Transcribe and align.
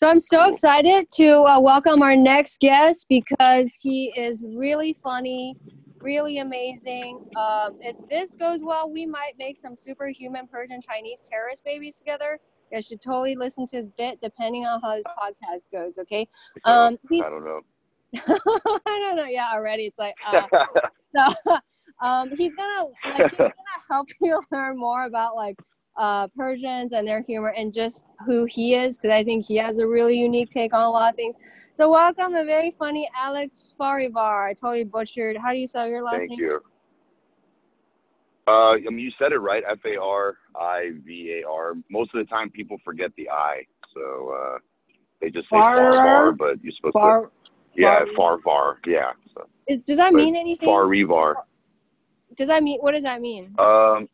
So 0.00 0.08
I'm 0.08 0.18
so 0.18 0.48
excited 0.48 1.10
to 1.16 1.42
uh, 1.42 1.60
welcome 1.60 2.00
our 2.00 2.16
next 2.16 2.60
guest 2.60 3.04
because 3.10 3.74
he 3.74 4.10
is 4.16 4.42
really 4.56 4.94
funny, 4.94 5.58
really 6.00 6.38
amazing. 6.38 7.22
Um, 7.36 7.76
if 7.82 7.98
this 8.08 8.34
goes 8.34 8.62
well, 8.64 8.90
we 8.90 9.04
might 9.04 9.32
make 9.38 9.58
some 9.58 9.76
superhuman 9.76 10.46
Persian 10.50 10.80
Chinese 10.80 11.28
terrorist 11.30 11.66
babies 11.66 11.96
together. 11.96 12.40
You 12.72 12.80
should 12.80 13.02
totally 13.02 13.36
listen 13.36 13.66
to 13.66 13.76
his 13.76 13.90
bit 13.90 14.18
depending 14.22 14.64
on 14.64 14.80
how 14.80 14.96
his 14.96 15.04
podcast 15.04 15.70
goes. 15.70 15.98
Okay. 15.98 16.26
Um, 16.64 16.96
I 17.12 17.18
don't 17.18 17.44
know. 17.44 17.60
I 18.16 18.78
don't 18.86 19.16
know. 19.16 19.26
Yeah, 19.26 19.50
already 19.52 19.82
it's 19.82 19.98
like 19.98 20.14
uh, 20.26 20.40
so. 21.14 21.58
Um, 22.02 22.30
he's 22.34 22.54
gonna 22.54 22.88
like 23.04 23.30
he's 23.30 23.36
gonna 23.36 23.52
help 23.90 24.08
you 24.22 24.40
learn 24.50 24.78
more 24.78 25.04
about 25.04 25.36
like 25.36 25.58
uh, 25.96 26.28
Persians 26.36 26.92
and 26.92 27.06
their 27.06 27.22
humor 27.22 27.52
and 27.56 27.72
just 27.72 28.06
who 28.26 28.44
he 28.44 28.74
is 28.74 28.98
because 28.98 29.12
I 29.12 29.24
think 29.24 29.44
he 29.46 29.56
has 29.56 29.78
a 29.78 29.86
really 29.86 30.18
unique 30.18 30.50
take 30.50 30.72
on 30.72 30.82
a 30.82 30.90
lot 30.90 31.10
of 31.10 31.16
things. 31.16 31.36
So 31.76 31.90
welcome 31.90 32.32
the 32.32 32.44
very 32.44 32.70
funny 32.78 33.08
Alex 33.16 33.72
Farivar. 33.78 34.48
I 34.50 34.54
totally 34.54 34.84
butchered. 34.84 35.36
How 35.36 35.52
do 35.52 35.58
you 35.58 35.66
spell 35.66 35.88
your 35.88 36.02
last 36.02 36.18
Thank 36.18 36.30
name? 36.30 36.40
you. 36.40 36.62
Uh, 38.46 38.72
I 38.72 38.78
mean, 38.78 38.98
you 38.98 39.12
said 39.18 39.32
it 39.32 39.38
right. 39.38 39.62
F 39.70 39.78
A 39.84 40.00
R 40.00 40.36
I 40.56 40.90
V 41.06 41.40
A 41.42 41.48
R. 41.48 41.74
Most 41.90 42.14
of 42.14 42.18
the 42.24 42.28
time, 42.28 42.50
people 42.50 42.78
forget 42.84 43.12
the 43.16 43.30
I, 43.30 43.62
so 43.94 44.34
uh, 44.36 44.58
they 45.20 45.30
just 45.30 45.44
say 45.44 45.58
Far- 45.60 45.92
Farvar, 45.92 46.36
but 46.36 46.62
you're 46.62 46.72
supposed 46.76 46.94
Far, 46.94 47.26
to. 47.26 47.30
Yeah, 47.74 48.04
Far- 48.16 48.38
Farvar. 48.38 48.74
Yeah. 48.86 49.12
So 49.34 49.46
Is- 49.68 49.78
does 49.86 49.98
that 49.98 50.12
But 50.12 50.18
mean 50.18 50.34
anything? 50.36 50.68
Farivar. 50.68 51.34
Does 52.36 52.48
that 52.48 52.62
mean 52.62 52.80
what 52.80 52.92
does 52.92 53.04
that 53.04 53.20
mean? 53.20 53.54
Um, 53.58 54.08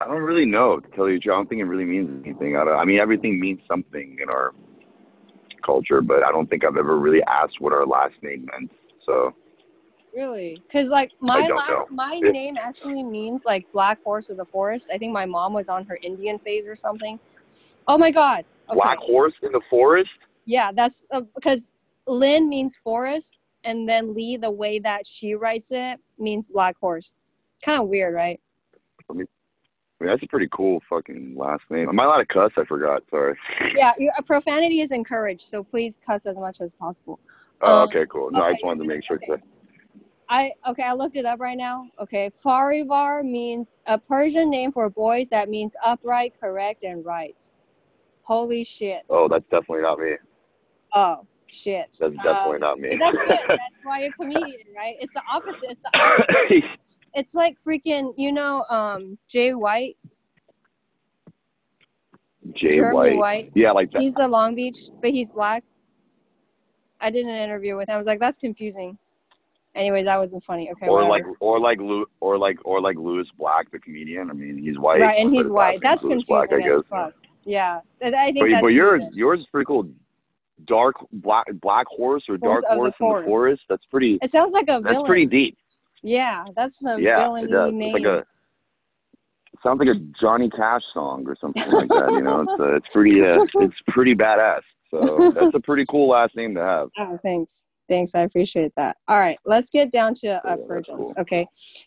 I 0.00 0.06
don't 0.06 0.22
really 0.22 0.46
know 0.46 0.78
to 0.78 0.88
tell 0.90 1.08
you 1.08 1.14
the 1.16 1.20
truth. 1.20 1.32
I 1.32 1.36
don't 1.36 1.48
think 1.48 1.60
it 1.60 1.64
really 1.64 1.84
means 1.84 2.24
anything. 2.24 2.56
I, 2.56 2.60
I 2.62 2.84
mean, 2.84 2.98
everything 3.00 3.40
means 3.40 3.60
something 3.68 4.18
in 4.22 4.28
our 4.28 4.52
culture, 5.64 6.00
but 6.00 6.22
I 6.22 6.30
don't 6.30 6.48
think 6.48 6.64
I've 6.64 6.76
ever 6.76 6.98
really 6.98 7.22
asked 7.24 7.60
what 7.60 7.72
our 7.72 7.86
last 7.86 8.14
name 8.22 8.48
meant. 8.52 8.70
So 9.04 9.34
Really? 10.14 10.62
Because 10.66 10.88
like 10.88 11.12
my 11.20 11.48
last 11.48 11.68
know. 11.68 11.86
my 11.90 12.20
It- 12.22 12.32
name 12.32 12.56
actually 12.56 13.02
means 13.02 13.44
like 13.44 13.70
black 13.72 14.02
horse 14.02 14.30
of 14.30 14.36
the 14.36 14.44
forest. 14.46 14.90
I 14.92 14.98
think 14.98 15.12
my 15.12 15.26
mom 15.26 15.52
was 15.52 15.68
on 15.68 15.84
her 15.86 15.98
Indian 16.02 16.38
phase 16.38 16.66
or 16.66 16.74
something. 16.74 17.18
Oh 17.86 17.98
my 17.98 18.10
god. 18.10 18.44
Okay. 18.68 18.74
black 18.74 18.98
horse 18.98 19.34
in 19.42 19.52
the 19.52 19.60
forest. 19.70 20.10
Yeah, 20.44 20.72
that's 20.72 21.04
uh, 21.10 21.22
because 21.34 21.70
Lynn 22.06 22.48
means 22.48 22.76
forest, 22.76 23.38
and 23.64 23.88
then 23.88 24.14
Lee, 24.14 24.36
the 24.36 24.50
way 24.50 24.78
that 24.78 25.06
she 25.06 25.34
writes 25.34 25.70
it, 25.70 26.00
means 26.18 26.48
black 26.48 26.76
horse. 26.80 27.14
Kind 27.62 27.80
of 27.80 27.88
weird, 27.88 28.14
right? 28.14 28.40
I 30.00 30.04
mean, 30.04 30.12
that's 30.12 30.22
a 30.22 30.26
pretty 30.28 30.48
cool 30.52 30.80
fucking 30.88 31.34
last 31.36 31.62
name. 31.70 31.88
Am 31.88 31.98
I 31.98 32.04
allowed 32.04 32.18
to 32.18 32.26
cuss? 32.26 32.52
I 32.56 32.64
forgot. 32.64 33.02
Sorry. 33.10 33.36
Yeah, 33.74 33.92
uh, 34.16 34.22
profanity 34.22 34.80
is 34.80 34.92
encouraged, 34.92 35.48
so 35.48 35.62
please 35.64 35.98
cuss 36.06 36.26
as 36.26 36.38
much 36.38 36.60
as 36.60 36.72
possible. 36.74 37.18
Oh, 37.60 37.82
Um, 37.82 37.88
okay, 37.88 38.04
cool. 38.10 38.30
No, 38.30 38.42
I 38.42 38.52
just 38.52 38.64
wanted 38.64 38.82
to 38.82 38.88
make 38.88 39.04
sure. 39.04 39.16
okay. 39.28 39.42
I 40.30 40.52
okay, 40.68 40.82
I 40.82 40.92
looked 40.92 41.16
it 41.16 41.24
up 41.24 41.40
right 41.40 41.56
now. 41.56 41.86
Okay, 42.00 42.30
Farivar 42.44 43.24
means 43.24 43.78
a 43.86 43.98
Persian 43.98 44.50
name 44.50 44.72
for 44.72 44.88
boys 44.90 45.28
that 45.30 45.48
means 45.48 45.74
upright, 45.84 46.34
correct, 46.38 46.82
and 46.84 47.04
right. 47.04 47.36
Holy 48.22 48.62
shit! 48.62 49.02
oh, 49.10 49.26
that's 49.26 49.44
definitely 49.44 49.82
not 49.82 49.98
me. 49.98 50.12
Oh, 50.94 51.26
shit! 51.46 51.96
That's 51.98 52.14
definitely 52.22 52.58
not 52.58 52.78
me. 52.78 52.96
That's 53.00 53.18
good. 53.18 53.28
That's 53.48 53.80
why 53.82 54.00
you're 54.00 54.10
a 54.10 54.12
comedian, 54.12 54.60
right? 54.76 54.96
It's 55.00 55.14
the 55.14 55.22
opposite. 55.32 55.70
It's 55.70 55.82
the 55.82 55.98
opposite. 55.98 56.64
It's 57.18 57.34
like 57.34 57.58
freaking 57.58 58.12
you 58.16 58.32
know 58.32 58.64
um 58.70 59.18
Jay 59.28 59.52
White, 59.54 59.96
Jay 62.54 62.80
White. 62.80 63.16
White. 63.16 63.52
Yeah, 63.54 63.72
like 63.72 63.90
that. 63.92 64.00
He's 64.00 64.16
a 64.16 64.26
Long 64.26 64.54
Beach, 64.54 64.78
but 65.02 65.10
he's 65.10 65.30
black. 65.30 65.64
I 67.00 67.10
did 67.10 67.26
an 67.26 67.34
interview 67.36 67.76
with 67.76 67.88
him. 67.88 67.94
I 67.94 67.96
was 67.96 68.06
like, 68.06 68.18
that's 68.20 68.38
confusing. 68.38 68.98
Anyways, 69.74 70.06
that 70.06 70.18
wasn't 70.18 70.42
funny. 70.42 70.70
Okay, 70.72 70.88
or 70.88 71.06
whatever. 71.06 71.10
like, 71.30 71.40
or 71.40 71.60
like, 71.60 71.78
Lew, 71.78 72.06
or 72.20 72.36
like, 72.38 72.58
or 72.64 72.80
like 72.80 72.96
Lewis 72.96 73.28
Black, 73.38 73.70
the 73.70 73.78
comedian. 73.78 74.30
I 74.30 74.32
mean, 74.32 74.58
he's 74.58 74.76
white. 74.78 75.00
right, 75.00 75.20
and 75.20 75.32
he's 75.32 75.48
white. 75.48 75.78
That's 75.82 76.02
Lewis 76.02 76.26
confusing 76.26 76.58
Black, 76.58 76.72
as 76.72 76.84
fuck. 76.86 77.14
Yeah, 77.44 77.80
I 78.02 78.10
think 78.32 78.40
But, 78.40 78.50
that's 78.50 78.62
but 78.62 78.72
yours, 78.72 79.02
even. 79.04 79.14
yours 79.16 79.40
is 79.40 79.46
pretty 79.52 79.66
cool. 79.66 79.88
Dark 80.66 80.96
black 81.12 81.46
black 81.62 81.86
horse 81.86 82.24
or 82.28 82.36
Horse 82.42 82.60
dark 82.62 82.64
of 82.70 82.76
the 82.84 82.90
horse 82.90 83.00
in 83.18 83.24
the 83.24 83.30
forest. 83.30 83.62
That's 83.68 83.84
pretty. 83.86 84.18
It 84.20 84.30
sounds 84.32 84.52
like 84.52 84.64
a 84.64 84.80
That's 84.82 84.94
villain. 84.94 85.06
pretty 85.06 85.26
deep. 85.26 85.56
Yeah, 86.02 86.44
that's 86.56 86.78
some 86.78 87.02
Yeah, 87.02 87.28
name. 87.40 87.80
It's 87.80 87.94
like 87.94 88.04
a. 88.04 88.18
It 88.18 89.62
sounds 89.62 89.80
like 89.80 89.88
a 89.88 89.98
Johnny 90.20 90.48
Cash 90.50 90.82
song 90.94 91.24
or 91.26 91.36
something 91.40 91.72
like 91.72 91.88
that. 91.88 92.12
You 92.12 92.22
know, 92.22 92.42
it's 92.42 92.60
uh, 92.60 92.76
it's 92.76 92.86
pretty 92.92 93.20
uh, 93.22 93.44
it's 93.60 93.74
pretty 93.88 94.14
badass. 94.14 94.60
So 94.90 95.32
that's 95.34 95.54
a 95.54 95.60
pretty 95.60 95.84
cool 95.90 96.08
last 96.08 96.36
name 96.36 96.54
to 96.54 96.60
have. 96.62 96.88
Oh, 96.98 97.18
thanks. 97.22 97.64
Thanks. 97.88 98.14
I 98.14 98.20
appreciate 98.20 98.72
that. 98.76 98.96
All 99.08 99.18
right, 99.18 99.38
let's 99.44 99.70
get 99.70 99.90
down 99.90 100.14
to 100.16 100.28
uh, 100.28 100.40
Yeah, 100.44 100.56
that's 100.68 100.88
cool. 100.88 101.14
Okay. 101.18 101.46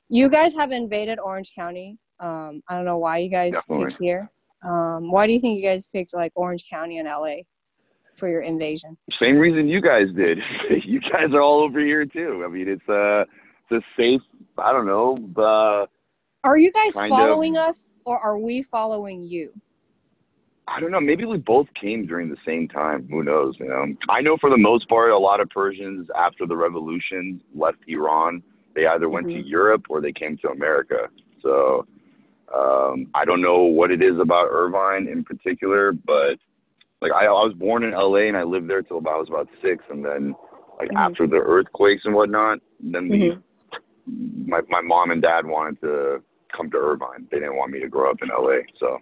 You 0.09 0.29
guys 0.29 0.53
have 0.55 0.71
invaded 0.71 1.19
Orange 1.19 1.53
County. 1.55 1.97
Um, 2.19 2.61
I 2.67 2.75
don't 2.75 2.85
know 2.85 2.97
why 2.97 3.17
you 3.19 3.29
guys 3.29 3.53
Definitely. 3.53 3.85
picked 3.85 4.01
here. 4.01 4.29
Um, 4.63 5.11
why 5.11 5.25
do 5.27 5.33
you 5.33 5.39
think 5.39 5.57
you 5.59 5.63
guys 5.67 5.87
picked 5.93 6.13
like 6.13 6.31
Orange 6.35 6.65
County 6.69 6.99
and 6.99 7.07
LA 7.07 7.37
for 8.17 8.27
your 8.29 8.41
invasion? 8.41 8.97
Same 9.19 9.37
reason 9.37 9.67
you 9.67 9.81
guys 9.81 10.07
did. 10.15 10.37
you 10.85 10.99
guys 11.01 11.33
are 11.33 11.41
all 11.41 11.61
over 11.61 11.79
here 11.79 12.05
too. 12.05 12.43
I 12.45 12.49
mean, 12.49 12.67
it's 12.67 12.89
uh, 12.89 13.25
a 13.71 13.81
safe. 13.97 14.21
I 14.57 14.71
don't 14.71 14.85
know. 14.85 15.17
Uh, 15.35 15.85
Are 16.43 16.57
you 16.57 16.71
guys 16.71 16.93
Kind 16.93 17.11
of. 17.13 17.19
following 17.19 17.57
us 17.57 17.91
or 18.05 18.19
are 18.19 18.37
we 18.39 18.63
following 18.63 19.23
you? 19.23 19.51
I 20.67 20.79
don't 20.79 20.91
know. 20.91 21.01
Maybe 21.01 21.25
we 21.25 21.37
both 21.37 21.67
came 21.79 22.05
during 22.05 22.29
the 22.29 22.37
same 22.45 22.67
time. 22.67 23.07
Who 23.09 23.23
knows? 23.23 23.55
You 23.59 23.67
know. 23.67 23.87
I 24.09 24.21
know 24.21 24.37
for 24.39 24.49
the 24.49 24.57
most 24.57 24.87
part, 24.87 25.11
a 25.11 25.17
lot 25.17 25.41
of 25.41 25.49
Persians 25.49 26.07
after 26.17 26.45
the 26.45 26.55
revolution 26.55 27.41
left 27.53 27.79
Iran. 27.87 28.41
They 28.73 28.85
either 28.87 29.09
went 29.09 29.27
to 29.27 29.33
Mhm. 29.33 29.49
Europe 29.49 29.85
or 29.89 29.99
they 29.99 30.13
came 30.13 30.37
to 30.37 30.49
America. 30.49 31.09
So 31.41 31.85
um, 32.55 33.07
I 33.13 33.25
don't 33.25 33.41
know 33.41 33.63
what 33.63 33.91
it 33.91 34.01
is 34.01 34.17
about 34.19 34.47
Irvine 34.49 35.07
in 35.07 35.23
particular, 35.23 35.91
but 35.91 36.37
like 37.01 37.11
I, 37.11 37.25
I 37.25 37.31
was 37.31 37.53
born 37.53 37.83
in 37.83 37.91
LA 37.91 38.27
and 38.27 38.37
I 38.37 38.43
lived 38.43 38.69
there 38.69 38.81
till 38.81 38.97
about 38.99 39.15
I 39.15 39.19
was 39.19 39.29
about 39.29 39.49
six, 39.61 39.83
and 39.89 40.05
then 40.05 40.35
like 40.79 40.89
Mhm. 40.89 40.97
after 40.97 41.27
the 41.27 41.37
earthquakes 41.37 42.03
and 42.05 42.13
whatnot, 42.13 42.59
then 42.79 43.09
we, 43.09 43.37
my 44.45 44.61
my 44.69 44.81
mom 44.81 45.11
and 45.11 45.21
dad 45.21 45.45
wanted 45.45 45.79
to 45.81 46.23
come 46.55 46.69
to 46.71 46.77
Irvine. 46.77 47.27
They 47.31 47.39
didn't 47.39 47.55
want 47.55 47.71
me 47.71 47.79
to 47.79 47.87
grow 47.87 48.11
up 48.11 48.17
in 48.21 48.29
LA, 48.29 48.59
so. 48.79 48.99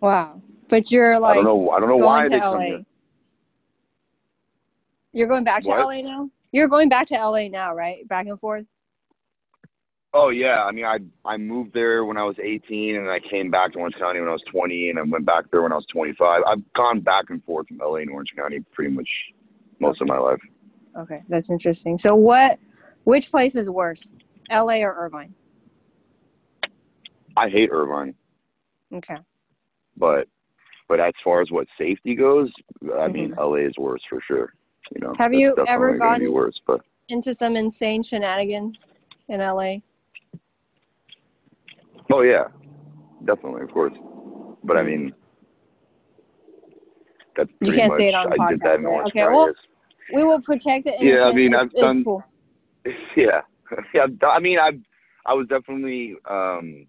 Wow. 0.00 0.40
But 0.68 0.90
you're 0.90 1.18
like 1.18 1.32
I 1.32 1.34
don't 1.34 1.44
know. 1.44 1.70
I 1.70 1.80
don't 1.80 1.88
know 1.88 1.96
why 1.96 2.24
to 2.24 2.30
they 2.30 2.40
LA. 2.40 2.52
come 2.52 2.62
here. 2.62 2.84
You're 5.12 5.28
going 5.28 5.44
back 5.44 5.62
to 5.62 5.68
What? 5.68 5.86
LA 5.86 6.00
now? 6.02 6.30
You're 6.52 6.68
going 6.68 6.88
back 6.88 7.06
to 7.08 7.14
LA 7.14 7.48
now, 7.48 7.74
right? 7.74 8.06
Back 8.08 8.26
and 8.26 8.38
forth? 8.38 8.66
Oh 10.14 10.28
yeah, 10.28 10.62
I 10.64 10.72
mean, 10.72 10.84
I 10.84 10.98
I 11.24 11.38
moved 11.38 11.72
there 11.72 12.04
when 12.04 12.18
I 12.18 12.24
was 12.24 12.36
18, 12.42 12.96
and 12.96 13.08
I 13.08 13.18
came 13.18 13.50
back 13.50 13.72
to 13.72 13.78
Orange 13.78 13.94
County 13.98 14.20
when 14.20 14.28
I 14.28 14.32
was 14.32 14.42
20, 14.50 14.90
and 14.90 14.98
I 14.98 15.02
went 15.02 15.24
back 15.24 15.50
there 15.50 15.62
when 15.62 15.72
I 15.72 15.76
was 15.76 15.86
25. 15.90 16.42
I've 16.46 16.72
gone 16.74 17.00
back 17.00 17.30
and 17.30 17.42
forth 17.44 17.68
from 17.68 17.78
LA 17.78 17.96
and 17.96 18.10
Orange 18.10 18.30
County 18.36 18.60
pretty 18.72 18.94
much 18.94 19.08
most 19.78 20.02
of 20.02 20.08
my 20.08 20.18
life. 20.18 20.40
Okay, 20.98 21.22
that's 21.28 21.50
interesting. 21.50 21.96
So 21.96 22.14
what 22.14 22.58
which 23.04 23.30
place 23.30 23.56
is 23.56 23.70
worse? 23.70 24.12
LA 24.52 24.78
or 24.82 24.94
Irvine? 24.94 25.34
I 27.36 27.48
hate 27.48 27.70
Irvine, 27.72 28.14
Okay. 28.94 29.16
but 29.96 30.28
but 30.88 31.00
as 31.00 31.14
far 31.24 31.40
as 31.40 31.50
what 31.50 31.66
safety 31.78 32.14
goes, 32.14 32.52
I 32.98 33.08
mean, 33.08 33.34
LA 33.38 33.56
is 33.66 33.72
worse 33.78 34.02
for 34.10 34.20
sure. 34.26 34.52
You 34.94 35.00
know, 35.00 35.12
Mm-hmm. 35.12 35.22
Have 35.22 35.32
you 35.32 35.54
ever 35.66 35.96
gotten- 35.96 36.30
worse? 36.32 36.60
But 36.66 36.82
Into 37.08 37.32
some 37.34 37.56
insane 37.56 38.02
shenanigans 38.02 38.88
in 39.28 39.40
LA? 39.40 39.76
oh 42.12 42.20
yeah, 42.22 42.48
definitely, 43.24 43.62
of 43.62 43.70
course. 43.70 43.94
But 44.64 44.76
I 44.76 44.82
mean, 44.82 45.14
that's. 47.36 47.50
You 47.64 47.72
can't 47.72 47.94
say 47.94 48.08
it 48.08 48.14
on 48.14 48.28
the 48.28 48.36
I 48.42 48.50
did 48.50 48.60
that 48.60 48.78
podcast, 48.78 48.84
right? 48.84 49.06
Okay, 49.06 49.24
well- 49.24 49.52
We 50.12 50.24
will 50.24 50.42
protect 50.42 50.84
the 50.84 50.94
Yeah, 51.00 51.24
I 51.24 51.32
mean, 51.32 51.54
it's, 51.54 51.72
I've 51.72 51.72
done- 51.72 52.04
cool. 52.04 52.22
yeah 53.16 53.40
yeah 53.94 54.06
i 54.28 54.38
mean 54.40 54.58
i 54.58 54.70
i 55.26 55.34
was 55.34 55.46
definitely 55.48 56.14
um 56.28 56.86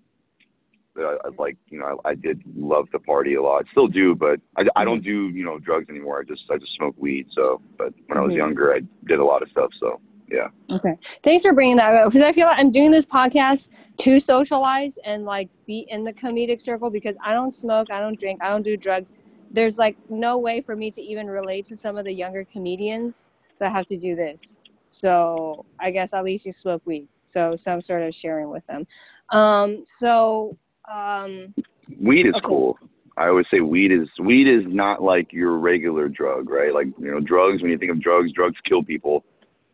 uh, 1.00 1.16
like 1.40 1.58
you 1.70 1.80
know 1.80 2.00
I, 2.06 2.10
I 2.10 2.16
did 2.16 2.42
love 2.56 2.90
to 2.92 3.00
party 3.00 3.36
a 3.36 3.42
lot 3.42 3.66
still 3.72 3.88
do 3.88 4.16
but 4.16 4.40
i, 4.58 4.64
I 4.76 4.86
don't 4.86 5.04
do 5.04 5.30
you 5.30 5.44
know 5.44 5.60
drugs 5.60 5.90
anymore 5.90 6.20
i 6.20 6.24
just 6.24 6.44
i 6.52 6.58
just 6.58 6.76
smoke 6.76 6.96
weed 6.98 7.28
so 7.36 7.62
but 7.78 7.94
when 8.08 8.18
i 8.18 8.22
was 8.22 8.34
Mhm. 8.34 8.38
younger 8.38 8.74
i 8.74 8.82
did 9.06 9.20
a 9.20 9.26
lot 9.26 9.42
of 9.42 9.50
stuff 9.50 9.72
so 9.80 10.00
yeah 10.30 10.48
Okay. 10.72 10.98
Thanks 11.22 11.44
for 11.46 11.54
bringing 11.54 11.76
that 11.76 11.94
up 11.94 12.08
because 12.12 12.22
I 12.22 12.32
feel 12.32 12.48
like 12.48 12.58
I'm 12.60 12.72
doing 12.72 12.90
this 12.90 13.06
podcast 13.06 13.70
to 13.98 14.18
socialize 14.18 14.98
and 15.06 15.24
like 15.24 15.50
be 15.68 15.86
in 15.90 16.04
the 16.04 16.14
comedic 16.14 16.62
circle 16.62 16.90
because 16.90 17.16
I 17.24 17.34
don't 17.34 17.54
smoke, 17.54 17.92
I 17.92 18.00
don't 18.00 18.20
drink, 18.20 18.42
I 18.42 18.50
don't 18.50 18.64
do 18.64 18.76
drugs. 18.76 19.14
There's 19.52 19.78
like 19.78 19.98
no 20.10 20.38
way 20.40 20.62
for 20.62 20.76
me 20.76 20.90
to 20.92 21.02
even 21.02 21.28
relate 21.28 21.66
to 21.66 21.76
some 21.76 21.98
of 21.98 22.06
the 22.06 22.14
younger 22.14 22.46
comedians. 22.46 23.26
So 23.56 23.66
I 23.66 23.70
have 23.70 23.86
to 23.88 23.98
do 23.98 24.16
this. 24.16 24.58
So 24.88 25.66
I 25.80 25.92
guess 25.92 26.14
at 26.14 26.24
least 26.24 26.46
you 26.46 26.52
smoke 26.52 26.82
weed. 26.86 27.08
So 27.22 27.56
some 27.56 27.82
sort 27.82 28.04
of 28.04 28.14
sharing 28.14 28.50
with 28.50 28.66
them. 28.68 28.86
Um, 29.30 29.84
so 29.88 30.58
um, 30.92 31.54
weed 32.00 32.28
is 32.28 32.36
Okay. 32.36 32.46
cool 32.48 32.78
I 33.18 33.28
always 33.28 33.46
say 33.52 33.60
weed 33.60 33.92
is 33.92 34.08
weed 34.20 34.48
is 34.48 34.64
not 34.68 35.02
like 35.04 35.32
your 35.32 35.58
regular 35.58 36.10
drug, 36.10 36.50
right? 36.50 36.74
Like 36.74 36.88
you 36.98 37.12
know, 37.12 37.20
drugs. 37.20 37.62
When 37.62 37.70
you 37.72 37.78
think 37.78 37.92
of 37.92 38.02
drugs, 38.02 38.32
drugs 38.32 38.56
kill 38.68 38.84
people, 38.84 39.24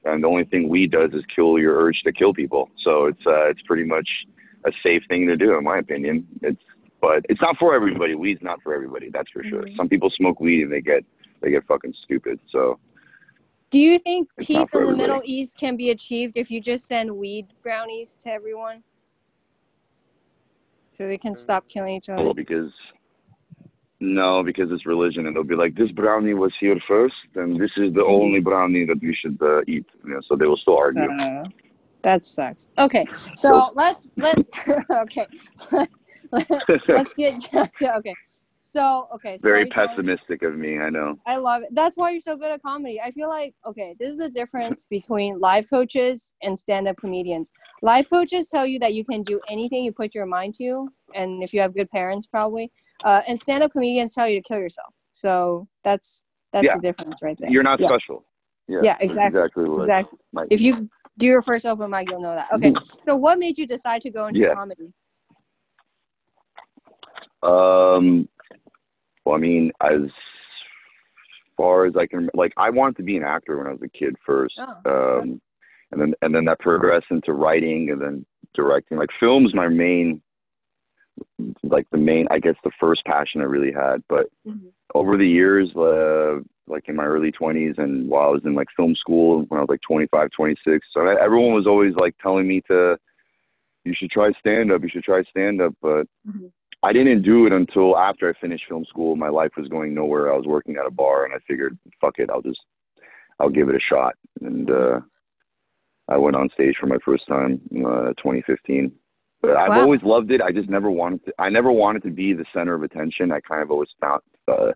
and 0.04 0.22
the 0.24 0.28
only 0.28 0.44
thing 0.46 0.68
weed 0.68 0.92
does 0.92 1.12
is 1.14 1.24
kill 1.34 1.58
your 1.58 1.76
urge 1.82 2.02
to 2.04 2.12
kill 2.12 2.34
people. 2.34 2.70
So 2.84 3.06
it's 3.06 3.26
uh, 3.26 3.46
it's 3.50 3.62
pretty 3.62 3.86
much 3.86 4.08
a 4.66 4.72
safe 4.84 5.04
thing 5.08 5.26
to 5.28 5.38
do, 5.38 5.58
in 5.58 5.64
my 5.64 5.78
opinion. 5.78 6.28
It's 6.42 6.62
but 7.02 7.26
it's 7.30 7.40
not 7.42 7.56
for 7.58 7.74
everybody. 7.74 8.14
Weed's 8.16 8.42
not 8.42 8.62
for 8.62 8.74
everybody. 8.76 9.10
That's 9.10 9.30
for 9.32 9.42
sure. 9.46 9.64
Mhm. 9.64 9.78
Some 9.78 9.88
people 9.88 10.10
smoke 10.10 10.42
weed 10.42 10.64
and 10.64 10.72
they 10.72 10.82
get 10.82 11.06
they 11.40 11.50
get 11.50 11.66
fucking 11.66 11.94
stupid. 12.04 12.42
So 12.52 12.78
Do 13.70 13.80
you 13.80 14.00
think 14.00 14.30
It's 14.38 14.48
peace 14.48 14.74
in 14.74 14.86
the. 14.86 14.96
Middle 14.96 15.22
East 15.24 15.58
can 15.58 15.76
be 15.78 15.92
achieved 15.92 16.38
if 16.38 16.50
you 16.50 16.60
just 16.60 16.88
send 16.88 17.16
weed 17.16 17.48
brownies 17.62 18.18
to 18.24 18.30
everyone? 18.30 18.84
So 20.98 21.08
they 21.08 21.18
can 21.18 21.36
stop 21.36 21.68
killing 21.70 21.96
each 21.96 22.10
other. 22.10 22.24
well, 22.24 22.34
because 22.34 22.72
no, 24.02 24.44
because 24.44 24.72
it's 24.72 24.86
religion, 24.86 25.28
and 25.28 25.36
they'll 25.36 25.44
be 25.44 25.56
like, 25.56 25.76
this 25.76 25.92
brownie 25.92 26.34
was 26.34 26.54
here 26.60 26.78
first, 26.88 27.16
and 27.36 27.60
this 27.60 27.72
is 27.78 27.94
the 27.94 28.04
only 28.04 28.40
brownie 28.40 28.86
that 28.86 29.02
we 29.02 29.16
should 29.16 29.38
uh, 29.42 29.62
eat. 29.68 29.86
You 30.04 30.12
know, 30.12 30.22
so 30.28 30.36
they 30.36 30.46
will 30.46 30.58
still 30.58 30.78
argue. 30.78 31.10
Uh, 31.20 31.44
that 32.02 32.26
sucks. 32.26 32.70
Okay, 32.78 33.06
so 33.36 33.72
let's 33.76 34.10
let's 34.16 34.50
okay. 34.92 35.28
let's 36.32 37.14
get 37.14 37.42
to 37.80 37.96
okay. 37.98 38.16
So 38.62 39.08
okay, 39.16 39.38
Very 39.42 39.68
pessimistic 39.68 40.44
of 40.44 40.58
me, 40.58 40.80
I 40.80 40.90
know. 40.90 41.18
I 41.26 41.38
love 41.38 41.62
it. 41.64 41.70
That's 41.72 41.96
why 41.96 42.12
you're 42.12 42.20
so 42.20 42.36
good 42.36 42.52
at 42.52 42.62
comedy. 42.62 43.00
I 43.00 43.10
feel 43.12 43.30
like 43.30 43.56
okay, 43.66 43.96
this 43.98 44.12
is 44.12 44.18
the 44.18 44.30
difference 44.30 44.86
between 44.90 45.40
life 45.40 45.70
coaches 45.70 46.34
and 46.44 46.60
stand-up 46.60 46.98
comedians. 46.98 47.54
Life 47.82 48.10
coaches 48.10 48.50
tell 48.50 48.68
you 48.68 48.78
that 48.80 48.94
you 48.94 49.06
can 49.06 49.24
do 49.24 49.40
anything 49.50 49.86
you 49.86 49.94
put 49.94 50.14
your 50.14 50.26
mind 50.26 50.56
to, 50.56 50.90
and 51.16 51.42
if 51.42 51.54
you 51.54 51.62
have 51.62 51.74
good 51.74 51.90
parents, 51.90 52.28
probably. 52.28 52.70
Uh, 53.06 53.22
and 53.30 53.40
stand-up 53.40 53.72
comedians 53.72 54.14
tell 54.14 54.28
you 54.28 54.42
to 54.42 54.46
kill 54.46 54.60
yourself. 54.60 54.94
So 55.12 55.70
that's 55.86 56.26
that's 56.52 56.66
Yeah. 56.66 56.76
the 56.76 56.82
difference 56.82 57.22
right 57.24 57.38
there. 57.40 57.50
You're 57.50 57.64
not 57.64 57.80
Yeah. 57.80 57.88
special. 57.88 58.26
Yeah, 58.68 58.82
Yeah, 58.84 58.98
exactly. 59.00 59.40
Exactly. 59.40 59.70
What 59.70 59.80
Exactly. 59.84 60.20
If 60.50 60.60
you 60.60 60.90
do 61.18 61.28
your 61.28 61.42
first 61.42 61.66
open 61.66 61.90
mic, 61.90 62.10
you'll 62.10 62.22
know 62.22 62.36
that. 62.36 62.52
Okay. 62.54 62.74
So 63.04 63.16
what 63.16 63.40
made 63.40 63.58
you 63.58 63.66
decide 63.66 64.02
to 64.02 64.10
go 64.10 64.28
into 64.28 64.42
Yeah. 64.42 64.54
comedy? 64.54 64.92
Um, 67.42 68.28
I 69.34 69.38
mean, 69.38 69.72
as 69.82 70.02
far 71.58 71.86
as 71.86 71.96
I 71.98 72.06
can, 72.06 72.30
like, 72.34 72.54
I 72.58 72.70
wanted 72.70 72.98
to 72.98 73.04
be 73.04 73.18
an 73.18 73.24
actor 73.24 73.58
when 73.58 73.68
I 73.68 73.72
was 73.72 73.82
a 73.82 73.90
kid 73.90 74.16
first, 74.26 74.56
Oh, 74.86 75.20
um, 75.20 75.42
and 75.92 76.02
then 76.02 76.14
and 76.22 76.34
then 76.34 76.46
that 76.46 76.60
progressed 76.60 77.08
into 77.10 77.34
writing 77.34 77.90
and 77.92 78.02
then 78.02 78.26
directing. 78.54 78.98
Like, 78.98 79.10
film's 79.20 79.54
my 79.54 79.68
main, 79.68 80.22
like 81.64 81.88
the 81.92 81.98
main, 81.98 82.28
I 82.32 82.40
guess, 82.40 82.56
the 82.64 82.72
first 82.80 83.04
passion 83.06 83.42
I 83.42 83.46
really 83.46 83.72
had. 83.72 84.04
But 84.08 84.28
Mhm. 84.46 84.72
over 84.96 85.18
the 85.18 85.28
years, 85.28 85.76
uh, 85.76 86.40
like 86.68 86.88
in 86.88 86.96
my 86.96 87.06
early 87.06 87.32
20s 87.32 87.78
and 87.78 88.08
while 88.08 88.30
I 88.30 88.32
was 88.32 88.46
in 88.46 88.54
like 88.54 88.68
film 88.76 88.96
school 88.96 89.44
when 89.50 89.58
I 89.58 89.62
was 89.62 89.70
like 89.70 89.82
25, 89.82 90.30
26, 90.32 90.88
so 90.94 91.02
I, 91.08 91.20
everyone 91.22 91.54
was 91.54 91.68
always 91.68 91.96
like 91.96 92.16
telling 92.20 92.48
me 92.48 92.62
to, 92.68 92.98
you 93.86 93.94
should 93.96 94.12
try 94.12 94.32
stand 94.40 94.72
up, 94.72 94.84
you 94.84 94.90
should 94.90 95.04
try 95.04 95.24
stand 95.24 95.62
up, 95.62 95.74
but 95.82 96.08
Mhm. 96.28 96.52
I 96.82 96.94
didn't 96.94 97.24
do 97.24 97.46
it 97.46 97.52
until 97.54 97.98
after 97.98 98.30
I 98.30 98.40
finished 98.40 98.64
film 98.70 98.86
school. 98.86 99.16
My 99.16 99.30
life 99.30 99.52
was 99.58 99.68
going 99.68 99.94
nowhere. 99.94 100.32
I 100.32 100.38
was 100.38 100.46
working 100.46 100.78
at 100.78 100.86
a 100.86 100.92
bar, 100.92 101.26
and 101.26 101.34
I 101.34 101.38
figured, 101.48 101.78
fuck 102.00 102.20
it, 102.20 102.30
I'll 102.30 102.42
just, 102.42 102.60
I'll 103.40 103.50
give 103.50 103.68
it 103.70 103.76
a 103.76 103.80
shot. 103.80 104.16
And 104.42 104.72
uh, 104.72 105.02
I 106.08 106.18
went 106.18 106.38
on 106.38 106.50
stage 106.54 106.76
for 106.80 106.88
my 106.88 106.98
first 107.04 107.28
time, 107.28 107.60
uh, 107.86 108.14
2015. 108.18 108.92
But 109.42 109.56
I've 109.58 109.70
Wow. 109.70 109.82
always 109.84 110.02
loved 110.04 110.32
it. 110.32 110.42
I 110.42 110.52
just 110.52 110.70
never 110.70 110.92
wanted 110.92 111.24
to. 111.26 111.34
I 111.40 111.50
never 111.50 111.72
wanted 111.72 112.04
to 112.04 112.10
be 112.10 112.34
the 112.34 112.44
center 112.54 112.74
of 112.74 112.84
attention. 112.84 113.32
I 113.32 113.40
kind 113.40 113.62
of 113.62 113.72
always 113.72 113.88
found 114.02 114.22
uh, 114.50 114.74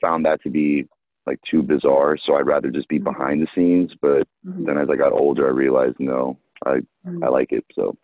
found 0.00 0.24
that 0.24 0.42
to 0.44 0.50
be 0.50 0.86
like 1.26 1.38
too 1.50 1.62
bizarre. 1.62 2.16
So 2.24 2.36
I'd 2.36 2.46
rather 2.46 2.70
just 2.70 2.88
be 2.88 2.98
Mhm. 2.98 3.04
behind 3.04 3.42
the 3.42 3.48
scenes. 3.54 3.92
But 4.00 4.26
Mhm. 4.46 4.64
then 4.64 4.78
as 4.78 4.88
I 4.88 4.96
got 4.96 5.12
older, 5.12 5.46
I 5.46 5.50
realized 5.50 5.96
no, 6.00 6.38
I 6.64 6.80
Mhm. 7.06 7.22
I 7.22 7.28
like 7.28 7.52
it. 7.52 7.66
So 7.74 7.98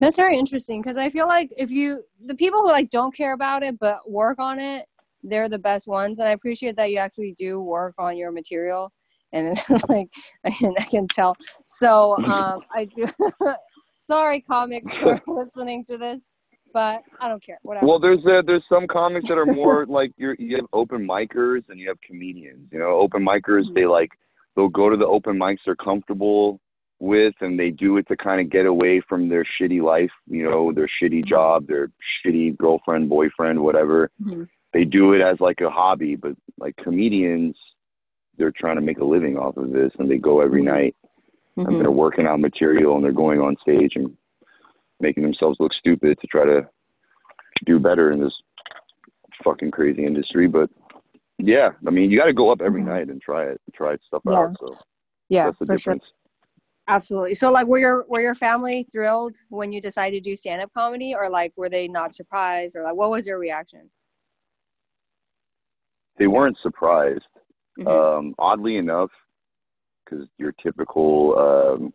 That's 0.00 0.16
very 0.16 0.38
interesting 0.38 0.82
because 0.82 0.96
I 0.96 1.08
feel 1.08 1.28
like 1.28 1.52
if 1.56 1.70
you 1.70 2.02
the 2.24 2.34
people 2.34 2.60
who 2.62 2.68
like 2.68 2.90
don't 2.90 3.14
care 3.14 3.32
about 3.32 3.62
it 3.62 3.78
but 3.78 4.10
work 4.10 4.38
on 4.38 4.58
it, 4.58 4.86
they're 5.22 5.48
the 5.48 5.58
best 5.58 5.86
ones. 5.86 6.18
And 6.18 6.28
I 6.28 6.32
appreciate 6.32 6.76
that 6.76 6.90
you 6.90 6.98
actually 6.98 7.34
do 7.38 7.60
work 7.60 7.94
on 7.98 8.16
your 8.16 8.32
material, 8.32 8.92
and 9.32 9.56
like 9.88 10.08
I 10.44 10.50
can 10.50 10.74
I 10.78 10.84
can 10.84 11.06
tell. 11.12 11.36
So 11.64 12.16
um, 12.24 12.60
I 12.74 12.86
do. 12.86 13.06
sorry, 14.04 14.40
comics, 14.40 14.92
for 14.98 15.20
listening 15.26 15.84
to 15.86 15.96
this, 15.96 16.30
but 16.72 17.02
I 17.20 17.28
don't 17.28 17.42
care. 17.42 17.58
Whatever. 17.62 17.86
Well, 17.86 17.98
there's 17.98 18.20
uh, 18.26 18.42
there's 18.46 18.64
some 18.68 18.86
comics 18.86 19.28
that 19.28 19.38
are 19.38 19.46
more 19.46 19.86
like 19.86 20.12
you're, 20.16 20.36
you 20.38 20.56
have 20.56 20.66
open 20.72 21.06
micers 21.06 21.62
and 21.68 21.80
you 21.80 21.88
have 21.88 22.00
comedians. 22.02 22.68
You 22.72 22.78
know, 22.78 22.98
open 22.98 23.24
micers 23.24 23.62
they 23.74 23.86
like 23.86 24.10
they'll 24.54 24.68
go 24.68 24.90
to 24.90 24.96
the 24.96 25.06
open 25.06 25.36
mics 25.38 25.58
they're 25.64 25.76
comfortable 25.76 26.60
with, 27.04 27.34
and 27.40 27.58
they 27.58 27.70
do 27.70 27.96
it 27.98 28.08
to 28.08 28.16
kind 28.16 28.40
of 28.40 28.50
get 28.50 28.66
away 28.66 29.00
from 29.08 29.28
their 29.28 29.44
shitty 29.44 29.82
life. 29.82 30.10
You 30.26 30.44
know, 30.44 30.72
their 30.72 30.88
shitty 31.00 31.24
job, 31.26 31.66
their 31.66 31.90
shitty 32.24 32.56
girlfriend, 32.56 33.08
boyfriend, 33.08 33.60
whatever. 33.60 34.10
Mhm. 34.22 34.48
They 34.72 34.84
do 34.84 35.12
it 35.12 35.20
as 35.20 35.38
like 35.40 35.60
a 35.60 35.70
hobby, 35.70 36.16
but 36.16 36.32
like 36.58 36.74
comedians, 36.76 37.56
they're 38.36 38.52
trying 38.56 38.76
to 38.76 38.82
make 38.82 38.98
a 38.98 39.04
living 39.04 39.36
off 39.36 39.56
of 39.56 39.70
this, 39.70 39.92
and 39.98 40.10
they 40.10 40.18
go 40.18 40.40
every 40.40 40.62
Mhm. 40.62 40.64
night 40.66 40.96
Mhm. 41.56 41.68
and 41.68 41.80
they're 41.80 41.90
working 41.90 42.26
out 42.26 42.40
material 42.40 42.96
and 42.96 43.04
they're 43.04 43.12
going 43.12 43.40
on 43.40 43.56
stage 43.58 43.94
and 43.94 44.16
making 45.00 45.22
themselves 45.22 45.60
look 45.60 45.72
stupid 45.72 46.18
to 46.20 46.26
try 46.26 46.44
to 46.44 46.68
do 47.66 47.78
better 47.78 48.10
in 48.10 48.18
this 48.20 48.42
fucking 49.44 49.70
crazy 49.70 50.04
industry. 50.04 50.48
But 50.48 50.70
yeah, 51.38 51.72
I 51.86 51.90
mean, 51.90 52.10
you 52.10 52.18
got 52.18 52.26
to 52.26 52.32
go 52.32 52.50
up 52.50 52.60
every 52.60 52.82
Mhm. 52.82 52.86
night 52.86 53.08
and 53.08 53.20
try 53.20 53.44
it, 53.44 53.60
try 53.72 53.96
stuff 53.98 54.22
Yeah. 54.24 54.38
out. 54.38 54.56
So 54.58 54.74
yeah, 55.28 55.46
that's 55.46 55.58
the 55.60 55.66
for 55.66 55.78
sure. 55.78 55.94
Absolutely. 56.86 57.34
So 57.34 57.50
like 57.50 57.66
were 57.66 57.78
your 57.78 58.04
were 58.08 58.20
your 58.20 58.34
family 58.34 58.86
thrilled 58.92 59.36
when 59.48 59.72
you 59.72 59.80
decided 59.80 60.22
to 60.22 60.30
do 60.30 60.36
stand 60.36 60.60
up 60.60 60.72
comedy 60.74 61.14
or 61.14 61.30
like 61.30 61.52
were 61.56 61.70
they 61.70 61.88
not 61.88 62.14
surprised 62.14 62.76
or 62.76 62.82
like 62.82 62.94
what 62.94 63.10
was 63.10 63.24
their 63.24 63.38
reaction? 63.38 63.90
They 66.18 66.26
weren't 66.26 66.58
surprised. 66.62 67.24
Mhm. 67.78 67.88
Um, 67.88 68.34
oddly 68.38 68.76
enough, 68.76 69.10
because 70.04 70.28
your 70.38 70.52
typical, 70.62 71.36
um, 71.38 71.94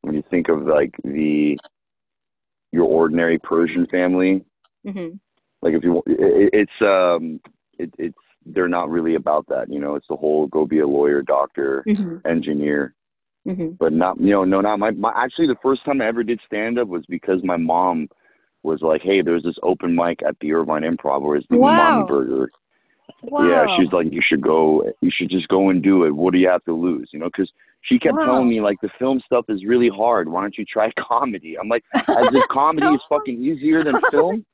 when 0.00 0.14
you 0.14 0.22
think 0.30 0.48
of 0.48 0.62
like 0.62 0.94
the 1.04 1.58
your 2.70 2.84
ordinary 2.84 3.38
Persian 3.38 3.86
family, 3.88 4.44
mm-hmm. 4.86 5.16
like 5.60 5.74
if 5.74 5.82
you 5.84 6.02
it, 6.06 6.50
it's 6.52 6.80
um 6.80 7.40
it, 7.78 7.92
it's 7.98 8.16
they're 8.46 8.68
not 8.68 8.90
really 8.90 9.14
about 9.14 9.46
that 9.48 9.70
you 9.70 9.78
know 9.78 9.94
it's 9.94 10.08
the 10.08 10.16
whole 10.16 10.46
go 10.48 10.66
be 10.66 10.80
a 10.80 10.86
lawyer 10.86 11.22
doctor 11.22 11.84
Mhm. 11.86 12.20
engineer 12.26 12.94
Mhm. 13.46 13.76
but 13.78 13.92
not 13.92 14.20
you 14.20 14.30
know 14.30 14.44
no 14.44 14.60
not 14.60 14.78
my, 14.78 14.90
my 14.92 15.12
actually 15.16 15.46
the 15.48 15.56
first 15.62 15.84
time 15.84 16.00
i 16.00 16.06
ever 16.06 16.22
did 16.22 16.40
stand 16.46 16.78
up 16.78 16.86
was 16.88 17.04
because 17.08 17.40
my 17.42 17.56
mom 17.56 18.08
was 18.62 18.80
like 18.82 19.02
hey 19.02 19.20
there's 19.22 19.42
this 19.42 19.56
open 19.62 19.94
mic 19.96 20.20
at 20.22 20.36
the 20.40 20.52
irvine 20.52 20.82
improv 20.82 21.22
where 21.22 21.36
it's 21.36 21.46
the 21.50 21.56
Wow. 21.56 21.70
umami 21.70 22.06
burger 22.06 22.50
Wow. 23.22 23.48
yeah 23.48 23.66
she's 23.76 23.92
like 23.92 24.06
you 24.12 24.22
should 24.24 24.40
go 24.42 24.84
you 25.00 25.10
should 25.12 25.30
just 25.30 25.48
go 25.48 25.70
and 25.70 25.82
do 25.82 26.04
it 26.04 26.10
what 26.12 26.32
do 26.32 26.38
you 26.38 26.48
have 26.48 26.64
to 26.64 26.72
lose 26.72 27.08
you 27.12 27.18
know 27.18 27.26
because 27.26 27.50
she 27.82 27.98
kept 27.98 28.16
Wow. 28.18 28.24
telling 28.24 28.48
me 28.48 28.60
like 28.60 28.80
the 28.80 28.90
film 28.98 29.20
stuff 29.26 29.44
is 29.48 29.64
really 29.64 29.88
hard 29.88 30.28
why 30.28 30.40
don't 30.40 30.56
you 30.56 30.64
try 30.64 30.90
comedy 30.98 31.56
i'm 31.58 31.68
like 31.68 31.84
as 32.16 32.26
if 32.30 32.46
comedy 32.50 32.86
So 32.86 32.94
is 32.94 33.00
fucking 33.08 33.42
easier 33.42 33.82
than 33.82 33.98
film 34.10 34.44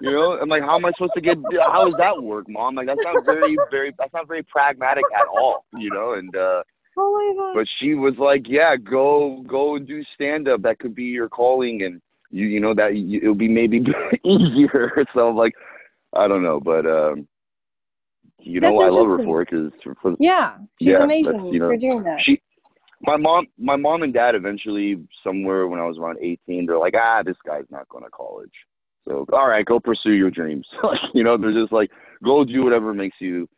you 0.00 0.12
know 0.12 0.32
i'm 0.40 0.48
like 0.48 0.62
how 0.62 0.76
am 0.76 0.84
i 0.84 0.92
supposed 0.92 1.14
to 1.14 1.20
get 1.20 1.36
how 1.68 1.84
does 1.84 1.96
that 1.96 2.20
work 2.22 2.48
mom 2.48 2.74
like 2.76 2.86
that's 2.86 3.02
not 3.04 3.24
very 3.24 3.58
very 3.70 3.92
that's 3.98 4.12
not 4.12 4.28
very 4.28 4.42
pragmatic 4.44 5.06
at 5.16 5.26
all 5.26 5.64
you 5.72 5.90
know 5.90 6.12
and 6.14 6.34
uh 6.36 6.62
Oh 6.96 7.34
my 7.36 7.42
god. 7.42 7.54
but 7.54 7.66
she 7.80 7.94
was 7.94 8.14
like 8.18 8.42
yeah 8.46 8.76
go 8.76 9.42
go 9.46 9.76
and 9.76 9.86
do 9.86 10.02
stand 10.14 10.48
up 10.48 10.62
that 10.62 10.78
could 10.78 10.94
be 10.94 11.04
your 11.04 11.28
calling 11.28 11.82
and 11.82 12.00
you 12.30 12.46
you 12.46 12.60
know 12.60 12.74
that 12.74 12.94
you, 12.96 13.18
it'll 13.22 13.34
be 13.34 13.48
maybe 13.48 13.78
easier. 14.24 15.04
So 15.14 15.28
I'm 15.28 15.36
like 15.36 15.54
i 16.14 16.28
don't 16.28 16.42
know 16.42 16.60
but 16.60 16.84
um 16.86 17.26
you 18.38 18.60
know 18.60 18.74
i 18.80 18.88
love 18.88 19.06
her 19.06 19.24
for 19.24 19.42
it 19.42 19.48
because 19.50 19.72
yeah, 20.18 20.58
she's 20.80 20.94
yeah, 20.94 21.02
amazing 21.02 21.46
you 21.46 21.58
know, 21.60 21.68
for 21.68 21.76
doing 21.76 22.02
that. 22.04 22.18
she 22.24 22.40
my 23.02 23.16
mom 23.16 23.46
my 23.58 23.76
mom 23.76 24.02
and 24.02 24.12
dad 24.12 24.34
eventually 24.34 25.02
somewhere 25.24 25.66
when 25.68 25.80
i 25.80 25.84
was 25.84 25.98
around 25.98 26.18
18 26.20 26.66
they're 26.66 26.78
like 26.78 26.94
ah 26.96 27.22
this 27.24 27.36
guy's 27.46 27.64
not 27.70 27.88
going 27.88 28.04
to 28.04 28.10
college. 28.10 28.52
So 29.06 29.26
all 29.32 29.48
right 29.48 29.64
go 29.64 29.80
pursue 29.80 30.12
your 30.12 30.30
dreams. 30.30 30.66
You 31.14 31.24
know 31.24 31.36
they're 31.36 31.52
just 31.52 31.72
like 31.72 31.90
go 32.22 32.44
do 32.44 32.64
whatever 32.64 32.94
makes 32.94 33.16
you 33.20 33.48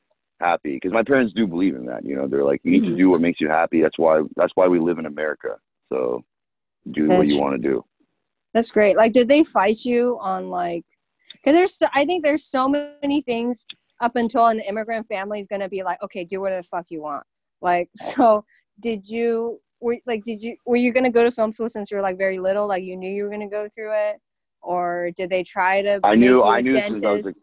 happy 0.44 0.74
because 0.74 0.92
my 0.92 1.02
parents 1.02 1.32
do 1.34 1.46
believe 1.46 1.74
in 1.74 1.84
that 1.86 2.04
you 2.04 2.14
know 2.16 2.26
they're 2.28 2.44
like 2.44 2.60
you 2.64 2.70
need 2.72 2.82
Mhm. 2.84 2.90
to 2.92 2.96
do 2.96 3.08
what 3.10 3.20
makes 3.20 3.40
you 3.40 3.48
happy 3.48 3.80
that's 3.80 3.98
why 3.98 4.22
that's 4.36 4.52
why 4.56 4.66
we 4.68 4.78
live 4.78 4.98
in 4.98 5.06
america 5.06 5.52
so 5.92 6.22
do 6.90 7.08
what 7.08 7.26
you 7.26 7.40
want 7.40 7.54
to 7.60 7.68
do 7.70 7.76
That's 8.54 8.70
great. 8.70 8.94
Like, 8.96 9.12
did 9.12 9.26
they 9.26 9.42
fight 9.42 9.78
you 9.84 10.02
on 10.32 10.40
like? 10.48 10.84
Because 11.32 11.54
there's, 11.56 11.74
so, 11.80 11.86
I 12.00 12.04
think 12.08 12.22
there's 12.22 12.44
so 12.56 12.62
many 12.68 13.18
things 13.30 13.66
up 14.06 14.14
until 14.22 14.46
an 14.46 14.60
immigrant 14.60 15.08
family 15.14 15.40
is 15.40 15.48
gonna 15.52 15.68
be 15.68 15.82
like, 15.82 16.00
okay, 16.04 16.22
do 16.24 16.40
whatever 16.40 16.62
the 16.62 16.68
fuck 16.74 16.86
you 16.94 17.00
want. 17.08 17.24
Like, 17.60 17.88
so 18.14 18.44
did 18.78 19.00
you? 19.14 19.58
Were 19.80 19.98
like, 20.06 20.22
did 20.30 20.40
you? 20.44 20.52
Were 20.66 20.76
you 20.84 20.92
gonna 20.92 21.10
go 21.18 21.24
to 21.24 21.32
film 21.32 21.50
school 21.52 21.68
since 21.68 21.90
you 21.90 21.96
were 21.96 22.06
like 22.08 22.16
very 22.26 22.38
little? 22.38 22.66
Like, 22.74 22.84
you 22.84 22.96
knew 22.96 23.10
you 23.16 23.24
were 23.24 23.30
gonna 23.36 23.48
go 23.58 23.64
through 23.74 23.92
it, 24.08 24.16
or 24.62 25.10
did 25.16 25.30
they 25.30 25.42
try 25.42 25.82
to? 25.82 25.98
I 26.04 26.14
knew- 26.14 26.44
I 26.56 26.60
knew 26.60 26.70
since 26.78 27.02
I 27.02 27.12
was 27.12 27.26
a- 27.26 27.34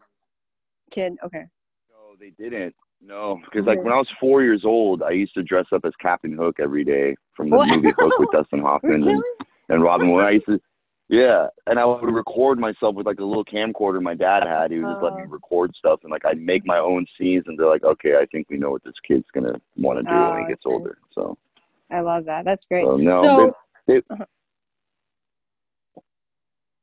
Kid, 0.90 1.12
okay. 1.26 1.44
No, 1.90 1.98
they 2.18 2.30
didn't. 2.42 2.74
No, 3.04 3.40
because 3.44 3.66
like 3.66 3.82
when 3.82 3.92
I 3.92 3.96
was 3.96 4.06
four 4.20 4.42
years 4.42 4.62
old, 4.64 5.02
I 5.02 5.10
used 5.10 5.34
to 5.34 5.42
dress 5.42 5.66
up 5.72 5.84
as 5.84 5.92
Captain 6.00 6.32
Hook 6.36 6.56
every 6.60 6.84
day 6.84 7.16
from 7.36 7.50
the 7.50 7.56
What? 7.56 7.68
movie 7.74 7.92
Hook 7.98 8.18
with 8.18 8.30
Dustin 8.30 8.60
Hoffman 8.60 9.06
and, 9.08 9.22
and 9.68 9.82
Robin 9.82 10.12
Williams. 10.12 10.28
I 10.28 10.52
used 10.52 10.60
to, 10.60 10.60
yeah, 11.08 11.48
and 11.66 11.80
I 11.80 11.84
would 11.84 12.02
record 12.14 12.58
myself 12.60 12.94
with 12.94 13.04
like 13.06 13.18
a 13.18 13.24
little 13.24 13.44
camcorder 13.44 14.00
my 14.00 14.14
dad 14.14 14.44
had. 14.46 14.70
He 14.70 14.78
would 14.78 14.92
just 14.92 15.02
let 15.02 15.14
me 15.16 15.22
Oh. 15.26 15.30
record 15.30 15.72
stuff, 15.76 16.00
and 16.04 16.12
like 16.12 16.24
I'd 16.24 16.40
make 16.40 16.64
my 16.64 16.78
own 16.78 17.04
scenes, 17.18 17.42
and 17.48 17.58
they're 17.58 17.68
like, 17.68 17.82
okay, 17.82 18.14
I 18.20 18.26
think 18.26 18.48
we 18.48 18.56
know 18.56 18.70
what 18.70 18.84
this 18.84 18.94
kid's 19.06 19.26
gonna 19.34 19.60
want 19.76 19.98
to 19.98 20.04
do 20.04 20.10
when 20.14 20.22
Oh, 20.22 20.36
he 20.36 20.46
gets 20.46 20.62
older. 20.64 20.94
So, 21.12 21.36
I 21.90 22.00
love 22.00 22.24
that. 22.26 22.44
That's 22.44 22.66
great. 22.68 22.84
so 22.84 22.96
no, 22.96 23.14
so, 23.14 23.54
they- 23.88 23.94
they- 23.94 24.02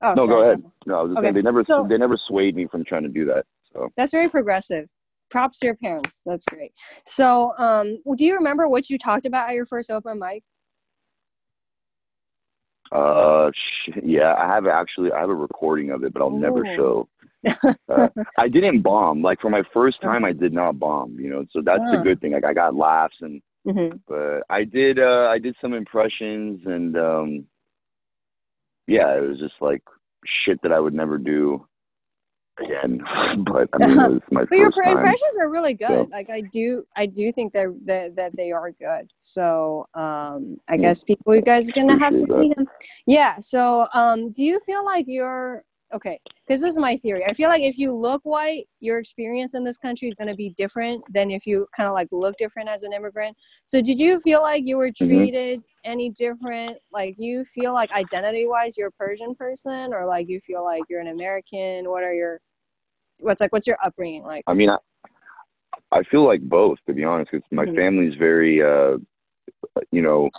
Uh-huh. 0.01 0.11
oh, 0.11 0.13
no, 0.15 0.25
sorry, 0.25 0.27
go 0.27 0.41
ahead. 0.43 0.63
No, 0.85 0.99
I 0.99 1.01
was 1.01 1.09
just 1.11 1.17
Okay, 1.19 1.25
saying 1.25 1.35
they 1.35 1.41
never 1.41 1.63
so- 1.65 1.85
they 1.89 1.97
never 1.97 2.17
swayed 2.27 2.55
me 2.55 2.67
from 2.67 2.83
trying 2.83 3.03
to 3.03 3.09
do 3.09 3.23
that. 3.25 3.45
So. 3.73 3.89
That's 3.97 4.11
very 4.11 4.29
progressive. 4.29 4.89
Props 5.29 5.59
to 5.59 5.67
your 5.67 5.75
parents. 5.75 6.21
That's 6.25 6.45
great. 6.45 6.73
So, 7.05 7.53
um, 7.57 7.97
do 8.15 8.25
you 8.25 8.35
remember 8.35 8.67
what 8.69 8.89
you 8.89 8.97
talked 8.97 9.25
about 9.25 9.49
at 9.49 9.55
your 9.55 9.65
first 9.65 9.91
open 9.91 10.19
mic? 10.19 10.43
Uh, 12.91 13.51
sh- 13.51 13.91
yeah, 14.03 14.33
I 14.35 14.47
have 14.47 14.65
actually. 14.67 15.11
I 15.11 15.19
have 15.19 15.29
a 15.29 15.35
recording 15.35 15.91
of 15.91 16.03
it, 16.03 16.13
but 16.13 16.21
I'll 16.21 16.31
never 16.31 16.65
show. 16.75 17.07
Uh, 17.89 18.09
I 18.39 18.47
didn't 18.47 18.81
bomb. 18.81 19.21
Like 19.21 19.41
for 19.41 19.49
my 19.49 19.63
first 19.73 20.01
time, 20.01 20.25
I 20.25 20.33
did 20.33 20.53
not 20.53 20.79
bomb. 20.79 21.19
You 21.19 21.29
know, 21.29 21.45
so 21.51 21.61
that's 21.63 21.85
the 21.91 21.97
Ah. 21.97 22.03
good 22.03 22.19
thing. 22.21 22.31
Like 22.33 22.45
I 22.45 22.53
got 22.53 22.75
laughs, 22.75 23.15
and 23.21 23.41
hmm 23.65 23.89
but 24.07 24.41
I 24.49 24.63
did. 24.63 24.99
Uh, 24.99 25.27
I 25.29 25.37
did 25.39 25.55
some 25.61 25.73
impressions, 25.73 26.61
and 26.65 26.97
um, 26.97 27.45
yeah, 28.87 29.15
it 29.15 29.21
was 29.21 29.39
just 29.39 29.55
like 29.61 29.83
shit 30.45 30.59
that 30.63 30.71
I 30.71 30.79
would 30.79 30.93
never 30.93 31.17
do 31.17 31.65
again. 32.61 32.99
but 33.45 33.69
I 33.73 33.77
mean, 33.87 33.91
it 33.99 34.09
was 34.09 34.21
my 34.31 34.45
But 34.45 34.57
your 34.57 34.67
first 34.67 34.77
pr- 34.77 34.83
time. 34.83 34.91
impressions 34.97 35.37
are 35.39 35.49
really 35.49 35.73
good. 35.73 35.87
So- 35.87 36.09
Like 36.11 36.29
I 36.29 36.41
do, 36.41 36.85
I 36.95 37.05
do 37.05 37.31
think 37.31 37.53
that 37.53 37.67
that, 37.85 38.15
that 38.15 38.35
they 38.35 38.51
are 38.51 38.71
good. 38.71 39.11
So, 39.19 39.87
um, 39.93 40.57
I 40.67 40.75
Yeah. 40.75 40.81
guess 40.81 41.03
people, 41.03 41.35
you 41.35 41.41
guys 41.41 41.69
are 41.69 41.73
gonna 41.73 41.97
have 41.97 42.13
to 42.17 42.23
Appreciate 42.23 42.49
see 42.49 42.53
them. 42.55 42.67
Yeah. 43.05 43.39
So, 43.39 43.87
um, 43.93 44.31
do 44.31 44.43
you 44.43 44.59
feel 44.59 44.83
like 44.85 45.05
you're 45.07 45.63
okay? 45.93 46.19
Because 46.47 46.61
this 46.61 46.73
is 46.73 46.79
my 46.79 46.97
theory. 46.97 47.25
I 47.25 47.33
feel 47.33 47.49
like 47.49 47.61
if 47.63 47.77
you 47.77 47.95
look 47.95 48.21
white, 48.23 48.67
your 48.79 48.99
experience 48.99 49.53
in 49.55 49.63
this 49.63 49.77
country 49.77 50.07
is 50.07 50.15
gonna 50.15 50.35
be 50.35 50.49
different 50.51 51.03
than 51.11 51.31
if 51.31 51.45
you 51.47 51.67
kind 51.75 51.87
of 51.87 51.93
like 51.93 52.07
look 52.11 52.37
different 52.37 52.69
as 52.69 52.83
an 52.83 52.93
immigrant. 52.93 53.35
So, 53.65 53.81
did 53.81 53.99
you 53.99 54.19
feel 54.19 54.41
like 54.41 54.63
you 54.65 54.77
were 54.77 54.89
Mhm. 54.91 55.07
treated 55.07 55.63
any 55.85 56.09
different? 56.09 56.77
Like, 56.91 57.15
do 57.17 57.23
you 57.23 57.45
feel 57.45 57.73
like 57.73 57.91
identity-wise, 57.91 58.77
you're 58.77 58.89
a 58.89 58.91
Persian 58.91 59.33
person, 59.35 59.93
or 59.93 60.05
like 60.05 60.27
you 60.27 60.39
feel 60.41 60.63
like 60.63 60.83
you're 60.89 61.01
an 61.01 61.07
American? 61.07 61.89
What 61.89 62.03
are 62.03 62.13
your 62.13 62.41
what's 63.19 63.41
like 63.41 63.51
what's 63.51 63.67
your 63.67 63.77
upbringing 63.83 64.23
like 64.23 64.43
I 64.47 64.53
mean, 64.53 64.69
I, 64.69 64.77
I 65.91 66.03
feel 66.03 66.25
like 66.25 66.41
both, 66.41 66.77
to 66.87 66.93
be 66.93 67.03
honest, 67.03 67.31
because 67.31 67.45
my 67.51 67.65
Mhm. 67.65 67.75
family's 67.75 68.15
very, 68.15 68.61
uh, 68.61 68.97
you 69.91 70.01
know, 70.01 70.29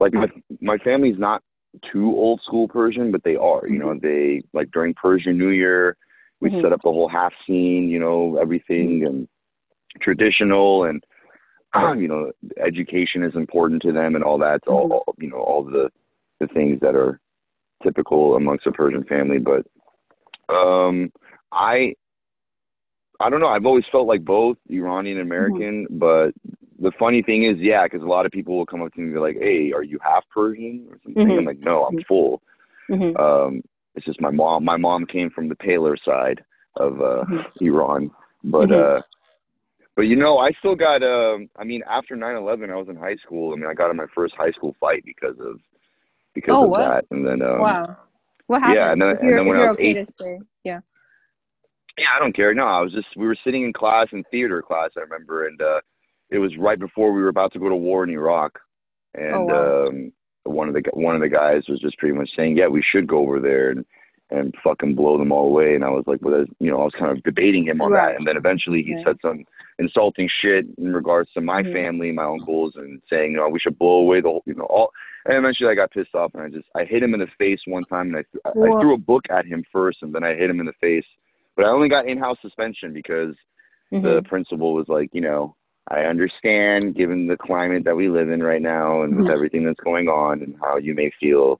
like 0.00 0.12
my 0.12 0.28
my 0.60 0.78
family's 0.78 1.18
not 1.18 1.42
too 1.92 2.08
old 2.16 2.40
school 2.42 2.66
Persian, 2.68 3.12
but 3.12 3.22
they 3.22 3.36
are. 3.36 3.66
You 3.66 3.78
know, 3.78 3.94
they 3.94 4.40
like 4.52 4.70
during 4.70 4.94
Persian 4.94 5.38
New 5.38 5.50
Year, 5.50 5.96
we 6.40 6.50
Mhm. 6.50 6.62
set 6.62 6.72
up 6.72 6.82
the 6.82 6.90
whole 6.90 7.08
half 7.08 7.32
scene. 7.46 7.88
You 7.88 7.98
know, 7.98 8.36
everything 8.38 9.04
and 9.04 9.28
traditional 10.00 10.84
and 10.84 11.04
you 12.00 12.08
know, 12.08 12.32
education 12.58 13.22
is 13.22 13.34
important 13.36 13.82
to 13.82 13.92
them 13.92 14.14
and 14.16 14.24
all 14.24 14.38
that. 14.38 14.66
All, 14.66 14.92
all 14.92 15.14
you 15.18 15.30
know, 15.30 15.38
all 15.38 15.62
the 15.62 15.90
the 16.40 16.48
things 16.48 16.80
that 16.80 16.94
are 16.94 17.20
typical 17.82 18.36
amongst 18.36 18.66
a 18.66 18.72
Persian 18.72 19.04
family, 19.04 19.38
but 19.38 19.66
um 20.54 21.12
I 21.52 21.94
I 23.20 23.28
don't 23.28 23.40
know. 23.40 23.48
I've 23.48 23.66
always 23.66 23.84
felt 23.92 24.06
like 24.06 24.24
both 24.24 24.56
Iranian 24.70 25.18
and 25.18 25.26
American, 25.26 25.86
but 25.90 26.30
the 26.78 26.90
funny 26.98 27.22
thing 27.22 27.44
is, 27.44 27.58
yeah, 27.58 27.84
because 27.84 28.02
a 28.02 28.06
lot 28.06 28.24
of 28.24 28.32
people 28.32 28.56
will 28.56 28.64
come 28.64 28.80
up 28.80 28.94
to 28.94 29.00
me 29.00 29.06
and 29.06 29.12
be 29.14 29.20
like, 29.20 29.36
"Hey, 29.38 29.72
are 29.72 29.82
you 29.82 29.98
half 30.02 30.24
Persian 30.30 30.86
or 30.90 30.98
something?" 31.04 31.26
Mhm. 31.26 31.38
I'm 31.38 31.44
like, 31.44 31.58
"No, 31.58 31.84
I'm 31.84 32.02
full." 32.04 32.40
Mhm. 32.88 33.18
Um, 33.20 33.62
it's 33.94 34.06
just 34.06 34.20
my 34.22 34.30
mom. 34.30 34.64
My 34.64 34.78
mom 34.78 35.04
came 35.04 35.28
from 35.28 35.48
the 35.48 35.54
paler 35.56 35.96
side 35.98 36.42
of 36.76 37.02
uh, 37.02 37.24
Mhm. 37.26 37.46
Iran, 37.60 38.10
but 38.44 38.70
Mhm. 38.70 38.72
uh, 38.98 39.02
but 39.96 40.02
you 40.02 40.16
know, 40.16 40.38
I 40.38 40.52
still 40.52 40.74
got. 40.76 41.02
Um, 41.02 41.50
I 41.56 41.64
mean, 41.64 41.82
after 41.86 42.16
9/11, 42.16 42.70
I 42.70 42.76
was 42.76 42.88
in 42.88 42.96
high 42.96 43.16
school. 43.16 43.52
I 43.52 43.56
mean, 43.56 43.66
I 43.66 43.74
got 43.74 43.90
in 43.90 43.96
my 43.98 44.06
first 44.14 44.34
high 44.34 44.52
school 44.52 44.74
fight 44.80 45.04
because 45.04 45.38
of 45.40 45.60
because 46.32 46.54
Oh, 46.56 46.64
of 46.64 46.70
what? 46.70 46.78
that, 46.78 47.04
and 47.10 47.26
then 47.26 47.42
um, 47.42 47.58
wow 47.60 47.96
what 48.46 48.62
happened 48.62 48.74
yeah, 48.76 48.92
and 48.92 49.02
then- 49.02 49.16
and 49.18 49.32
then 49.38 49.46
when 49.46 49.58
I 49.58 49.66
was 49.66 49.76
okay 49.76 49.88
eight- 49.90 49.96
yeah 51.98 52.06
I 52.16 52.18
don't 52.18 52.34
care. 52.34 52.54
No, 52.54 52.64
I 52.64 52.80
was 52.80 52.92
just 52.92 53.08
we 53.16 53.26
were 53.26 53.36
sitting 53.44 53.64
in 53.64 53.72
class 53.72 54.08
in 54.12 54.24
theater 54.30 54.62
class, 54.62 54.90
I 54.96 55.00
remember, 55.00 55.46
and 55.46 55.60
uh 55.60 55.80
it 56.30 56.38
was 56.38 56.56
right 56.58 56.78
before 56.78 57.12
we 57.12 57.22
were 57.22 57.28
about 57.28 57.52
to 57.54 57.58
go 57.58 57.68
to 57.68 57.74
war 57.76 58.04
in 58.04 58.10
Iraq. 58.10 58.58
And 59.14 59.34
Oh, 59.34 59.44
wow. 59.44 59.86
um 59.88 60.12
one 60.44 60.68
of 60.68 60.74
the 60.74 60.82
one 60.94 61.14
of 61.14 61.20
the 61.20 61.28
guys 61.28 61.62
was 61.68 61.80
just 61.80 61.98
pretty 61.98 62.16
much 62.16 62.30
saying, 62.36 62.56
"Yeah, 62.56 62.68
we 62.68 62.82
should 62.82 63.06
go 63.06 63.18
over 63.18 63.40
there 63.40 63.70
and 63.70 63.84
and 64.32 64.54
fucking 64.62 64.94
blow 64.94 65.18
them 65.18 65.32
all 65.32 65.48
away." 65.48 65.74
And 65.74 65.84
I 65.84 65.90
was 65.90 66.04
like, 66.06 66.20
"Well, 66.22 66.32
that's- 66.38 66.54
you 66.60 66.70
know, 66.70 66.80
I 66.80 66.84
was 66.84 66.94
kind 66.98 67.10
of 67.16 67.22
debating 67.24 67.64
him 67.66 67.80
on 67.82 67.90
Right. 67.92 68.10
that." 68.12 68.16
And 68.16 68.26
then 68.26 68.36
eventually 68.36 68.82
he 68.82 69.02
said 69.04 69.18
some 69.20 69.44
insulting 69.78 70.28
shit 70.40 70.66
in 70.78 70.92
regards 70.92 71.30
to 71.32 71.40
my 71.40 71.62
family, 71.64 72.12
my 72.12 72.24
uncles, 72.24 72.74
and 72.76 73.02
saying, 73.10 73.32
"You 73.32 73.38
know, 73.38 73.48
we 73.48 73.58
should 73.58 73.78
blow 73.78 73.98
away 74.00 74.20
the 74.20 74.28
whole, 74.28 74.42
you 74.46 74.54
know, 74.54 74.64
all." 74.64 74.92
And 75.26 75.36
eventually 75.36 75.68
I 75.68 75.74
got 75.74 75.90
pissed 75.90 76.14
off 76.14 76.32
and 76.34 76.42
I 76.42 76.48
just 76.48 76.68
I 76.74 76.84
hit 76.84 77.02
him 77.02 77.12
in 77.12 77.20
the 77.20 77.26
face 77.38 77.60
one 77.66 77.84
time 77.84 78.14
and 78.14 78.16
I 78.18 78.22
th- 78.32 78.42
I, 78.46 78.50
I 78.76 78.80
threw 78.80 78.94
a 78.94 78.98
book 78.98 79.24
at 79.30 79.44
him 79.44 79.64
first 79.70 79.98
and 80.02 80.14
then 80.14 80.24
I 80.24 80.34
hit 80.34 80.48
him 80.48 80.60
in 80.60 80.66
the 80.66 80.72
face. 80.80 81.04
But 81.56 81.64
I 81.66 81.68
only 81.68 81.88
got 81.88 82.08
in-house 82.08 82.38
suspension 82.42 82.92
because 82.92 83.34
the 83.90 83.98
Mhm. 84.22 84.24
principal 84.26 84.72
was 84.72 84.88
like, 84.88 85.10
you 85.12 85.20
know, 85.20 85.56
I 85.88 86.00
understand 86.02 86.94
given 86.94 87.26
the 87.26 87.36
climate 87.36 87.84
that 87.84 87.96
we 87.96 88.08
live 88.08 88.30
in 88.30 88.42
right 88.42 88.62
now 88.62 89.02
and 89.02 89.16
with 89.16 89.26
Mhm. 89.26 89.32
everything 89.32 89.64
that's 89.64 89.80
going 89.80 90.08
on 90.08 90.42
and 90.42 90.56
how 90.62 90.76
you 90.76 90.94
may 90.94 91.10
feel 91.18 91.58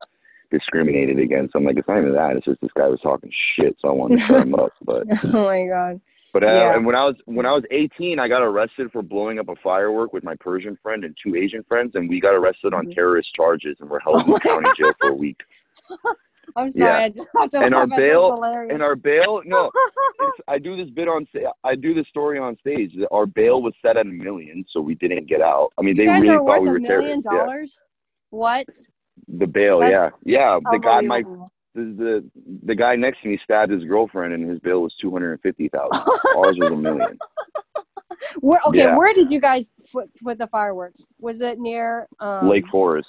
discriminated 0.51 1.19
against. 1.19 1.55
I'm 1.55 1.65
like, 1.65 1.77
it's 1.79 1.89
not 1.89 1.99
even 1.99 2.13
that. 2.15 2.37
It's 2.37 2.45
just 2.47 2.61
this 2.61 2.73
guy 2.77 2.87
was 2.89 3.01
talking 3.01 3.31
shit, 3.57 3.77
so 3.81 3.89
I 3.89 3.93
wanted 3.93 4.19
to 4.19 4.25
shut 4.27 4.43
him 4.47 4.55
up. 4.55 4.73
But 4.83 5.07
oh 5.35 5.45
my 5.45 5.67
god 5.67 6.01
but 6.33 6.45
uh, 6.45 6.47
Yeah. 6.47 6.77
and 6.77 6.87
when 6.87 6.95
I 6.95 7.05
was 7.05 7.17
when 7.25 7.45
I 7.47 7.53
was 7.53 7.65
18, 7.73 8.21
I 8.21 8.29
got 8.29 8.43
arrested 8.43 8.93
for 8.93 9.03
blowing 9.03 9.41
up 9.41 9.49
a 9.49 9.57
firework 9.57 10.13
with 10.13 10.23
my 10.23 10.37
Persian 10.37 10.77
friend 10.83 11.05
and 11.05 11.17
two 11.21 11.35
Asian 11.35 11.65
friends, 11.65 11.97
and 11.97 12.09
we 12.09 12.21
got 12.21 12.35
arrested 12.35 12.73
on 12.73 12.87
Mhm. 12.87 12.95
terrorist 12.95 13.35
charges 13.35 13.77
and 13.81 13.91
were 13.91 13.99
held 14.01 14.23
Oh 14.29 14.35
in 14.35 14.39
county 14.41 14.71
jail 14.77 14.93
for 15.01 15.11
a 15.11 15.15
week. 15.15 15.41
i'm 16.57 16.69
sorry 16.69 16.91
Yeah. 16.91 17.05
i 17.05 17.09
just 17.09 17.29
have 17.37 17.51
to 17.51 17.61
And 17.61 17.75
our 17.75 17.87
laugh 17.87 17.93
at 17.93 17.97
this. 17.97 18.09
bail- 18.11 18.35
hilarious. 18.35 18.73
And 18.75 18.83
our 18.83 18.97
bail, 18.97 19.43
no, 19.45 19.71
I 20.49 20.59
do 20.59 20.77
this 20.77 20.91
bit 20.91 21.09
on 21.09 21.27
I 21.65 21.75
do 21.75 21.95
this 21.95 22.07
story 22.09 22.39
on 22.39 22.57
stage. 22.59 22.93
Our 23.11 23.27
bail 23.27 23.63
was 23.63 23.73
set 23.85 23.97
at 23.97 24.07
a 24.07 24.09
million, 24.09 24.65
so 24.71 24.81
we 24.81 24.95
didn't 24.97 25.27
get 25.29 25.41
out. 25.41 25.71
I 25.79 25.83
mean, 25.83 25.97
you 25.97 26.05
they 26.07 26.11
really 26.13 26.29
thought 26.47 26.63
we 26.63 26.69
a 26.69 26.73
were 26.73 26.81
million 26.81 27.23
terrorists. 27.23 27.27
Yeah. 27.33 27.39
dollars 27.47 27.79
what 28.31 28.67
The 29.29 29.47
bail, 29.47 29.81
That's 29.81 29.93
yeah, 30.25 30.59
yeah. 30.63 30.71
The 30.73 30.79
guy, 30.79 31.01
my 31.03 31.23
the, 31.75 31.83
the 31.83 32.31
the 32.67 32.75
guy 32.75 32.97
next 32.97 33.23
to 33.23 33.29
me 33.29 33.39
stabbed 33.45 33.71
his 33.73 33.85
girlfriend, 33.85 34.35
and 34.35 34.49
his 34.49 34.59
bail 34.61 34.83
was 34.83 34.95
two 35.01 35.11
hundred 35.11 35.33
and 35.33 35.41
fifty 35.43 35.69
thousand. 35.69 36.03
Ours 36.37 36.57
was 36.59 36.73
a 36.73 36.77
million. 36.77 37.19
where 38.41 38.61
okay 38.67 38.81
Yeah. 38.85 38.97
where 38.97 39.15
did 39.15 39.31
you 39.31 39.41
guys 39.41 39.73
put, 39.93 40.11
put 40.23 40.39
the 40.39 40.47
fireworks 40.47 41.07
was 41.19 41.41
it 41.41 41.59
near 41.59 42.07
um 42.21 42.49
Lake 42.49 42.65
Forest. 42.71 43.09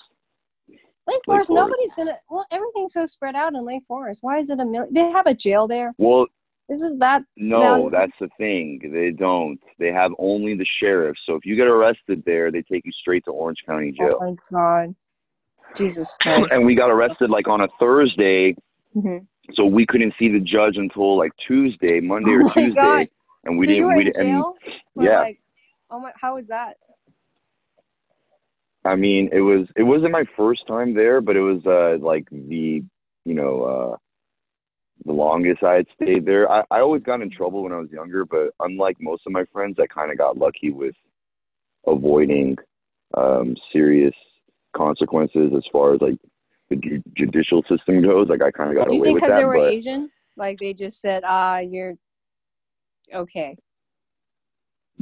Lake 1.12 1.22
forest 1.26 1.48
Forest. 1.50 1.52
nobody's 1.52 1.94
gonna 1.94 2.18
well 2.30 2.46
everything's 2.52 2.94
so 2.94 3.06
spread 3.06 3.36
out 3.36 3.54
in 3.54 3.66
lake 3.66 3.84
forest 3.88 4.24
why 4.24 4.38
is 4.40 4.50
it 4.50 4.60
a 4.60 4.66
million 4.66 4.94
they 4.94 5.10
have 5.12 5.28
a 5.28 5.34
jail 5.34 5.68
there 5.68 5.94
Well, 5.98 6.28
isn't 6.70 7.00
that 7.00 7.24
no, 7.38 7.90
that's 7.90 8.14
the 8.20 8.30
thing. 8.38 8.80
They 8.94 9.10
don't. 9.12 9.60
They 9.80 9.92
have 9.92 10.12
only 10.20 10.56
the 10.56 10.66
sheriff. 10.80 11.18
So 11.26 11.36
if 11.36 11.46
you 11.46 11.56
get 11.56 11.68
arrested 11.68 12.24
there, 12.26 12.50
they 12.52 12.62
take 12.62 12.86
you 12.86 12.92
straight 12.94 13.26
to 13.26 13.32
Orange 13.32 13.58
County 13.66 13.92
Jail. 13.92 14.20
oh 14.22 14.26
Jail. 14.26 14.38
my 14.52 14.58
god 14.84 14.96
jesus 15.76 16.16
christ 16.22 16.54
And 16.54 16.66
we 16.66 16.76
got 16.76 16.90
arrested 16.90 17.30
like 17.30 17.48
on 17.48 17.62
a 17.62 17.68
Thursday, 17.80 18.56
Mhm. 18.96 19.26
so 19.56 19.66
we 19.66 19.86
couldn't 19.86 20.14
see 20.20 20.30
the 20.30 20.40
judge 20.40 20.78
until 20.78 21.18
like 21.18 21.32
Tuesday, 21.48 22.00
Monday 22.00 22.32
Oh 22.32 22.46
or 22.46 22.50
Tuesday, 22.54 22.82
God. 22.82 23.10
and 23.46 23.58
we 23.58 23.66
so 23.66 23.72
didn't. 23.74 23.96
We 23.98 24.04
didn't. 24.06 24.46
yeah. 24.96 25.20
like 25.20 25.40
oh 25.90 26.00
my 26.00 26.12
how 26.22 26.36
was 26.36 26.48
that 26.48 26.78
I 28.84 28.96
mean, 28.96 29.30
it 29.32 29.42
was 29.42 29.68
it 29.76 29.84
wasn't 29.84 30.12
my 30.12 30.24
first 30.36 30.66
time 30.68 30.94
there, 30.94 31.22
but 31.22 31.36
it 31.36 31.42
was 31.42 31.62
uh 31.66 32.04
like 32.04 32.28
the 32.32 32.84
you 33.26 33.34
know 33.34 33.64
uh 33.64 33.98
the 35.06 35.14
longest 35.14 35.64
I 35.64 35.76
had 35.76 35.88
stayed 35.96 36.26
there. 36.26 36.50
I, 36.52 36.64
I 36.72 36.80
always 36.80 37.04
got 37.04 37.22
in 37.22 37.32
trouble 37.32 37.64
when 37.64 37.74
I 37.74 37.78
was 37.78 37.90
younger, 37.92 38.26
but 38.26 38.52
unlike 38.60 38.98
most 39.00 39.24
of 39.26 39.34
my 39.34 39.46
friends, 39.52 39.78
I 39.80 39.88
kind 39.88 40.12
of 40.12 40.18
got 40.18 40.38
lucky 40.38 40.72
with 40.72 40.96
avoiding 41.86 42.58
um 43.16 43.56
serious 43.72 44.16
consequences 44.76 45.52
as 45.56 45.64
far 45.72 45.94
as 45.94 46.02
like 46.02 46.18
the 46.70 46.78
ju- 46.78 47.04
judicial 47.16 47.62
system 47.70 48.02
goes. 48.02 48.30
Like 48.30 48.42
I 48.42 48.50
kind 48.50 48.72
of 48.72 48.76
got 48.76 48.88
do 48.88 48.96
you 48.96 49.00
away 49.00 49.10
think 49.10 49.22
because 49.22 49.38
they 49.38 49.46
were 49.46 49.58
but 49.58 49.70
asian 49.70 50.10
like 50.38 50.58
they 50.60 50.74
just 50.74 51.02
said 51.02 51.24
ah 51.26 51.58
you're 51.58 51.96
okay 53.14 53.58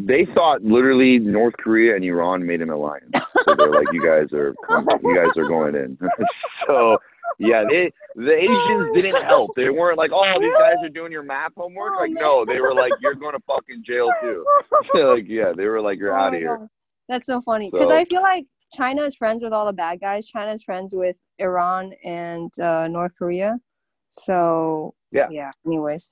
they 0.06 0.26
thought 0.34 0.64
literally 0.64 1.20
North 1.20 1.56
Korea 1.58 1.96
and 1.96 2.04
Iran 2.04 2.46
made 2.46 2.62
an 2.62 2.70
alliance. 2.70 3.12
So 3.48 3.56
they're 3.56 3.72
like, 3.72 3.88
you 3.94 4.04
guys 4.04 4.32
are 4.34 4.54
you 5.04 5.16
guys 5.16 5.32
are 5.38 5.48
going 5.48 5.76
in. 5.76 5.98
so 6.70 6.98
yeah, 7.40 7.64
they 7.70 7.92
the 8.16 8.34
Asians 8.34 9.02
didn't 9.02 9.24
help. 9.24 9.52
They 9.56 9.70
weren't 9.70 9.98
like, 9.98 10.12
oh, 10.14 10.24
these 10.42 10.54
guys 10.58 10.76
are 10.84 10.90
doing 10.90 11.12
your 11.12 11.24
math 11.24 11.52
homework. 11.56 11.94
Oh, 11.98 12.02
like, 12.02 12.12
no, 12.12 12.44
they 12.46 12.60
were 12.60 12.74
like, 12.74 12.92
you're 13.02 13.14
going 13.16 13.34
to 13.34 13.40
fucking 13.48 13.84
jail 13.86 14.10
too. 14.22 14.46
like, 14.96 15.26
yeah, 15.28 15.52
they 15.56 15.68
were 15.68 15.82
like, 15.82 16.00
you're 16.00 16.18
Oh 16.18 16.24
out 16.24 16.34
of 16.34 16.40
here. 16.40 16.58
God. 16.58 16.68
That's 17.08 17.26
so 17.26 17.42
funny 17.42 17.70
because 17.72 17.88
So- 17.90 17.96
I 17.96 18.06
feel 18.06 18.22
like 18.22 18.46
China 18.74 19.04
is 19.04 19.16
friends 19.16 19.42
with 19.44 19.54
all 19.54 19.66
the 19.66 19.74
bad 19.74 20.00
guys. 20.02 20.28
China 20.28 20.52
is 20.52 20.64
friends 20.64 20.94
with 20.96 21.16
Iran 21.40 21.94
and 22.04 22.52
uh, 22.60 22.88
North 22.88 23.14
Korea. 23.18 23.58
So 24.10 24.94
Yeah. 25.12 25.28
yeah. 25.32 25.52
Anyways, 25.66 26.10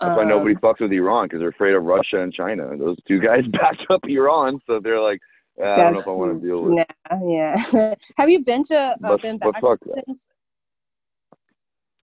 That's 0.00 0.16
why 0.16 0.22
Um, 0.22 0.28
nobody 0.28 0.54
fucks 0.56 0.80
with 0.80 0.92
Iran 0.92 1.26
because 1.26 1.40
they're 1.40 1.48
afraid 1.50 1.74
of 1.74 1.84
Russia 1.84 2.20
and 2.20 2.32
China. 2.32 2.76
Those 2.76 2.96
two 3.06 3.20
guys 3.20 3.42
backed 3.52 3.82
up 3.90 4.00
Iran, 4.08 4.58
so 4.66 4.80
they're 4.80 5.00
like, 5.00 5.20
"Ah, 5.22 5.31
I 5.60 5.76
don't 5.76 5.92
know 5.94 6.00
if 6.00 6.08
I 6.08 6.10
want 6.10 6.40
to 6.40 6.46
deal 6.46 6.62
with. 6.62 6.74
Nah, 6.74 7.28
yeah. 7.28 7.94
Have 8.16 8.30
you 8.30 8.40
been 8.40 8.64
to 8.64 8.76
uh, 8.76 8.94
But- 9.00 9.22
been 9.22 9.38
but 9.38 9.52
back 9.52 9.62
fuck. 9.62 9.78
since? 9.86 10.26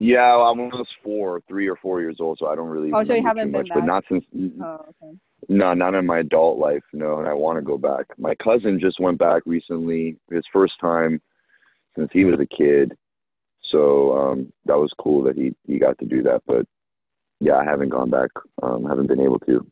Yeah, 0.02 0.22
I'm 0.24 0.60
almost 0.62 0.92
four, 1.04 1.42
three 1.50 1.68
or 1.68 1.76
four 1.76 2.00
years 2.00 2.18
old, 2.22 2.38
so 2.40 2.48
I 2.48 2.56
don't 2.56 2.70
really. 2.70 2.92
Oh, 2.94 3.04
so 3.04 3.14
you 3.14 3.22
haven't 3.22 3.52
been 3.52 3.62
much, 3.64 3.68
but 3.68 3.80
back? 3.82 3.86
not 3.86 4.04
since. 4.10 4.24
Oh, 4.64 4.86
okay. 5.04 5.18
No, 5.50 5.74
not 5.74 5.94
in 5.94 6.06
my 6.06 6.20
adult 6.20 6.58
life. 6.58 6.84
No, 6.94 7.20
and 7.20 7.28
I 7.28 7.34
want 7.34 7.58
to 7.58 7.62
go 7.62 7.78
back. 7.78 8.06
My 8.18 8.34
cousin 8.36 8.80
just 8.80 9.00
went 9.02 9.18
back 9.20 9.44
recently, 9.46 10.18
his 10.32 10.44
first 10.54 10.74
time 10.80 11.22
since 11.98 12.10
he 12.14 12.24
was 12.24 12.40
a 12.40 12.46
kid. 12.46 12.98
So 13.72 14.18
um, 14.18 14.54
that 14.66 14.78
was 14.78 14.92
cool 15.02 15.22
that 15.24 15.36
he 15.36 15.54
he 15.68 15.80
got 15.80 15.98
to 16.00 16.06
do 16.06 16.24
that. 16.24 16.44
But 16.48 16.66
yeah, 17.42 17.56
I 17.56 17.66
haven't 17.66 17.90
gone 17.90 18.10
back. 18.10 18.30
Um, 18.64 18.86
haven't 18.86 19.08
been 19.08 19.20
able 19.20 19.40
to. 19.40 19.68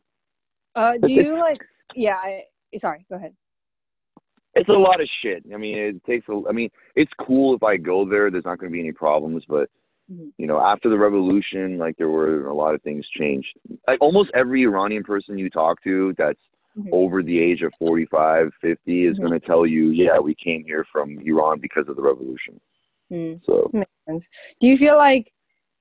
Uh, 0.74 0.98
do 0.98 1.10
you 1.12 1.38
like? 1.38 1.64
Yeah. 1.94 2.16
I, 2.16 2.44
sorry. 2.76 3.06
Go 3.08 3.16
ahead. 3.16 3.34
It's 4.58 4.68
a 4.68 4.72
lot 4.72 5.00
of 5.00 5.08
shit. 5.22 5.44
I 5.52 5.56
mean, 5.56 5.78
it 5.78 6.04
takes 6.04 6.28
a. 6.28 6.42
I 6.48 6.52
mean, 6.52 6.70
it's 6.96 7.12
cool 7.20 7.54
if 7.54 7.62
I 7.62 7.76
go 7.76 8.08
there. 8.08 8.30
There's 8.30 8.44
not 8.44 8.58
going 8.58 8.70
to 8.70 8.74
be 8.74 8.80
any 8.80 8.92
problems. 8.92 9.44
But 9.48 9.68
Mhm. 10.10 10.32
you 10.38 10.46
know, 10.46 10.60
after 10.60 10.88
the 10.88 10.98
revolution, 10.98 11.78
like 11.78 11.96
there 11.96 12.08
were 12.08 12.46
a 12.46 12.54
lot 12.54 12.74
of 12.74 12.82
things 12.82 13.06
changed. 13.10 13.48
Like 13.86 14.00
almost 14.00 14.30
every 14.34 14.62
Iranian 14.62 15.04
person 15.04 15.38
you 15.38 15.50
talk 15.50 15.82
to 15.84 16.14
that's 16.16 16.40
Mhm. 16.78 16.88
over 16.92 17.22
the 17.22 17.38
age 17.38 17.62
of 17.62 17.72
45, 17.78 18.52
50 18.60 19.06
is 19.06 19.16
Mhm. 19.18 19.26
going 19.28 19.40
to 19.40 19.46
tell 19.46 19.66
you, 19.66 19.88
yeah, 19.90 20.18
we 20.18 20.34
came 20.34 20.64
here 20.64 20.84
from 20.92 21.18
Iran 21.20 21.58
because 21.60 21.88
of 21.88 21.96
the 21.96 22.02
revolution. 22.02 22.60
Mm. 23.10 23.44
So. 23.44 23.70
Do 24.60 24.66
you 24.66 24.76
feel 24.76 24.96
like, 24.96 25.32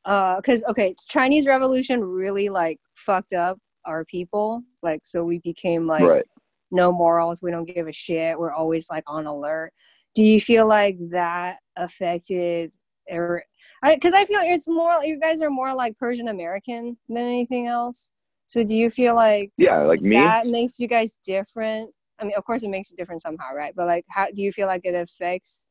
uh, 0.05 0.37
because 0.37 0.63
okay, 0.65 0.95
Chinese 1.07 1.47
Revolution 1.47 2.03
really 2.03 2.49
like 2.49 2.79
fucked 2.95 3.33
up 3.33 3.59
our 3.85 4.03
people, 4.05 4.63
like 4.81 5.01
so 5.03 5.23
we 5.23 5.39
became 5.39 5.87
like 5.87 6.03
right. 6.03 6.25
No 6.71 6.91
morals, 6.91 7.41
we 7.41 7.51
don't 7.51 7.65
give 7.65 7.87
a 7.87 7.93
shit, 7.93 8.37
we're 8.37 8.53
always 8.53 8.89
like 8.89 9.03
on 9.07 9.25
alert. 9.25 9.71
Do 10.15 10.23
you 10.23 10.41
feel 10.41 10.67
like 10.67 10.97
that 11.11 11.57
affected, 11.75 12.71
or 13.09 13.43
because 13.85 14.13
I, 14.13 14.25
feel 14.25 14.39
it's 14.43 14.67
more 14.67 15.03
you 15.03 15.19
guys 15.19 15.41
are 15.41 15.49
more 15.49 15.73
like 15.73 15.97
Persian 15.97 16.29
American 16.29 16.97
than 17.07 17.17
anything 17.17 17.67
else. 17.67 18.11
So 18.47 18.63
do 18.63 18.73
you 18.73 18.89
feel 18.89 19.15
like 19.15 19.51
Yeah, 19.57 19.83
like 19.83 20.01
me. 20.01 20.15
that 20.15 20.47
makes 20.47 20.79
you 20.79 20.87
guys 20.87 21.17
different? 21.23 21.91
I 22.19 22.23
mean, 22.23 22.33
of 22.35 22.43
course, 22.45 22.63
it 22.63 22.69
makes 22.69 22.89
you 22.89 22.97
different 22.97 23.21
somehow, 23.21 23.53
right? 23.53 23.73
But 23.75 23.85
like, 23.85 24.05
how 24.09 24.27
do 24.33 24.41
you 24.41 24.51
feel 24.51 24.67
like 24.67 24.81
it 24.83 24.95
affects 24.95 25.67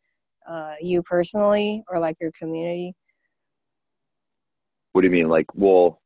uh, 0.48 0.74
you 0.80 1.02
personally 1.02 1.82
or 1.88 1.98
like 1.98 2.16
your 2.20 2.30
community? 2.38 2.94
What 4.92 5.02
do 5.02 5.08
you 5.08 5.12
mean? 5.12 5.28
Like, 5.28 5.46
well, 5.54 6.00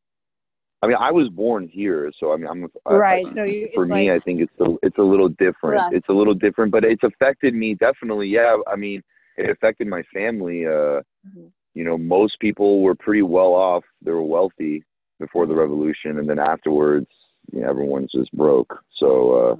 I 0.83 0.87
mean, 0.87 0.97
I 0.99 1.11
was 1.11 1.29
born 1.29 1.69
here, 1.69 2.11
so 2.19 2.33
I 2.33 2.37
mean, 2.37 2.47
I'm 2.47 2.71
Right. 2.87 3.27
I- 3.27 3.31
So 3.31 3.45
you, 3.45 3.69
for 3.75 3.85
me, 3.85 4.11
like, 4.11 4.23
I 4.23 4.25
think 4.25 4.41
it's 4.41 4.61
a, 4.61 4.77
it's 4.83 4.99
a 4.99 5.03
little 5.03 5.29
different. 5.29 5.93
It's 5.93 6.09
a 6.09 6.13
little 6.13 6.35
different, 6.35 6.73
but 6.73 6.85
it's 6.85 7.03
affected 7.03 7.55
me 7.55 7.75
definitely. 7.75 8.29
Yeah, 8.29 8.57
I 8.67 8.77
mean, 8.77 9.03
it 9.37 9.51
affected 9.51 9.89
my 9.89 10.03
family. 10.05 10.67
Uh, 10.67 11.03
Mhm. 11.29 11.53
you 11.75 11.85
know, 11.85 11.99
most 11.99 12.41
people 12.41 12.81
were 12.83 12.95
pretty 12.95 13.23
well 13.23 13.55
off. 13.55 13.85
They 14.03 14.11
were 14.11 14.23
wealthy 14.23 14.83
before 15.19 15.47
the 15.47 15.55
revolution, 15.55 16.19
and 16.19 16.29
then 16.29 16.39
afterwards, 16.39 17.09
you 17.53 17.61
know, 17.61 17.69
everyone's 17.69 18.13
just 18.13 18.33
broke. 18.33 18.83
So, 18.97 19.33
uh, 19.33 19.57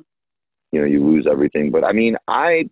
you 0.73 0.81
know, 0.81 0.87
you 0.87 1.05
lose 1.05 1.27
everything. 1.27 1.71
But 1.71 1.85
I 1.85 1.93
mean, 1.93 2.17
I 2.29 2.69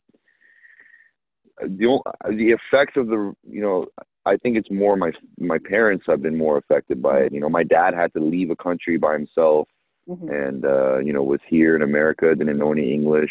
the 1.60 2.00
the 2.30 2.50
effects 2.52 2.96
of 2.96 3.08
the 3.08 3.34
you 3.48 3.60
know 3.60 3.86
I 4.28 4.36
think 4.36 4.56
it's 4.56 4.70
more 4.70 4.96
my 4.96 5.12
my 5.38 5.58
parents 5.58 6.04
have 6.08 6.22
been 6.22 6.36
more 6.36 6.56
affected 6.58 7.00
by 7.02 7.16
it. 7.20 7.32
You 7.32 7.40
know, 7.40 7.48
my 7.48 7.64
dad 7.64 7.94
had 7.94 8.12
to 8.14 8.20
leave 8.20 8.50
a 8.50 8.56
country 8.56 8.96
by 8.98 9.12
himself 9.14 9.68
Mhm. 10.08 10.28
and 10.46 10.64
uh, 10.64 10.98
you 11.06 11.12
know 11.12 11.22
was 11.22 11.40
here 11.48 11.76
in 11.76 11.82
America, 11.82 12.34
didn't 12.34 12.58
know 12.58 12.72
any 12.72 12.92
English, 12.98 13.30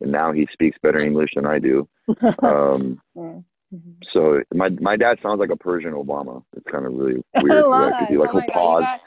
and 0.00 0.12
now 0.12 0.30
he 0.32 0.46
speaks 0.52 0.78
better 0.82 1.00
English 1.00 1.30
than 1.34 1.46
I 1.46 1.58
do. 1.58 1.88
Um, 2.42 3.00
Yeah. 3.16 3.40
Mhm. 3.74 3.94
so 4.12 4.40
my 4.54 4.68
my 4.90 4.96
dad 4.96 5.18
sounds 5.22 5.40
like 5.40 5.50
a 5.50 5.56
Persian 5.68 5.92
Obama. 5.92 6.42
It's 6.56 6.66
kind 6.70 6.86
of 6.86 6.92
really 6.94 7.20
I 7.36 7.42
weird. 7.42 7.64
love 7.64 7.88
because 7.90 8.00
that. 8.00 8.10
he 8.10 8.16
like 8.18 8.30
oh 8.34 8.40
he'll 8.40 8.52
pause. 8.60 8.84
God, 8.84 9.00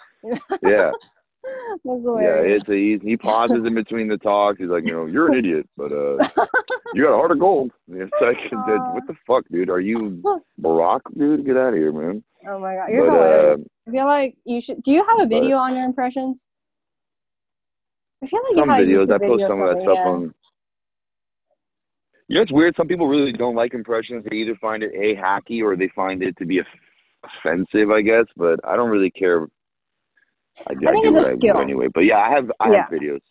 got, 0.52 0.60
Yeah, 0.76 0.92
yeah. 1.86 2.40
It's 2.54 2.68
a, 2.70 2.74
he, 2.74 3.00
he 3.02 3.16
pauses 3.16 3.64
in 3.66 3.74
between 3.74 4.08
the 4.10 4.18
talks. 4.18 4.60
He's 4.60 4.68
like, 4.76 4.86
you 4.86 4.94
know, 4.96 5.06
you're 5.06 5.28
an 5.32 5.38
idiot, 5.38 5.66
but 5.78 5.92
uh, 5.94 6.18
you 6.94 7.04
got 7.04 7.14
a 7.14 7.18
heart 7.18 7.32
of 7.32 7.40
gold. 7.40 7.72
It's 7.90 8.12
like, 8.22 8.38
dude, 8.50 8.52
what 8.94 9.08
the 9.08 9.16
fuck, 9.26 9.44
dude? 9.52 9.70
Are 9.70 9.80
you 9.80 10.22
Barack, 10.62 11.02
dude? 11.18 11.46
Get 11.46 11.58
out 11.58 11.70
of 11.70 11.76
here, 11.76 11.92
man. 11.92 12.24
oh 12.48 12.60
my 12.60 12.76
god, 12.76 12.90
you're 12.90 13.08
But 13.10 13.20
uh, 13.20 13.58
I 13.88 13.92
feel 13.92 14.06
like 14.06 14.38
you 14.46 14.62
should. 14.62 14.82
Do 14.84 14.92
you 14.92 15.04
have 15.04 15.20
a 15.20 15.26
but- 15.26 15.30
video 15.30 15.58
on 15.58 15.76
your 15.76 15.86
impressions? 15.86 16.46
I 18.24 18.28
feel 18.28 18.40
like 18.44 18.56
you 18.56 18.62
some 18.62 18.70
videos. 18.70 19.14
I 19.14 19.18
post 19.20 19.44
some 19.48 19.62
of 19.62 19.76
that 19.76 19.84
stuff 19.84 19.96
yeah. 19.96 20.08
on. 20.08 20.34
You 22.30 22.36
know, 22.36 22.42
it's 22.42 22.52
weird. 22.52 22.76
Some 22.76 22.88
people 22.88 23.08
really 23.08 23.32
don't 23.32 23.56
like 23.56 23.74
impressions. 23.74 24.26
They 24.30 24.38
either 24.38 24.56
find 24.60 24.84
it 24.84 24.92
a 24.94 25.16
hacky 25.16 25.62
or 25.62 25.76
they 25.78 25.90
find 25.96 26.22
it 26.24 26.36
to 26.38 26.46
be 26.46 26.60
offensive. 27.24 27.92
I 27.92 28.02
guess, 28.02 28.26
but 28.36 28.60
I 28.64 28.76
don't 28.76 28.90
really 28.90 29.12
care. 29.12 29.44
I, 30.68 30.74
I, 30.74 30.92
think 30.92 31.06
do 31.06 31.10
it's 31.10 31.28
a 31.28 31.30
I 31.30 31.34
skill. 31.34 31.58
anyway. 31.60 31.88
But 31.94 32.02
yeah, 32.02 32.18
I 32.18 32.32
have 32.32 32.52
I 32.60 32.72
Yeah. 32.72 32.78
have 32.90 32.92
videos. 32.92 33.22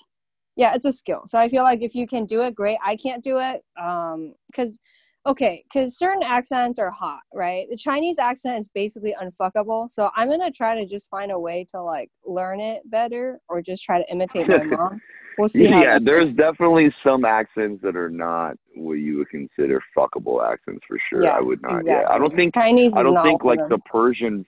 Yeah 0.56 0.74
it's 0.74 0.84
a 0.84 0.92
skill 0.92 1.22
so 1.26 1.38
i 1.38 1.48
feel 1.48 1.62
like 1.62 1.82
if 1.82 1.94
you 1.94 2.06
can 2.06 2.24
do 2.24 2.42
it 2.42 2.54
great 2.54 2.78
i 2.84 2.96
can't 2.96 3.22
do 3.22 3.38
it 3.38 3.64
um 3.80 4.34
because 4.48 4.80
okay 5.26 5.64
because 5.64 5.98
certain 5.98 6.22
accents 6.22 6.78
are 6.78 6.90
hot 6.90 7.20
right 7.34 7.66
the 7.70 7.76
chinese 7.76 8.18
accent 8.18 8.58
is 8.58 8.68
basically 8.68 9.14
unfuckable 9.22 9.90
so 9.90 10.10
i'm 10.16 10.28
gonna 10.28 10.50
try 10.50 10.74
to 10.74 10.86
just 10.86 11.08
find 11.10 11.30
a 11.30 11.38
way 11.38 11.66
to 11.70 11.80
like 11.80 12.10
learn 12.24 12.60
it 12.60 12.82
better 12.90 13.40
or 13.48 13.62
just 13.62 13.82
try 13.82 14.00
to 14.00 14.10
imitate 14.10 14.48
my 14.48 14.62
mom 14.64 15.00
we'll 15.38 15.48
see 15.48 15.68
yeah, 15.68 15.98
there's 16.02 16.32
definitely 16.34 16.94
some 17.04 17.24
accents 17.24 17.82
that 17.82 17.96
are 17.96 18.10
not 18.10 18.56
what 18.74 18.94
you 18.94 19.18
would 19.18 19.28
consider 19.30 19.82
fuckable 19.96 20.44
accents 20.44 20.84
for 20.86 20.98
sure. 21.08 21.24
Yeah, 21.24 21.30
I 21.30 21.40
would 21.40 21.62
not. 21.62 21.82
Yeah, 21.84 22.04
I 22.08 22.18
don't 22.18 22.34
think 22.34 22.54
chinese 22.54 22.92
I 22.94 23.02
don't 23.02 23.22
think 23.22 23.44
like 23.44 23.60
the. 23.68 23.78
Persian. 23.78 24.46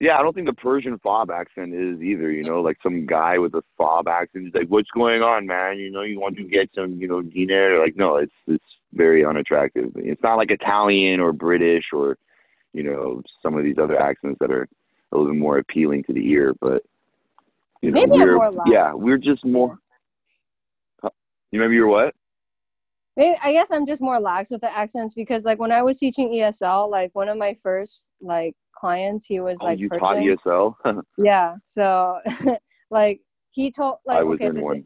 Yeah, 0.00 0.18
I 0.18 0.22
don't 0.22 0.34
think 0.34 0.46
the 0.46 0.52
Persian 0.52 0.98
fob 0.98 1.30
accent 1.30 1.72
is 1.72 2.02
either. 2.02 2.30
You 2.30 2.42
know, 2.42 2.60
like 2.60 2.78
some 2.82 3.06
guy 3.06 3.38
with 3.38 3.54
a 3.54 3.62
fob 3.78 4.08
accent. 4.08 4.46
He's 4.46 4.54
like, 4.54 4.68
"What's 4.68 4.90
going 4.90 5.22
on, 5.22 5.46
man? 5.46 5.78
You 5.78 5.90
know, 5.90 6.02
you 6.02 6.20
want 6.20 6.36
to 6.36 6.44
get 6.44 6.68
some, 6.74 6.92
you 7.00 7.08
know, 7.08 7.22
dinner?" 7.22 7.76
Like, 7.76 7.96
no, 7.96 8.16
it's 8.16 8.32
it's 8.46 8.64
very 8.92 9.24
unattractive. 9.24 9.92
It's 9.96 10.22
not 10.22 10.36
like 10.36 10.50
Italian 10.50 11.20
or 11.20 11.32
British 11.32 11.84
or, 11.92 12.16
you 12.72 12.82
know, 12.82 13.22
some 13.42 13.56
of 13.56 13.64
these 13.64 13.78
other 13.78 14.00
accents 14.00 14.38
that 14.40 14.50
are 14.50 14.68
a 15.12 15.16
little 15.16 15.32
bit 15.32 15.38
more 15.38 15.58
appealing 15.58 16.04
to 16.04 16.12
the 16.12 16.28
ear. 16.28 16.54
But 16.60 16.82
you 17.80 17.90
know, 17.90 18.00
Maybe 18.00 18.24
we're 18.24 18.50
yeah, 18.66 18.94
we're 18.94 19.18
just 19.18 19.44
more. 19.44 19.78
You 21.50 21.60
maybe 21.60 21.74
you're 21.74 21.86
what? 21.86 22.14
Maybe, 23.16 23.36
I 23.42 23.52
guess 23.52 23.70
I'm 23.70 23.86
just 23.86 24.02
more 24.02 24.18
lax 24.18 24.50
with 24.50 24.60
the 24.60 24.76
accents 24.76 25.14
because 25.14 25.44
like 25.44 25.58
when 25.60 25.70
I 25.72 25.82
was 25.82 25.98
teaching 25.98 26.30
ESL, 26.30 26.90
like 26.90 27.10
one 27.14 27.28
of 27.28 27.38
my 27.38 27.56
first 27.62 28.08
like 28.20 28.54
clients, 28.76 29.26
he 29.26 29.40
was 29.40 29.58
Oh, 29.60 29.66
like 29.66 29.78
you 29.78 29.88
Persian. 29.88 30.00
taught 30.00 30.16
ESL. 30.16 31.02
Yeah. 31.18 31.54
So 31.62 32.18
like 32.90 33.20
he 33.50 33.70
told 33.70 33.96
like 34.04 34.18
I 34.18 34.22
was 34.24 34.34
okay, 34.36 34.46
in 34.46 34.60
one. 34.60 34.84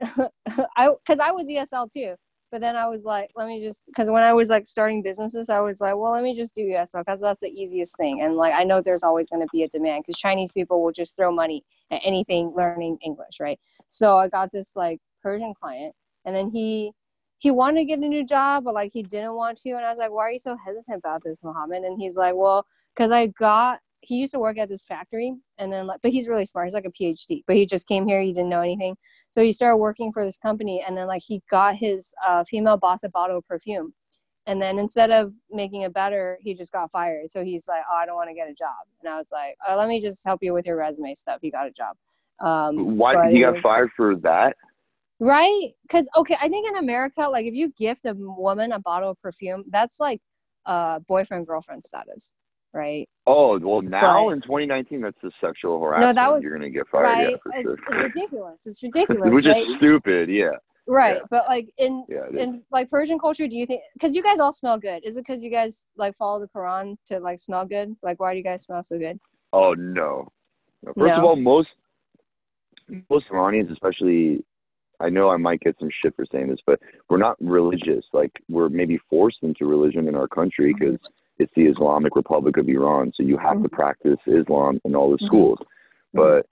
I 0.76 0.88
because 1.04 1.18
I 1.20 1.30
was 1.32 1.46
ESL 1.46 1.92
too, 1.92 2.14
but 2.50 2.62
then 2.62 2.76
I 2.76 2.88
was 2.88 3.04
like, 3.04 3.30
let 3.36 3.46
me 3.46 3.62
just 3.62 3.82
because 3.86 4.08
when 4.08 4.22
I 4.22 4.32
was 4.32 4.48
like 4.48 4.66
starting 4.66 5.02
businesses, 5.02 5.50
I 5.50 5.60
was 5.60 5.82
like, 5.82 5.94
well, 5.96 6.12
let 6.12 6.22
me 6.22 6.34
just 6.34 6.54
do 6.54 6.62
ESL 6.62 7.04
because 7.04 7.20
that's 7.20 7.42
the 7.42 7.50
easiest 7.50 7.94
thing, 7.98 8.22
and 8.22 8.36
like 8.36 8.54
I 8.54 8.64
know 8.64 8.80
there's 8.80 9.02
always 9.02 9.28
going 9.28 9.42
to 9.42 9.48
be 9.52 9.64
a 9.64 9.68
demand 9.68 10.04
because 10.06 10.18
Chinese 10.18 10.50
people 10.50 10.82
will 10.82 10.92
just 10.92 11.14
throw 11.14 11.30
money 11.30 11.62
at 11.90 12.00
anything 12.02 12.54
learning 12.56 12.96
English, 13.04 13.38
right? 13.38 13.60
So 13.86 14.16
I 14.16 14.28
got 14.28 14.50
this 14.50 14.74
like 14.74 14.98
Persian 15.22 15.52
client, 15.60 15.94
and 16.24 16.34
then 16.34 16.50
he 16.50 16.92
he 17.40 17.50
wanted 17.50 17.80
to 17.80 17.84
get 17.86 17.98
a 17.98 18.08
new 18.08 18.24
job, 18.24 18.64
but 18.64 18.74
like 18.74 18.92
he 18.92 19.02
didn't 19.02 19.34
want 19.34 19.58
to, 19.62 19.70
and 19.70 19.84
I 19.84 19.88
was 19.88 19.98
like, 19.98 20.10
why 20.12 20.24
are 20.24 20.30
you 20.30 20.38
so 20.38 20.56
hesitant 20.62 20.98
about 20.98 21.24
this, 21.24 21.42
Mohammed? 21.42 21.84
And 21.84 21.98
he's 21.98 22.14
like, 22.16 22.34
well, 22.36 22.66
because 22.94 23.10
I 23.10 23.26
got 23.28 23.80
he 24.02 24.16
used 24.16 24.32
to 24.32 24.38
work 24.38 24.58
at 24.58 24.68
this 24.68 24.82
factory 24.82 25.34
and 25.58 25.70
then 25.72 25.86
like 25.86 26.00
but 26.02 26.10
he's 26.10 26.26
really 26.26 26.46
smart 26.46 26.66
he's 26.66 26.72
like 26.72 26.86
a 26.86 26.90
phd 26.90 27.44
but 27.46 27.54
he 27.54 27.66
just 27.66 27.86
came 27.86 28.08
here 28.08 28.22
he 28.22 28.32
didn't 28.32 28.48
know 28.48 28.62
anything. 28.62 28.96
So 29.30 29.42
he 29.42 29.52
started 29.52 29.76
working 29.76 30.10
for 30.12 30.24
this 30.24 30.38
company 30.38 30.82
and 30.86 30.96
then 30.96 31.06
like 31.06 31.22
he 31.22 31.42
got 31.50 31.76
his 31.76 32.12
uh, 32.26 32.44
female 32.44 32.76
boss 32.76 33.04
a 33.04 33.08
bottle 33.08 33.38
of 33.38 33.46
perfume. 33.46 33.92
And 34.46 34.60
then 34.60 34.78
instead 34.78 35.10
of 35.10 35.34
making 35.50 35.82
it 35.82 35.92
better 35.92 36.38
he 36.40 36.54
just 36.54 36.72
got 36.72 36.90
fired. 36.90 37.30
So 37.30 37.44
he's 37.44 37.68
like 37.68 37.82
oh 37.90 37.96
i 37.96 38.06
don't 38.06 38.16
want 38.16 38.30
to 38.30 38.34
get 38.34 38.48
a 38.50 38.54
job. 38.54 38.76
And 39.02 39.12
i 39.12 39.16
was 39.18 39.28
like 39.30 39.56
oh, 39.68 39.76
let 39.76 39.88
me 39.88 40.00
just 40.00 40.24
help 40.24 40.42
you 40.42 40.52
with 40.54 40.66
your 40.66 40.76
resume 40.76 41.14
stuff. 41.14 41.38
He 41.42 41.50
got 41.50 41.66
a 41.66 41.70
job. 41.70 41.96
Um, 42.40 42.96
Why 42.96 43.30
he 43.30 43.40
got 43.40 43.54
was- 43.54 43.62
fired 43.62 43.90
for 43.96 44.16
that? 44.16 44.56
Right 45.20 45.70
because 45.82 46.08
okay 46.16 46.36
i 46.40 46.48
think 46.48 46.66
in 46.68 46.76
america 46.76 47.22
like 47.28 47.44
if 47.46 47.54
you 47.54 47.70
gift 47.78 48.06
a 48.06 48.14
woman 48.16 48.72
a 48.72 48.78
bottle 48.80 49.10
of 49.10 49.20
perfume 49.22 49.62
that's 49.70 50.00
like 50.00 50.20
uh 50.66 50.98
boyfriend 51.08 51.46
girlfriend 51.46 51.82
status, 51.82 52.34
right? 52.74 53.08
Oh 53.26 53.58
well, 53.58 53.80
now 53.80 54.28
Right. 54.28 54.34
in 54.34 54.42
2019, 54.42 55.00
that's 55.00 55.16
a 55.24 55.30
sexual 55.40 55.80
harassment. 55.82 56.16
no, 56.16 56.22
that 56.22 56.30
was- 56.32 56.44
You're 56.44 56.52
gonna 56.52 56.68
get 56.68 56.86
fired. 56.88 57.04
right? 57.04 57.30
Yeah, 57.30 57.36
it's, 57.54 57.66
sure. 57.66 57.74
it's 57.74 57.92
ridiculous. 58.16 58.66
It's 58.66 58.82
ridiculous, 58.88 59.30
Which 59.34 59.46
right? 59.46 59.64
is 59.66 59.74
stupid. 59.76 60.28
Yeah. 60.28 60.50
right. 60.86 61.16
yeah. 61.16 61.22
But 61.30 61.46
like 61.48 61.70
in 61.78 62.04
Yeah. 62.10 62.26
in 62.38 62.62
like 62.70 62.90
Persian 62.90 63.18
culture, 63.18 63.48
do 63.48 63.56
you 63.56 63.64
think 63.66 63.80
because 63.94 64.14
you 64.14 64.22
guys 64.22 64.38
all 64.38 64.52
smell 64.52 64.78
good? 64.78 65.00
Is 65.02 65.16
it 65.16 65.24
because 65.26 65.42
you 65.42 65.50
guys 65.50 65.84
like 65.96 66.14
follow 66.14 66.38
the 66.40 66.48
Quran 66.48 66.96
to 67.06 67.18
like 67.20 67.38
smell 67.38 67.64
good? 67.64 67.96
Like 68.02 68.20
why 68.20 68.32
do 68.32 68.36
you 68.36 68.44
guys 68.44 68.62
smell 68.64 68.82
so 68.82 68.98
good? 68.98 69.18
Oh 69.54 69.72
no. 69.72 70.28
No, 70.82 70.92
First 70.94 71.12
of 71.14 71.24
all, 71.24 71.36
most 71.36 71.68
most 73.08 73.24
Iranians, 73.32 73.70
especially, 73.70 74.44
I 75.00 75.08
know 75.08 75.30
I 75.30 75.36
might 75.36 75.60
get 75.60 75.76
some 75.78 75.90
shit 75.90 76.14
for 76.14 76.26
saying 76.30 76.48
this, 76.48 76.60
but 76.66 76.80
we're 77.08 77.16
not 77.18 77.36
religious. 77.40 78.04
Like 78.12 78.32
we're 78.48 78.68
maybe 78.68 78.98
forced 79.08 79.38
into 79.42 79.64
religion 79.66 80.06
in 80.08 80.14
our 80.14 80.28
country 80.28 80.72
Mm-hmm. 80.74 80.84
because 80.90 81.00
it's 81.38 81.52
the 81.56 81.66
Islamic 81.66 82.14
Republic 82.16 82.58
of 82.58 82.68
Iran, 82.68 83.12
so 83.16 83.22
you 83.22 83.38
have 83.38 83.62
to 83.62 83.68
Mhm. 83.68 83.72
practice 83.72 84.18
Islam 84.26 84.78
in 84.84 84.94
all 84.94 85.10
the 85.10 85.16
Mhm. 85.18 85.26
schools. 85.26 85.58
But 86.12 86.46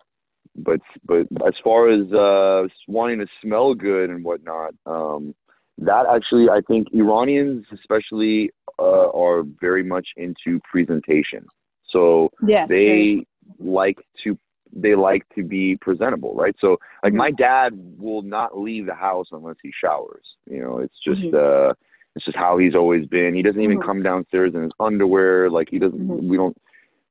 but 0.57 0.81
but 1.05 1.27
as 1.47 1.55
far 1.63 1.89
as 1.89 2.11
uh, 2.13 2.67
wanting 2.89 3.19
to 3.21 3.27
smell 3.43 3.75
good 3.75 4.09
and 4.11 4.25
whatnot, 4.25 4.75
um, 4.87 5.35
that 5.79 6.07
actually 6.07 6.49
I 6.49 6.61
think 6.63 6.89
Iranians 6.93 7.67
especially 7.73 8.51
uh, 8.79 9.11
are 9.11 9.43
very 9.61 9.83
much 9.83 10.09
into 10.17 10.61
presentation. 10.73 11.47
So 11.91 12.31
Yes. 12.47 12.69
they 12.69 13.27
like 13.59 13.99
to 14.25 14.39
they 14.73 14.95
like 14.95 15.23
to 15.35 15.43
be 15.43 15.77
presentable, 15.77 16.35
right? 16.35 16.55
So 16.61 16.79
like 17.03 17.13
Mhm. 17.13 17.17
my 17.17 17.31
dad 17.31 17.73
will 17.99 18.23
not 18.23 18.59
leave 18.59 18.87
the 18.87 18.95
house 18.95 19.29
unless 19.33 19.57
he 19.63 19.73
showers. 19.73 20.25
You 20.51 20.61
know, 20.63 20.79
it's 20.79 20.99
just 21.05 21.21
Mhm. 21.21 21.35
uh 21.35 21.75
it's 22.17 22.25
just 22.25 22.37
how 22.37 22.59
he's 22.59 22.75
always 22.75 23.07
been. 23.07 23.35
He 23.35 23.43
doesn't 23.43 23.61
even 23.61 23.79
Mhm. 23.79 23.85
come 23.87 24.03
downstairs 24.03 24.55
in 24.55 24.63
his 24.63 24.73
underwear. 24.81 25.49
Like 25.51 25.69
he 25.71 25.79
doesn't 25.79 25.99
Mhm. 26.09 26.29
we 26.29 26.37
don't 26.37 26.57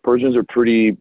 Persians 0.03 0.35
are 0.35 0.43
pretty 0.43 0.97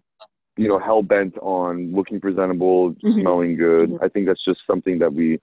you 0.59 0.69
know, 0.69 0.79
hell 0.79 1.03
bent 1.03 1.37
on 1.43 1.93
looking 1.95 2.19
presentable, 2.19 2.93
Mhm. 3.05 3.21
smelling 3.21 3.57
good. 3.57 3.91
Mhm. 3.91 3.99
I 4.03 4.09
think 4.09 4.27
that's 4.27 4.43
just 4.43 4.61
something 4.67 4.99
that 5.01 5.13
we 5.13 5.39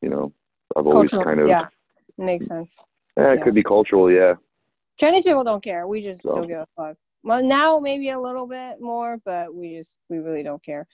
you 0.00 0.08
know, 0.08 0.32
I've 0.76 0.86
always 0.86 1.10
Cultural, 1.10 1.24
kind 1.24 1.40
of 1.40 1.48
yeah, 1.48 1.66
makes 2.18 2.46
sense. 2.46 2.78
eh, 3.16 3.32
it 3.32 3.38
yeah. 3.38 3.42
could 3.44 3.54
be 3.54 3.64
cultural, 3.64 4.10
yeah. 4.12 4.34
Chinese 4.96 5.24
people 5.24 5.42
don't 5.42 5.62
care. 5.62 5.86
We 5.88 6.02
just 6.02 6.22
So. 6.22 6.36
don't 6.36 6.46
give 6.46 6.58
a 6.60 6.66
fuck. 6.76 6.96
Well, 7.24 7.42
now 7.42 7.78
maybe 7.78 8.10
a 8.10 8.18
little 8.20 8.46
bit 8.46 8.80
more, 8.80 9.18
but 9.24 9.54
we 9.54 9.76
just 9.76 9.98
we 10.08 10.18
really 10.18 10.42
don't 10.42 10.62
care. 10.62 10.86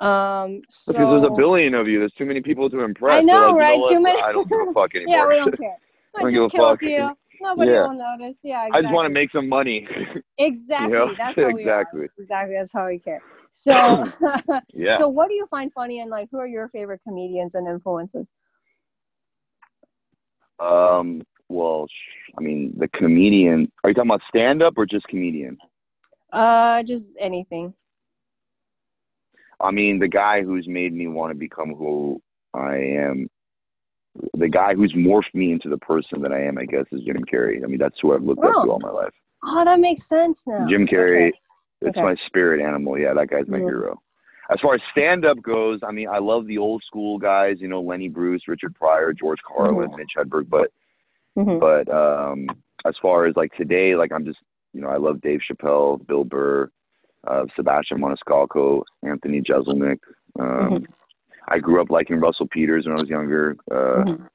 Um, 0.00 0.62
so 0.68 0.92
Because 0.92 1.20
there's 1.22 1.30
a 1.32 1.34
billion 1.34 1.74
of 1.74 1.86
you. 1.86 1.98
There's 2.00 2.12
too 2.14 2.24
many 2.24 2.40
people 2.40 2.68
to 2.70 2.80
impress. 2.80 3.18
I 3.18 3.22
know, 3.22 3.50
like, 3.50 3.52
you 3.52 3.58
right? 3.58 3.82
Too 3.88 4.00
many- 4.00 4.20
I 4.22 4.32
don't 4.32 4.48
give 4.48 4.58
a 4.68 4.72
fuck 4.72 4.94
anymore. 4.94 5.14
yeah, 5.16 5.28
we 5.28 5.36
don't 5.36 5.56
care. 5.58 5.76
I 6.16 6.20
don't 6.22 6.30
just 6.32 6.34
give 6.34 6.44
a 6.44 6.48
kill 6.50 6.64
a 6.66 6.70
fuck. 6.70 6.80
few. 6.80 7.16
Nobody 7.40 7.70
Yeah. 7.72 7.82
will 7.86 7.94
notice. 7.94 8.38
Yeah, 8.42 8.68
I 8.72 8.82
just 8.82 8.92
want 8.92 9.06
to 9.06 9.10
make 9.12 9.30
some 9.32 9.48
money. 9.48 9.86
exactly. 10.38 10.92
know? 10.92 11.14
That's 11.18 11.36
how 11.36 11.50
we 11.50 11.60
Exactly. 11.62 12.00
are. 12.02 12.08
Exactly. 12.18 12.54
That's 12.56 12.72
how 12.72 12.86
we 12.88 12.98
care. 12.98 13.22
So, 13.54 14.06
yeah. 14.72 14.96
so 14.96 15.08
what 15.10 15.28
do 15.28 15.34
you 15.34 15.44
find 15.46 15.70
funny 15.74 16.00
and 16.00 16.10
like 16.10 16.28
who 16.32 16.38
are 16.38 16.46
your 16.46 16.68
favorite 16.70 17.02
comedians 17.06 17.54
and 17.54 17.68
influences? 17.68 18.32
um. 20.58 21.22
Well, 21.48 21.86
I 22.38 22.40
mean, 22.40 22.72
the 22.78 22.88
comedian. 22.88 23.70
Are 23.84 23.90
you 23.90 23.94
talking 23.94 24.10
about 24.10 24.22
stand 24.28 24.62
up 24.62 24.72
or 24.78 24.86
just 24.86 25.06
comedian? 25.08 25.58
Uh, 26.32 26.82
just 26.82 27.14
anything. 27.20 27.74
I 29.60 29.70
mean, 29.70 29.98
the 29.98 30.08
guy 30.08 30.42
who's 30.42 30.66
made 30.66 30.92
me 30.92 31.06
want 31.06 31.30
to 31.30 31.34
become 31.38 31.74
who 31.74 32.20
I 32.54 32.76
am. 32.76 33.28
The 34.34 34.48
guy 34.48 34.74
who's 34.74 34.92
morphed 34.92 35.34
me 35.34 35.52
into 35.52 35.68
the 35.68 35.78
person 35.78 36.20
that 36.22 36.32
I 36.32 36.42
am, 36.42 36.58
I 36.58 36.64
guess, 36.64 36.84
is 36.92 37.02
Jim 37.04 37.24
Carrey. 37.32 37.62
I 37.62 37.66
mean, 37.66 37.78
that's 37.78 37.96
who 38.02 38.14
I've 38.14 38.22
looked 38.22 38.44
up 38.44 38.52
Oh. 38.56 38.64
to 38.64 38.70
all 38.72 38.80
my 38.80 38.90
life. 38.90 39.14
Oh, 39.44 39.64
that 39.64 39.80
makes 39.80 40.06
sense 40.06 40.42
now. 40.46 40.66
Jim 40.68 40.86
Carrey. 40.86 41.28
Okay. 41.28 41.32
It's 41.82 41.96
Okay. 41.96 42.02
my 42.02 42.14
spirit 42.26 42.60
animal. 42.60 42.98
Yeah, 42.98 43.14
that 43.14 43.28
guy's 43.28 43.48
my 43.48 43.58
hero. 43.58 44.00
As 44.50 44.60
far 44.60 44.74
as 44.74 44.80
stand 44.90 45.24
up 45.24 45.40
goes, 45.42 45.80
I 45.82 45.92
mean, 45.92 46.08
I 46.08 46.18
love 46.18 46.46
the 46.46 46.58
old 46.58 46.82
school 46.84 47.18
guys, 47.18 47.60
you 47.60 47.68
know, 47.68 47.80
Lenny 47.80 48.08
Bruce, 48.08 48.46
Richard 48.48 48.74
Pryor, 48.74 49.12
George 49.12 49.40
Carlin, 49.46 49.90
Mhm. 49.90 49.96
Mitch 49.96 50.12
Hedberg. 50.16 50.48
But 50.50 50.70
Mhm. 51.36 51.58
but 51.58 51.88
um, 51.88 52.48
as 52.84 52.96
far 52.98 53.24
as 53.26 53.34
like 53.36 53.52
today, 53.54 53.96
like 53.96 54.12
I'm 54.12 54.24
just, 54.24 54.38
you 54.72 54.80
know, 54.80 54.88
I 54.88 54.96
love 54.96 55.20
Dave 55.20 55.40
Chappelle, 55.48 56.04
Bill 56.06 56.24
Burr, 56.24 56.70
uh, 57.26 57.44
Sebastian 57.56 58.00
Maniscalco, 58.00 58.82
Anthony 59.02 59.40
Jeselnik. 59.40 59.98
Um, 60.38 60.86
I 61.48 61.58
grew 61.58 61.80
up 61.80 61.90
liking 61.90 62.20
Russell 62.20 62.46
Peters 62.48 62.84
when 62.86 62.92
I 62.92 63.00
was 63.00 63.08
younger. 63.08 63.56
Uh, 63.70 64.04
Mhm. 64.04 64.28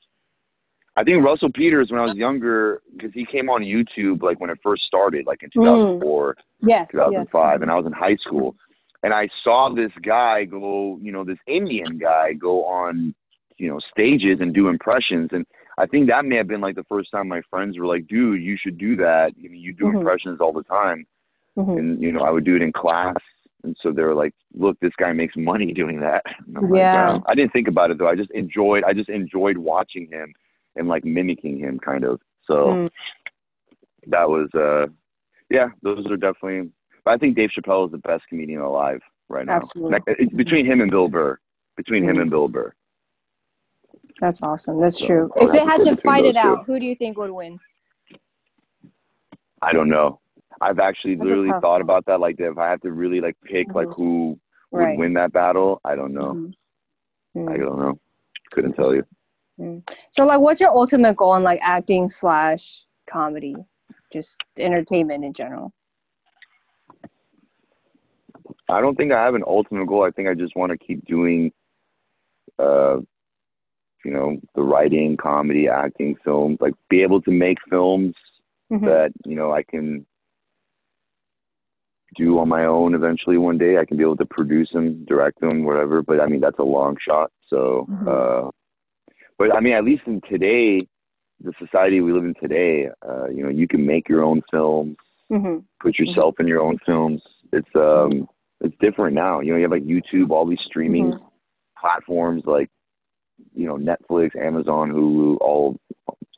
I 0.95 1.03
think 1.03 1.23
Russell 1.23 1.51
Peters 1.51 1.91
when 1.91 1.99
I 1.99 2.03
was 2.03 2.15
younger 2.15 2.81
because 2.95 3.13
he 3.13 3.23
came 3.25 3.49
on 3.49 3.61
YouTube 3.61 4.23
like 4.23 4.39
when 4.39 4.49
it 4.49 4.57
first 4.63 4.83
started, 4.83 5.27
like 5.27 5.43
in 5.43 5.49
Mm. 5.49 5.53
2004. 5.53 6.37
Yes. 6.61 6.91
2005 6.91 7.59
yes. 7.59 7.61
and 7.61 7.71
I 7.71 7.75
was 7.75 7.85
in 7.85 7.91
high 7.91 8.15
school 8.15 8.55
and 9.03 9.13
I 9.13 9.29
saw 9.43 9.69
this 9.69 9.91
guy 10.01 10.45
go, 10.45 10.97
you 11.01 11.11
know, 11.11 11.23
this 11.23 11.37
Indian 11.45 11.97
guy 11.99 12.33
go 12.33 12.65
on, 12.65 13.13
you 13.57 13.69
know, 13.69 13.79
stages 13.91 14.39
and 14.41 14.53
do 14.53 14.69
impressions 14.69 15.29
and 15.33 15.45
I 15.77 15.85
think 15.85 16.07
that 16.07 16.25
may 16.25 16.37
have 16.37 16.47
been 16.47 16.61
like 16.61 16.75
the 16.75 16.83
first 16.85 17.11
time 17.11 17.27
my 17.27 17.41
friends 17.49 17.77
were 17.77 17.85
like, 17.85 18.07
dude, 18.07 18.41
you 18.41 18.57
should 18.57 18.77
do 18.77 18.95
that. 18.97 19.33
I 19.37 19.47
mean, 19.47 19.61
you 19.61 19.73
do 19.73 19.85
Mhm. 19.85 19.97
impressions 19.99 20.39
all 20.41 20.51
the 20.51 20.63
time. 20.63 21.05
Mhm. 21.57 21.77
And, 21.77 22.01
you 22.01 22.11
know, 22.11 22.21
I 22.21 22.31
would 22.31 22.43
do 22.45 22.55
it 22.55 22.61
in 22.61 22.71
class. 22.71 23.15
And 23.63 23.75
so 23.81 23.91
they 23.91 24.03
were 24.03 24.15
like, 24.15 24.33
look, 24.53 24.79
this 24.79 24.93
guy 24.97 25.13
makes 25.13 25.35
money 25.35 25.73
doing 25.73 25.99
that. 25.99 26.23
I'm 26.55 26.69
like, 26.69 26.79
Yeah. 26.79 27.19
I 27.27 27.35
didn't 27.35 27.53
think 27.53 27.67
about 27.67 27.91
it 27.91 27.97
though. 27.97 28.07
I 28.07 28.15
just 28.15 28.31
enjoyed, 28.31 28.83
I 28.85 28.93
just 28.93 29.09
enjoyed 29.09 29.57
watching 29.57 30.07
him 30.07 30.33
and 30.75 30.87
like 30.87 31.05
mimicking 31.05 31.57
him 31.59 31.79
kind 31.79 32.03
of. 32.03 32.21
So 32.45 32.55
Mm. 32.67 32.89
that 34.07 34.29
was, 34.29 34.53
uh, 34.55 34.87
yeah, 35.49 35.69
those 35.83 36.05
are 36.09 36.17
definitely. 36.17 36.71
But 37.03 37.11
I 37.13 37.17
think 37.17 37.35
Dave 37.35 37.51
Chappelle 37.51 37.85
is 37.85 37.91
the 37.91 37.97
best 37.99 38.27
comedian 38.27 38.61
alive 38.61 39.01
right 39.29 39.45
now. 39.45 39.53
Absolutely. 39.57 40.25
Between 40.35 40.65
him 40.65 40.81
and 40.81 40.89
Bill 40.91 41.07
Burr. 41.07 41.37
Between 41.75 42.03
him 42.03 42.15
Mhm. 42.17 42.21
and 42.21 42.29
Bill 42.31 42.47
Burr. 42.47 42.73
That's 44.19 44.41
awesome. 44.41 44.79
That's 44.79 44.99
So, 44.99 45.05
true. 45.05 45.31
If 45.35 45.51
to 45.51 45.59
had 45.65 45.83
to 45.83 45.95
fight 45.97 46.25
it 46.25 46.33
two. 46.33 46.39
out, 46.39 46.65
who 46.65 46.79
do 46.79 46.85
you 46.85 46.95
think 46.95 47.17
would 47.17 47.31
win? 47.31 47.59
I 49.61 49.73
don't 49.73 49.89
know. 49.89 50.19
I've 50.61 50.79
actually 50.79 51.15
That's 51.15 51.29
literally 51.29 51.49
thought 51.49 51.63
one. 51.63 51.81
about 51.81 52.05
that. 52.07 52.19
Like, 52.19 52.39
if 52.39 52.57
I 52.57 52.69
have 52.69 52.81
to 52.81 52.91
really 52.91 53.21
like 53.21 53.35
pick 53.43 53.73
like 53.75 53.89
Mhm. 53.89 53.95
who 53.97 54.39
would 54.71 54.79
Right. 54.79 54.97
win 54.97 55.13
that 55.13 55.31
battle, 55.31 55.79
I 55.85 55.95
don't 55.95 56.13
know. 56.13 56.33
Mhm. 56.33 57.49
I 57.49 57.57
Mm. 57.57 57.59
don't 57.59 57.79
know. 57.79 57.99
Couldn't 58.51 58.73
tell 58.73 58.93
you. 58.93 59.03
So, 60.11 60.25
like, 60.25 60.39
what's 60.39 60.59
your 60.61 60.69
ultimate 60.71 61.15
goal 61.15 61.35
in 61.35 61.43
like 61.43 61.59
acting 61.61 62.09
slash 62.09 62.83
comedy, 63.07 63.55
just 64.11 64.37
entertainment 64.57 65.23
in 65.23 65.33
general? 65.33 65.73
I 68.69 68.81
don't 68.81 68.95
think 68.95 69.11
I 69.11 69.23
have 69.23 69.35
an 69.35 69.43
ultimate 69.47 69.87
goal. 69.87 70.03
I 70.03 70.11
think 70.11 70.27
I 70.27 70.33
just 70.33 70.55
want 70.55 70.71
to 70.71 70.77
keep 70.77 71.05
doing, 71.05 71.51
uh, 72.59 72.99
you 74.07 74.13
know, 74.13 74.39
the 74.55 74.61
writing, 74.61 75.17
comedy, 75.17 75.67
acting, 75.67 76.15
film. 76.23 76.57
Like, 76.61 76.73
be 76.89 77.01
able 77.01 77.21
to 77.23 77.31
make 77.31 77.57
films 77.69 78.15
Mhm. 78.71 78.85
that 78.85 79.11
you 79.25 79.35
know 79.35 79.51
I 79.51 79.63
can 79.63 80.05
do 82.15 82.39
on 82.39 82.47
my 82.47 82.63
own 82.65 82.95
eventually 82.95 83.37
one 83.37 83.57
day. 83.57 83.77
I 83.77 83.83
can 83.83 83.97
be 83.97 84.03
able 84.03 84.15
to 84.15 84.25
produce 84.25 84.71
them, 84.71 85.03
direct 85.03 85.41
them, 85.41 85.65
whatever. 85.65 86.01
But 86.01 86.21
I 86.21 86.27
mean, 86.27 86.39
that's 86.39 86.57
a 86.57 86.63
long 86.63 86.95
shot. 87.05 87.31
So, 87.49 87.85
Mhm. 87.89 88.07
uh, 88.07 88.51
but 89.37 89.53
I 89.53 89.59
mean, 89.59 89.73
at 89.73 89.83
least 89.83 90.03
in 90.07 90.21
today, 90.21 90.79
the 91.41 91.53
society 91.59 91.99
we 91.99 92.13
live 92.13 92.23
in 92.23 92.33
today, 92.35 92.89
uh, 93.07 93.27
you 93.27 93.43
know, 93.43 93.49
you 93.49 93.67
can 93.67 93.85
make 93.85 94.07
your 94.07 94.23
own 94.23 94.41
films, 94.49 94.95
Mhm. 95.29 95.65
put 95.81 95.99
yourself 95.99 96.39
in 96.39 96.47
your 96.47 96.61
own 96.61 96.77
films. 96.85 97.21
It's 97.51 97.75
um, 97.75 98.29
it's 98.61 98.77
different 98.79 99.15
now. 99.15 99.41
You 99.41 99.51
know, 99.51 99.57
you 99.57 99.63
have 99.63 99.71
like 99.71 99.83
YouTube, 99.83 100.31
all 100.31 100.45
these 100.45 100.61
streaming 100.61 101.11
Mhm. 101.11 101.21
platforms 101.77 102.45
like 102.45 102.69
you 103.53 103.67
know 103.67 103.77
Netflix, 103.77 104.35
Amazon, 104.35 104.91
Hulu, 104.91 105.37
all 105.41 105.77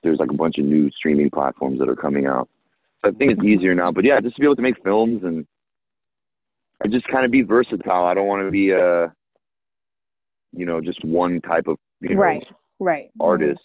there's 0.03 0.19
like 0.19 0.31
a 0.31 0.35
bunch 0.35 0.57
of 0.57 0.65
new 0.65 0.89
streaming 0.91 1.29
platforms 1.29 1.79
that 1.79 1.89
are 1.89 1.95
coming 1.95 2.25
out. 2.25 2.49
So 3.01 3.09
I 3.09 3.13
think 3.13 3.31
it's 3.33 3.43
easier 3.43 3.75
now. 3.75 3.91
But 3.91 4.05
yeah, 4.05 4.19
just 4.19 4.35
to 4.35 4.41
be 4.41 4.45
able 4.47 4.55
to 4.57 4.61
make 4.61 4.81
films 4.83 5.23
and 5.23 5.45
and 6.81 6.93
just 6.93 7.07
kind 7.07 7.25
of 7.25 7.31
be 7.31 7.41
versatile. 7.41 8.05
I 8.05 8.13
don't 8.13 8.27
want 8.27 8.45
to 8.45 8.51
be 8.51 8.71
a 8.71 9.13
you 10.53 10.65
know 10.65 10.81
just 10.81 11.03
one 11.03 11.41
type 11.41 11.67
of 11.67 11.77
you 12.01 12.15
know, 12.15 12.21
Right. 12.21 12.47
Right. 12.79 13.11
artist. 13.19 13.61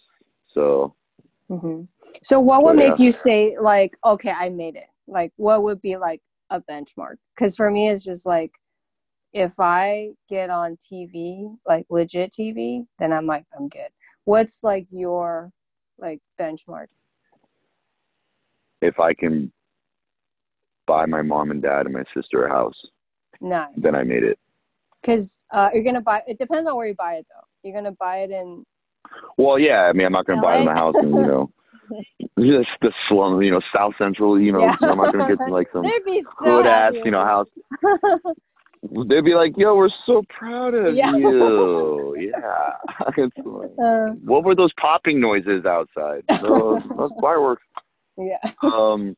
So 0.52 0.94
hmm 1.48 1.82
So, 2.22 2.40
what 2.40 2.64
would 2.64 2.72
So, 2.72 2.76
make 2.76 2.98
yeah. 2.98 3.04
you 3.06 3.12
say 3.12 3.56
like, 3.58 3.96
okay, 4.04 4.30
I 4.30 4.48
made 4.48 4.76
it? 4.76 4.88
Like, 5.06 5.32
what 5.36 5.62
would 5.62 5.80
be 5.82 5.96
like 5.96 6.20
a 6.50 6.60
benchmark? 6.60 7.16
Because 7.34 7.56
for 7.56 7.70
me, 7.70 7.88
it's 7.88 8.04
just 8.04 8.26
like, 8.26 8.52
if 9.34 9.60
I 9.60 10.12
get 10.30 10.48
on 10.48 10.78
TV, 10.90 11.54
like 11.66 11.84
legit 11.90 12.32
TV, 12.32 12.86
then 12.98 13.12
I'm 13.12 13.26
like, 13.26 13.44
I'm 13.54 13.68
good. 13.68 13.88
What's 14.24 14.62
like 14.64 14.86
your 14.90 15.52
like 15.98 16.20
benchmark? 16.40 16.86
if 18.84 19.00
I 19.00 19.14
can 19.14 19.50
buy 20.86 21.06
my 21.06 21.22
mom 21.22 21.50
and 21.50 21.62
dad 21.62 21.86
and 21.86 21.94
my 21.94 22.04
sister 22.14 22.44
a 22.46 22.50
house, 22.50 22.76
Nice. 23.40 23.68
then 23.76 23.94
I 23.94 24.02
made 24.02 24.22
it. 24.22 24.38
Because 25.00 25.38
uh, 25.50 25.70
you're 25.72 25.84
gonna 25.84 26.00
buy. 26.00 26.22
It 26.26 26.38
depends 26.38 26.68
on 26.68 26.76
where 26.76 26.86
you 26.86 26.94
buy 26.94 27.14
it, 27.14 27.26
though. 27.30 27.46
You're 27.62 27.74
gonna 27.74 27.96
buy 27.98 28.18
it 28.18 28.30
in. 28.30 28.64
Well, 29.36 29.58
yeah. 29.58 29.82
I 29.82 29.92
mean, 29.92 30.06
I'm 30.06 30.12
not 30.12 30.26
going 30.26 30.38
to 30.38 30.42
buy 30.42 30.58
them 30.58 30.68
a 30.68 30.72
house 30.72 30.94
in 31.02 31.08
you 31.08 31.26
know 31.26 31.50
just 32.38 32.70
the 32.80 32.90
slum, 33.08 33.42
you 33.42 33.50
know, 33.50 33.60
South 33.74 33.92
Central. 33.98 34.40
You 34.40 34.52
know, 34.52 34.60
Yeah. 34.60 34.76
I'm 34.80 34.96
not 34.96 35.12
gonna 35.12 35.28
get 35.28 35.50
like 35.50 35.68
some 35.72 35.84
hood 35.84 36.66
ass, 36.66 36.94
you 37.04 37.10
know, 37.10 37.24
house. 37.24 37.48
They'd 39.08 39.24
be 39.24 39.34
like, 39.34 39.52
"Yo, 39.56 39.74
we're 39.76 39.88
so 40.06 40.22
proud 40.28 40.74
of 40.74 40.94
Yeah. 40.94 41.12
you." 41.16 42.16
Yeah. 42.16 42.72
It's 43.16 43.36
like. 43.44 43.70
Uh, 43.82 44.10
what 44.24 44.44
were 44.44 44.54
those 44.54 44.72
popping 44.80 45.20
noises 45.20 45.64
outside? 45.64 46.22
Those, 46.42 46.82
those 46.96 47.10
fireworks. 47.20 47.62
yeah. 48.16 48.38
Um, 48.62 49.16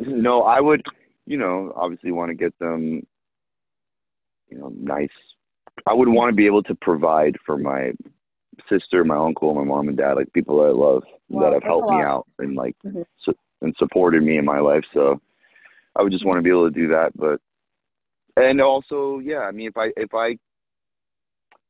no, 0.00 0.42
I 0.42 0.60
would, 0.60 0.82
you 1.26 1.36
know, 1.38 1.72
obviously 1.76 2.10
want 2.12 2.30
to 2.30 2.34
get 2.34 2.56
them, 2.58 3.06
you 4.48 4.58
know, 4.58 4.72
nice. 4.76 5.08
I 5.86 5.94
would 5.94 6.08
want 6.08 6.30
to 6.32 6.36
be 6.36 6.46
able 6.46 6.62
to 6.64 6.74
provide 6.74 7.36
for 7.46 7.56
my 7.58 7.92
sister, 8.68 9.04
my 9.04 9.16
uncle, 9.16 9.54
my 9.54 9.64
mom 9.64 9.88
and 9.88 9.96
dad, 9.96 10.14
like 10.14 10.32
people 10.32 10.58
that 10.58 10.68
I 10.68 10.72
love 10.72 11.04
Wow, 11.28 11.42
that 11.44 11.52
have 11.54 11.62
helped 11.62 11.90
me 11.90 12.00
out 12.02 12.26
and 12.38 12.54
like 12.56 12.76
Mhm. 12.84 13.04
su- 13.24 13.34
and 13.62 13.74
supported 13.78 14.22
me 14.22 14.36
in 14.38 14.44
my 14.44 14.58
life. 14.60 14.84
So 14.92 15.20
I 15.96 16.02
would 16.02 16.12
just 16.12 16.24
want 16.26 16.38
to 16.38 16.42
be 16.42 16.50
able 16.50 16.68
to 16.70 16.74
do 16.74 16.88
that, 16.88 17.16
but 17.16 17.40
and 18.42 18.60
also, 18.60 19.18
yeah, 19.18 19.40
I 19.40 19.50
mean, 19.50 19.68
if 19.68 19.76
I 19.76 19.92
if 19.96 20.14
I 20.14 20.38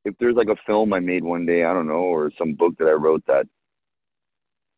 if 0.04 0.14
there's 0.18 0.36
like 0.36 0.48
a 0.48 0.56
film 0.66 0.92
I 0.92 1.00
made 1.00 1.24
one 1.24 1.46
day, 1.46 1.64
I 1.64 1.72
don't 1.72 1.88
know, 1.88 1.94
or 1.94 2.30
some 2.38 2.54
book 2.54 2.74
that 2.78 2.88
I 2.88 2.92
wrote 2.92 3.24
that 3.26 3.46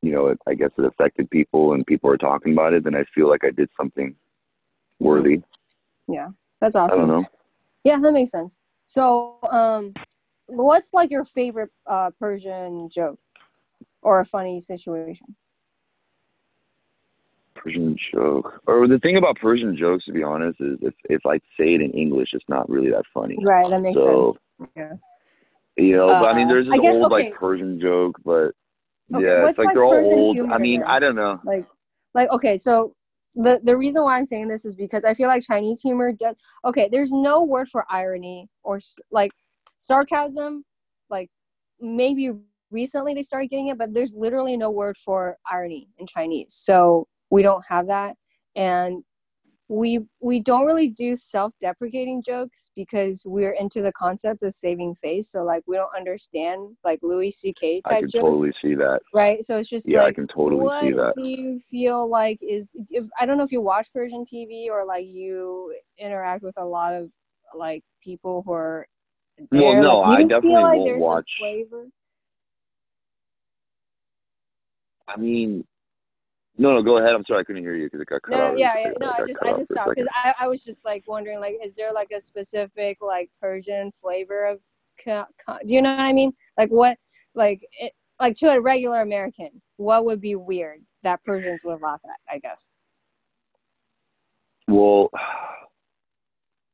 you 0.02 0.12
know, 0.12 0.28
it, 0.28 0.38
I 0.46 0.54
guess 0.54 0.70
it 0.78 0.84
affected 0.84 1.30
people 1.30 1.74
and 1.74 1.86
people 1.86 2.10
are 2.10 2.16
talking 2.16 2.52
about 2.52 2.72
it, 2.72 2.84
then 2.84 2.94
I 2.94 3.04
feel 3.14 3.28
like 3.28 3.44
I 3.44 3.50
did 3.50 3.68
something 3.76 4.14
worthy. 4.98 5.42
Yeah, 6.08 6.28
that's 6.60 6.76
awesome. 6.76 7.04
I 7.04 7.06
don't 7.06 7.08
know. 7.22 7.28
Yeah, 7.84 7.98
that 7.98 8.12
makes 8.12 8.30
sense. 8.30 8.58
So, 8.86 9.38
um, 9.50 9.94
what's 10.46 10.92
like 10.92 11.10
your 11.10 11.24
favorite 11.24 11.70
uh, 11.86 12.10
Persian 12.18 12.88
joke 12.90 13.18
or 14.02 14.20
a 14.20 14.24
funny 14.24 14.60
situation? 14.60 15.36
Persian 17.62 17.96
joke. 18.12 18.60
Or 18.66 18.86
the 18.88 18.98
thing 18.98 19.16
about 19.16 19.36
Persian 19.36 19.76
jokes, 19.76 20.04
to 20.06 20.12
be 20.12 20.22
honest, 20.22 20.60
is 20.60 20.78
if 20.82 20.94
if 21.04 21.24
I 21.26 21.38
say 21.58 21.74
it 21.74 21.80
in 21.80 21.90
English, 21.92 22.30
it's 22.32 22.44
not 22.48 22.68
really 22.68 22.90
that 22.90 23.04
funny. 23.12 23.36
Right, 23.42 23.68
that 23.70 23.80
makes 23.82 23.98
So, 23.98 24.36
sense. 24.58 24.70
Yeah. 24.76 24.92
You 25.76 25.96
know, 25.96 26.08
but 26.20 26.32
I 26.32 26.36
mean, 26.36 26.46
Uh, 26.46 26.50
there's 26.52 26.66
an 26.66 26.80
guess- 26.80 26.96
old 26.96 27.12
okay. 27.12 27.24
like 27.30 27.34
Persian 27.34 27.80
joke, 27.80 28.16
but 28.24 28.52
Okay, 29.14 29.24
yeah, 29.26 29.48
it's 29.48 29.58
like, 29.58 29.66
like, 29.66 29.74
they're 29.74 29.84
all 29.84 29.92
Persian 29.92 30.18
old. 30.18 30.50
I 30.50 30.58
mean. 30.58 30.82
I 30.84 30.98
don't 30.98 31.16
know. 31.16 31.40
Like, 31.44 31.66
like 32.14 32.30
okay, 32.30 32.56
so 32.56 32.94
the 33.34 33.60
the 33.62 33.76
reason 33.76 34.02
why 34.02 34.16
I'm 34.18 34.26
saying 34.26 34.48
this 34.48 34.64
is 34.64 34.74
because 34.76 35.04
I 35.04 35.14
feel 35.14 35.28
like 35.28 35.42
Chinese 35.42 35.80
humor 35.80 36.12
does. 36.12 36.34
Okay, 36.64 36.88
there's 36.90 37.12
no 37.12 37.42
word 37.44 37.68
for 37.68 37.84
irony 37.90 38.48
or 38.62 38.78
like 39.10 39.32
sarcasm. 39.78 40.64
Like 41.08 41.28
maybe 41.80 42.30
recently 42.70 43.14
they 43.14 43.22
started 43.22 43.48
getting 43.50 43.68
it, 43.68 43.78
but 43.78 43.92
there's 43.94 44.14
literally 44.14 44.56
no 44.56 44.70
word 44.70 44.96
for 44.96 45.36
irony 45.50 45.88
in 45.98 46.06
Chinese. 46.06 46.52
So 46.54 47.06
we 47.30 47.42
don't 47.42 47.64
have 47.68 47.86
that, 47.86 48.16
and 48.56 49.02
we 49.68 50.00
we 50.20 50.40
don't 50.40 50.66
really 50.66 50.88
do 50.88 51.14
self-deprecating 51.14 52.22
jokes 52.24 52.70
because 52.74 53.22
we're 53.24 53.52
into 53.52 53.82
the 53.82 53.92
concept 53.92 54.42
of 54.42 54.52
saving 54.52 54.96
face. 54.96 55.30
So 55.30 55.44
like 55.44 55.62
we 55.66 55.76
don't 55.76 55.94
understand 55.96 56.76
like 56.84 56.98
Louis 57.02 57.30
C.K. 57.30 57.82
I 57.84 57.90
type 57.90 58.00
can 58.00 58.10
jokes, 58.10 58.24
totally 58.24 58.52
see 58.60 58.74
that. 58.74 59.00
right? 59.14 59.44
So 59.44 59.58
it's 59.58 59.68
just 59.68 59.86
Yeah, 59.86 60.02
I 60.02 60.12
can 60.12 60.26
totally 60.26 60.64
what 60.64 60.82
see 60.82 60.92
that. 60.92 61.14
do 61.16 61.22
you 61.22 61.60
feel 61.70 62.08
like 62.08 62.38
is 62.42 62.70
if 62.90 63.06
I 63.18 63.26
don't 63.26 63.38
know 63.38 63.44
if 63.44 63.52
you 63.52 63.60
watch 63.60 63.92
Persian 63.92 64.24
TV 64.24 64.68
or 64.68 64.84
like 64.84 65.06
you 65.06 65.72
interact 65.98 66.42
with 66.42 66.58
a 66.58 66.64
lot 66.64 66.92
of 66.94 67.08
like 67.56 67.84
people 68.02 68.42
who 68.44 68.52
are 68.52 68.88
Well, 69.52 69.74
no, 69.80 70.00
like, 70.00 70.18
I 70.18 70.22
definitely 70.24 70.62
like 70.62 70.78
won't 70.78 70.84
there's 70.86 71.02
watch. 71.02 71.30
a 71.38 71.44
flavor 71.44 71.86
I 75.06 75.16
mean, 75.16 75.64
no, 76.58 76.74
no, 76.74 76.82
go 76.82 76.98
ahead. 76.98 77.14
I'm 77.14 77.24
sorry, 77.24 77.40
I 77.40 77.44
couldn't 77.44 77.62
hear 77.62 77.74
you 77.74 77.84
because 77.86 78.00
it 78.00 78.08
got 78.08 78.22
cut 78.22 78.32
no 78.32 78.46
out. 78.48 78.58
yeah, 78.58 78.76
yeah 78.78 78.92
no 79.00 79.10
I 79.10 79.26
just 79.26 79.40
I 79.42 79.52
just 79.56 79.72
stopped 79.72 79.90
because. 79.94 80.08
I, 80.14 80.34
I 80.40 80.48
was 80.48 80.62
just 80.62 80.84
like 80.84 81.04
wondering 81.06 81.40
like 81.40 81.56
is 81.64 81.74
there 81.74 81.92
like 81.92 82.10
a 82.14 82.20
specific 82.20 82.98
like 83.00 83.30
Persian 83.40 83.90
flavor 83.92 84.46
of 84.46 84.60
do 85.06 85.74
you 85.74 85.80
know 85.80 85.90
what 85.96 86.00
I 86.00 86.12
mean 86.12 86.32
like 86.58 86.68
what 86.68 86.98
like 87.34 87.66
it 87.72 87.94
like 88.20 88.36
to 88.36 88.50
a 88.50 88.60
regular 88.60 89.00
American 89.00 89.48
what 89.78 90.04
would 90.04 90.20
be 90.20 90.34
weird 90.34 90.82
that 91.02 91.24
Persians 91.24 91.62
would 91.64 91.80
laugh 91.80 92.00
at 92.04 92.34
I 92.34 92.38
guess 92.38 92.68
Well, 94.68 95.08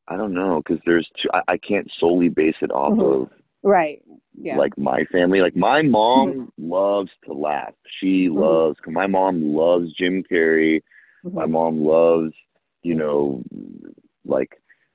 I 0.09 0.17
don't 0.17 0.35
know 0.35 0.61
because 0.61 0.83
there's 0.87 1.09
two. 1.23 1.29
I, 1.33 1.53
I 1.53 1.57
can't 1.59 1.89
solely 2.01 2.29
base 2.29 2.57
it 2.63 2.73
off 2.73 2.95
Mhm. 2.95 3.23
of 3.23 3.31
right 3.63 4.03
yeah 4.41 4.57
like 4.57 4.77
my 4.79 5.05
family. 5.11 5.41
Like 5.41 5.57
my 5.57 5.83
mom 5.83 6.53
loves 6.59 7.11
to 7.25 7.33
laugh. 7.33 7.75
She 8.01 8.29
Mhm. 8.29 8.41
loves. 8.41 8.79
My 8.87 9.07
mom 9.07 9.55
loves 9.55 9.93
Jim 9.95 10.23
Carrey. 10.31 10.83
My 11.25 11.47
Mhm. 11.47 11.51
mom 11.51 11.85
loves, 11.85 12.35
you 12.83 12.95
know, 12.95 13.43
like 14.25 14.51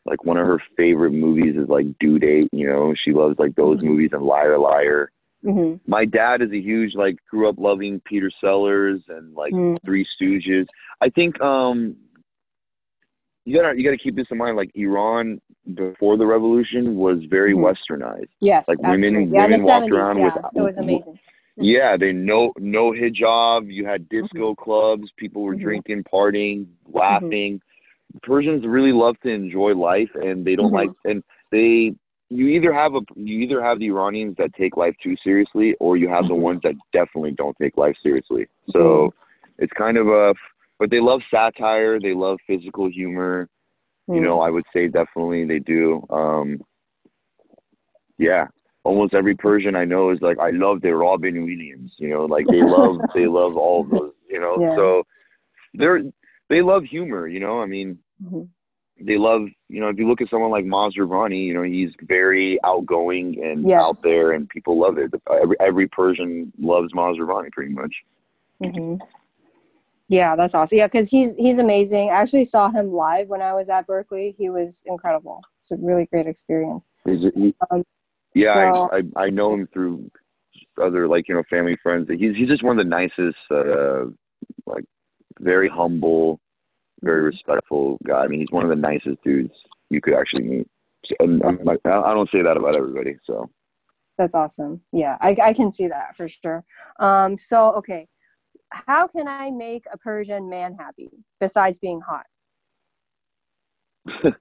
like 0.05 0.25
one 0.25 0.37
of 0.37 0.47
her 0.47 0.59
favorite 0.75 1.11
movies 1.11 1.55
is 1.55 1.69
like 1.69 1.85
Due 1.99 2.17
Date. 2.17 2.49
You 2.51 2.67
know, 2.67 2.93
she 2.95 3.11
loves 3.11 3.37
like 3.37 3.55
those 3.55 3.79
Mhm. 3.79 3.83
movies 3.83 4.09
and 4.13 4.23
Liar 4.23 4.57
Liar. 4.57 5.11
Mhm. 5.43 5.79
My 5.87 6.05
dad 6.05 6.41
is 6.41 6.51
a 6.51 6.59
huge 6.59 6.95
like 6.95 7.17
grew 7.29 7.47
up 7.49 7.57
loving 7.57 7.99
Peter 8.01 8.31
Sellers 8.39 9.01
and 9.07 9.33
like 9.35 9.53
Mm. 9.53 9.77
Three 9.85 10.05
Stooges. 10.05 10.67
I 11.01 11.09
think 11.09 11.39
um 11.41 11.95
you 13.45 13.55
gotta 13.59 13.77
you 13.77 13.83
gotta 13.83 13.97
keep 13.97 14.15
this 14.15 14.27
in 14.31 14.37
mind. 14.37 14.55
Like 14.57 14.71
Iran 14.75 15.41
before 15.75 16.17
the 16.17 16.25
revolution 16.25 16.95
was 16.95 17.23
very 17.25 17.53
Mhm. 17.53 17.71
westernized. 17.73 18.29
Yes, 18.39 18.67
Like, 18.67 18.79
women- 18.81 19.31
yeah, 19.31 19.43
women 19.43 19.63
walked 19.63 19.85
70s, 19.85 19.91
around 19.91 20.17
yeah, 20.17 20.25
with- 20.25 20.37
it 20.55 20.61
was 20.61 20.77
amazing. 20.77 21.13
Mhm. 21.13 21.19
Yeah, 21.57 21.97
they 21.97 22.11
no 22.13 22.53
no 22.57 22.91
hijab. 22.91 23.71
You 23.71 23.85
had 23.85 24.07
disco 24.09 24.55
clubs. 24.55 25.11
People 25.17 25.43
were 25.43 25.55
Mhm. 25.55 25.59
drinking, 25.59 26.03
partying, 26.03 26.67
laughing. 26.91 27.61
Persians 28.23 28.65
really 28.65 28.91
love 28.91 29.19
to 29.21 29.29
enjoy 29.29 29.73
life, 29.73 30.13
and 30.15 30.43
they 30.45 30.55
don't 30.55 30.71
like. 30.73 30.89
And 31.05 31.23
they, 31.51 31.93
you 32.29 32.47
either 32.47 32.73
have 32.73 32.95
a 32.95 33.01
you 33.15 33.39
either 33.39 33.61
have 33.61 33.79
the 33.79 33.87
Iranians 33.89 34.35
that 34.37 34.53
take 34.53 34.77
life 34.77 34.95
too 35.01 35.15
seriously, 35.23 35.75
or 35.79 35.97
you 35.97 36.07
have 36.09 36.27
the 36.27 36.35
ones 36.35 36.61
that 36.63 36.75
definitely 36.93 37.31
don't 37.31 37.57
take 37.57 37.77
life 37.77 37.95
seriously. 38.03 38.47
So 38.71 39.13
it's 39.59 39.73
kind 39.73 39.97
of 39.97 40.07
a. 40.07 40.33
But 40.81 40.89
they 40.89 40.99
love 40.99 41.21
satire. 41.29 41.99
They 41.99 42.15
love 42.15 42.39
physical 42.47 42.89
humor. 42.89 43.47
You 44.07 44.15
Mm. 44.15 44.23
know, 44.23 44.41
I 44.41 44.49
would 44.49 44.63
say 44.73 44.87
definitely 44.87 45.45
they 45.45 45.59
do. 45.59 46.03
Um, 46.09 46.59
yeah, 48.17 48.47
almost 48.83 49.13
every 49.13 49.35
Persian 49.35 49.75
I 49.75 49.85
know 49.85 50.09
is 50.09 50.21
like, 50.21 50.39
I 50.39 50.49
love 50.49 50.81
their 50.81 50.97
Robin 50.97 51.43
Williams. 51.43 51.93
You 51.99 52.09
know, 52.09 52.25
like 52.25 52.47
they 52.49 52.63
love 52.63 52.99
they 53.13 53.27
love 53.27 53.57
all 53.57 53.81
of 53.83 53.91
those. 53.91 54.13
You 54.27 54.39
know, 54.39 54.57
Yeah. 54.59 54.75
so 54.75 55.03
they're 55.75 56.01
they 56.49 56.63
love 56.63 56.83
humor. 56.83 57.27
You 57.27 57.41
know, 57.41 57.61
I 57.61 57.67
mean, 57.67 57.99
Mhm. 58.25 58.47
they 58.99 59.19
love 59.19 59.43
you 59.69 59.81
know 59.81 59.89
if 59.89 59.99
you 59.99 60.07
look 60.07 60.21
at 60.21 60.31
someone 60.31 60.49
like 60.49 60.65
Maz 60.65 60.95
you 60.95 61.53
know, 61.53 61.61
he's 61.61 61.91
very 62.01 62.59
outgoing 62.63 63.39
and 63.43 63.69
Yes. 63.69 63.83
out 63.83 63.97
there, 64.01 64.31
and 64.31 64.49
people 64.49 64.79
love 64.79 64.97
it. 64.97 65.13
Every 65.29 65.57
every 65.59 65.87
Persian 65.89 66.51
loves 66.57 66.91
Maz 66.93 67.19
Jobrani 67.19 67.51
pretty 67.51 67.71
much. 67.71 67.93
Mhm. 68.63 68.99
Yeah, 70.11 70.35
that's 70.35 70.53
awesome. 70.53 70.77
Yeah, 70.77 70.87
because 70.87 71.09
he's 71.09 71.35
he's 71.35 71.57
amazing. 71.57 72.09
I 72.09 72.15
actually 72.15 72.43
saw 72.43 72.69
him 72.69 72.91
live 72.91 73.29
when 73.29 73.41
I 73.41 73.53
was 73.53 73.69
at 73.69 73.87
Berkeley. 73.87 74.35
He 74.37 74.49
was 74.49 74.83
incredible. 74.85 75.39
It's 75.55 75.71
a 75.71 75.77
really 75.77 76.05
great 76.05 76.27
experience. 76.27 76.91
He, 77.05 77.55
Um, 77.71 77.83
Yeah, 78.35 78.73
so- 78.73 78.89
I, 78.91 78.97
I 78.97 79.25
I 79.27 79.29
know 79.29 79.53
him 79.53 79.67
through 79.73 80.11
other 80.81 81.07
like 81.07 81.29
you 81.29 81.35
know 81.35 81.43
family 81.49 81.77
friends. 81.81 82.09
He's 82.09 82.35
he's 82.35 82.49
just 82.49 82.61
one 82.61 82.77
of 82.77 82.83
the 82.85 82.89
nicest, 82.89 83.37
uh, 83.51 84.07
like 84.65 84.83
very 85.39 85.69
humble, 85.69 86.41
very 87.01 87.21
Mhm. 87.21 87.27
respectful 87.33 87.97
guy. 88.03 88.23
I 88.25 88.27
mean, 88.27 88.41
he's 88.41 88.51
one 88.51 88.63
of 88.65 88.69
the 88.69 88.75
nicest 88.89 89.23
dudes 89.23 89.53
you 89.89 90.01
could 90.01 90.13
actually 90.13 90.45
meet. 90.45 90.67
And 91.21 91.41
I'm 91.43 91.57
like, 91.63 91.79
I 91.85 91.95
I 92.09 92.13
don't 92.13 92.29
say 92.31 92.41
that 92.41 92.57
about 92.57 92.75
everybody. 92.75 93.15
So 93.25 93.49
That's 94.17 94.35
awesome. 94.35 94.81
Yeah, 94.91 95.17
I, 95.21 95.37
I 95.41 95.53
can 95.53 95.71
see 95.71 95.87
that 95.87 96.17
for 96.17 96.27
sure. 96.27 96.65
Um, 96.99 97.37
so 97.37 97.57
okay, 97.79 98.07
how 98.71 99.07
can 99.07 99.27
I 99.27 99.51
make 99.51 99.85
a 99.91 99.97
Persian 99.97 100.49
man 100.49 100.75
happy 100.77 101.11
besides 101.39 101.79
being 101.79 102.01
hot? 102.01 102.25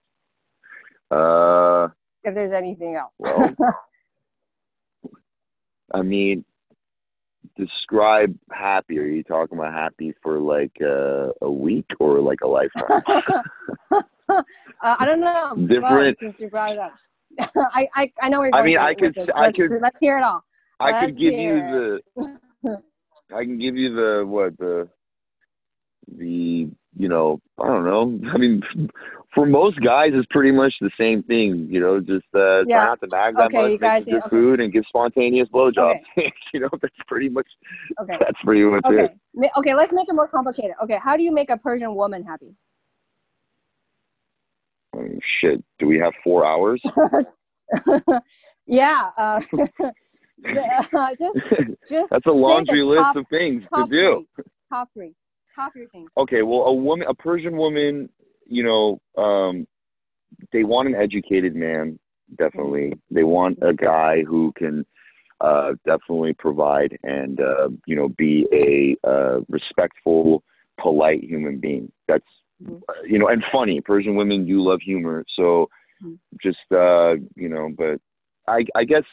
uh, 1.10 1.88
If 2.24 2.34
there's 2.34 2.52
anything 2.52 2.96
else. 2.96 3.16
Well, 3.18 3.54
I 5.92 6.02
mean, 6.02 6.44
describe 7.56 8.36
happy. 8.52 8.98
Are 8.98 9.04
you 9.04 9.22
talking 9.24 9.58
about 9.58 9.72
happy 9.72 10.14
for 10.22 10.38
like 10.38 10.76
uh, 10.80 11.30
a 11.42 11.50
week 11.50 11.86
or 11.98 12.20
like 12.20 12.40
a 12.42 12.46
lifetime? 12.46 13.02
uh, 14.30 14.42
I 14.80 15.04
don't 15.04 15.20
know. 15.20 15.56
Different- 15.66 15.84
ahead, 15.84 16.14
since 16.20 16.40
you 16.40 16.48
brought 16.48 16.72
it 16.72 16.78
up. 16.78 16.94
I, 17.56 17.88
I 17.94 18.12
I 18.22 18.28
know 18.28 18.40
where 18.40 18.48
you're 18.48 18.56
I 18.56 18.64
mean, 18.64 18.78
I 18.78 18.92
could 18.94 19.16
I 19.36 19.46
Let's, 19.46 19.56
could- 19.56 19.80
let's 19.80 20.00
hear 20.00 20.18
it 20.18 20.24
all. 20.24 20.44
I 20.80 21.00
could 21.00 21.10
Let's 21.10 21.18
give 21.20 21.34
hear 21.34 21.56
you 21.68 22.00
the. 22.64 22.82
I 23.34 23.44
can 23.44 23.58
give 23.58 23.76
you 23.76 23.94
the 23.94 24.24
what 24.26 24.56
the 24.58 24.88
the 26.16 26.68
you 26.96 27.08
know 27.08 27.40
I 27.58 27.66
don't 27.66 27.84
know. 27.84 28.30
I 28.34 28.38
mean, 28.38 28.62
for 29.34 29.46
most 29.46 29.80
guys, 29.82 30.10
it's 30.12 30.26
pretty 30.30 30.50
much 30.50 30.74
the 30.80 30.90
same 30.98 31.22
thing. 31.22 31.68
You 31.70 31.80
know, 31.80 32.00
just 32.00 32.26
uh, 32.34 32.64
Yeah. 32.66 32.78
try 32.78 32.84
not 32.86 33.00
to 33.00 33.06
bag 33.06 33.36
that 33.36 33.46
Okay, 33.46 33.64
you 33.66 33.72
much, 33.72 33.80
guys- 33.80 34.06
make 34.06 34.16
okay. 34.16 34.28
food, 34.30 34.60
and 34.60 34.72
give 34.72 34.84
spontaneous 34.88 35.48
blowjobs. 35.48 36.00
you 36.52 36.60
know, 36.60 36.68
that's 36.80 36.94
pretty 37.06 37.28
much 37.28 37.46
Okay. 38.00 38.16
that's 38.18 38.40
pretty 38.44 38.64
much 38.64 38.84
Okay. 38.86 39.14
it. 39.34 39.50
Okay, 39.56 39.74
let's 39.74 39.92
make 39.92 40.08
it 40.08 40.14
more 40.14 40.28
complicated. 40.28 40.72
Okay, 40.82 40.98
how 41.02 41.16
do 41.16 41.22
you 41.22 41.32
make 41.32 41.50
a 41.50 41.56
Persian 41.56 41.94
woman 41.94 42.24
happy? 42.24 42.54
Oh, 44.96 45.06
shit, 45.40 45.62
do 45.78 45.86
we 45.86 45.98
have 45.98 46.12
four 46.24 46.44
hours? 46.44 46.82
yeah. 48.66 49.10
Uh, 49.16 49.40
uh, 50.46 51.14
just 51.18 51.38
just 51.88 52.10
that's 52.10 52.26
a 52.26 52.32
laundry 52.32 52.82
list 52.84 53.00
top, 53.00 53.16
of 53.16 53.26
things 53.28 53.66
to 53.74 53.86
do. 53.86 54.26
Three, 54.34 54.44
top 54.68 54.88
three. 54.94 55.14
Top 55.54 55.72
three 55.72 55.86
things. 55.92 56.10
Okay, 56.16 56.42
well, 56.42 56.62
a 56.62 56.72
woman, 56.74 57.06
a 57.08 57.14
Persian 57.14 57.56
woman, 57.56 58.08
you 58.46 58.62
know, 58.62 59.00
um, 59.22 59.66
they 60.52 60.64
want 60.64 60.88
an 60.88 60.94
educated 60.94 61.54
man, 61.54 61.98
definitely. 62.38 62.92
They 63.10 63.24
want 63.24 63.58
a 63.62 63.72
guy 63.72 64.22
who 64.22 64.52
can 64.56 64.86
uh, 65.40 65.72
definitely 65.84 66.34
provide 66.34 66.98
and, 67.02 67.40
uh, 67.40 67.68
you 67.86 67.96
know, 67.96 68.08
be 68.08 68.46
a 68.52 69.08
uh, 69.08 69.40
respectful, 69.48 70.42
polite 70.80 71.24
human 71.24 71.58
being. 71.58 71.90
That's, 72.08 72.24
Mhm. 72.62 72.82
uh, 72.88 72.92
you 73.04 73.18
know, 73.18 73.28
and 73.28 73.42
funny. 73.52 73.80
Persian 73.80 74.16
women 74.16 74.46
do 74.46 74.62
love 74.62 74.80
humor. 74.82 75.24
So 75.34 75.68
Mhm. 76.02 76.18
just, 76.42 76.58
uh, 76.72 77.14
you 77.34 77.48
know, 77.48 77.70
but 77.76 78.00
I, 78.46 78.64
I 78.74 78.84
guess 78.84 79.04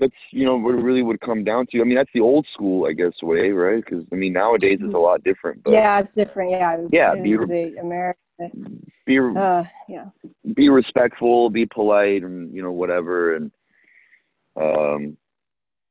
that's, 0.00 0.12
you 0.32 0.44
know, 0.44 0.56
what 0.56 0.74
it 0.74 0.82
really 0.82 1.02
would 1.02 1.20
come 1.20 1.44
down 1.44 1.66
to. 1.70 1.80
I 1.80 1.84
mean, 1.84 1.94
that's 1.94 2.10
the 2.12 2.20
old 2.20 2.46
school, 2.52 2.86
I 2.88 2.92
guess, 2.92 3.12
way, 3.22 3.50
right? 3.50 3.84
Because, 3.84 4.04
I 4.12 4.16
mean, 4.16 4.32
nowadays 4.32 4.78
it's 4.80 4.94
a 4.94 4.98
lot 4.98 5.22
different. 5.22 5.62
But 5.62 5.74
yeah, 5.74 6.00
it's 6.00 6.14
different. 6.14 6.50
Yeah. 6.50 6.78
Yeah, 6.90 7.14
be- 7.14 7.36
the 7.36 7.76
American. 7.80 8.90
be 9.06 9.18
Uh, 9.18 9.64
yeah. 9.88 10.06
be 10.54 10.68
respectful, 10.68 11.50
be 11.50 11.66
polite, 11.66 12.22
and 12.22 12.54
you 12.54 12.62
know 12.62 12.72
whatever. 12.72 13.36
And 13.36 13.50
um, 14.56 15.16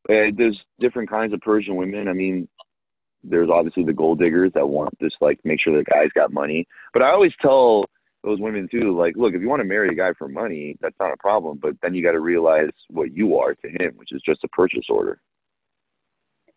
eh, 0.09 0.31
there's 0.35 0.59
different 0.79 1.09
kinds 1.09 1.33
of 1.33 1.41
Persian 1.41 1.75
women. 1.75 2.07
I 2.07 2.13
mean, 2.13 2.47
there's 3.23 3.49
obviously 3.49 3.83
the 3.83 3.93
gold 3.93 4.19
diggers 4.19 4.51
that 4.55 4.67
want 4.67 4.97
just 4.99 5.17
like 5.21 5.39
make 5.43 5.59
sure 5.61 5.77
the 5.77 5.83
guy's 5.83 6.11
got 6.15 6.33
money. 6.33 6.67
But 6.93 7.03
I 7.03 7.11
always 7.11 7.33
tell 7.41 7.85
those 8.23 8.39
women 8.39 8.67
too, 8.69 8.95
like, 8.97 9.15
look, 9.15 9.33
if 9.33 9.41
you 9.41 9.47
want 9.49 9.61
to 9.61 9.67
marry 9.67 9.89
a 9.89 9.93
guy 9.95 10.11
for 10.17 10.27
money, 10.27 10.77
that's 10.81 10.95
not 10.99 11.13
a 11.13 11.17
problem. 11.17 11.57
But 11.61 11.75
then 11.81 11.93
you 11.93 12.03
got 12.03 12.11
to 12.11 12.19
realize 12.19 12.69
what 12.89 13.13
you 13.13 13.37
are 13.37 13.53
to 13.55 13.67
him, 13.69 13.93
which 13.95 14.09
is 14.11 14.21
just 14.25 14.43
a 14.43 14.47
purchase 14.49 14.85
order. 14.89 15.21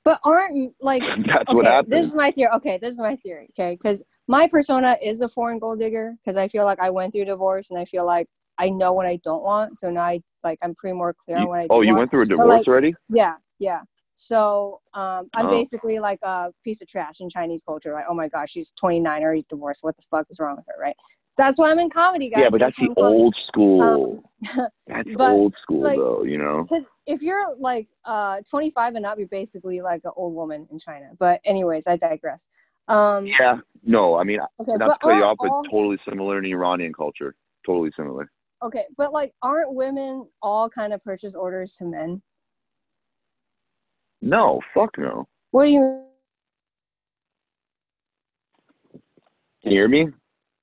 But 0.05 0.19
aren't 0.25 0.75
like 0.81 1.03
that's 1.27 1.45
what 1.55 1.65
okay, 1.65 1.75
happens. 1.75 1.91
this 1.91 2.07
is 2.07 2.15
my 2.15 2.31
theory. 2.33 2.51
Okay, 2.57 2.79
this 2.83 2.93
is 2.95 2.99
my 2.99 3.15
theory. 3.17 3.49
Okay, 3.57 3.77
because 3.81 4.03
my 4.27 4.49
persona 4.49 4.97
is 5.01 5.21
a 5.21 5.29
foreign 5.29 5.61
gold 5.61 5.79
digger 5.79 6.15
because 6.23 6.37
I 6.37 6.49
feel 6.49 6.65
like 6.65 6.81
I 6.81 6.91
went 6.91 7.13
through 7.15 7.27
divorce 7.27 7.71
and 7.71 7.79
I 7.79 7.85
feel 7.85 8.05
like 8.05 8.27
I 8.59 8.69
know 8.69 8.93
what 8.93 9.07
I 9.07 9.17
don't 9.23 9.45
want. 9.45 9.79
So 9.79 9.91
now 9.91 10.03
I 10.03 10.21
like 10.43 10.59
I'm 10.63 10.75
pretty 10.75 10.97
more 10.97 11.15
clear 11.15 11.39
on 11.39 11.47
what 11.49 11.61
I. 11.61 11.67
oh, 11.71 11.83
you 11.83 11.89
want. 11.91 11.99
went 11.99 12.11
through 12.11 12.23
a 12.23 12.27
divorce 12.27 12.49
like, 12.49 12.67
already? 12.69 12.95
Yeah, 13.09 13.35
yeah. 13.61 13.83
So 14.15 14.81
um, 14.95 15.29
I'm 15.35 15.47
Oh. 15.47 15.51
basically 15.51 16.01
like 16.01 16.19
a 16.23 16.51
piece 16.65 16.83
of 16.83 16.89
trash 16.89 17.21
in 17.21 17.29
Chinese 17.29 17.63
culture. 17.65 17.93
Like, 17.95 18.05
oh 18.09 18.15
my 18.15 18.29
gosh, 18.29 18.51
she's 18.51 18.73
29 18.73 19.23
already 19.23 19.47
divorced. 19.49 19.85
What 19.85 19.97
the 19.97 20.03
fuck 20.11 20.27
is 20.31 20.39
wrong 20.41 20.57
with 20.57 20.65
her, 20.69 20.81
right? 20.81 20.97
That's 21.39 21.59
why 21.59 21.71
I'm 21.71 21.79
in 21.79 21.91
comedy, 21.91 22.29
guys. 22.29 22.41
Yeah, 22.43 22.49
but 22.51 22.61
that's 22.61 22.79
why 22.79 22.89
the 22.95 23.01
old 23.01 23.35
school. 23.47 24.23
Um, 24.55 24.69
that's 24.87 25.09
but, 25.17 25.33
old 25.33 25.55
school, 25.63 25.83
like, 25.83 25.97
though. 25.97 26.25
You 26.25 26.39
know. 26.39 26.67
Because 26.69 26.85
if 27.07 27.23
you're 27.23 27.55
like 27.59 27.89
uh 28.05 28.41
25 28.49 28.97
and 28.97 29.07
up, 29.07 29.19
you're 29.19 29.29
basically 29.29 29.81
like 29.81 30.03
an 30.05 30.13
old 30.17 30.35
woman 30.35 30.67
in 30.71 30.79
China. 30.79 31.11
But 31.19 31.41
anyways, 31.45 31.87
I 31.87 31.97
digress. 31.97 32.49
Um, 32.89 33.27
Yeah. 33.27 33.59
No, 33.85 34.17
I 34.17 34.25
mean, 34.25 34.39
okay, 34.61 34.73
not 34.77 35.01
to 35.01 35.07
cut 35.07 35.17
you 35.17 35.25
off, 35.25 35.37
but 35.41 35.51
all- 35.51 35.65
totally 35.65 35.99
similar 36.09 36.39
in 36.39 36.45
Iranian 36.45 36.93
culture. 36.93 37.35
Totally 37.67 37.91
similar. 37.97 38.31
okay, 38.63 38.85
but 38.97 39.13
like, 39.13 39.33
aren't 39.43 39.73
women 39.75 40.29
all 40.41 40.69
kind 40.69 40.93
of 40.93 41.03
purchase 41.03 41.35
orders 41.35 41.77
to 41.77 41.85
men? 41.85 42.23
No, 44.21 44.61
fuck 44.75 44.91
no. 44.99 45.27
What 45.51 45.67
do 45.67 45.73
you? 45.73 46.05
Can 49.63 49.73
you 49.73 49.79
hear 49.79 49.89
me? 49.89 50.09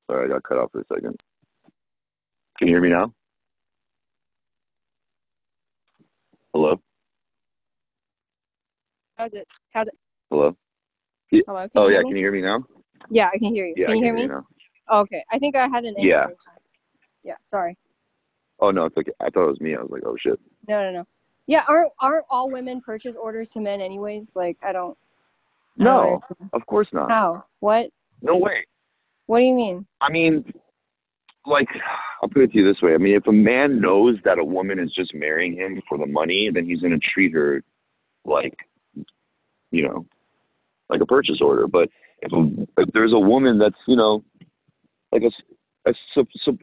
Sorry, 0.09 0.25
I 0.25 0.27
got 0.27 0.43
cut 0.43 0.57
off 0.57 0.71
for 0.71 0.81
a 0.81 0.85
second. 0.91 1.19
Can 2.57 2.67
you 2.67 2.73
hear 2.73 2.81
me 2.81 2.89
now? 2.89 3.13
Hello? 6.53 6.81
How's 9.17 9.33
it? 9.33 9.47
How's 9.71 9.87
it? 9.87 9.93
Hello? 10.31 10.55
Hello. 11.31 11.67
Oh, 11.75 11.89
yeah. 11.89 11.97
hear 11.97 12.01
Can 12.01 12.09
you 12.09 12.17
hear 12.17 12.31
me 12.31 12.41
now? 12.41 12.65
Yeah, 13.11 13.29
I 13.31 13.37
can 13.37 13.53
hear 13.53 13.67
you. 13.67 13.75
Yeah, 13.77 13.87
can 13.87 13.97
you 13.97 14.03
hear 14.03 14.15
can 14.15 14.27
me? 14.27 14.33
now. 14.33 14.47
okay, 14.91 15.23
I 15.31 15.37
think 15.37 15.55
I 15.55 15.67
had 15.67 15.85
an. 15.85 15.93
Yeah. 15.97 16.25
Yeah. 17.23 17.35
Sorry. 17.43 17.77
Oh, 18.59 18.71
no, 18.71 18.85
it's 18.85 18.97
okay. 18.97 19.11
I 19.21 19.29
thought 19.29 19.45
it 19.45 19.49
was 19.49 19.61
me. 19.61 19.75
I 19.75 19.81
was 19.81 19.91
like, 19.91 20.03
oh, 20.05 20.17
shit. 20.19 20.39
No, 20.67 20.81
no, 20.83 20.91
no. 20.91 21.07
Yeah, 21.45 21.63
aren't 21.67 21.91
aren't 21.99 22.25
all 22.29 22.49
women 22.49 22.81
purchase 22.81 23.15
orders 23.15 23.49
to 23.49 23.59
men 23.59 23.79
anyways? 23.79 24.35
Like, 24.35 24.57
I 24.63 24.71
don't. 24.73 24.97
I 25.79 25.83
don't 25.83 25.93
No, 25.93 26.21
of 26.53 26.65
course 26.65 26.87
not. 26.91 27.11
How? 27.11 27.43
What? 27.59 27.91
No 28.21 28.37
way. 28.37 28.65
What 29.29 29.41
do 29.41 29.45
you 29.45 29.53
mean? 29.53 29.85
I 30.01 30.11
mean, 30.11 30.43
like, 31.45 31.67
I'll 32.19 32.29
put 32.29 32.41
it 32.41 32.51
to 32.51 32.57
you 32.57 32.65
this 32.67 32.81
way. 32.81 32.95
I 32.95 32.97
mean, 32.97 33.15
if 33.15 33.27
a 33.27 33.31
man 33.31 33.79
knows 33.79 34.17
that 34.25 34.39
a 34.39 34.43
woman 34.43 34.79
is 34.79 34.91
just 34.91 35.13
marrying 35.13 35.55
him 35.55 35.83
for 35.87 35.99
the 35.99 36.07
money, 36.07 36.49
then 36.51 36.65
he's 36.65 36.79
going 36.79 36.99
to 36.99 37.07
treat 37.13 37.31
her 37.33 37.61
like, 38.25 38.57
you 39.69 39.83
know, 39.83 40.07
like 40.89 41.01
a 41.01 41.05
purchase 41.05 41.41
order. 41.41 41.67
But 41.67 41.89
if, 42.23 42.33
a, 42.33 42.81
if 42.81 42.89
there's 42.91 43.13
a 43.13 43.19
woman 43.19 43.59
that's, 43.59 43.77
you 43.87 43.95
know, 43.95 44.23
like 45.11 45.21
a, 45.21 45.91
a 45.91 45.93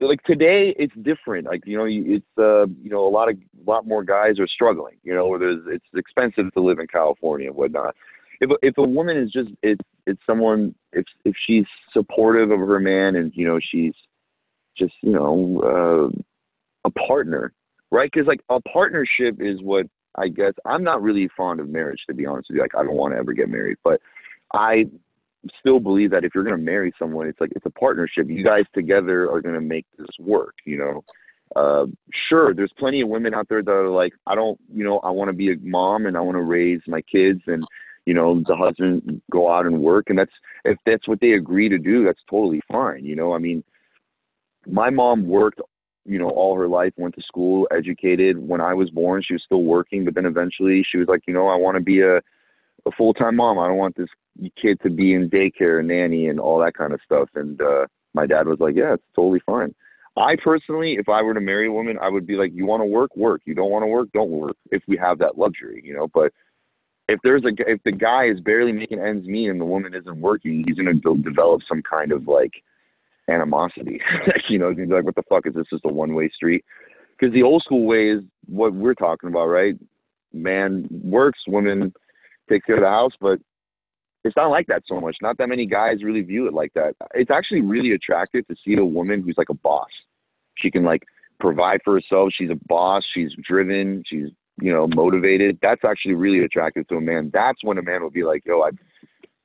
like 0.00 0.24
today, 0.24 0.74
it's 0.76 0.94
different. 1.02 1.46
Like, 1.46 1.62
you 1.66 1.78
know, 1.78 1.86
it's, 1.88 2.26
uh, 2.36 2.66
you 2.82 2.90
know, 2.90 3.06
a 3.06 3.08
lot 3.08 3.30
of, 3.30 3.36
a 3.36 3.70
lot 3.70 3.86
more 3.86 4.02
guys 4.02 4.40
are 4.40 4.48
struggling, 4.48 4.96
you 5.04 5.14
know, 5.14 5.28
where 5.28 5.38
there's, 5.38 5.60
it's 5.68 5.86
expensive 5.94 6.52
to 6.54 6.60
live 6.60 6.80
in 6.80 6.88
California 6.88 7.46
and 7.46 7.56
whatnot. 7.56 7.94
If, 8.40 8.50
a- 8.50 8.66
if 8.66 8.78
a 8.78 8.82
woman 8.82 9.16
is 9.16 9.30
just, 9.32 9.50
it's, 9.62 9.84
it's 10.06 10.20
someone, 10.26 10.74
if, 10.92 11.04
if 11.24 11.34
she's 11.46 11.66
supportive 11.92 12.50
of 12.50 12.60
her 12.60 12.80
man 12.80 13.16
and, 13.16 13.32
you 13.34 13.46
know, 13.46 13.58
she's, 13.60 13.94
just 14.76 14.94
you 15.02 15.12
know 15.12 16.12
uh, 16.14 16.20
a 16.84 16.90
partner 17.06 17.52
right? 17.90 18.10
Because 18.12 18.26
like 18.26 18.40
a 18.50 18.60
partnership 18.60 19.36
is 19.40 19.60
what 19.62 19.86
i 20.16 20.28
guess 20.28 20.52
i'm 20.64 20.82
not 20.82 21.02
really 21.02 21.28
fond 21.36 21.60
of 21.60 21.68
marriage 21.68 22.00
to 22.08 22.14
be 22.14 22.26
honest 22.26 22.48
with 22.48 22.56
you. 22.56 22.62
Like 22.62 22.74
i 22.74 22.82
don't 22.82 22.94
want 22.96 23.14
to 23.14 23.18
ever 23.18 23.32
get 23.32 23.48
married 23.48 23.76
but 23.84 24.00
i 24.54 24.84
still 25.60 25.78
believe 25.78 26.10
that 26.10 26.24
if 26.24 26.34
you're 26.34 26.44
going 26.44 26.56
to 26.56 26.62
marry 26.62 26.92
someone 26.98 27.26
it's 27.26 27.40
like 27.40 27.52
it's 27.54 27.66
a 27.66 27.70
partnership. 27.70 28.28
You 28.28 28.44
guys 28.44 28.64
together 28.74 29.30
are 29.30 29.40
going 29.40 29.54
to 29.54 29.60
make 29.60 29.86
this 29.98 30.08
work 30.18 30.54
you 30.64 30.78
know? 30.78 31.04
Uh, 31.54 31.86
sure 32.28 32.52
there's 32.54 32.72
plenty 32.78 33.00
of 33.00 33.08
women 33.08 33.32
out 33.32 33.48
there 33.48 33.62
that 33.62 33.70
are 33.70 33.88
like 33.88 34.12
i 34.26 34.34
don't 34.34 34.58
you 34.74 34.82
know 34.84 34.98
i 35.00 35.10
want 35.10 35.28
to 35.28 35.32
be 35.32 35.52
a 35.52 35.56
mom 35.62 36.06
and 36.06 36.16
i 36.16 36.20
want 36.20 36.36
to 36.36 36.42
raise 36.42 36.80
my 36.86 37.00
kids 37.02 37.40
and 37.46 37.64
you 38.06 38.14
know 38.14 38.42
the 38.46 38.56
husband 38.56 39.20
go 39.30 39.52
out 39.52 39.66
and 39.66 39.82
work 39.82 40.06
and 40.08 40.18
that's 40.18 40.32
if 40.64 40.78
that's 40.86 41.06
what 41.06 41.20
they 41.20 41.32
agree 41.32 41.68
to 41.68 41.76
do 41.78 42.04
that's 42.04 42.22
totally 42.30 42.62
fine 42.72 43.04
you 43.04 43.14
know? 43.14 43.34
I 43.34 43.38
mean 43.38 43.62
my 44.66 44.88
mom 44.90 45.28
worked 45.28 45.60
you 46.06 46.18
know 46.18 46.30
all 46.30 46.56
her 46.56 46.68
life 46.68 46.92
went 46.96 47.14
to 47.16 47.22
school 47.22 47.68
educated. 47.76 48.38
When 48.38 48.60
i 48.60 48.72
was 48.72 48.88
born 48.90 49.22
she 49.26 49.34
was 49.34 49.42
still 49.44 49.64
working 49.64 50.04
but 50.04 50.14
then 50.14 50.24
eventually 50.24 50.86
she 50.90 50.98
was 50.98 51.08
like 51.08 51.22
you 51.26 51.34
know 51.34 51.48
i 51.48 51.56
want 51.56 51.76
to 51.76 51.82
be 51.82 52.00
a, 52.00 52.16
a 52.16 52.90
full-time 52.96 53.36
mom. 53.36 53.58
I 53.58 53.68
don't 53.68 53.76
want 53.76 53.96
this 53.96 54.08
kid 54.60 54.78
to 54.82 54.90
be 54.90 55.14
in 55.14 55.28
daycare 55.28 55.80
and 55.80 55.88
nanny 55.88 56.28
and 56.28 56.38
all 56.38 56.60
that 56.60 56.74
kind 56.74 56.92
of 56.92 57.00
stuff. 57.04 57.28
And 57.34 57.60
uh 57.60 57.86
my 58.14 58.26
dad 58.26 58.46
was 58.46 58.60
like 58.60 58.76
yeah 58.76 58.94
it's 58.94 59.04
totally 59.14 59.40
fine. 59.44 59.74
I 60.16 60.36
personally 60.42 60.96
if 60.98 61.08
i 61.08 61.20
were 61.22 61.34
to 61.34 61.40
marry 61.40 61.66
a 61.66 61.72
woman 61.72 61.98
i 62.00 62.08
would 62.08 62.26
be 62.26 62.36
like 62.36 62.52
you 62.54 62.66
want 62.66 62.82
to 62.82 62.86
work 62.86 63.16
work. 63.16 63.42
You 63.44 63.54
don't 63.54 63.70
want 63.70 63.82
to 63.82 63.88
work 63.88 64.08
don't 64.12 64.30
work 64.30 64.56
if 64.70 64.82
we 64.86 64.96
have 64.96 65.18
that 65.18 65.36
luxury 65.36 65.82
you 65.84 65.94
know? 65.94 66.06
But 66.06 66.32
if 67.08 67.20
there's 67.22 67.44
a 67.44 67.52
if 67.70 67.80
the 67.84 67.92
guy 67.92 68.26
is 68.26 68.40
barely 68.40 68.72
making 68.72 69.00
ends 69.00 69.26
meet 69.26 69.48
and 69.48 69.60
the 69.60 69.64
woman 69.64 69.94
isn't 69.94 70.20
working 70.20 70.64
he's 70.66 70.76
going 70.76 71.00
to 71.00 71.22
develop 71.22 71.60
some 71.68 71.82
kind 71.82 72.12
of 72.12 72.26
like 72.26 72.52
animosity. 73.28 74.00
you 74.48 74.58
know, 74.58 74.70
he's 74.70 74.88
like, 74.88 75.04
what 75.04 75.14
the 75.14 75.22
fuck 75.28 75.46
is 75.46 75.54
this? 75.54 75.66
Just 75.70 75.84
a 75.84 75.88
one 75.88 76.14
way 76.14 76.30
street? 76.34 76.64
Because 77.18 77.32
the 77.32 77.42
old 77.42 77.62
school 77.62 77.86
way 77.86 78.10
is 78.10 78.22
what 78.46 78.74
we're 78.74 78.94
talking 78.94 79.28
about, 79.28 79.46
right? 79.46 79.74
Man 80.32 80.88
works, 81.04 81.40
woman 81.46 81.92
takes 82.48 82.66
care 82.66 82.76
of 82.76 82.82
the 82.82 82.88
house, 82.88 83.12
but 83.20 83.38
it's 84.24 84.36
not 84.36 84.48
like 84.48 84.66
that 84.66 84.82
so 84.86 85.00
much. 85.00 85.16
Not 85.22 85.38
that 85.38 85.48
many 85.48 85.66
guys 85.66 86.02
really 86.02 86.20
view 86.20 86.46
it 86.46 86.52
like 86.52 86.72
that. 86.74 86.94
It's 87.14 87.30
actually 87.30 87.62
really 87.62 87.92
attractive 87.92 88.46
to 88.48 88.56
see 88.64 88.76
a 88.76 88.84
woman 88.84 89.22
who's 89.22 89.38
like 89.38 89.50
a 89.50 89.54
boss. 89.54 89.88
She 90.56 90.70
can 90.70 90.84
like 90.84 91.02
provide 91.40 91.80
for 91.84 91.94
herself. 91.94 92.30
She's 92.36 92.50
a 92.50 92.58
boss. 92.66 93.02
She's 93.14 93.30
driven. 93.48 94.02
She's 94.06 94.28
you 94.60 94.72
know 94.72 94.86
motivated. 94.86 95.58
That's 95.62 95.84
actually 95.84 96.14
really 96.14 96.44
attractive 96.44 96.86
to 96.88 96.96
a 96.96 97.00
man. 97.00 97.30
That's 97.32 97.62
when 97.62 97.78
a 97.78 97.82
man 97.82 98.02
will 98.02 98.10
be 98.10 98.24
like, 98.24 98.42
yo, 98.46 98.62
I, 98.62 98.70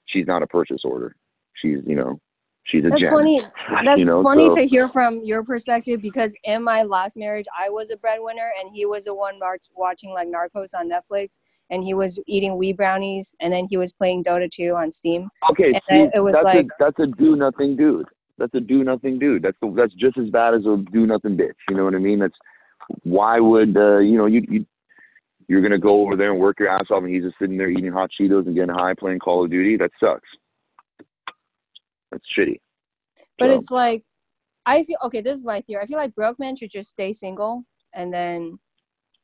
she's 0.05 0.27
not 0.27 0.43
a 0.43 0.47
purchase 0.47 0.81
order. 0.83 1.15
She's 1.61 1.79
you 1.85 1.95
know 1.95 2.19
she's 2.63 2.85
a 2.85 2.89
That's 2.89 3.01
gem. 3.01 3.11
funny. 3.11 3.41
That's 3.85 3.99
you 3.99 4.05
know, 4.05 4.23
funny 4.23 4.49
so- 4.49 4.57
to 4.57 4.67
hear 4.67 4.87
from 4.87 5.23
your 5.23 5.43
perspective 5.43 6.01
because 6.01 6.33
in 6.43 6.63
my 6.63 6.83
last 6.83 7.17
marriage, 7.17 7.45
I 7.57 7.69
was 7.69 7.89
a 7.91 7.97
breadwinner 7.97 8.51
and 8.59 8.73
he 8.73 8.85
was 8.85 9.05
the 9.05 9.13
one 9.13 9.39
watching 9.75 10.11
like 10.11 10.27
Narcos 10.29 10.69
on 10.75 10.89
Netflix 10.89 11.39
and 11.69 11.83
he 11.83 11.93
was 11.93 12.19
eating 12.27 12.57
wee 12.57 12.73
brownies 12.73 13.33
and 13.39 13.51
then 13.53 13.65
he 13.69 13.77
was 13.77 13.93
playing 13.93 14.23
Dota 14.23 14.49
2 14.51 14.75
on 14.75 14.91
Steam. 14.91 15.29
Okay, 15.51 15.71
And 15.73 15.81
see, 15.89 15.95
it- 16.03 16.11
it 16.15 16.19
was 16.19 16.33
that's 16.33 16.43
like- 16.45 16.65
a, 16.65 16.69
that's 16.79 16.99
a 16.99 17.07
do 17.07 17.35
nothing 17.35 17.75
dude. 17.75 18.07
that's 18.37 18.53
a 18.55 18.59
do 18.59 18.83
nothing 18.83 19.19
dude. 19.19 19.41
That's 19.43 19.57
the, 19.61 19.71
that's 19.75 19.93
just 19.93 20.17
as 20.17 20.29
bad 20.29 20.53
as 20.53 20.65
a 20.65 20.77
do 20.91 21.05
nothing 21.05 21.37
bitch. 21.37 21.53
You 21.69 21.75
know 21.77 21.83
what 21.85 21.95
I 21.95 21.99
mean? 21.99 22.19
That's 22.19 22.35
why 23.03 23.39
would 23.39 23.75
uh, 23.77 23.99
you 23.99 24.17
know 24.17 24.25
you 24.25 24.43
you 24.49 24.65
you're 25.51 25.61
gonna 25.61 25.77
go 25.77 26.01
over 26.01 26.15
there 26.15 26.31
and 26.31 26.39
work 26.39 26.59
your 26.59 26.69
ass 26.69 26.85
off, 26.91 27.03
and 27.03 27.13
he's 27.13 27.23
just 27.23 27.35
sitting 27.37 27.57
there 27.57 27.69
eating 27.69 27.91
hot 27.91 28.09
Cheetos 28.19 28.45
and 28.45 28.55
getting 28.55 28.73
high 28.73 28.93
playing 28.93 29.19
Call 29.19 29.43
of 29.43 29.51
Duty. 29.51 29.75
That 29.75 29.91
sucks. 29.99 30.27
That's 32.11 32.23
shitty. 32.37 32.59
But 33.37 33.49
So- 33.51 33.57
it's 33.57 33.71
like, 33.71 34.03
I 34.65 34.83
feel 34.83 34.97
okay. 35.03 35.21
This 35.21 35.37
is 35.37 35.43
my 35.43 35.61
theory. 35.61 35.81
I 35.83 35.85
feel 35.87 35.97
like 35.97 36.13
broke 36.15 36.39
men 36.39 36.55
should 36.55 36.71
just 36.71 36.89
stay 36.91 37.11
single 37.13 37.65
and 37.93 38.13
then, 38.13 38.59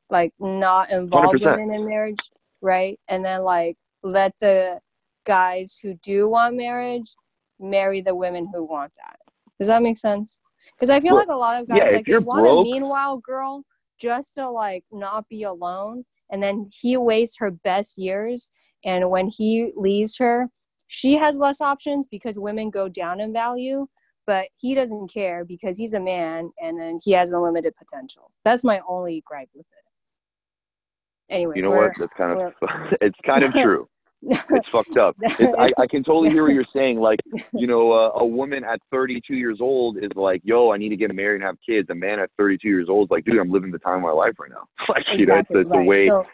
like, 0.09 0.33
not 0.39 0.89
involve 0.89 1.35
100%. 1.35 1.57
women 1.57 1.75
in 1.75 1.85
marriage, 1.87 2.19
right? 2.61 2.99
And 3.07 3.23
then 3.23 3.43
like 3.43 3.77
let 4.03 4.33
the 4.39 4.79
guys 5.25 5.77
who 5.81 5.93
do 5.95 6.27
want 6.29 6.55
marriage 6.55 7.13
marry 7.59 8.01
the 8.01 8.15
women 8.15 8.47
who 8.53 8.63
want 8.63 8.91
that. 8.97 9.19
Does 9.59 9.67
that 9.67 9.81
make 9.83 9.97
sense? 9.97 10.39
Because 10.73 10.89
I 10.89 10.99
feel 10.99 11.13
Well, 11.15 11.21
like 11.25 11.29
a 11.29 11.35
lot 11.35 11.61
of 11.61 11.67
guys 11.67 11.77
yeah, 11.77 11.89
like 11.97 12.05
they 12.05 12.11
you're 12.11 12.21
want 12.21 12.41
broke- 12.41 12.59
a 12.67 12.69
meanwhile 12.69 13.17
girl 13.17 13.63
just 13.99 14.35
to 14.35 14.49
like 14.49 14.83
not 14.91 15.27
be 15.29 15.43
alone, 15.43 16.03
and 16.29 16.41
then 16.41 16.65
he 16.81 16.97
wastes 16.97 17.37
her 17.37 17.51
best 17.51 17.97
years, 17.97 18.51
and 18.85 19.09
when 19.09 19.27
he 19.27 19.71
leaves 19.75 20.17
her, 20.17 20.49
she 20.87 21.15
has 21.15 21.37
less 21.37 21.61
options 21.61 22.05
because 22.09 22.39
women 22.39 22.69
go 22.69 22.87
down 22.87 23.19
in 23.19 23.33
value 23.33 23.87
but 24.25 24.47
he 24.57 24.75
doesn't 24.75 25.11
care 25.11 25.45
because 25.45 25.77
he's 25.77 25.93
a 25.93 25.99
man 25.99 26.51
and 26.61 26.77
then 26.77 26.99
he 27.03 27.11
has 27.11 27.31
unlimited 27.31 27.73
potential 27.77 28.31
that's 28.43 28.63
my 28.63 28.79
only 28.87 29.23
gripe 29.25 29.49
with 29.53 29.65
it 29.65 31.33
anyway 31.33 31.53
You 31.55 31.63
know 31.63 31.71
what? 31.71 31.91
That's 31.97 32.13
kind 32.13 32.41
of 32.41 32.53
it's 33.01 33.19
kind 33.25 33.43
of 33.43 33.51
true. 33.63 33.87
It's 34.23 34.67
fucked 34.69 34.97
up. 34.97 35.15
It's, 35.39 35.55
I, 35.59 35.71
I 35.81 35.87
can 35.87 36.03
totally 36.03 36.29
hear 36.31 36.43
what 36.43 36.53
you're 36.53 36.65
saying. 36.75 36.99
Like, 36.99 37.19
you 37.53 37.67
know, 37.67 37.91
uh, 37.91 38.11
a 38.19 38.25
woman 38.25 38.63
at 38.63 38.79
32 38.91 39.35
years 39.35 39.59
old 39.61 39.97
is 39.97 40.09
like, 40.15 40.41
"Yo, 40.43 40.71
I 40.71 40.77
need 40.77 40.89
to 40.89 40.95
get 40.97 41.13
married 41.13 41.35
and 41.35 41.43
have 41.43 41.57
kids." 41.65 41.89
A 41.89 41.95
man 41.95 42.19
at 42.19 42.29
32 42.37 42.67
years 42.67 42.87
old 42.89 43.07
is 43.07 43.11
like, 43.11 43.25
"Dude, 43.25 43.37
I'm 43.37 43.51
living 43.51 43.71
the 43.71 43.79
time 43.79 43.97
of 43.97 44.01
my 44.01 44.11
life 44.11 44.33
right 44.39 44.49
now." 44.49 44.67
like, 44.89 45.03
you 45.17 45.25
know, 45.27 45.35
it's, 45.35 45.49
Exactly, 45.51 45.61
it's 45.61 45.69
the 45.71 45.77
right. 45.77 45.87
way. 45.87 46.07
So, 46.07 46.25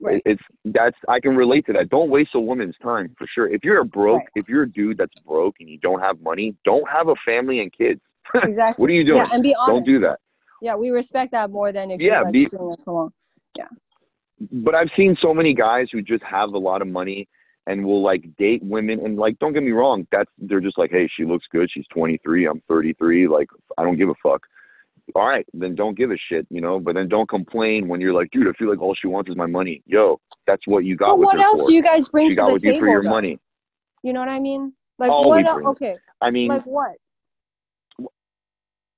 right. 0.00 0.16
it- 0.16 0.22
It's 0.32 0.42
that's 0.66 0.96
I 1.08 1.18
can 1.20 1.34
relate 1.34 1.64
to 1.66 1.72
that. 1.74 1.88
Don't 1.88 2.10
waste 2.10 2.30
a 2.34 2.40
woman's 2.40 2.76
time 2.82 3.14
for 3.16 3.26
sure. 3.34 3.48
If 3.48 3.64
you're 3.64 3.80
a 3.80 3.84
broke, 3.84 4.18
Right. 4.20 4.28
if 4.36 4.48
you're 4.48 4.64
a 4.64 4.70
dude 4.70 4.98
that's 4.98 5.18
broke 5.26 5.56
and 5.60 5.68
you 5.68 5.78
don't 5.78 6.00
have 6.00 6.20
money, 6.20 6.54
don't 6.64 6.88
have 6.90 7.08
a 7.08 7.14
family 7.24 7.60
and 7.60 7.72
kids. 7.72 8.00
exactly 8.34 8.80
What 8.82 8.90
are 8.90 8.94
you 8.94 9.04
doing? 9.04 9.16
yeah 9.16 9.28
and 9.32 9.42
be 9.42 9.54
honest 9.56 9.70
don't 9.76 9.86
do 9.86 9.98
that. 10.00 10.20
yeah 10.62 10.76
we 10.76 10.90
respect 10.90 11.32
that 11.32 11.50
more 11.50 11.72
than 11.72 11.90
if 11.90 12.00
Yeah, 12.00 12.16
you're 12.16 12.24
like 12.24 12.32
be- 12.32 12.46
us 12.46 12.86
along 12.86 13.12
but 14.52 14.74
I've 14.74 14.90
seen 14.96 15.16
so 15.20 15.34
many 15.34 15.54
guys 15.54 15.88
who 15.92 16.02
just 16.02 16.22
have 16.24 16.50
a 16.52 16.58
lot 16.58 16.82
of 16.82 16.88
money 16.88 17.28
and 17.66 17.84
will 17.84 18.02
like 18.02 18.24
date 18.36 18.62
women 18.62 19.00
and 19.04 19.16
like 19.16 19.38
don't 19.38 19.52
get 19.52 19.62
me 19.62 19.72
wrong, 19.72 20.06
that's 20.10 20.30
they're 20.38 20.60
just 20.60 20.78
like, 20.78 20.90
hey, 20.90 21.08
she 21.16 21.24
looks 21.24 21.46
good, 21.52 21.68
she's 21.72 21.86
23, 21.92 22.46
I'm 22.46 22.62
33, 22.68 23.28
like 23.28 23.48
I 23.78 23.82
don't 23.82 23.96
give 23.96 24.08
a 24.08 24.14
fuck. 24.22 24.42
All 25.14 25.26
right, 25.26 25.44
then 25.52 25.74
don't 25.74 25.96
give 25.98 26.12
a 26.12 26.16
shit, 26.28 26.46
you 26.50 26.60
know. 26.60 26.78
But 26.78 26.94
then 26.94 27.08
don't 27.08 27.28
complain 27.28 27.88
when 27.88 28.00
you're 28.00 28.12
like, 28.14 28.30
dude, 28.30 28.46
I 28.46 28.52
feel 28.52 28.70
like 28.70 28.80
all 28.80 28.94
she 28.94 29.08
wants 29.08 29.28
is 29.28 29.36
my 29.36 29.46
money. 29.46 29.82
Yo, 29.84 30.20
that's 30.46 30.62
what 30.66 30.84
you 30.84 30.96
got 30.96 31.18
what 31.18 31.40
else 31.40 31.62
for. 31.62 31.68
do 31.68 31.74
you 31.74 31.82
guys 31.82 32.08
bring 32.08 32.28
she 32.30 32.36
to 32.36 32.40
got 32.40 32.46
the 32.46 32.52
with 32.54 32.64
you 32.64 32.72
table 32.72 32.80
for 32.86 32.88
your 32.88 33.02
though? 33.02 33.10
money. 33.10 33.38
you 34.02 34.12
know 34.12 34.20
what 34.20 34.28
i 34.28 34.38
mean 34.38 34.72
like 34.98 35.10
All 35.10 35.28
what 35.28 35.46
el- 35.46 35.68
okay 35.70 35.96
I 36.20 36.30
mean, 36.30 36.48
like 36.48 36.64
what 36.64 36.92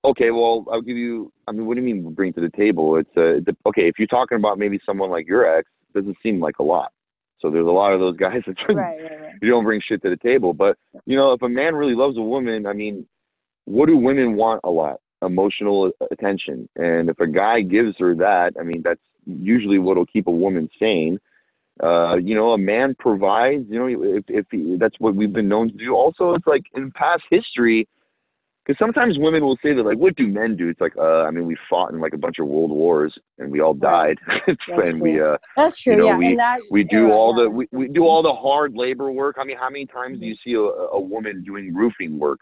okay, 0.05 0.31
well, 0.31 0.65
I'll 0.73 0.83
give 0.83 0.97
you. 0.97 1.33
I 1.49 1.53
mean, 1.53 1.67
what 1.67 1.75
do 1.77 1.83
you 1.83 1.95
mean 1.95 2.13
bring 2.15 2.33
to 2.35 2.41
the 2.41 2.51
table? 2.57 2.97
It's 2.97 3.11
uh, 3.17 3.43
the, 3.45 3.57
okay. 3.67 3.89
If 3.89 3.99
you're 3.99 4.07
talking 4.09 4.37
about 4.37 4.59
maybe 4.59 4.81
someone 4.85 5.11
like 5.11 5.27
your 5.27 5.47
ex, 5.59 5.69
doesn't 5.95 6.17
seem 6.23 6.41
like 6.41 6.59
a 6.59 6.63
lot. 6.63 6.93
So 7.41 7.51
there's 7.51 7.67
a 7.67 7.71
lot 7.71 7.93
of 7.93 8.01
those 8.01 8.17
guys 8.17 8.43
that 8.47 8.57
right 8.69 8.77
right 8.77 9.21
right 9.21 9.35
you 9.43 9.51
don't 9.51 9.65
bring 9.65 9.81
shit 9.87 10.03
to 10.03 10.11
the 10.11 10.17
table. 10.17 10.55
But 10.55 10.77
you 11.05 11.17
know, 11.17 11.33
if 11.33 11.43
a 11.43 11.49
man 11.49 11.75
really 11.75 11.95
loves 11.95 12.17
a 12.17 12.23
woman, 12.23 12.67
I 12.67 12.73
mean, 12.73 13.07
what 13.65 13.87
do 13.87 13.97
women 13.97 14.37
want 14.37 14.61
a 14.65 14.71
lot? 14.71 15.01
Emotional 15.21 15.93
attention. 16.11 16.69
And 16.77 17.09
if 17.09 17.21
a 17.21 17.27
guy 17.27 17.61
gives 17.61 17.97
her 17.99 18.15
that, 18.17 18.55
I 18.59 18.63
mean, 18.63 18.83
that's 18.85 19.01
usually 19.27 19.79
what'll 19.79 20.07
keep 20.07 20.27
a 20.27 20.33
woman 20.33 20.69
sane. 20.79 21.19
Uh, 21.83 22.17
you 22.17 22.35
know, 22.35 22.53
a 22.53 22.59
man 22.59 22.95
provides. 22.99 23.65
You 23.69 23.79
know, 23.79 24.05
if 24.17 24.25
if 24.29 24.47
he, 24.51 24.77
that's 24.79 24.97
what 24.99 25.15
we've 25.15 25.33
been 25.33 25.49
known 25.49 25.71
to 25.71 25.77
do. 25.77 25.95
Also, 25.95 26.35
it's 26.35 26.47
like 26.47 26.63
in 26.75 26.91
past 26.93 27.23
history. 27.31 27.89
Because 28.65 28.79
sometimes 28.79 29.19
women 29.19 29.43
will 29.43 29.59
say 29.61 29.75
that, 29.75 29.83
like, 29.83 29.99
what 29.99 30.15
do 30.15 30.29
men 30.29 30.57
do? 30.57 30.69
It's 30.69 30.81
like, 30.81 30.97
uh, 30.97 31.23
I 31.23 31.33
mean, 31.33 31.47
we 31.47 31.57
fought 31.69 31.93
in 31.93 32.01
like 32.01 32.13
a 32.15 32.19
bunch 32.19 32.39
of 32.39 32.47
world 32.47 32.71
wars 32.71 33.13
and 33.39 33.51
we 33.51 33.61
all 33.61 33.75
died, 33.75 34.19
and 34.69 35.01
we, 35.01 35.17
true. 35.17 35.33
uh, 35.33 35.39
that's 35.57 35.77
true 35.77 35.97
know, 35.97 36.07
yeah 36.07 36.17
we- 36.17 36.29
and 36.31 36.39
that 36.39 36.63
we 36.71 36.85
do 36.85 37.07
era, 37.07 37.13
all 37.13 37.35
the 37.35 37.51
we, 37.51 37.67
we 37.73 37.89
do 37.89 38.05
all 38.05 38.23
the 38.23 38.33
hard 38.33 38.75
labor 38.75 39.11
work. 39.11 39.37
I 39.39 39.45
mean, 39.45 39.57
how 39.59 39.69
many 39.69 39.87
times 39.87 40.21
do 40.21 40.27
you 40.27 40.37
see 40.37 40.53
a, 40.53 40.61
a 40.61 41.01
woman 41.01 41.43
doing 41.43 41.75
roofing 41.75 42.19
work? 42.21 42.39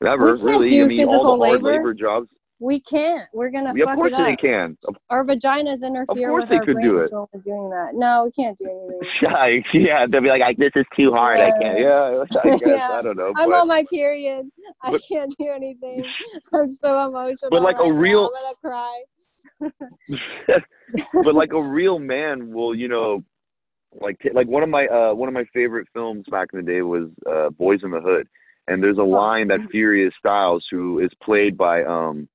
Never, 0.00 0.34
really. 0.36 0.82
I 0.82 0.86
mean, 0.86 1.06
all 1.06 1.24
the 1.24 1.44
hard 1.44 1.62
labor. 1.62 1.76
labor 1.76 1.94
jobs. 1.94 2.28
We 2.60 2.80
can't 2.80 3.28
we're 3.32 3.50
gonna 3.50 3.72
Yeah, 3.74 3.84
of 3.84 3.88
fuck 3.90 3.96
course 3.98 4.12
it 4.14 4.16
they 4.24 4.32
up 4.32 4.38
can. 4.40 4.76
Our 5.10 5.24
vaginas 5.24 5.82
interfere 5.84 6.28
course 6.30 6.42
with 6.42 6.48
they 6.50 6.56
our 6.56 6.64
could 6.64 6.76
do 6.82 6.98
it. 6.98 7.12
when 7.12 7.26
we're 7.32 7.40
doing 7.42 7.70
that 7.70 7.90
no 7.94 8.24
we 8.24 8.32
can't 8.32 8.58
do 8.58 8.64
anything 8.66 9.00
yeah, 9.22 9.60
yeah, 9.74 10.06
they'll 10.10 10.20
be 10.22 10.28
like, 10.28 10.42
"I- 10.42 10.54
"This 10.58 10.72
is 10.74 10.84
too 10.96 11.12
hard. 11.12 11.38
I 11.38 11.50
can't." 11.60 11.78
Yeah, 11.78 12.24
I 12.44 12.48
guess 12.48 12.60
Yeah. 12.66 12.90
I 12.98 13.02
don't 13.02 13.16
know. 13.16 13.32
I'm 13.36 13.48
but 13.50 13.60
on 13.60 13.68
my 13.68 13.84
period. 13.90 14.50
I 14.82 14.90
but- 14.92 15.02
can't 15.08 15.32
do 15.38 15.46
anything. 15.54 16.04
I'm 16.52 16.68
so 16.68 17.06
emotional. 17.08 17.50
But 17.50 17.62
like 17.62 17.76
a 17.78 17.82
right 17.82 17.92
now. 17.92 17.96
real- 18.00 18.30
I'm 18.36 18.42
gonna 18.42 18.54
cry. 18.60 19.02
but 21.22 21.34
like 21.34 21.52
a 21.52 21.62
real 21.62 21.98
man 21.98 22.52
will, 22.52 22.74
you 22.74 22.88
know, 22.88 23.24
like 24.00 24.18
t- 24.20 24.30
like 24.34 24.46
one 24.48 24.62
of 24.62 24.68
my 24.68 24.86
uh 24.86 25.14
one 25.14 25.28
of 25.28 25.34
my 25.34 25.44
favorite 25.54 25.86
films 25.94 26.24
back 26.30 26.48
in 26.52 26.58
the 26.64 26.66
day 26.72 26.82
was 26.82 27.08
uh 27.26 27.50
Boyz 27.50 27.84
n 27.84 27.90
the 27.92 28.00
Hood, 28.00 28.28
and 28.66 28.82
there's 28.82 28.98
a 28.98 29.02
line 29.02 29.48
that 29.48 29.60
Furious 29.70 30.12
Styles, 30.18 30.64
who 30.70 30.98
is 30.98 31.10
played 31.22 31.56
by 31.56 31.84
um 31.84 32.28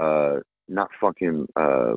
uh 0.00 0.40
not 0.68 0.88
fucking 1.00 1.46
uh 1.56 1.94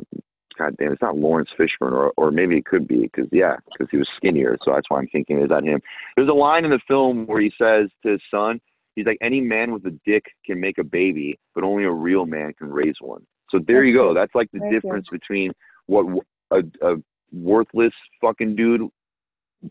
God 0.57 0.75
damn, 0.77 0.91
it's 0.91 1.01
not 1.01 1.17
Laurence 1.17 1.49
Fishburne, 1.57 1.93
or 1.93 2.13
or 2.17 2.31
maybe 2.31 2.57
it 2.57 2.65
could 2.65 2.87
be 2.87 3.01
because 3.01 3.27
yeah, 3.31 3.55
because 3.71 3.87
he 3.89 3.97
was 3.97 4.07
skinnier, 4.15 4.57
so 4.61 4.71
that's 4.73 4.89
why 4.89 4.99
I'm 4.99 5.07
thinking 5.07 5.41
is 5.41 5.49
that 5.49 5.63
him. 5.63 5.81
There's 6.15 6.29
a 6.29 6.33
line 6.33 6.65
in 6.65 6.71
the 6.71 6.79
film 6.87 7.25
where 7.25 7.41
he 7.41 7.51
says 7.57 7.89
to 8.03 8.11
his 8.11 8.21
son, 8.29 8.59
he's 8.95 9.05
like, 9.05 9.17
any 9.21 9.41
man 9.41 9.73
with 9.73 9.85
a 9.85 9.97
dick 10.05 10.25
can 10.45 10.59
make 10.59 10.77
a 10.77 10.83
baby, 10.83 11.39
but 11.55 11.63
only 11.63 11.83
a 11.85 11.91
real 11.91 12.25
man 12.25 12.53
can 12.53 12.69
raise 12.69 12.95
one. 12.99 13.25
So 13.49 13.59
there 13.65 13.77
That's 13.77 13.87
you 13.87 13.93
go. 13.93 14.05
true. 14.07 14.13
That's 14.13 14.35
like 14.35 14.49
the 14.51 14.59
true. 14.59 14.71
difference 14.71 15.07
between 15.11 15.51
what 15.87 16.23
a 16.51 16.95
worthless 17.31 17.93
fucking 18.21 18.55
dude 18.55 18.87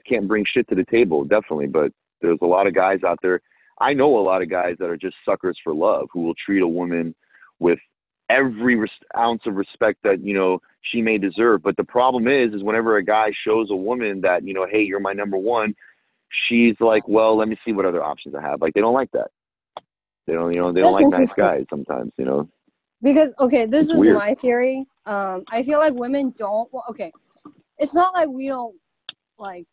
can't 0.09 0.27
bring 0.27 0.45
shit 0.53 0.69
to 0.69 0.75
the 0.75 0.85
table, 0.85 1.25
definitely. 1.25 1.69
But 1.69 1.93
there's 2.21 2.39
a 2.43 2.47
lot 2.47 2.67
of 2.67 2.75
guys 2.75 3.01
out 3.07 3.19
there. 3.23 3.41
I 3.81 3.93
know 3.93 4.19
a 4.19 4.23
lot 4.23 4.43
of 4.43 4.51
guys 4.51 4.77
that 4.79 4.89
are 4.91 4.97
just 4.97 5.17
suckers 5.25 5.59
for 5.63 5.75
love 5.75 6.09
who 6.13 6.23
will 6.23 6.35
treat 6.45 6.63
a 6.63 6.69
woman 6.69 7.15
with 7.59 7.79
every 8.29 8.77
res- 8.77 8.91
ounce 9.17 9.43
of 9.47 9.55
respect 9.55 10.03
that 10.05 10.25
you 10.25 10.35
know 10.35 10.61
she 10.83 11.03
may 11.03 11.19
deserve. 11.19 11.63
But 11.63 11.77
the 11.77 11.85
problem 11.85 12.29
is, 12.29 12.53
is 12.55 12.63
whenever 12.63 12.97
a 12.97 13.05
guy 13.05 13.31
shows 13.47 13.69
a 13.71 13.77
woman 13.77 14.21
that 14.23 14.47
you 14.47 14.55
know, 14.55 14.67
hey, 14.71 14.83
you're 14.83 15.01
my 15.01 15.13
number 15.13 15.37
one, 15.37 15.75
she's 16.49 16.77
like, 16.81 17.07
well, 17.09 17.37
let 17.37 17.49
me 17.49 17.57
see 17.65 17.73
what 17.73 17.87
other 17.87 18.03
options 18.03 18.35
I 18.35 18.43
have. 18.43 18.61
Like 18.61 18.75
they 18.75 18.81
don't 18.81 18.95
like 18.95 19.11
that. 19.13 19.31
They 20.27 20.35
don't, 20.35 20.55
you 20.55 20.61
know, 20.61 20.73
they 20.73 20.81
don't 20.81 20.93
like 20.93 21.09
nice 21.09 21.33
guys 21.33 21.65
sometimes. 21.69 22.13
You 22.19 22.25
know. 22.25 22.49
Because 23.03 23.33
okay, 23.41 23.67
this 23.67 23.87
It's 23.87 23.95
is 23.95 24.01
weird. 24.01 24.17
my 24.17 24.35
theory. 24.35 24.87
Um, 25.07 25.43
I 25.51 25.63
feel 25.63 25.79
like 25.79 25.95
women 25.95 26.33
don't. 26.37 26.73
Well, 26.73 26.85
okay, 26.91 27.13
it's 27.79 27.95
not 27.95 28.15
like 28.15 28.29
we 28.29 28.47
don't 28.49 28.77
like 29.39 29.67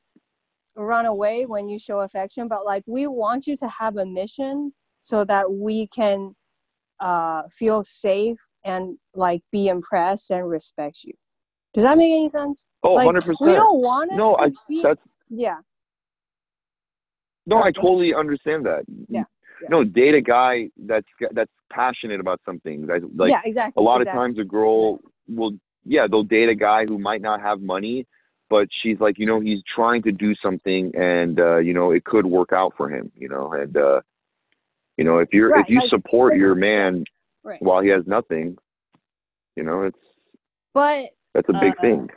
run 0.75 1.05
away 1.05 1.45
when 1.45 1.67
you 1.67 1.77
show 1.77 1.99
affection, 1.99 2.47
but 2.47 2.65
like 2.65 2.83
we 2.87 3.05
want 3.05 3.45
you 3.45 3.55
to 3.57 3.67
have 3.67 3.97
a 3.97 4.05
mission 4.05 4.73
so 5.01 5.23
that 5.25 5.51
we 5.51 5.87
can 5.87 6.35
uh, 6.99 7.43
feel 7.51 7.83
safe 7.83 8.37
and 8.63 8.97
like 9.15 9.41
be 9.51 9.67
impressed 9.67 10.31
and 10.31 10.49
respect 10.49 11.03
you. 11.03 11.13
Does 11.73 11.83
that 11.83 11.97
make 11.97 12.11
any 12.11 12.29
sense? 12.29 12.65
Oh, 12.83 12.93
like 12.93 13.05
100 13.05 13.27
we 13.39 13.47
percent. 13.47 13.57
don't 13.57 13.81
want 13.81 14.11
us 14.11 14.17
No, 14.17 14.35
to 14.35 14.43
I 14.43 14.51
be. 14.67 14.81
that's 14.81 15.01
Yeah, 15.29 15.57
no, 17.45 17.63
I 17.63 17.71
totally 17.71 18.13
understand 18.13 18.65
that. 18.65 18.83
Yeah, 19.07 19.23
yeah. 19.61 19.67
No, 19.69 19.83
date 19.83 20.15
a 20.15 20.21
guy 20.21 20.69
that's 20.77 21.07
that's 21.31 21.51
passionate 21.71 22.19
about 22.19 22.41
something. 22.45 22.85
That, 22.87 23.01
like 23.15 23.29
yeah, 23.29 23.41
exactly. 23.43 23.81
a 23.81 23.83
lot 23.83 24.01
exactly. 24.01 24.19
of 24.19 24.27
times 24.27 24.39
a 24.39 24.43
girl 24.43 24.99
will 25.27 25.51
yeah 25.85 26.07
they'll 26.09 26.23
date 26.23 26.49
a 26.49 26.55
guy 26.55 26.85
who 26.85 26.97
might 26.97 27.21
not 27.21 27.41
have 27.41 27.61
money 27.61 28.05
but 28.49 28.67
she's 28.81 28.99
like 28.99 29.17
you 29.17 29.25
know 29.25 29.39
he's 29.39 29.59
trying 29.73 30.01
to 30.03 30.11
do 30.11 30.33
something 30.43 30.91
and 30.95 31.39
uh 31.39 31.57
you 31.57 31.73
know 31.73 31.91
it 31.91 32.03
could 32.03 32.25
work 32.25 32.51
out 32.51 32.73
for 32.75 32.89
him 32.89 33.11
you 33.15 33.29
know 33.29 33.53
and 33.53 33.77
uh 33.77 34.01
you 34.99 35.05
know 35.05 35.17
if 35.19 35.29
you're 35.33 35.49
Right, 35.49 35.65
if 35.65 35.69
you 35.73 35.79
like, 35.79 35.89
support 35.89 36.35
your 36.35 36.53
man 36.55 37.03
Right. 37.43 37.61
while 37.61 37.81
he 37.81 37.89
has 37.89 38.05
nothing 38.05 38.57
you 39.55 39.63
know 39.63 39.83
it's 39.83 39.97
But 40.73 41.09
that's 41.33 41.49
a 41.49 41.53
big 41.53 41.73
Uh, 41.79 41.81
thing 41.81 42.09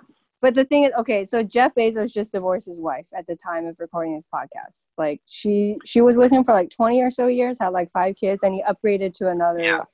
But 0.42 0.54
the 0.54 0.64
thing 0.64 0.82
is, 0.82 0.92
okay, 0.94 1.24
so 1.24 1.44
Jeff 1.44 1.72
Bezos 1.76 2.12
just 2.12 2.32
divorced 2.32 2.66
his 2.66 2.80
wife 2.80 3.06
at 3.16 3.24
the 3.28 3.36
time 3.36 3.64
of 3.66 3.76
recording 3.78 4.16
this 4.16 4.26
podcast. 4.34 4.88
Like 4.98 5.20
she 5.26 5.78
she 5.84 6.00
was 6.00 6.16
with 6.16 6.32
him 6.32 6.42
for 6.42 6.52
like 6.52 6.70
20 6.70 7.00
or 7.00 7.10
so 7.10 7.28
years, 7.28 7.58
had 7.60 7.68
like 7.68 7.90
five 7.92 8.16
kids, 8.16 8.42
and 8.42 8.52
he 8.52 8.62
upgraded 8.64 9.14
to 9.14 9.28
another 9.28 9.60
Yeah. 9.60 9.84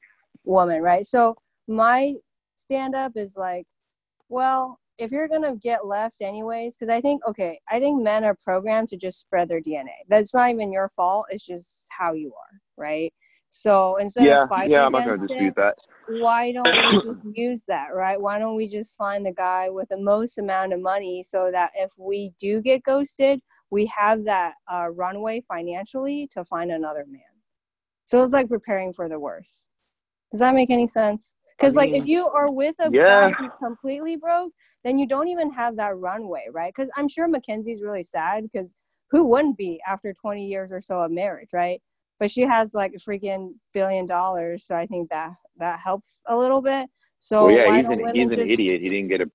woman, 0.45 0.81
right? 0.81 1.05
So 1.07 1.37
my 1.67 2.15
stand 2.57 2.95
up 2.95 3.13
is 3.17 3.37
like, 3.37 3.67
well, 4.31 4.81
if 4.97 5.11
you're 5.13 5.29
gonna 5.29 5.55
get 5.57 5.87
left 5.87 6.23
anyways, 6.23 6.77
because 6.79 6.91
I 6.91 7.01
think 7.03 7.23
okay, 7.27 7.61
I 7.71 7.79
think 7.79 8.03
men 8.03 8.25
are 8.25 8.37
programmed 8.43 8.89
to 8.89 8.97
just 8.97 9.21
spread 9.21 9.49
their 9.51 9.61
DNA. 9.61 9.99
That's 10.09 10.33
not 10.35 10.49
even 10.51 10.73
your 10.73 10.91
fault. 10.97 11.27
It's 11.31 11.45
just 11.45 11.87
how 11.91 12.15
you 12.15 12.33
are, 12.35 12.61
right? 12.79 13.13
So 13.51 13.97
instead 13.97 14.25
yeah, 14.25 14.43
of 14.43 14.49
fighting 14.51 14.73
yeah, 14.73 14.85
I'm 14.85 14.93
not 14.93 15.03
against 15.03 15.23
gonna 15.23 15.29
dispute 15.29 15.49
it, 15.49 15.57
that. 15.57 15.75
why 16.21 16.53
don't 16.53 16.71
we 16.71 17.01
just 17.01 17.37
use 17.37 17.65
that, 17.69 17.89
right? 17.95 18.21
Why 18.21 18.39
don't 18.39 18.57
we 18.57 18.69
just 18.69 18.97
find 18.97 19.25
the 19.25 19.33
guy 19.33 19.71
with 19.71 19.89
the 19.89 19.99
most 19.99 20.39
amount 20.39 20.75
of 20.75 20.81
money 20.81 21.23
so 21.23 21.51
that 21.51 21.71
if 21.75 21.91
we 21.97 22.33
do 22.39 22.61
get 22.61 22.83
ghosted, 22.83 23.41
we 23.71 23.87
have 23.87 24.25
that 24.25 24.55
uh, 24.73 24.89
runway 24.91 25.43
financially 25.49 26.29
to 26.33 26.45
find 26.45 26.71
another 26.71 27.05
man. 27.09 27.21
So 28.05 28.23
it's 28.23 28.33
like 28.33 28.49
preparing 28.49 28.93
for 28.93 29.09
the 29.09 29.19
worst. 29.19 29.67
Does 30.31 30.41
that 30.41 30.55
make 30.55 30.71
any 30.71 30.87
sense? 30.87 31.35
Because 31.59 31.75
like 31.75 31.91
if 31.91 32.07
you 32.07 32.29
are 32.29 32.51
with 32.51 32.77
a 32.81 32.91
yeah. 32.93 33.31
guy 33.31 33.33
who's 33.33 33.53
completely 33.63 34.17
broke, 34.17 34.53
then 34.85 34.99
you 34.99 35.09
don't 35.09 35.29
even 35.29 35.51
have 35.53 35.77
that 35.77 35.97
runway, 35.97 36.47
right? 36.53 36.73
Because 36.75 36.91
I'm 36.97 37.09
sure 37.09 37.27
MacKenzie's 37.27 37.83
really 37.83 38.05
sad 38.05 38.45
because 38.45 38.77
who 39.11 39.25
wouldn't 39.25 39.57
be 39.57 39.81
after 39.87 40.13
20 40.13 40.47
years 40.47 40.71
or 40.71 40.81
so 40.81 41.01
of 41.01 41.11
marriage, 41.11 41.49
right? 41.53 41.83
But 42.19 42.31
she 42.31 42.43
has 42.43 42.75
like 42.75 42.93
a 42.95 42.99
freaking 42.99 43.55
billion 43.73 44.07
dollars, 44.07 44.65
so 44.67 44.75
I 44.75 44.87
think 44.87 45.11
that 45.11 45.33
that 45.59 45.79
helps 45.79 46.23
a 46.27 46.37
little 46.37 46.63
bit. 46.63 46.89
So 47.19 47.47
well, 47.47 47.55
yeah, 47.55 47.77
he's 47.77 47.87
an 47.87 48.15
he's 48.15 48.31
an 48.31 48.37
just 48.37 48.51
idiot. 48.51 48.81
He 48.81 48.89
didn't 48.89 49.09
get 49.09 49.21
a 49.21 49.31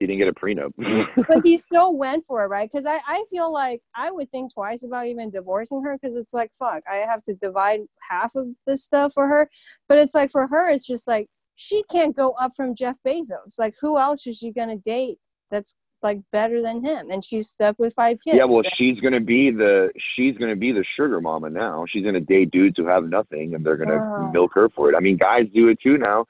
he 0.00 0.06
didn't 0.06 0.18
get 0.18 0.28
a 0.28 0.32
prenup. 0.32 0.72
but 1.28 1.38
he 1.44 1.56
still 1.56 1.96
went 1.96 2.24
for 2.24 2.44
it, 2.44 2.48
right? 2.48 2.68
Because 2.70 2.84
I, 2.84 3.00
I 3.06 3.24
feel 3.30 3.52
like 3.52 3.80
I 3.94 4.10
would 4.10 4.30
think 4.30 4.52
twice 4.52 4.82
about 4.82 5.06
even 5.06 5.30
divorcing 5.30 5.82
her 5.82 5.96
because 6.00 6.16
it's 6.16 6.34
like, 6.34 6.50
fuck, 6.58 6.82
I 6.90 6.96
have 6.96 7.22
to 7.24 7.34
divide 7.34 7.80
half 8.10 8.34
of 8.34 8.48
this 8.66 8.84
stuff 8.84 9.12
for 9.14 9.28
her. 9.28 9.48
But 9.88 9.98
it's 9.98 10.14
like 10.14 10.32
for 10.32 10.48
her, 10.48 10.68
it's 10.68 10.86
just 10.86 11.06
like 11.06 11.28
she 11.54 11.84
can't 11.90 12.16
go 12.16 12.32
up 12.32 12.52
from 12.56 12.74
Jeff 12.74 12.98
Bezos. 13.06 13.58
Like, 13.58 13.74
who 13.80 13.96
else 13.98 14.26
is 14.26 14.36
she 14.36 14.52
going 14.52 14.68
to 14.68 14.76
date 14.76 15.18
that's 15.50 15.76
like 16.04 16.20
better 16.30 16.62
than 16.62 16.84
him? 16.84 17.10
And 17.10 17.24
she's 17.24 17.48
stuck 17.48 17.76
with 17.78 17.94
five 17.94 18.18
kids. 18.22 18.36
yeah, 18.36 18.44
well, 18.44 18.62
she's 18.76 19.00
gonna 19.00 19.20
be 19.20 19.50
the 19.50 19.90
she's 20.14 20.36
gonna 20.38 20.54
be 20.54 20.70
the 20.70 20.84
sugar 20.96 21.20
mama 21.20 21.50
now. 21.50 21.84
She's 21.88 22.04
gonna 22.04 22.20
date 22.20 22.50
dudes 22.52 22.76
who 22.76 22.86
have 22.86 23.04
nothing, 23.08 23.54
and 23.54 23.66
they're 23.66 23.76
gonna 23.76 23.98
Oh. 24.28 24.30
milk 24.30 24.52
her 24.54 24.68
for 24.68 24.90
it. 24.90 24.94
I 24.94 25.00
mean, 25.00 25.16
guys 25.16 25.46
do 25.52 25.68
it 25.68 25.80
too 25.80 25.98
now. 25.98 26.26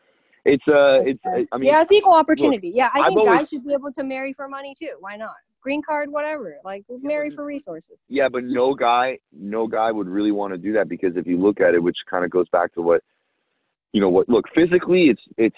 It's 0.47 0.67
uh, 0.69 1.01
it's 1.05 1.21
Yes. 1.25 1.49
I 1.53 1.59
mean, 1.59 1.67
yeah, 1.69 1.83
it's 1.83 1.93
equal 1.93 2.15
opportunity. 2.15 2.71
yeah, 2.75 2.89
I 2.95 3.07
think 3.09 3.19
always- 3.19 3.39
guys 3.41 3.49
should 3.51 3.65
be 3.67 3.75
able 3.75 3.93
to 3.93 4.05
marry 4.05 4.33
for 4.33 4.49
money 4.49 4.75
too. 4.79 4.95
Why 5.01 5.17
not? 5.17 5.35
Green 5.63 5.81
card, 5.83 6.13
whatever. 6.13 6.59
Like, 6.63 6.85
marry 7.01 7.31
for 7.31 7.43
resources. 7.43 8.03
Yeah, 8.09 8.29
but 8.29 8.45
no 8.45 8.75
guy, 8.75 9.19
no 9.33 9.67
guy 9.67 9.91
would 9.91 10.07
really 10.09 10.31
want 10.31 10.53
to 10.53 10.59
do 10.59 10.75
that 10.75 10.91
because 10.91 11.17
if 11.17 11.27
you 11.27 11.39
look 11.39 11.59
at 11.63 11.73
it, 11.75 11.83
which 11.83 11.97
kind 12.11 12.23
of 12.23 12.31
goes 12.31 12.47
back 12.51 12.75
to 12.75 12.83
what, 12.83 13.03
you 13.95 14.01
know, 14.03 14.11
what 14.11 14.29
look 14.29 14.45
physically, 14.55 15.05
it's 15.09 15.23
it's 15.39 15.57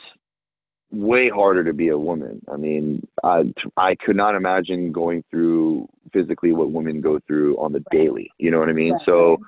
way 1.01 1.29
harder 1.29 1.65
to 1.65 1.73
be 1.73 1.89
a 1.89 1.99
woman. 1.99 2.43
I 2.53 2.57
mean, 2.57 3.07
I 3.23 3.53
I 3.77 3.95
could 3.95 4.17
not 4.17 4.35
imagine 4.35 4.93
going 4.93 5.25
through 5.31 5.89
physically 6.13 6.53
what 6.53 6.73
women 6.73 7.01
go 7.01 7.19
through 7.27 7.57
on 7.59 7.73
the 7.73 7.85
daily. 7.91 8.31
You 8.39 8.51
know 8.51 8.59
what 8.59 8.69
I 8.69 8.73
mean? 8.73 8.93
Right, 8.93 9.03
So 9.07 9.39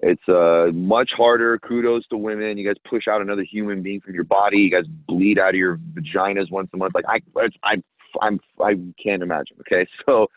it's 0.00 0.28
uh 0.28 0.72
much 0.72 1.10
harder. 1.16 1.58
Kudos 1.58 2.06
to 2.08 2.16
women. 2.16 2.58
You 2.58 2.66
guys 2.66 2.80
push 2.88 3.08
out 3.08 3.20
another 3.20 3.42
human 3.42 3.82
being 3.82 4.00
from 4.00 4.14
your 4.14 4.24
body. 4.24 4.58
You 4.58 4.70
guys 4.70 4.84
bleed 5.06 5.38
out 5.38 5.50
of 5.50 5.56
your 5.56 5.78
vaginas 5.94 6.50
once 6.50 6.70
a 6.72 6.76
month. 6.76 6.94
Like 6.94 7.06
I, 7.08 7.18
it's, 7.36 7.56
I, 7.62 7.74
I'm, 8.20 8.40
I 8.60 8.74
can't 9.02 9.22
imagine. 9.22 9.56
Okay, 9.60 9.86
so, 10.06 10.28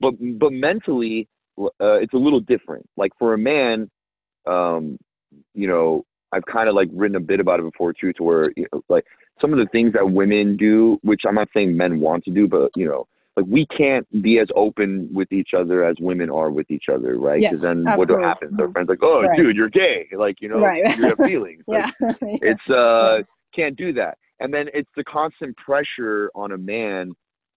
but 0.00 0.14
but 0.38 0.52
mentally, 0.52 1.28
uh, 1.58 1.98
it's 2.00 2.14
a 2.14 2.18
little 2.18 2.40
different. 2.40 2.88
Like 2.96 3.12
for 3.18 3.34
a 3.34 3.38
man, 3.38 3.90
um, 4.46 4.98
you 5.54 5.66
know, 5.66 6.04
I've 6.32 6.46
kind 6.46 6.68
of 6.68 6.74
like 6.74 6.88
written 6.92 7.16
a 7.16 7.20
bit 7.20 7.40
about 7.40 7.60
it 7.60 7.64
before 7.64 7.92
too, 7.92 8.12
to 8.14 8.22
where 8.22 8.50
you 8.56 8.66
know, 8.72 8.82
like 8.88 9.04
some 9.42 9.52
of 9.52 9.58
the 9.58 9.66
things 9.72 9.92
that 9.92 10.10
women 10.12 10.56
do, 10.56 10.98
which 11.02 11.22
I'm 11.28 11.34
not 11.34 11.48
saying 11.54 11.76
men 11.76 12.00
want 12.00 12.24
to 12.24 12.30
do, 12.30 12.48
but 12.48 12.70
you 12.74 12.86
know, 12.88 13.06
like 13.36 13.46
we 13.46 13.66
can't 13.66 14.06
be 14.22 14.38
as 14.38 14.48
open 14.56 15.10
with 15.12 15.30
each 15.32 15.50
other 15.54 15.84
as 15.84 15.96
women 16.00 16.30
are 16.30 16.50
with 16.50 16.70
each 16.70 16.84
other, 16.90 17.18
right? 17.18 17.42
Yes, 17.42 17.60
then 17.60 17.84
what 17.84 18.02
absolutely. 18.02 18.24
happens? 18.24 18.54
Our 18.58 18.70
friends 18.72 18.88
like, 18.88 19.02
oh, 19.02 19.22
Right. 19.22 19.36
dude, 19.36 19.56
you're 19.56 19.68
gay. 19.68 20.06
Like 20.16 20.36
you 20.40 20.48
know, 20.48 20.60
Right. 20.60 20.96
you 20.96 21.04
have 21.08 21.18
feelings. 21.18 21.64
Like, 21.66 21.84
Yeah. 22.00 22.36
it's 22.40 22.70
uh 22.70 23.22
can't 23.54 23.76
do 23.76 23.92
that 23.92 24.16
and 24.40 24.52
then 24.52 24.66
it's 24.72 24.88
the 24.96 25.04
constant 25.04 25.54
pressure 25.58 26.30
on 26.34 26.52
a 26.52 26.58
man 26.58 27.12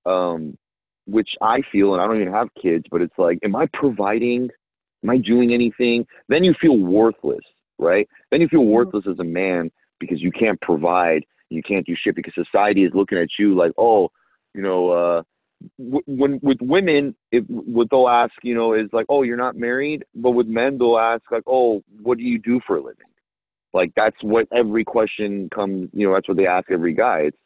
um 0.06 0.58
which 1.06 1.30
i 1.42 1.62
feel 1.72 1.94
and 1.94 2.02
i 2.02 2.06
don't 2.06 2.20
even 2.20 2.34
have 2.34 2.50
kids 2.62 2.84
but 2.92 3.02
it's 3.02 3.18
like 3.18 3.40
am 3.44 3.56
i 3.56 3.66
providing 3.74 4.50
am 5.04 5.10
i 5.10 5.18
doing 5.18 5.54
anything 5.54 6.06
then 6.28 6.44
you 6.44 6.54
feel 6.60 6.78
worthless 6.78 7.46
right 7.80 8.10
then 8.32 8.42
you 8.42 8.48
feel 8.50 8.60
Mhm. 8.62 8.72
worthless 8.72 9.06
as 9.10 9.20
a 9.20 9.24
man 9.24 9.72
because 10.02 10.22
you 10.22 10.32
can't 10.32 10.60
provide 10.62 11.24
you 11.50 11.62
can't 11.64 11.86
do 11.86 11.96
shit 12.02 12.16
because 12.16 12.34
society 12.34 12.84
is 12.84 12.92
looking 12.94 13.18
at 13.18 13.30
you 13.40 13.56
like 13.56 13.72
oh 13.78 14.10
you 14.54 14.62
know 14.62 14.90
uh 14.90 15.24
w- 15.80 16.04
when 16.06 16.40
with 16.42 16.58
women 16.62 17.16
if 17.32 17.44
what 17.48 17.88
they'll 17.90 18.10
ask 18.10 18.34
you 18.44 18.56
know 18.56 18.74
is 18.74 18.88
like 18.94 19.06
oh 19.10 19.24
you're 19.24 19.38
not 19.38 19.56
married 19.56 20.04
but 20.16 20.32
with 20.32 20.48
men 20.48 20.78
they'll 20.78 20.98
ask 20.98 21.24
like 21.32 21.44
oh 21.48 21.82
what 22.02 22.18
do 22.18 22.24
you 22.24 22.40
do 22.40 22.60
for 22.66 22.78
a 22.78 22.82
living 22.82 23.06
like 23.76 23.92
that's 23.94 24.16
what 24.22 24.48
every 24.56 24.86
question 24.86 25.50
comes, 25.54 25.90
you 25.92 26.08
know, 26.08 26.14
that's 26.14 26.30
what 26.30 26.38
they 26.38 26.48
ask 26.48 26.72
every 26.72 26.94
guy. 26.94 27.24
It's 27.26 27.38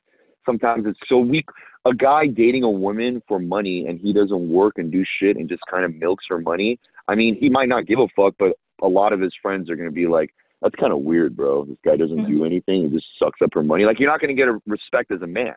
sometimes 0.45 0.85
it's 0.85 0.99
so 1.09 1.17
weak. 1.17 1.45
A 1.85 1.93
guy 1.93 2.27
dating 2.27 2.63
a 2.63 2.69
woman 2.69 3.23
for 3.27 3.39
money 3.39 3.87
and 3.87 3.99
he 3.99 4.13
doesn't 4.13 4.49
work 4.49 4.73
and 4.77 4.91
do 4.91 5.03
shit 5.19 5.37
and 5.37 5.49
just 5.49 5.63
kind 5.69 5.83
of 5.83 5.95
milks 5.95 6.25
her 6.29 6.39
money. 6.39 6.79
I 7.07 7.15
mean, 7.15 7.35
he 7.35 7.49
might 7.49 7.67
not 7.67 7.87
give 7.87 7.97
a 7.97 8.05
fuck, 8.15 8.35
but 8.37 8.53
a 8.83 8.87
lot 8.87 9.11
of 9.11 9.19
his 9.19 9.33
friends 9.41 9.71
are 9.71 9.75
gonna 9.75 9.89
be 9.89 10.05
like, 10.05 10.29
"That's 10.61 10.75
kind 10.75 10.91
of 10.93 10.99
weird, 10.99 11.35
bro. 11.35 11.65
This 11.65 11.77
guy 11.83 11.95
doesn't 11.97 12.25
do 12.25 12.45
anything. 12.45 12.83
He 12.83 12.89
just 12.89 13.07
sucks 13.17 13.41
up 13.41 13.53
her 13.53 13.63
money." 13.63 13.85
Like 13.85 13.99
you're 13.99 14.09
not 14.09 14.21
gonna 14.21 14.33
get 14.33 14.47
a 14.47 14.59
respect 14.67 15.11
as 15.11 15.21
a 15.21 15.27
man. 15.27 15.55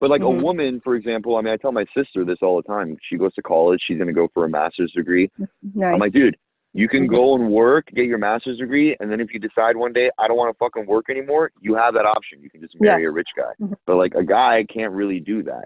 But 0.00 0.08
like 0.10 0.22
Mhm. 0.22 0.40
a 0.40 0.42
woman, 0.44 0.80
for 0.80 0.94
example, 0.94 1.36
I 1.36 1.42
mean, 1.42 1.52
I 1.52 1.56
tell 1.58 1.72
my 1.72 1.84
sister 1.94 2.24
this 2.24 2.38
all 2.40 2.56
the 2.56 2.66
time. 2.66 2.96
She 3.02 3.16
goes 3.18 3.34
to 3.34 3.42
college. 3.42 3.82
She's 3.86 3.98
gonna 3.98 4.12
go 4.14 4.28
for 4.28 4.44
a 4.44 4.48
master's 4.48 4.92
degree. 4.92 5.30
nice. 5.74 5.92
I'm 5.92 5.98
like, 5.98 6.12
dude, 6.12 6.36
you 6.72 6.88
can 6.88 7.06
Mhm. 7.06 7.14
go 7.14 7.34
and 7.34 7.50
work, 7.50 7.86
get 7.94 8.06
your 8.06 8.16
master's 8.16 8.56
degree, 8.58 8.96
and 9.00 9.10
then 9.12 9.20
if 9.20 9.34
you 9.34 9.40
decide 9.40 9.76
one 9.76 9.92
day 9.92 10.10
I 10.18 10.26
don't 10.28 10.36
want 10.38 10.54
to 10.54 10.58
fucking 10.58 10.86
work 10.86 11.10
anymore, 11.10 11.50
you 11.60 11.74
have 11.74 11.92
that 11.94 12.06
option. 12.06 12.40
You 12.42 12.48
can 12.48 12.60
just 12.62 12.80
marry 12.80 13.02
Yes. 13.02 13.12
a 13.12 13.14
rich 13.14 13.28
guy. 13.36 13.52
Mhm. 13.60 13.74
But 13.86 13.96
like 13.96 14.14
a 14.14 14.24
guy 14.24 14.64
can't 14.64 14.92
really 14.94 15.20
do 15.20 15.42
that. 15.42 15.64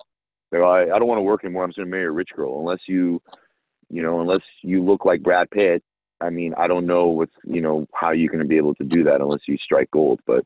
They're 0.51 0.67
like, 0.67 0.91
I 0.91 0.99
don't 0.99 1.07
want 1.09 1.19
to 1.19 1.23
work 1.23 1.45
anymore. 1.45 1.63
I'm 1.65 1.71
just 1.71 1.79
gonna 1.79 1.91
marry 1.91 2.07
a 2.07 2.11
rich 2.11 2.31
girl, 2.35 2.59
unless 2.59 2.89
you, 2.89 3.21
you 3.91 4.03
know, 4.03 4.21
unless 4.21 4.43
you 4.63 4.83
look 4.83 5.05
like 5.05 5.23
Brad 5.23 5.49
Pitt. 5.51 5.83
I 6.21 6.31
mean, 6.31 6.55
I 6.57 6.67
don't 6.67 6.87
know 6.87 7.07
what's, 7.07 7.35
you 7.45 7.61
know, 7.61 7.87
how 7.95 8.13
you're 8.13 8.31
gonna 8.31 8.45
be 8.45 8.57
able 8.57 8.75
to 8.77 8.85
do 8.85 9.05
that 9.05 9.21
unless 9.21 9.41
you 9.47 9.57
strike 9.59 9.91
gold. 9.91 10.21
But 10.27 10.45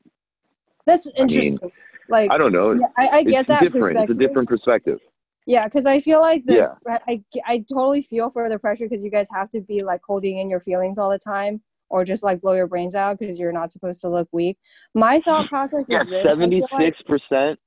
That's 0.86 1.06
mean, 1.06 1.14
interesting. 1.16 1.70
like, 2.08 2.32
I 2.32 2.38
don't 2.38 2.52
know. 2.52 2.72
yeah, 2.72 2.86
I, 2.96 3.08
I 3.18 3.22
get 3.24 3.46
that 3.48 3.60
different. 3.60 3.98
It's 3.98 4.10
a 4.10 4.14
different 4.14 4.48
perspective. 4.48 4.98
Yeah, 5.46 5.64
because 5.64 5.86
I 5.86 6.00
feel 6.00 6.20
like 6.20 6.44
the 6.44 6.54
Yeah. 6.56 6.74
I, 7.08 7.22
I 7.46 7.64
totally 7.72 8.02
feel 8.02 8.28
for 8.28 8.48
the 8.50 8.58
pressure 8.58 8.84
because 8.84 9.02
you 9.02 9.10
guys 9.10 9.28
have 9.32 9.50
to 9.52 9.60
be 9.60 9.82
like 9.82 10.02
holding 10.06 10.38
in 10.38 10.50
your 10.50 10.60
feelings 10.60 10.98
all 10.98 11.10
the 11.10 11.18
time 11.18 11.62
or 11.88 12.04
just 12.04 12.22
like 12.22 12.40
blow 12.40 12.52
your 12.52 12.66
brains 12.66 12.94
out 12.94 13.18
because 13.18 13.38
you're 13.38 13.52
not 13.52 13.70
supposed 13.70 14.00
to 14.02 14.10
look 14.10 14.28
weak. 14.30 14.58
My 14.94 15.20
thought 15.20 15.48
process 15.48 15.86
Yeah, 15.88 16.02
is. 16.02 16.08
I 16.12 16.30
seventy 16.30 16.62
six 16.78 16.98
percent. 17.02 17.58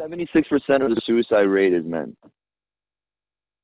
Seventy 0.00 0.26
six 0.32 0.48
percent 0.48 0.82
of 0.82 0.90
the 0.90 1.00
suicide 1.04 1.42
rate 1.42 1.74
is 1.74 1.84
men. 1.84 2.16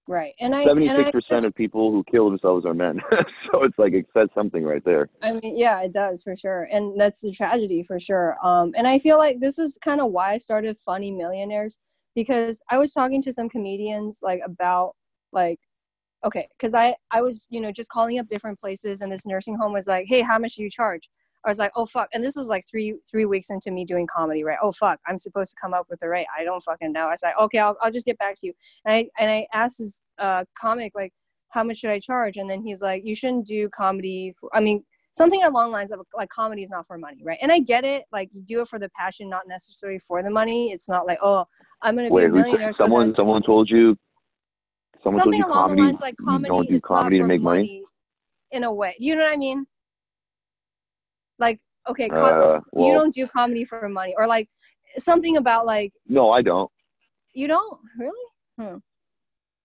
Right, 0.09 0.35
and 0.41 0.55
I 0.55 0.63
and 0.63 0.69
Seventy-six 0.69 1.09
I, 1.09 1.11
percent 1.11 1.45
of 1.45 1.55
people 1.55 1.93
who 1.93 2.03
kill 2.11 2.29
themselves 2.29 2.67
are 2.67 2.75
men. 2.75 3.01
so 3.53 3.63
it's 3.63 3.79
like 3.79 3.93
it 3.93 4.07
says 4.17 4.29
something 4.35 4.65
right 4.65 4.85
there. 4.85 5.09
I 5.23 5.35
mean, 5.35 5.57
yeah, 5.57 5.81
it 5.83 5.93
does 5.93 6.23
for 6.23 6.35
sure, 6.35 6.69
and 6.73 6.99
that's 7.01 7.21
the 7.21 7.31
tragedy 7.31 7.85
for 7.85 8.01
sure. 8.01 8.37
Um, 8.45 8.73
and 8.77 8.89
I 8.89 8.99
feel 8.99 9.19
like 9.19 9.39
this 9.39 9.59
is 9.59 9.79
kind 9.85 10.01
of 10.01 10.11
why 10.11 10.33
I 10.33 10.39
started 10.39 10.77
Funny 10.85 11.13
Millionaires 11.13 11.79
because 12.17 12.61
I 12.69 12.79
was 12.79 12.93
talking 12.93 13.23
to 13.23 13.33
some 13.33 13.49
comedians 13.49 14.19
like 14.23 14.41
about 14.45 14.95
like 15.33 15.61
okay 16.25 16.49
because 16.59 16.75
i 16.75 16.95
i 17.11 17.21
was 17.21 17.47
you 17.51 17.61
know 17.61 17.71
just 17.71 17.91
calling 17.91 18.19
up 18.19 18.27
different 18.29 18.59
places 18.59 19.01
and 19.01 19.13
this 19.13 19.27
nursing 19.27 19.57
home 19.57 19.73
was 19.73 19.87
like 19.87 20.07
hey 20.09 20.21
how 20.21 20.39
much 20.39 20.57
do 20.57 20.63
you 20.63 20.71
charge 20.71 21.09
i 21.45 21.49
was 21.49 21.59
like 21.59 21.73
oh 21.77 21.87
fuck 21.87 22.09
and 22.13 22.23
this 22.23 22.37
was 22.37 22.49
like 22.49 22.65
three 22.69 22.95
three 23.11 23.25
weeks 23.25 23.51
into 23.51 23.71
me 23.71 23.85
doing 23.85 24.07
comedy 24.07 24.45
right? 24.45 24.59
Oh 24.63 24.73
fuck 24.73 24.99
i'm 25.07 25.19
supposed 25.19 25.51
to 25.53 25.57
come 25.61 25.75
up 25.75 25.87
with 25.89 26.01
the 26.01 26.09
rate 26.09 26.27
i 26.39 26.45
don't 26.45 26.63
fucking 26.63 26.93
know. 26.93 27.07
I 27.07 27.11
was 27.11 27.23
like 27.23 27.39
okay 27.41 27.59
i'll, 27.59 27.77
I'll 27.81 27.93
just 27.93 28.07
get 28.07 28.19
back 28.19 28.37
to 28.41 28.47
you. 28.47 28.53
And 28.85 28.95
i 28.95 29.09
and 29.19 29.31
i 29.31 29.47
asked 29.53 29.79
this 29.79 30.01
uh 30.19 30.45
comic 30.59 30.93
like 30.95 31.13
how 31.51 31.65
much 31.65 31.79
should 31.79 31.91
i 31.91 31.99
charge? 31.99 32.37
And 32.37 32.49
then 32.49 32.63
he's 32.63 32.83
like 32.83 33.05
you 33.05 33.15
shouldn't 33.15 33.47
do 33.47 33.69
comedy 33.71 34.35
for, 34.39 34.51
i 34.55 34.61
mean 34.61 34.85
something 35.13 35.43
along 35.43 35.71
the 35.71 35.73
lines 35.73 35.91
of 35.91 36.01
like 36.15 36.29
comedy 36.29 36.63
is 36.63 36.71
not 36.71 36.87
for 36.87 36.99
money 36.99 37.23
right? 37.25 37.39
And 37.41 37.51
i 37.53 37.59
get 37.59 37.85
it 37.85 38.05
like 38.13 38.31
you 38.33 38.43
do 38.43 38.61
it 38.61 38.69
for 38.69 38.79
the 38.79 38.91
passion 38.91 39.29
not 39.29 39.43
necessarily 39.49 39.99
for 40.01 40.23
the 40.23 40.31
money. 40.31 40.73
It's 40.73 40.89
not 40.89 41.07
like 41.07 41.19
oh 41.23 41.45
i'm 41.83 41.97
gonna 41.97 42.11
be 42.11 42.25
a 42.25 42.29
millionaire 42.29 42.73
so 42.73 42.85
someone 42.85 43.13
someone 43.13 43.43
told 43.43 43.71
you 43.71 43.97
someone 45.03 45.23
told 45.23 45.35
you 45.35 45.47
along 45.47 45.69
comedy 45.71 45.83
the 45.83 45.87
lines 45.87 46.01
like 46.01 46.15
you 46.19 46.39
don't 46.45 46.69
do 46.69 46.81
comedy 46.81 47.19
to 47.19 47.25
make 47.25 47.41
money? 47.41 47.61
money 47.61 47.83
in 48.51 48.65
a 48.65 48.73
way. 48.73 48.95
You 48.99 49.15
know 49.15 49.23
what 49.23 49.33
i 49.33 49.37
mean 49.37 49.67
like 51.39 51.61
okay 51.89 52.09
com- 52.09 52.19
Uh, 52.21 52.61
you 52.77 52.93
don't 52.93 53.15
do 53.15 53.27
comedy 53.27 53.65
for 53.65 53.89
money 53.89 54.15
or 54.17 54.27
like 54.27 54.49
something 54.99 55.37
about 55.37 55.67
like 55.67 55.93
no, 56.07 56.31
I 56.31 56.43
don't. 56.43 56.71
you 57.35 57.47
don't 57.49 57.79
really 57.99 58.27
hmm. 58.59 58.77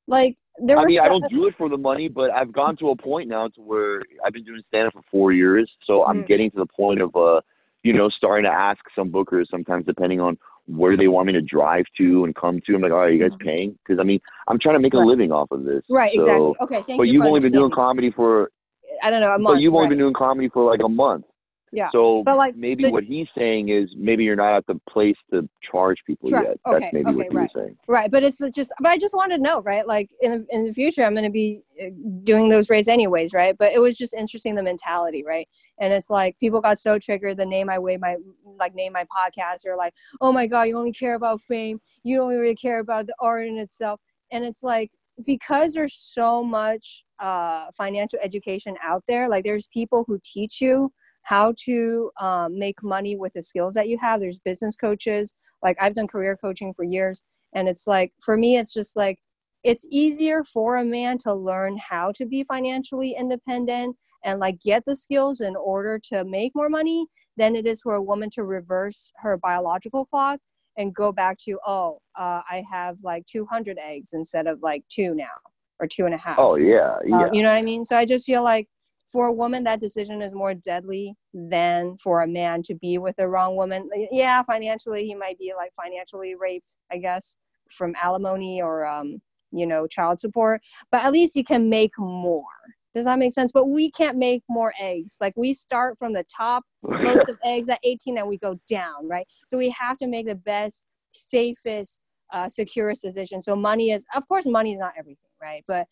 like 0.08 0.38
there 0.60 0.78
I 0.78 0.86
mean, 0.86 1.00
I 1.00 1.08
don't 1.08 1.28
do 1.32 1.48
it 1.48 1.56
for 1.58 1.68
the 1.68 1.78
money, 1.78 2.08
but 2.08 2.30
I've 2.30 2.52
gone 2.52 2.78
to 2.78 2.90
a 2.90 2.96
point 2.96 3.28
now 3.28 3.48
to 3.48 3.62
where 3.62 4.04
I've 4.24 4.34
been 4.34 4.44
doing 4.44 4.62
stand 4.68 4.88
up 4.88 4.94
for 4.94 5.02
four 5.10 5.32
years, 5.32 5.70
so 5.84 6.06
I'm 6.06 6.24
Mhm. 6.24 6.28
getting 6.28 6.52
to 6.52 6.58
the 6.58 6.68
point 6.68 7.02
of 7.02 7.16
uh, 7.16 7.42
you 7.82 7.92
know, 7.92 8.08
starting 8.10 8.46
to 8.46 8.52
ask 8.52 8.80
some 8.96 9.12
bookers 9.12 9.48
sometimes 9.50 9.86
depending 9.86 10.20
on 10.22 10.38
where 10.68 10.96
they 10.96 11.08
want 11.10 11.28
me 11.28 11.34
to 11.34 11.42
drive 11.42 11.86
to 11.98 12.24
and 12.24 12.34
come 12.36 12.62
to. 12.66 12.76
I'm 12.76 12.82
like, 12.82 12.94
all 12.94 13.00
right, 13.00 13.12
you 13.14 13.20
guys 13.20 13.32
Mhm. 13.38 13.46
paying? 13.46 13.80
Because 13.84 14.00
I 14.00 14.04
mean, 14.04 14.22
I'm 14.48 14.58
trying 14.60 14.76
to 14.76 14.80
make 14.80 14.94
a 14.94 14.98
Right. 14.98 15.08
living 15.08 15.32
off 15.32 15.52
of 15.52 15.64
this. 15.64 15.84
right 15.90 16.14
so, 16.14 16.20
exactly 16.20 16.56
okay 16.62 16.84
thank 16.88 16.88
But 16.88 16.92
you 16.92 16.98
But 16.98 17.08
you've 17.14 17.26
only 17.26 17.40
been 17.42 17.52
doing 17.52 17.72
comedy 17.72 18.12
for 18.12 18.52
I 19.02 19.10
don't 19.10 19.22
know 19.22 19.34
a 19.34 19.40
month. 19.40 19.56
But 19.56 19.62
you've 19.62 19.74
only 19.74 19.86
right. 19.86 19.90
been 19.90 19.98
doing 19.98 20.14
comedy 20.14 20.50
for 20.50 20.64
like 20.64 20.82
a 20.84 20.88
month. 20.88 21.26
Yeah. 21.74 21.90
So 21.92 22.24
But, 22.24 22.38
like, 22.38 22.56
maybe 22.56 22.84
the- 22.84 22.92
what 22.92 23.04
he's 23.04 23.28
saying 23.36 23.70
is 23.70 23.90
maybe 23.98 24.24
you're 24.24 24.36
not 24.36 24.56
at 24.56 24.68
the 24.68 24.80
place 24.88 25.18
to 25.32 25.50
charge 25.70 25.98
people 26.06 26.30
Sure. 26.30 26.44
yet. 26.44 26.60
Okay, 26.68 26.90
maybe 26.94 27.08
okay, 27.08 27.16
what 27.16 27.28
he 27.32 27.36
right. 27.36 27.50
was 27.54 27.64
saying. 27.64 27.78
Right, 27.88 28.12
but 28.12 28.22
it's 28.24 28.38
just, 28.54 28.72
but 28.80 28.90
I 28.92 28.98
just 28.98 29.16
wanted 29.16 29.38
to 29.38 29.44
know, 29.44 29.62
right? 29.62 29.86
Like 29.88 30.12
in 30.22 30.32
the, 30.32 30.46
in 30.56 30.66
the 30.66 30.72
future, 30.72 31.04
I'm 31.04 31.14
going 31.14 31.24
to 31.26 31.32
be 31.32 31.64
uh, 31.82 31.88
doing 32.24 32.48
those 32.48 32.70
rates 32.70 32.88
anyways, 32.88 33.34
right? 33.34 33.58
But 33.58 33.74
it 33.74 33.80
was 33.80 33.96
just 33.96 34.14
interesting 34.14 34.54
the 34.54 34.62
mentality, 34.62 35.24
right? 35.26 35.50
And 35.80 35.92
it's 35.92 36.12
like 36.12 36.38
people 36.40 36.62
got 36.62 36.78
so 36.78 37.00
triggered 37.00 37.38
the 37.38 37.46
name 37.46 37.70
I 37.70 37.80
weigh 37.80 37.98
my 37.98 38.18
like 38.46 38.76
name 38.76 38.94
my 38.94 39.06
podcast 39.06 39.66
or 39.66 39.76
like, 39.76 39.96
oh 40.22 40.32
my 40.32 40.46
god, 40.46 40.64
you 40.64 40.78
only 40.78 40.94
care 40.94 41.16
about 41.16 41.42
fame, 41.42 41.82
you 42.04 42.18
don't 42.18 42.30
really 42.30 42.56
care 42.56 42.80
about 42.80 43.08
the 43.08 43.16
art 43.20 43.48
in 43.48 43.58
itself, 43.58 44.00
and 44.32 44.46
it's 44.46 44.62
like 44.62 44.92
because 45.26 45.74
there's 45.74 45.96
so 45.96 46.44
much 46.44 47.04
uh, 47.20 47.68
financial 47.76 48.20
education 48.22 48.76
out 48.84 49.04
there, 49.08 49.28
like 49.28 49.44
there's 49.44 49.68
people 49.68 50.04
who 50.08 50.20
teach 50.24 50.62
you 50.62 50.92
how 51.24 51.54
to 51.66 52.12
um, 52.20 52.58
make 52.58 52.84
money 52.84 53.16
with 53.16 53.34
the 53.34 53.42
skills 53.42 53.74
that 53.74 53.88
you 53.88 53.98
have. 54.00 54.20
There's 54.20 54.40
business 54.40 54.76
coaches. 54.76 55.34
Like 55.62 55.78
I've 55.82 55.96
done 55.96 56.08
career 56.08 56.38
coaching 56.38 56.74
for 56.74 56.84
years 56.84 57.24
and 57.54 57.68
it's 57.68 57.88
like 57.88 58.12
for 58.22 58.38
me 58.38 58.58
it's 58.58 58.74
just 58.74 58.96
like 58.96 59.20
it's 59.64 59.86
easier 59.90 60.44
for 60.44 60.78
a 60.78 60.86
man 60.86 61.18
to 61.18 61.34
learn 61.34 61.78
how 61.78 62.12
to 62.12 62.26
be 62.26 62.44
financially 62.44 63.16
independent 63.18 63.96
and 64.26 64.40
like 64.40 64.60
get 64.60 64.84
the 64.86 64.96
skills 64.96 65.42
in 65.42 65.56
order 65.56 66.00
to 66.00 66.24
make 66.26 66.54
more 66.56 66.70
money 66.70 67.06
than 67.38 67.56
it 67.56 67.66
is 67.66 67.82
for 67.82 67.96
a 67.96 68.02
woman 68.02 68.30
to 68.30 68.44
reverse 68.44 69.12
her 69.18 69.38
biological 69.38 70.06
clock 70.06 70.40
and 70.78 70.94
go 70.94 71.12
back 71.12 71.38
to 71.38 71.60
oh 71.66 72.00
uh, 72.20 72.42
i 72.50 72.64
have 72.70 72.98
like 73.04 73.26
200 73.28 73.78
eggs 73.80 74.10
instead 74.14 74.48
of 74.48 74.62
like 74.62 74.84
two 74.90 75.14
now 75.16 75.26
or 75.80 75.88
two 75.88 76.06
and 76.06 76.14
a 76.14 76.18
half 76.18 76.38
Oh 76.38 76.56
yeah, 76.56 76.98
yeah. 77.06 77.24
uh, 77.24 77.30
you 77.34 77.42
know 77.42 77.50
what 77.50 77.58
I 77.58 77.64
mean? 77.64 77.84
So 77.84 77.98
I 77.98 78.06
just 78.06 78.26
feel 78.26 78.44
like 78.44 78.68
for 79.14 79.28
a 79.28 79.32
woman, 79.32 79.64
that 79.64 79.80
decision 79.80 80.24
is 80.24 80.34
more 80.34 80.56
deadly 80.56 81.16
than 81.36 81.96
for 81.98 82.24
a 82.24 82.28
man 82.28 82.64
to 82.64 82.74
be 82.74 82.98
with 82.98 83.16
the 83.16 83.28
wrong 83.28 83.56
woman. 83.56 83.88
Yeah, 84.12 84.42
financially, 84.42 85.06
he 85.06 85.14
might 85.14 85.38
be 85.38 85.54
like 85.56 85.72
financially 85.82 86.34
raped, 86.34 86.78
I 86.92 86.98
guess, 86.98 87.38
from 87.70 87.94
alimony 88.02 88.60
or, 88.60 88.88
um, 88.88 89.22
you 89.52 89.68
know, 89.68 89.86
child 89.86 90.20
support, 90.20 90.62
but 90.92 91.04
at 91.04 91.14
least 91.14 91.36
you 91.36 91.44
can 91.44 91.70
make 91.70 91.92
more. 92.00 92.44
Does 92.96 93.06
that 93.06 93.20
make 93.20 93.34
sense? 93.34 93.52
But 93.52 93.66
we 93.68 93.92
can't 93.92 94.18
make 94.18 94.42
more 94.50 94.74
eggs. 94.80 95.18
Like 95.22 95.34
we 95.38 95.54
start 95.54 96.00
from 96.00 96.14
the 96.14 96.26
top 96.26 96.64
most 96.82 97.30
of 97.30 97.38
eggs 97.46 97.70
at 97.70 97.80
18 97.84 98.18
and 98.18 98.28
we 98.28 98.40
go 98.40 98.60
down, 98.68 99.08
right? 99.08 99.28
So 99.48 99.60
we 99.60 99.70
have 99.70 100.00
to 100.00 100.08
make 100.08 100.26
the 100.26 100.36
best, 100.36 100.84
safest, 101.12 102.02
uh, 102.34 102.50
securest 102.50 103.04
decision. 103.04 103.42
So 103.42 103.56
money 103.56 103.92
is, 103.92 104.06
of 104.16 104.28
course, 104.28 104.48
money 104.48 104.74
is 104.74 104.80
not 104.80 104.94
everything, 104.98 105.30
right? 105.40 105.64
But 105.68 105.88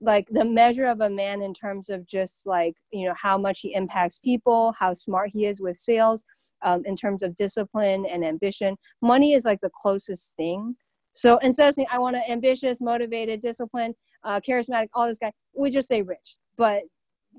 like 0.00 0.28
the 0.30 0.44
measure 0.44 0.84
of 0.84 1.00
a 1.00 1.10
man 1.10 1.42
in 1.42 1.52
terms 1.52 1.88
of 1.88 2.06
just 2.06 2.46
like 2.46 2.74
you 2.92 3.06
know 3.06 3.14
how 3.20 3.36
much 3.36 3.60
he 3.60 3.74
impacts 3.74 4.18
people 4.18 4.72
how 4.78 4.94
smart 4.94 5.30
he 5.32 5.46
is 5.46 5.60
with 5.60 5.76
sales 5.76 6.24
um, 6.62 6.82
in 6.84 6.96
terms 6.96 7.22
of 7.22 7.36
discipline 7.36 8.06
and 8.06 8.24
ambition 8.24 8.76
money 9.02 9.32
is 9.34 9.44
like 9.44 9.60
the 9.60 9.70
closest 9.80 10.34
thing. 10.36 10.74
So 11.12 11.38
instead 11.38 11.68
of 11.68 11.74
saying 11.74 11.88
i 11.90 11.98
want 11.98 12.16
an 12.16 12.22
ambitious 12.28 12.80
motivated 12.80 13.40
disciplined 13.40 13.94
uh, 14.24 14.40
charismatic 14.40 14.88
all 14.94 15.06
this 15.06 15.18
guy 15.18 15.32
we 15.56 15.70
just 15.70 15.88
say 15.88 16.02
rich. 16.02 16.36
But 16.56 16.82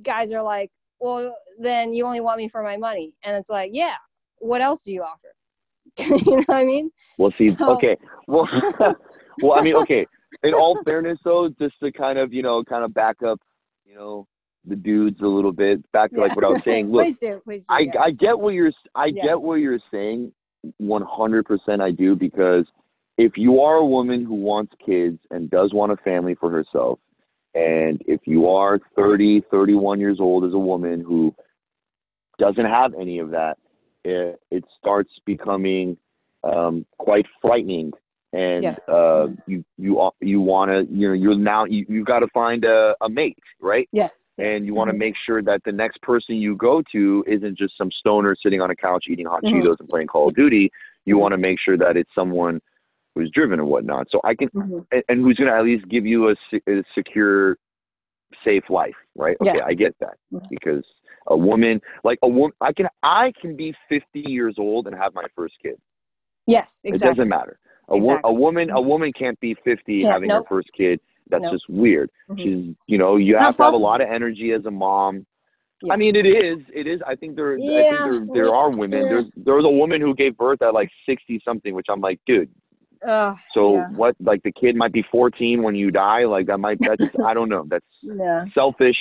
guys 0.03 0.31
are 0.31 0.41
like 0.43 0.69
well 0.99 1.33
then 1.59 1.93
you 1.93 2.05
only 2.05 2.21
want 2.21 2.37
me 2.37 2.49
for 2.49 2.63
my 2.63 2.75
money. 2.77 3.15
And 3.23 3.35
it's 3.37 3.49
like 3.49 3.71
yeah 3.73 3.95
what 4.39 4.61
else 4.61 4.83
do 4.83 4.91
you 4.91 5.03
offer? 5.03 5.33
You 6.25 6.37
know 6.37 6.43
what 6.45 6.49
i 6.57 6.63
mean? 6.63 6.91
Well, 7.17 7.31
see, 7.31 7.55
So- 7.57 7.73
okay. 7.75 7.97
Well, 8.27 8.47
well, 9.41 9.53
I 9.53 9.61
mean, 9.61 9.75
okay. 9.77 10.05
In 10.43 10.53
all 10.53 10.77
fairness, 10.85 11.19
though, 11.23 11.49
just 11.59 11.79
to 11.81 11.91
kind 11.91 12.17
of, 12.19 12.33
you 12.33 12.41
know, 12.41 12.63
kind 12.63 12.83
of 12.83 12.93
back 12.93 13.23
up, 13.23 13.39
you 13.85 13.95
know, 13.95 14.27
the 14.65 14.75
dudes 14.75 15.21
a 15.21 15.27
little 15.27 15.51
bit, 15.51 15.89
back 15.91 16.11
to 16.11 16.19
like 16.21 16.35
what 16.35 16.45
I 16.45 16.49
was 16.49 16.61
saying. 16.63 16.87
Look, 16.91 17.01
please 17.03 17.17
do 17.17 17.41
please 17.43 17.61
do 17.61 17.73
I, 17.73 17.79
yeah. 17.79 18.01
I 18.01 18.11
get 18.11 18.39
what 18.39 18.53
you're 18.53 18.71
I 18.95 19.07
Yeah. 19.07 19.23
get 19.23 19.41
what 19.41 19.55
you're 19.55 19.79
saying 19.91 20.31
100% 20.81 21.81
I 21.81 21.91
do 21.91 22.15
because 22.15 22.65
if 23.17 23.37
you 23.37 23.61
are 23.61 23.75
a 23.75 23.85
woman 23.85 24.25
who 24.25 24.35
wants 24.35 24.73
kids 24.85 25.19
and 25.31 25.49
does 25.49 25.73
want 25.73 25.91
a 25.91 25.97
family 25.97 26.35
for 26.35 26.51
herself 26.51 26.99
and 27.55 28.01
if 28.05 28.21
you 28.25 28.47
are 28.49 28.79
30 28.95 29.41
31 29.49 29.99
years 29.99 30.19
old 30.19 30.43
as 30.43 30.53
a 30.53 30.59
woman 30.59 31.01
who 31.01 31.33
doesn't 32.37 32.65
have 32.65 32.93
any 32.99 33.19
of 33.19 33.31
that 33.31 33.57
it, 34.03 34.39
it 34.51 34.65
starts 34.77 35.11
becoming 35.25 35.97
um, 36.43 36.85
quite 36.97 37.25
frightening 37.41 37.91
and 38.33 38.63
Yes. 38.63 38.87
uh, 38.89 39.27
you 39.47 39.63
you 39.77 40.09
you 40.21 40.39
want 40.41 40.69
to 40.69 40.85
you 40.93 41.07
know 41.07 41.13
you're 41.13 41.35
now 41.35 41.65
you 41.65 41.85
you 41.89 42.03
got 42.03 42.19
to 42.19 42.27
find 42.27 42.63
a, 42.63 42.95
a 43.01 43.09
mate 43.09 43.37
right 43.59 43.89
yes 43.91 44.29
and 44.37 44.47
yes. 44.47 44.65
you 44.65 44.73
want 44.75 44.89
to 44.89 44.93
Mhm. 44.95 44.99
make 44.99 45.15
sure 45.17 45.41
that 45.41 45.63
the 45.63 45.71
next 45.71 46.01
person 46.01 46.35
you 46.35 46.55
go 46.55 46.83
to 46.91 47.23
isn't 47.27 47.57
just 47.57 47.75
some 47.77 47.89
stoner 47.91 48.35
sitting 48.41 48.61
on 48.61 48.69
a 48.69 48.75
couch 48.75 49.05
eating 49.09 49.25
hot 49.25 49.43
Mhm. 49.43 49.63
Cheetos 49.63 49.79
and 49.79 49.89
playing 49.89 50.07
Call 50.07 50.29
of 50.29 50.35
Duty. 50.35 50.71
You 51.05 51.15
Mhm. 51.15 51.19
want 51.21 51.31
to 51.33 51.37
make 51.37 51.59
sure 51.59 51.77
that 51.77 51.97
it's 51.97 52.13
someone 52.13 52.61
who's 53.15 53.31
driven 53.31 53.59
and 53.59 53.67
whatnot. 53.67 54.07
So 54.11 54.21
I 54.23 54.35
can, 54.35 54.49
Mhm. 54.49 54.85
and, 54.91 55.03
and 55.09 55.21
who's 55.21 55.35
going 55.37 55.49
to 55.49 55.55
at 55.57 55.63
least 55.63 55.87
give 55.89 56.05
you 56.05 56.29
a, 56.29 56.35
a 56.67 56.83
secure, 56.93 57.57
safe 58.43 58.69
life, 58.69 58.95
right? 59.15 59.35
Okay, 59.41 59.55
Yeah. 59.57 59.65
I 59.65 59.73
get 59.73 59.95
that 59.99 60.17
Mhm. 60.31 60.47
because 60.49 60.85
a 61.27 61.35
woman, 61.35 61.81
like 62.03 62.19
a 62.21 62.27
woman, 62.27 62.53
I 62.61 62.71
can, 62.73 62.87
I 63.01 63.33
can 63.41 63.55
be 63.55 63.73
50 63.89 64.21
years 64.21 64.55
old 64.59 64.85
and 64.85 64.95
have 64.95 65.15
my 65.15 65.25
first 65.35 65.55
kid. 65.61 65.77
yes 66.45 66.79
It 66.83 66.89
exactly 66.89 67.15
doesn't 67.15 67.29
matter. 67.29 67.59
A, 67.89 67.97
wo- 67.97 68.19
a 68.23 68.31
woman, 68.33 68.69
a 68.69 68.81
woman 68.81 69.11
can't 69.17 69.39
be 69.39 69.55
50 69.63 70.01
Can't- 70.01 70.11
having 70.13 70.29
her 70.29 70.43
first 70.47 70.69
kid. 70.75 70.99
That's 71.29 71.43
Nope. 71.43 71.53
just 71.53 71.69
weird. 71.69 72.09
Mhm. 72.29 72.37
She's, 72.43 72.75
you 72.87 72.97
know, 72.97 73.15
you 73.17 73.33
Not 73.33 73.41
have 73.43 73.57
to 73.57 73.63
have 73.65 73.73
a 73.75 73.77
lot 73.77 74.01
of 74.01 74.07
energy 74.09 74.51
as 74.51 74.65
a 74.65 74.71
mom. 74.71 75.25
Yeah. 75.83 75.93
I 75.93 75.97
mean, 75.97 76.15
it 76.15 76.25
is. 76.25 76.57
It 76.73 76.87
is. 76.87 77.01
I 77.05 77.15
think 77.15 77.35
there. 77.35 77.53
I 77.53 77.57
think 77.57 77.99
there, 78.33 78.43
there 78.43 78.55
are 78.55 78.69
women. 78.71 79.03
yeah. 79.03 79.07
There's 79.09 79.25
there 79.37 79.53
was 79.55 79.63
a 79.65 79.69
woman 79.69 80.01
who 80.01 80.13
gave 80.15 80.35
birth 80.37 80.61
at 80.61 80.73
like 80.73 80.89
sixty 81.05 81.39
something, 81.45 81.73
which 81.75 81.85
I'm 81.89 82.01
like, 82.01 82.19
dude. 82.25 82.49
Ugh, 83.07 83.37
So 83.53 83.75
yeah. 83.75 83.87
what? 83.91 84.15
Like 84.19 84.43
the 84.43 84.51
kid 84.51 84.75
might 84.75 84.91
be 84.91 85.03
fourteen 85.11 85.61
when 85.63 85.75
you 85.75 85.89
die. 85.91 86.25
Like 86.25 86.47
that 86.47 86.57
might. 86.57 86.79
That's 86.81 87.09
I 87.23 87.33
don't 87.33 87.47
know. 87.47 87.63
That's 87.67 87.85
yeah 88.01 88.45
selfish 88.53 88.97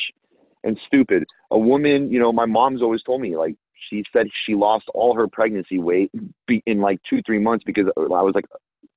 and 0.62 0.78
stupid. 0.86 1.24
A 1.50 1.58
woman, 1.58 2.12
you 2.12 2.18
know, 2.20 2.30
my 2.32 2.46
mom's 2.46 2.82
always 2.82 3.02
told 3.02 3.22
me 3.22 3.36
like 3.36 3.56
she 3.88 4.04
said 4.12 4.26
she 4.46 4.54
lost 4.54 4.84
all 4.94 5.14
her 5.16 5.26
pregnancy 5.26 5.78
weight 5.78 6.10
be- 6.46 6.62
in 6.66 6.80
like 6.80 7.00
two 7.08 7.22
three 7.26 7.38
months 7.40 7.64
because 7.64 7.86
I 7.96 8.00
was 8.22 8.34
like 8.36 8.44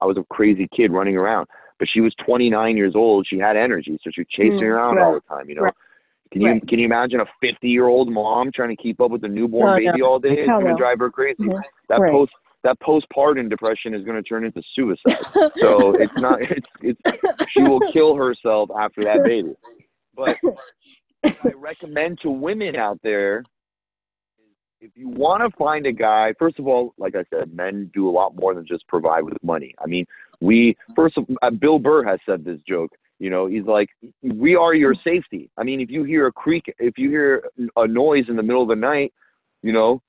I 0.02 0.06
was 0.06 0.18
a 0.18 0.24
crazy 0.34 0.68
kid 0.76 0.92
running 0.92 1.16
around. 1.16 1.48
But 1.80 1.88
she 1.92 2.02
was 2.02 2.14
29 2.26 2.78
years 2.78 2.94
old. 2.96 3.26
She 3.28 3.38
had 3.40 3.58
energy, 3.58 3.98
so 4.04 4.12
she 4.14 4.22
was 4.22 4.28
chasing 4.30 4.68
Mm, 4.68 4.74
around 4.76 4.96
right, 4.98 5.06
all 5.06 5.14
the 5.16 5.22
time. 5.22 5.50
You 5.50 5.56
know, 5.56 5.62
right, 5.64 5.74
can 6.32 6.42
you 6.42 6.52
right. 6.54 6.68
can 6.68 6.80
you 6.80 6.86
imagine 6.86 7.20
a 7.22 7.26
50 7.42 7.68
year 7.68 7.88
old 7.88 8.12
mom 8.12 8.52
trying 8.54 8.76
to 8.76 8.82
keep 8.82 9.02
up 9.02 9.12
with 9.12 9.24
a 9.24 9.28
newborn 9.28 9.72
No, 9.72 9.76
baby 9.78 10.02
all 10.02 10.20
day? 10.20 10.30
It's 10.32 10.50
Hell 10.50 10.60
gonna 10.60 10.72
no. 10.72 10.78
drive 10.78 11.00
her 11.00 11.10
crazy. 11.10 11.38
Mhm. 11.42 11.62
That 11.90 12.00
Right. 12.02 12.12
post 12.12 12.32
that 12.64 12.80
postpartum 12.82 13.50
depression 13.50 13.96
is 13.96 14.06
gonna 14.06 14.22
turn 14.22 14.46
into 14.46 14.62
suicide. 14.76 15.26
so 15.60 15.92
it's 15.98 16.16
not. 16.18 16.40
It's 16.42 16.68
it's 16.82 17.02
she 17.48 17.64
will 17.64 17.82
kill 17.92 18.16
herself 18.16 18.70
after 18.78 19.04
that 19.04 19.24
baby. 19.24 19.56
But 20.16 20.38
I 21.44 21.54
recommend 21.54 22.20
to 22.22 22.30
women 22.30 22.76
out 22.76 23.00
there 23.04 23.44
if 24.82 24.92
you 24.96 25.08
want 25.08 25.44
to 25.44 25.56
find 25.58 25.86
a 25.86 25.92
guy, 25.92 26.34
first 26.40 26.58
of 26.60 26.68
all, 26.68 26.94
like 26.98 27.16
I 27.16 27.24
said, 27.30 27.54
men 27.54 27.92
do 27.94 28.10
a 28.10 28.12
lot 28.12 28.36
more 28.36 28.54
than 28.54 28.66
just 28.66 28.88
provide 28.88 29.24
with 29.24 29.42
money. 29.44 29.76
I 29.80 29.86
mean, 29.86 30.06
we 30.42 30.76
first 30.96 31.18
of 31.18 31.26
uh, 31.42 31.52
Bill 31.52 31.80
Burr 31.80 32.04
has 32.04 32.20
said 32.26 32.44
this 32.44 32.60
joke. 32.68 32.92
You 33.20 33.30
know, 33.30 33.46
he's 33.46 33.66
like, 33.66 33.90
we 34.24 34.56
are 34.56 34.74
your 34.74 34.96
safety. 34.96 35.52
I 35.56 35.64
mean, 35.64 35.80
if 35.80 35.92
you 35.92 36.04
hear 36.04 36.26
a 36.26 36.32
creak, 36.32 36.74
if 36.80 36.98
you 36.98 37.10
hear 37.12 37.44
a 37.76 37.88
noise 37.88 38.26
in 38.28 38.36
the 38.36 38.42
middle 38.42 38.64
of 38.64 38.68
the 38.68 38.76
night, 38.76 39.14
you 39.62 39.72
know, 39.72 40.02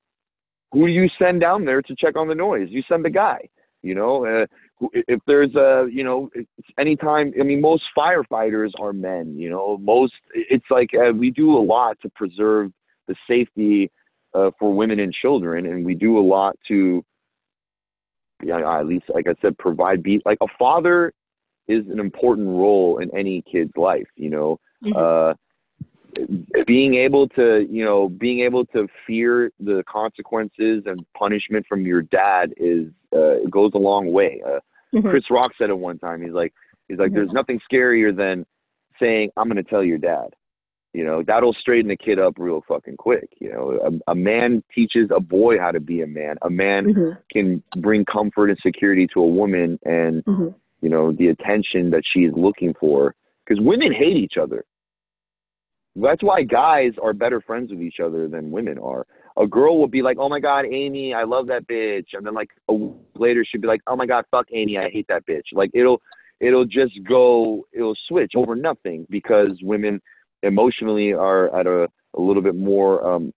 who 0.73 0.87
do 0.87 0.93
you 0.93 1.11
send 1.19 1.43
down 1.43 1.67
there 1.67 1.83
to 1.83 1.95
check 1.95 2.17
on 2.17 2.29
the 2.29 2.35
noise? 2.35 2.69
You 2.71 2.83
send 2.89 3.05
the 3.05 3.11
guy. 3.11 3.51
You 3.83 3.95
know, 3.95 4.25
uh, 4.25 4.47
if 4.95 5.21
there's 5.27 5.55
a, 5.57 5.89
you 5.93 6.05
know, 6.05 6.31
it's 6.35 6.49
anytime. 6.79 7.35
I 7.39 7.43
mean, 7.43 7.61
most 7.61 7.83
firefighters 7.99 8.71
are 8.81 8.95
men. 8.95 9.37
You 9.37 9.51
know, 9.51 9.77
most. 9.77 10.15
It's 10.33 10.65
like 10.71 10.91
uh, 10.95 11.13
we 11.13 11.31
do 11.31 11.55
a 11.55 11.61
lot 11.61 11.99
to 12.01 12.09
preserve 12.09 12.73
the 13.09 13.17
safety 13.29 13.91
uh, 14.35 14.51
for 14.59 14.75
women 14.75 15.01
and 15.01 15.13
children, 15.13 15.67
and 15.67 15.85
we 15.85 15.95
do 15.95 16.19
a 16.19 16.21
lot 16.21 16.59
to, 16.69 17.05
yeah, 18.43 18.79
at 18.79 18.87
least 18.87 19.05
like 19.09 19.27
I 19.27 19.35
said, 19.41 19.57
provide. 19.59 20.03
Be 20.03 20.21
like 20.25 20.39
a 20.41 20.47
father 20.59 21.13
is 21.69 21.87
an 21.89 22.01
important 22.01 22.49
role 22.49 22.99
in 22.99 23.15
any 23.17 23.43
kid's 23.43 23.77
life. 23.77 24.09
You 24.17 24.31
know, 24.31 24.61
Mhm. 24.85 24.97
uh, 24.97 25.35
being 26.67 26.95
able 26.95 27.29
to, 27.29 27.67
you 27.71 27.85
know, 27.85 28.09
being 28.09 28.41
able 28.41 28.67
to 28.67 28.89
fear 29.07 29.51
the 29.61 29.83
consequences 29.89 30.85
and 30.87 31.05
punishment 31.17 31.67
from 31.67 31.87
your 31.87 32.03
dad 32.03 32.53
is 32.57 32.89
uh, 33.15 33.43
it 33.43 33.51
goes 33.51 33.73
a 33.75 33.79
long 33.79 34.13
way. 34.13 34.43
Uh, 34.45 34.61
Mhm. 34.93 35.09
Chris 35.09 35.31
Rock 35.31 35.53
said 35.57 35.71
it 35.71 35.79
one 35.79 35.99
time. 35.99 36.23
He's 36.23 36.33
like, 36.33 36.53
he's 36.89 36.99
like, 36.99 37.13
Mhm. 37.13 37.15
there's 37.15 37.33
nothing 37.33 37.61
scarier 37.71 38.15
than 38.15 38.45
saying, 38.99 39.31
"I'm 39.37 39.49
going 39.49 39.63
to 39.63 39.63
tell 39.63 39.83
your 39.83 39.99
dad." 39.99 40.35
You 40.95 41.05
know, 41.05 41.23
that'll 41.27 41.55
straighten 41.55 41.89
the 41.89 41.97
kid 41.97 42.19
up 42.19 42.35
real 42.37 42.63
fucking 42.69 42.99
quick. 42.99 43.31
You 43.41 43.51
know, 43.51 44.01
a, 44.07 44.11
a 44.13 44.15
man 44.15 44.63
teaches 44.75 45.09
a 45.15 45.21
boy 45.21 45.59
how 45.59 45.71
to 45.71 45.81
be 45.81 46.03
a 46.03 46.07
man. 46.07 46.37
A 46.43 46.51
man 46.51 46.95
Mhm. 46.95 47.19
can 47.31 47.63
bring 47.77 48.05
comfort 48.05 48.51
and 48.51 48.59
security 48.63 49.07
to 49.15 49.21
a 49.21 49.27
woman, 49.27 49.79
and 49.85 50.23
Mhm. 50.25 50.55
you 50.83 50.91
know 50.91 51.13
the 51.13 51.29
attention 51.29 51.91
that 51.91 52.03
she 52.05 52.21
is 52.25 52.35
looking 52.35 52.75
for. 52.75 53.15
Because 53.45 53.63
women 53.65 53.93
hate 53.93 54.17
each 54.17 54.37
other. 54.37 54.65
That's 55.97 56.23
why 56.23 56.43
guys 56.43 56.93
are 57.03 57.13
better 57.13 57.41
friends 57.41 57.71
with 57.71 57.83
each 57.83 58.01
other 58.01 58.29
than 58.29 58.51
women 58.51 58.79
are. 58.79 59.07
A 59.37 59.47
girl 59.47 59.79
will 59.79 59.89
be 59.89 60.03
like, 60.03 60.19
"Oh 60.19 60.29
my 60.29 60.41
God, 60.41 60.67
Amy, 60.67 61.15
I 61.15 61.25
love 61.25 61.47
that 61.47 61.67
bitch," 61.67 62.09
and 62.13 62.25
then 62.27 62.35
like 62.35 62.51
a 62.69 62.75
week 62.75 62.95
later 63.15 63.45
she'll 63.45 63.61
be 63.63 63.67
like, 63.67 63.81
"Oh 63.87 63.97
my 63.97 64.07
God, 64.07 64.25
fuck 64.31 64.47
Amy, 64.53 64.77
I 64.77 64.91
hate 64.91 65.07
that 65.09 65.27
bitch." 65.27 65.53
Like 65.53 65.71
it'll 65.73 66.03
it'll 66.41 66.67
just 66.67 67.03
go 67.05 67.67
it'll 67.73 67.97
switch 68.09 68.33
over 68.37 68.55
nothing 68.55 69.07
because 69.09 69.59
women 69.63 70.03
emotionally 70.43 71.13
are 71.13 71.55
at 71.59 71.67
a, 71.67 71.89
a 72.15 72.21
little 72.21 72.43
bit 72.43 72.57
more 72.57 73.05
um, 73.07 73.33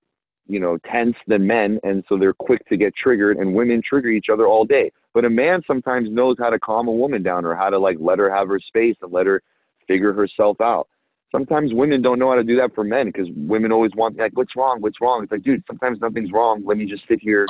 you 0.47 0.60
know 0.60 0.78
tense 0.91 1.16
than 1.28 1.47
men 1.47 1.80
and 1.84 2.03
so 2.08 2.18
they're 2.18 2.34
quick 2.34 2.68
to 2.68 2.78
get 2.78 2.93
triggered 2.95 3.38
and 3.38 3.53
women 3.53 3.82
trigger 3.88 4.10
each 4.10 4.28
other 4.32 4.47
all 4.47 4.66
day. 4.66 4.91
But 5.14 5.26
a 5.26 5.30
man 5.30 5.62
sometimes 5.66 6.10
knows 6.10 6.36
how 6.39 6.49
to 6.49 6.60
calm 6.60 6.88
a 6.88 6.91
woman 6.91 7.24
down 7.24 7.45
or 7.45 7.56
how 7.56 7.70
to 7.70 7.80
like 7.80 7.97
let 7.99 8.20
her 8.20 8.30
have 8.30 8.47
her 8.49 8.60
space 8.60 8.95
and 9.01 9.12
let 9.12 9.26
her 9.26 9.41
figure 9.88 10.14
herself 10.14 10.60
out. 10.62 10.88
Sometimes 11.32 11.74
women 11.74 12.01
don't 12.01 12.20
know 12.20 12.30
how 12.30 12.36
to 12.36 12.43
do 12.43 12.56
that 12.58 12.74
for 12.76 12.84
men 12.84 13.08
because 13.08 13.28
women 13.36 13.72
always 13.72 13.91
want 13.95 14.18
like 14.18 14.36
what's 14.36 14.56
wrong? 14.56 14.82
What's 14.82 15.01
wrong? 15.01 15.24
It's 15.24 15.32
like 15.32 15.43
dude 15.43 15.64
sometimes 15.68 15.99
nothing's 15.99 16.32
wrong. 16.32 16.64
Let 16.66 16.78
me 16.78 16.86
just 16.86 17.08
sit 17.08 17.20
here 17.22 17.47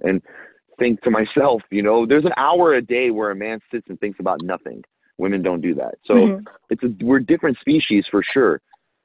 and 0.00 0.22
think 0.78 1.02
to 1.02 1.10
myself 1.10 1.62
you 1.70 1.82
know? 1.82 2.06
There's 2.06 2.24
an 2.24 2.32
hour 2.36 2.74
a 2.74 2.82
day 2.82 3.10
where 3.10 3.30
a 3.30 3.36
man 3.36 3.60
sits 3.70 3.86
and 3.88 4.00
thinks 4.00 4.20
about 4.20 4.42
nothing. 4.42 4.82
Women 5.18 5.42
don't 5.42 5.60
do 5.60 5.74
that. 5.74 5.96
So 6.06 6.14
mm-hmm. 6.14 6.46
it's 6.70 6.82
a 6.82 7.04
we're 7.04 7.20
different 7.20 7.58
species 7.58 8.04
for 8.10 8.22
sure 8.22 8.60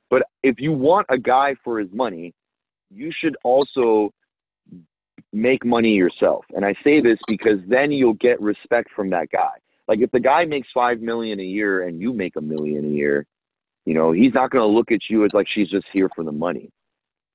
but 0.09 0.23
if 0.43 0.55
you 0.59 0.71
want 0.71 1.05
a 1.09 1.17
guy 1.17 1.55
for 1.63 1.79
his 1.79 1.89
money 1.91 2.33
you 2.89 3.11
should 3.17 3.35
also 3.43 4.11
make 5.33 5.65
money 5.65 5.93
yourself 5.93 6.45
and 6.55 6.65
i 6.65 6.73
say 6.83 7.01
this 7.01 7.17
because 7.27 7.59
then 7.67 7.91
you'll 7.91 8.13
get 8.13 8.39
respect 8.41 8.89
from 8.95 9.09
that 9.09 9.29
guy 9.31 9.53
like 9.87 9.99
if 9.99 10.11
the 10.11 10.19
guy 10.19 10.45
makes 10.45 10.67
five 10.73 10.99
million 10.99 11.39
a 11.39 11.43
year 11.43 11.87
and 11.87 12.01
you 12.01 12.13
make 12.13 12.35
a 12.35 12.41
million 12.41 12.85
a 12.85 12.89
year 12.89 13.25
you 13.87 13.93
know, 13.93 14.11
he's 14.11 14.33
not 14.33 14.51
going 14.51 14.61
to 14.61 14.67
look 14.67 14.91
at 14.91 14.99
you 15.09 15.23
as 15.23 15.31
like 15.33 15.47
she's 15.47 15.69
just 15.69 15.85
here 15.93 16.09
for 16.13 16.25
the 16.25 16.31
money. 16.31 16.69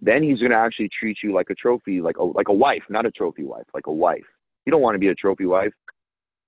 Then 0.03 0.23
he's 0.23 0.39
going 0.39 0.51
to 0.51 0.57
actually 0.59 0.91
treat 0.91 1.17
you 1.23 1.33
like 1.33 1.49
a 1.49 1.55
trophy, 1.55 2.03
like 2.03 2.19
a 2.19 2.25
like 2.25 2.49
a 2.49 2.53
wife, 2.53 2.83
not 2.91 3.07
a 3.07 3.11
trophy 3.11 3.43
wife, 3.43 3.65
like 3.73 3.87
a 3.87 3.93
wife. 3.93 4.27
You 4.67 4.71
don't 4.71 4.83
want 4.83 4.95
to 4.95 4.99
be 4.99 5.09
a 5.09 5.15
trophy 5.15 5.47
wife 5.47 5.73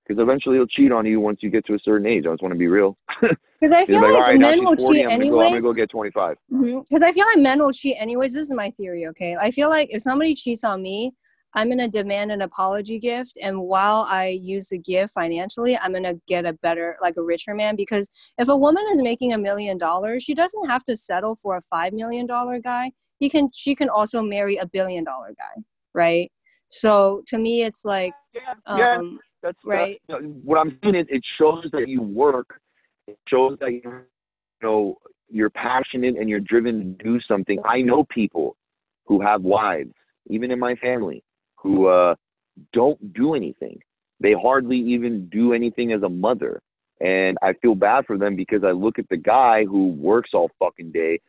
because 0.05 0.21
eventually 0.21 0.57
he'll 0.57 0.67
cheat 0.67 0.91
on 0.91 1.05
you 1.05 1.19
once 1.19 1.39
you 1.41 1.49
get 1.49 1.65
to 1.65 1.73
a 1.73 1.79
certain 1.79 2.05
age. 2.07 2.25
I 2.25 2.31
just 2.31 2.41
want 2.41 2.53
to 2.53 2.59
be 2.59 2.67
real. 2.67 2.97
Because 3.61 3.71
I 3.71 3.85
feel 3.85 4.01
like, 4.01 4.13
like 4.13 4.21
right, 4.21 4.39
men 4.39 4.65
will 4.65 4.75
40, 4.75 4.97
cheat 4.97 5.05
I'm 5.05 5.11
anyways. 5.13 5.31
Go, 5.31 5.41
I'm 5.41 5.49
gonna 5.51 5.61
go 5.61 5.73
get 5.73 5.89
25. 5.89 6.35
Because 6.49 6.61
mm-hmm. 6.61 7.03
I 7.03 7.11
feel 7.13 7.25
like 7.25 7.39
men 7.39 7.59
will 7.59 7.71
cheat 7.71 7.95
anyways. 7.97 8.33
This 8.33 8.47
is 8.47 8.53
my 8.53 8.69
theory. 8.71 9.07
Okay, 9.07 9.37
I 9.37 9.49
feel 9.49 9.69
like 9.69 9.87
if 9.91 10.01
somebody 10.01 10.35
cheats 10.35 10.65
on 10.65 10.83
me, 10.83 11.13
I'm 11.55 11.67
going 11.67 11.79
to 11.79 11.87
demand 11.87 12.33
an 12.33 12.41
apology 12.41 12.99
gift. 12.99 13.37
And 13.41 13.61
while 13.61 14.05
I 14.09 14.27
use 14.27 14.67
the 14.67 14.77
gift 14.77 15.13
financially, 15.13 15.77
I'm 15.77 15.91
going 15.91 16.03
to 16.03 16.19
get 16.27 16.45
a 16.45 16.53
better, 16.53 16.97
like 17.01 17.15
a 17.17 17.23
richer 17.23 17.55
man. 17.55 17.77
Because 17.77 18.11
if 18.37 18.49
a 18.49 18.57
woman 18.57 18.83
is 18.91 19.01
making 19.01 19.31
a 19.31 19.37
million 19.37 19.77
dollars, 19.77 20.23
she 20.23 20.33
doesn't 20.33 20.67
have 20.67 20.83
to 20.83 20.97
settle 20.97 21.37
for 21.37 21.55
a 21.55 21.61
$5 21.73 21.93
million 21.93 22.27
guy. 22.27 22.91
He 23.19 23.29
can, 23.29 23.49
she 23.55 23.73
can 23.73 23.87
also 23.87 24.21
marry 24.21 24.57
a 24.57 24.65
billion 24.65 25.05
dollar 25.05 25.33
guy. 25.37 25.61
Right. 25.93 26.29
So 26.67 27.23
to 27.27 27.37
me, 27.37 27.63
it's 27.63 27.85
like, 27.85 28.13
yeah, 28.33 28.75
yeah 28.77 28.97
um, 28.97 29.19
that's 29.45 29.57
right. 29.63 30.01
That's, 30.09 30.23
what 30.43 30.57
I'm 30.57 30.77
saying 30.81 30.95
is 30.95 31.05
it 31.09 31.23
shows 31.37 31.65
that 31.71 31.87
you 31.87 32.01
work. 32.01 32.59
It 33.07 33.19
shows 33.29 33.57
that 33.59 33.71
you 33.71 34.01
know, 34.63 34.97
you're 35.29 35.51
passionate 35.51 36.17
and 36.17 36.27
you're 36.27 36.39
driven 36.39 36.97
to 36.97 37.03
do 37.03 37.19
something. 37.27 37.59
I 37.63 37.81
know 37.81 38.05
people 38.05 38.57
who 39.05 39.21
have 39.21 39.43
wives, 39.43 39.93
even 40.27 40.49
in 40.49 40.57
my 40.57 40.73
family, 40.75 41.23
who 41.57 41.87
uh, 41.87 42.15
don't 42.73 43.13
do 43.13 43.35
anything. 43.35 43.79
They 44.19 44.33
hardly 44.33 44.77
even 44.77 45.29
do 45.29 45.53
anything 45.53 45.91
as 45.91 46.01
a 46.01 46.09
mother. 46.09 46.61
And 46.99 47.37
I 47.43 47.53
feel 47.61 47.75
bad 47.75 48.05
for 48.07 48.17
them 48.17 48.35
because 48.35 48.63
I 48.63 48.71
look 48.71 48.97
at 48.97 49.09
the 49.09 49.17
guy 49.17 49.65
who 49.65 49.89
works 49.89 50.31
all 50.33 50.49
fucking 50.57 50.91
day, 50.91 51.19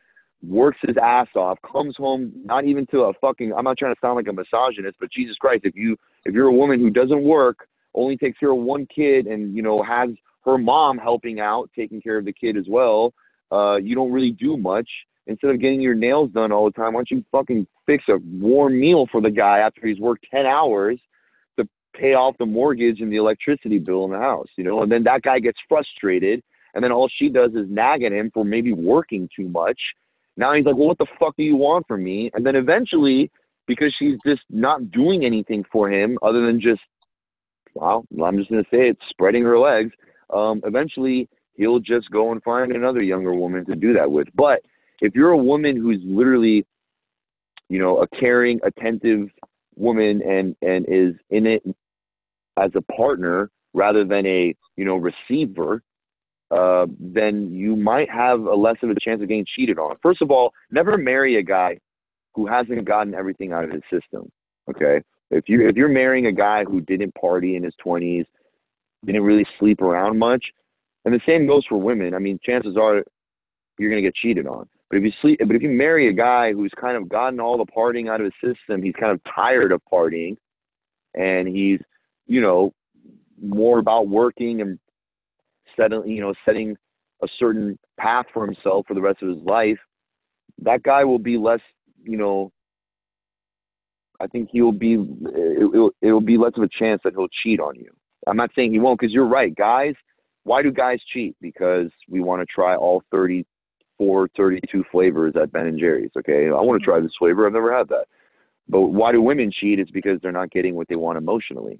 works 0.41 0.77
his 0.81 0.95
ass 0.99 1.27
off, 1.35 1.59
comes 1.69 1.95
home 1.97 2.31
not 2.45 2.65
even 2.65 2.87
to 2.87 3.01
a 3.01 3.13
fucking 3.21 3.53
I'm 3.53 3.65
not 3.65 3.77
trying 3.77 3.93
to 3.93 3.99
sound 4.01 4.15
like 4.15 4.27
a 4.27 4.33
misogynist, 4.33 4.97
but 4.99 5.11
Jesus 5.11 5.35
Christ, 5.35 5.65
if 5.65 5.75
you 5.75 5.97
if 6.25 6.33
you're 6.33 6.47
a 6.47 6.53
woman 6.53 6.79
who 6.79 6.89
doesn't 6.89 7.21
work, 7.21 7.67
only 7.97 8.17
takes 8.17 8.37
care 8.37 8.51
of 8.51 8.57
one 8.57 8.87
kid 8.93 9.27
and 9.27 9.55
you 9.55 9.61
know 9.61 9.83
has 9.83 10.09
her 10.45 10.57
mom 10.57 10.97
helping 10.97 11.39
out, 11.39 11.69
taking 11.75 12.01
care 12.01 12.17
of 12.17 12.25
the 12.25 12.31
kid 12.31 12.55
as 12.55 12.65
well, 12.69 13.13
uh, 13.51 13.75
you 13.75 13.95
don't 13.95 14.11
really 14.11 14.31
do 14.31 14.55
much 14.55 14.87
instead 15.27 15.51
of 15.51 15.61
getting 15.61 15.81
your 15.81 15.93
nails 15.93 16.31
done 16.31 16.51
all 16.51 16.65
the 16.65 16.71
time, 16.71 16.93
why 16.93 16.99
don't 16.99 17.11
you 17.11 17.23
fucking 17.31 17.67
fix 17.85 18.03
a 18.09 18.17
warm 18.39 18.79
meal 18.79 19.07
for 19.11 19.21
the 19.21 19.29
guy 19.29 19.59
after 19.59 19.85
he's 19.85 19.99
worked 19.99 20.25
10 20.31 20.45
hours 20.45 20.99
to 21.57 21.67
pay 21.93 22.13
off 22.13 22.35
the 22.39 22.45
mortgage 22.45 23.01
and 23.01 23.11
the 23.11 23.17
electricity 23.17 23.77
bill 23.77 24.05
in 24.05 24.11
the 24.11 24.17
house, 24.17 24.47
you 24.57 24.63
know? 24.63 24.81
And 24.81 24.91
then 24.91 25.03
that 25.03 25.21
guy 25.21 25.39
gets 25.39 25.57
frustrated, 25.67 26.41
and 26.73 26.83
then 26.83 26.91
all 26.91 27.09
she 27.19 27.29
does 27.29 27.51
is 27.51 27.69
nag 27.69 28.03
at 28.03 28.11
him 28.11 28.31
for 28.33 28.45
maybe 28.45 28.73
working 28.73 29.29
too 29.35 29.49
much. 29.49 29.79
Now 30.37 30.53
he's 30.53 30.65
like, 30.65 30.75
well, 30.75 30.87
what 30.87 30.97
the 30.97 31.07
fuck 31.19 31.35
do 31.35 31.43
you 31.43 31.55
want 31.55 31.87
from 31.87 32.03
me? 32.03 32.31
And 32.33 32.45
then 32.45 32.55
eventually, 32.55 33.29
because 33.67 33.93
she's 33.99 34.17
just 34.25 34.43
not 34.49 34.91
doing 34.91 35.25
anything 35.25 35.65
for 35.71 35.91
him 35.91 36.17
other 36.21 36.45
than 36.45 36.61
just, 36.61 36.81
well, 37.77 38.05
I'm 38.23 38.37
just 38.37 38.49
going 38.49 38.63
to 38.63 38.69
say 38.69 38.89
it's 38.89 39.01
spreading 39.09 39.43
her 39.43 39.57
legs, 39.59 39.91
um, 40.33 40.61
eventually 40.65 41.29
he'll 41.55 41.79
just 41.79 42.09
go 42.11 42.31
and 42.31 42.41
find 42.43 42.71
another 42.71 43.01
younger 43.01 43.33
woman 43.33 43.65
to 43.65 43.75
do 43.75 43.93
that 43.93 44.09
with. 44.09 44.27
But 44.35 44.61
if 45.01 45.15
you're 45.15 45.31
a 45.31 45.37
woman 45.37 45.75
who's 45.75 45.99
literally, 46.03 46.65
you 47.69 47.79
know, 47.79 48.01
a 48.01 48.07
caring, 48.07 48.59
attentive 48.63 49.29
woman 49.75 50.21
and 50.23 50.55
and 50.61 50.85
is 50.87 51.13
in 51.29 51.45
it 51.45 51.63
as 52.57 52.71
a 52.75 52.81
partner 52.81 53.49
rather 53.73 54.03
than 54.03 54.25
a 54.25 54.55
you 54.75 54.85
know 54.85 54.95
receiver, 54.95 55.83
uh, 56.51 56.85
then 56.99 57.51
you 57.51 57.75
might 57.75 58.09
have 58.09 58.41
a 58.41 58.55
less 58.55 58.77
of 58.81 58.89
a 58.89 58.95
chance 58.99 59.21
of 59.21 59.27
getting 59.27 59.45
cheated 59.55 59.77
on. 59.77 59.95
First 60.01 60.21
of 60.21 60.31
all, 60.31 60.51
never 60.71 60.97
marry 60.97 61.37
a 61.37 61.43
guy 61.43 61.79
who 62.33 62.47
hasn't 62.47 62.85
gotten 62.85 63.13
everything 63.13 63.51
out 63.51 63.65
of 63.65 63.71
his 63.71 63.83
system. 63.91 64.31
Okay, 64.69 65.01
if 65.31 65.47
you 65.47 65.67
if 65.67 65.75
you're 65.75 65.89
marrying 65.89 66.27
a 66.27 66.31
guy 66.31 66.63
who 66.63 66.81
didn't 66.81 67.15
party 67.15 67.55
in 67.55 67.63
his 67.63 67.73
20s, 67.85 68.25
didn't 69.05 69.23
really 69.23 69.45
sleep 69.59 69.81
around 69.81 70.17
much, 70.17 70.45
and 71.05 71.13
the 71.13 71.21
same 71.25 71.47
goes 71.47 71.65
for 71.67 71.79
women. 71.79 72.13
I 72.13 72.19
mean, 72.19 72.39
chances 72.43 72.77
are 72.77 73.03
you're 73.77 73.89
going 73.89 74.01
to 74.01 74.07
get 74.07 74.15
cheated 74.15 74.47
on. 74.47 74.67
But 74.89 74.97
if 74.97 75.03
you 75.03 75.11
sleep, 75.21 75.39
but 75.45 75.55
if 75.55 75.61
you 75.61 75.69
marry 75.69 76.07
a 76.07 76.13
guy 76.13 76.53
who's 76.53 76.71
kind 76.79 76.95
of 76.95 77.09
gotten 77.09 77.39
all 77.39 77.57
the 77.57 77.65
partying 77.65 78.09
out 78.09 78.21
of 78.21 78.25
his 78.25 78.55
system, 78.55 78.81
he's 78.81 78.95
kind 78.99 79.11
of 79.11 79.19
tired 79.23 79.71
of 79.71 79.81
partying, 79.91 80.37
and 81.13 81.47
he's, 81.47 81.79
you 82.25 82.41
know, 82.41 82.73
more 83.41 83.79
about 83.79 84.07
working 84.07 84.61
and 84.61 84.79
setting, 85.75 86.07
you 86.07 86.21
know, 86.21 86.33
setting 86.45 86.75
a 87.21 87.27
certain 87.37 87.77
path 87.99 88.25
for 88.33 88.45
himself 88.45 88.85
for 88.87 88.93
the 88.93 89.01
rest 89.01 89.21
of 89.21 89.29
his 89.29 89.43
life. 89.43 89.79
That 90.59 90.83
guy 90.83 91.03
will 91.03 91.19
be 91.19 91.37
less, 91.37 91.61
you 92.03 92.17
know. 92.17 92.51
I 94.19 94.27
think 94.27 94.49
he'll 94.51 94.71
be 94.71 94.93
it, 94.93 95.71
will 95.71 95.91
it'll 96.01 96.21
be 96.21 96.37
less 96.37 96.53
of 96.57 96.63
a 96.63 96.69
chance 96.79 97.01
that 97.03 97.13
he'll 97.13 97.27
cheat 97.43 97.59
on 97.59 97.75
you. 97.75 97.91
I'm 98.27 98.37
not 98.37 98.51
saying 98.55 98.71
he 98.71 98.79
won't 98.79 98.99
because 98.99 99.13
you're 99.13 99.27
right, 99.27 99.55
guys. 99.55 99.93
Why 100.43 100.61
do 100.61 100.71
guys 100.71 100.99
cheat? 101.13 101.35
Because 101.41 101.87
we 102.09 102.21
want 102.21 102.41
to 102.41 102.45
try 102.45 102.75
all 102.75 103.03
30 103.11 103.45
four 103.97 104.29
32 104.37 104.83
flavors 104.91 105.33
at 105.41 105.51
Ben 105.51 105.67
and 105.67 105.79
Jerry's. 105.79 106.11
Okay, 106.17 106.47
I 106.47 106.61
want 106.61 106.79
to 106.79 106.85
try 106.85 106.99
this 106.99 107.11
flavor. 107.17 107.47
I've 107.47 107.53
never 107.53 107.75
had 107.75 107.89
that. 107.89 108.05
But 108.69 108.81
why 108.81 109.11
do 109.11 109.21
women 109.21 109.51
cheat? 109.51 109.79
It's 109.79 109.91
because 109.91 110.19
they're 110.21 110.31
not 110.31 110.51
getting 110.51 110.75
what 110.75 110.87
they 110.87 110.97
want 110.97 111.17
emotionally. 111.17 111.79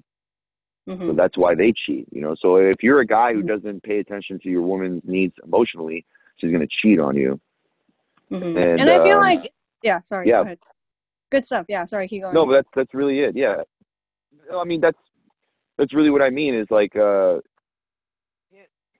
Mm-hmm. 0.88 1.08
So 1.08 1.12
that's 1.14 1.36
why 1.36 1.54
they 1.54 1.72
cheat. 1.86 2.08
You 2.10 2.22
know, 2.22 2.34
so 2.40 2.56
if 2.56 2.82
you're 2.82 3.00
a 3.00 3.06
guy 3.06 3.32
who 3.32 3.40
mm-hmm. 3.40 3.48
doesn't 3.48 3.82
pay 3.82 3.98
attention 3.98 4.40
to 4.42 4.48
your 4.48 4.62
woman's 4.62 5.02
needs 5.04 5.34
emotionally, 5.44 6.04
she's 6.36 6.50
going 6.50 6.66
to 6.66 6.76
cheat 6.82 6.98
on 6.98 7.14
you. 7.14 7.38
Mm-hmm. 8.32 8.56
And, 8.56 8.80
and, 8.80 8.90
I 8.90 9.02
feel 9.02 9.16
um, 9.16 9.22
like, 9.22 9.52
yeah, 9.82 10.00
sorry. 10.00 10.28
Yeah. 10.28 10.54
Good 11.30 11.44
stuff. 11.44 11.66
Yeah, 11.68 11.84
sorry. 11.84 12.08
Keep 12.08 12.22
going. 12.22 12.34
No, 12.34 12.46
but 12.46 12.52
that's 12.52 12.68
that's 12.74 12.94
really 12.94 13.20
it. 13.20 13.36
Yeah. 13.36 13.62
I 14.54 14.64
mean, 14.64 14.80
that's 14.80 14.98
that's 15.76 15.94
really 15.94 16.10
what 16.10 16.22
I 16.22 16.30
mean. 16.30 16.54
Is 16.54 16.66
like, 16.70 16.96
uh, 16.96 17.38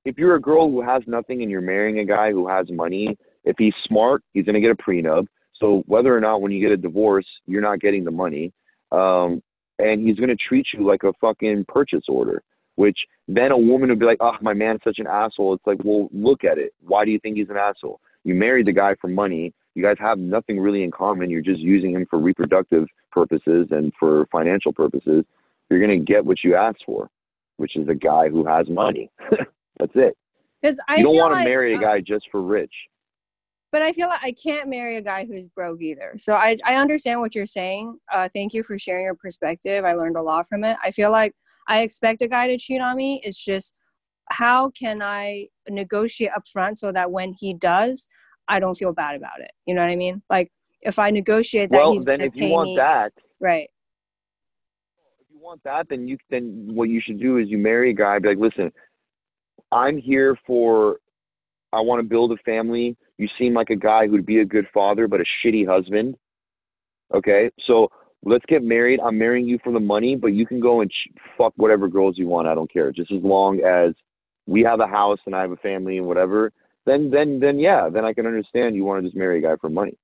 if 0.04 0.16
you're 0.16 0.36
a 0.36 0.40
girl 0.40 0.70
who 0.70 0.80
has 0.80 1.02
nothing 1.06 1.42
and 1.42 1.50
you're 1.50 1.60
marrying 1.60 1.98
a 1.98 2.04
guy 2.04 2.30
who 2.30 2.48
has 2.48 2.70
money, 2.70 3.16
if 3.44 3.56
he's 3.58 3.74
smart, 3.86 4.22
he's 4.32 4.44
to 4.46 4.60
get 4.60 4.70
a 4.70 4.74
prenup. 4.74 5.26
So 5.60 5.82
whether 5.86 6.16
or 6.16 6.20
not 6.20 6.40
when 6.40 6.52
you 6.52 6.60
get 6.60 6.72
a 6.72 6.76
divorce, 6.76 7.26
you're 7.46 7.62
not 7.62 7.80
getting 7.80 8.04
the 8.04 8.10
money, 8.10 8.52
um, 8.92 9.42
and 9.78 10.06
he's 10.06 10.16
to 10.28 10.36
treat 10.36 10.66
you 10.72 10.86
like 10.86 11.02
a 11.02 11.12
fucking 11.20 11.64
purchase 11.68 12.04
order. 12.08 12.42
Which 12.76 12.98
then 13.26 13.50
a 13.50 13.58
woman 13.58 13.88
would 13.88 13.98
be 13.98 14.06
like, 14.06 14.18
"Oh, 14.20 14.36
my 14.40 14.54
man's 14.54 14.80
such 14.84 15.00
an 15.00 15.08
asshole." 15.08 15.54
It's 15.54 15.66
like, 15.66 15.78
well, 15.82 16.08
look 16.12 16.44
at 16.44 16.58
it. 16.58 16.72
Why 16.80 17.04
do 17.04 17.10
you 17.10 17.18
think 17.18 17.36
he's 17.36 17.50
an 17.50 17.56
asshole? 17.56 18.00
You 18.22 18.34
married 18.34 18.66
the 18.66 18.72
guy 18.72 18.94
for 19.00 19.08
money. 19.08 19.52
You 19.78 19.84
guys 19.84 19.94
have 20.00 20.18
nothing 20.18 20.58
really 20.58 20.82
in 20.82 20.90
common. 20.90 21.30
You're 21.30 21.40
just 21.40 21.60
using 21.60 21.92
him 21.92 22.04
for 22.10 22.18
reproductive 22.18 22.88
purposes 23.12 23.68
and 23.70 23.92
for 23.96 24.26
financial 24.32 24.72
purposes. 24.72 25.24
You're 25.70 25.78
going 25.78 25.96
to 25.96 26.04
get 26.04 26.24
what 26.26 26.38
you 26.42 26.56
asked 26.56 26.82
for, 26.84 27.08
which 27.58 27.76
is 27.76 27.86
a 27.86 27.94
guy 27.94 28.28
who 28.28 28.44
has 28.44 28.68
money. 28.68 29.08
That's 29.78 29.92
it. 29.94 30.16
Because 30.60 30.80
I 30.88 30.96
you 30.96 31.04
don't 31.04 31.14
want 31.14 31.30
to 31.30 31.36
like, 31.36 31.46
marry 31.46 31.76
a 31.76 31.78
guy 31.78 32.00
just 32.00 32.26
for 32.32 32.42
rich. 32.42 32.72
But 33.70 33.82
I 33.82 33.92
feel 33.92 34.08
like 34.08 34.18
I 34.20 34.32
can't 34.32 34.68
marry 34.68 34.96
a 34.96 35.00
guy 35.00 35.24
who's 35.24 35.44
broke 35.54 35.80
either. 35.80 36.14
So 36.16 36.34
I 36.34 36.56
I 36.66 36.74
understand 36.74 37.20
what 37.20 37.36
you're 37.36 37.46
saying. 37.46 38.00
Uh, 38.12 38.28
thank 38.34 38.54
you 38.54 38.64
for 38.64 38.80
sharing 38.80 39.04
your 39.04 39.14
perspective. 39.14 39.84
I 39.84 39.92
learned 39.92 40.16
a 40.16 40.22
lot 40.22 40.48
from 40.48 40.64
it. 40.64 40.76
I 40.82 40.90
feel 40.90 41.12
like 41.12 41.34
I 41.68 41.82
expect 41.82 42.20
a 42.20 42.26
guy 42.26 42.48
to 42.48 42.58
cheat 42.58 42.80
on 42.80 42.96
me. 42.96 43.20
It's 43.22 43.38
just 43.38 43.74
how 44.30 44.70
can 44.70 45.02
I 45.02 45.46
negotiate 45.68 46.32
up 46.34 46.48
front 46.48 46.80
so 46.80 46.90
that 46.90 47.12
when 47.12 47.32
he 47.38 47.54
does, 47.54 48.08
I 48.48 48.60
don't 48.60 48.74
feel 48.74 48.92
bad 48.92 49.14
about 49.14 49.40
it. 49.40 49.52
You 49.66 49.74
know 49.74 49.82
what 49.82 49.90
I 49.90 49.96
mean? 49.96 50.22
Like 50.30 50.50
if 50.82 50.98
I 50.98 51.10
negotiate 51.10 51.70
that 51.70 51.76
well, 51.76 51.92
he's 51.92 52.04
then 52.04 52.20
if 52.20 52.34
you 52.36 52.48
want 52.48 52.70
me, 52.70 52.76
that, 52.76 53.12
right? 53.40 53.68
if 55.20 55.26
you 55.30 55.40
want 55.40 55.62
that, 55.64 55.88
then 55.88 56.08
you 56.08 56.16
then 56.30 56.68
what 56.72 56.88
you 56.88 57.00
should 57.04 57.20
do 57.20 57.38
is 57.38 57.48
you 57.48 57.58
marry 57.58 57.90
a 57.90 57.94
guy. 57.94 58.18
Be 58.18 58.28
like, 58.28 58.38
listen, 58.38 58.72
I'm 59.72 59.98
here 59.98 60.36
for. 60.46 60.96
I 61.70 61.80
want 61.80 62.00
to 62.00 62.08
build 62.08 62.32
a 62.32 62.36
family. 62.38 62.96
You 63.18 63.28
seem 63.38 63.52
like 63.52 63.68
a 63.68 63.76
guy 63.76 64.06
who'd 64.06 64.24
be 64.24 64.40
a 64.40 64.44
good 64.44 64.66
father, 64.72 65.06
but 65.06 65.20
a 65.20 65.24
shitty 65.44 65.66
husband. 65.66 66.16
Okay, 67.12 67.50
so 67.66 67.90
let's 68.24 68.44
get 68.46 68.62
married. 68.62 69.00
I'm 69.00 69.18
marrying 69.18 69.46
you 69.46 69.58
for 69.62 69.72
the 69.72 69.80
money, 69.80 70.16
but 70.16 70.28
you 70.28 70.46
can 70.46 70.60
go 70.60 70.80
and 70.80 70.90
fuck 71.36 71.52
whatever 71.56 71.88
girls 71.88 72.16
you 72.16 72.26
want. 72.26 72.48
I 72.48 72.54
don't 72.54 72.72
care, 72.72 72.90
just 72.90 73.12
as 73.12 73.22
long 73.22 73.60
as 73.60 73.94
we 74.46 74.62
have 74.62 74.80
a 74.80 74.86
house 74.86 75.18
and 75.26 75.34
I 75.34 75.42
have 75.42 75.52
a 75.52 75.56
family 75.56 75.98
and 75.98 76.06
whatever. 76.06 76.52
Then, 76.88 77.10
then, 77.10 77.40
then, 77.40 77.58
yeah, 77.58 77.88
then 77.94 78.04
I 78.04 78.12
can 78.14 78.26
understand 78.26 78.74
you 78.74 78.84
want 78.84 79.02
to 79.02 79.08
just 79.08 79.16
marry 79.16 79.38
a 79.38 79.42
guy 79.42 79.56
for 79.60 79.68
money. 79.68 79.96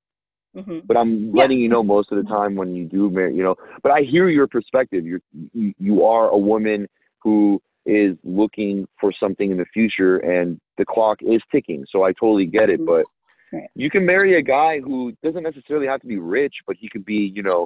hmm 0.54 0.80
But 0.88 0.96
I'm 0.96 1.12
Yeah, 1.34 1.42
letting 1.42 1.58
you 1.58 1.68
know 1.68 1.82
most 1.82 2.12
of 2.12 2.16
the 2.20 2.28
time 2.36 2.52
when 2.60 2.74
you 2.78 2.84
do 2.84 3.10
marry, 3.10 3.34
you 3.34 3.42
know. 3.42 3.56
But 3.82 3.92
I 3.92 4.00
hear 4.02 4.28
your 4.28 4.46
perspective. 4.46 5.02
You're 5.04 5.24
you, 5.52 5.72
you 5.78 6.04
are 6.04 6.28
a 6.28 6.40
woman 6.52 6.80
who 7.22 7.60
is 7.86 8.16
looking 8.40 8.86
for 9.00 9.10
something 9.22 9.50
in 9.50 9.58
the 9.62 9.70
future, 9.76 10.14
and 10.18 10.60
the 10.78 10.84
clock 10.84 11.18
is 11.22 11.40
ticking. 11.52 11.86
So 11.90 11.96
I 12.08 12.12
totally 12.12 12.46
get 12.46 12.68
it. 12.74 12.80
Mhm. 12.80 12.86
But 12.92 13.04
Right. 13.52 13.70
you 13.76 13.88
can 13.94 14.04
marry 14.04 14.36
a 14.36 14.42
guy 14.42 14.80
who 14.80 15.12
doesn't 15.22 15.44
necessarily 15.50 15.86
have 15.86 16.00
to 16.00 16.08
be 16.14 16.18
rich, 16.18 16.56
but 16.66 16.76
he 16.76 16.88
could 16.88 17.04
be, 17.04 17.32
you 17.36 17.42
know, 17.48 17.62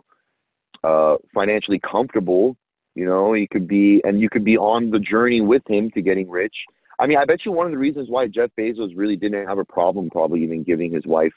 uh, 0.85 1.17
financially 1.39 1.81
comfortable. 1.81 2.57
You 2.95 3.07
know, 3.11 3.33
he 3.33 3.47
could 3.47 3.67
be, 3.67 4.03
and 4.05 4.21
you 4.21 4.29
could 4.29 4.45
be 4.45 4.59
on 4.59 4.91
the 4.91 4.99
journey 4.99 5.41
with 5.41 5.63
him 5.69 5.91
to 5.93 6.03
getting 6.03 6.29
rich. 6.29 6.57
I 6.99 7.07
mean, 7.07 7.19
I 7.19 7.25
bet 7.25 7.41
you 7.45 7.53
one 7.53 7.67
of 7.67 7.73
the 7.73 7.79
reasons 7.79 8.09
why 8.09 8.27
Jeff 8.27 8.51
Bezos 8.59 8.97
really 8.97 9.17
didn't 9.17 9.47
have 9.47 9.59
a 9.59 9.65
problem, 9.65 10.11
probably 10.11 10.43
even 10.43 10.65
giving 10.65 10.93
his 10.93 11.07
wife 11.07 11.33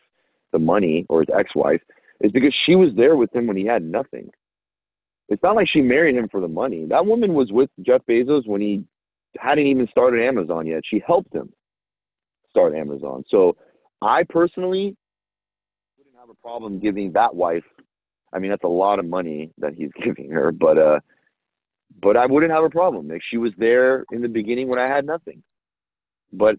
the 0.51 0.59
money 0.59 1.05
or 1.07 1.21
his 1.21 1.29
ex-wife, 1.37 1.81
is 2.21 2.31
because 2.31 2.53
she 2.65 2.75
was 2.75 2.89
there 2.95 3.15
with 3.15 3.33
him 3.35 3.47
when 3.47 3.57
he 3.57 3.65
had 3.65 3.83
nothing. 3.83 4.29
It's 5.29 5.43
not 5.43 5.55
like 5.55 5.67
she 5.69 5.81
married 5.81 6.15
him 6.15 6.27
for 6.29 6.41
the 6.41 6.47
money. 6.47 6.85
That 6.85 7.05
woman 7.05 7.33
was 7.33 7.51
with 7.51 7.69
Jeff 7.81 8.01
Bezos 8.09 8.47
when 8.47 8.59
he 8.59 8.83
hadn't 9.39 9.65
even 9.65 9.87
started 9.87 10.25
Amazon 10.25 10.67
yet. 10.67 10.81
She 10.85 11.01
helped 11.05 11.33
him 11.33 11.53
start 12.49 12.75
Amazon. 12.75 13.23
So 13.29 13.55
I 14.01 14.23
personally 14.27 14.95
wouldn't 15.97 16.15
have 16.19 16.29
a 16.29 16.41
problem 16.41 16.79
giving 16.79 17.13
that 17.13 17.33
wife. 17.33 17.63
I 18.33 18.39
mean, 18.39 18.51
that's 18.51 18.63
a 18.63 18.67
lot 18.67 18.99
of 18.99 19.05
money 19.05 19.51
that 19.57 19.73
he's 19.73 19.91
giving 20.03 20.31
her, 20.31 20.51
but 20.51 20.77
uh, 20.77 20.99
but 22.01 22.17
I 22.17 22.25
wouldn't 22.25 22.51
have 22.51 22.63
a 22.63 22.69
problem. 22.69 23.07
Like 23.07 23.21
she 23.29 23.37
was 23.37 23.51
there 23.57 24.05
in 24.11 24.21
the 24.21 24.27
beginning 24.27 24.67
when 24.67 24.79
I 24.79 24.93
had 24.93 25.05
nothing. 25.05 25.43
But 26.33 26.55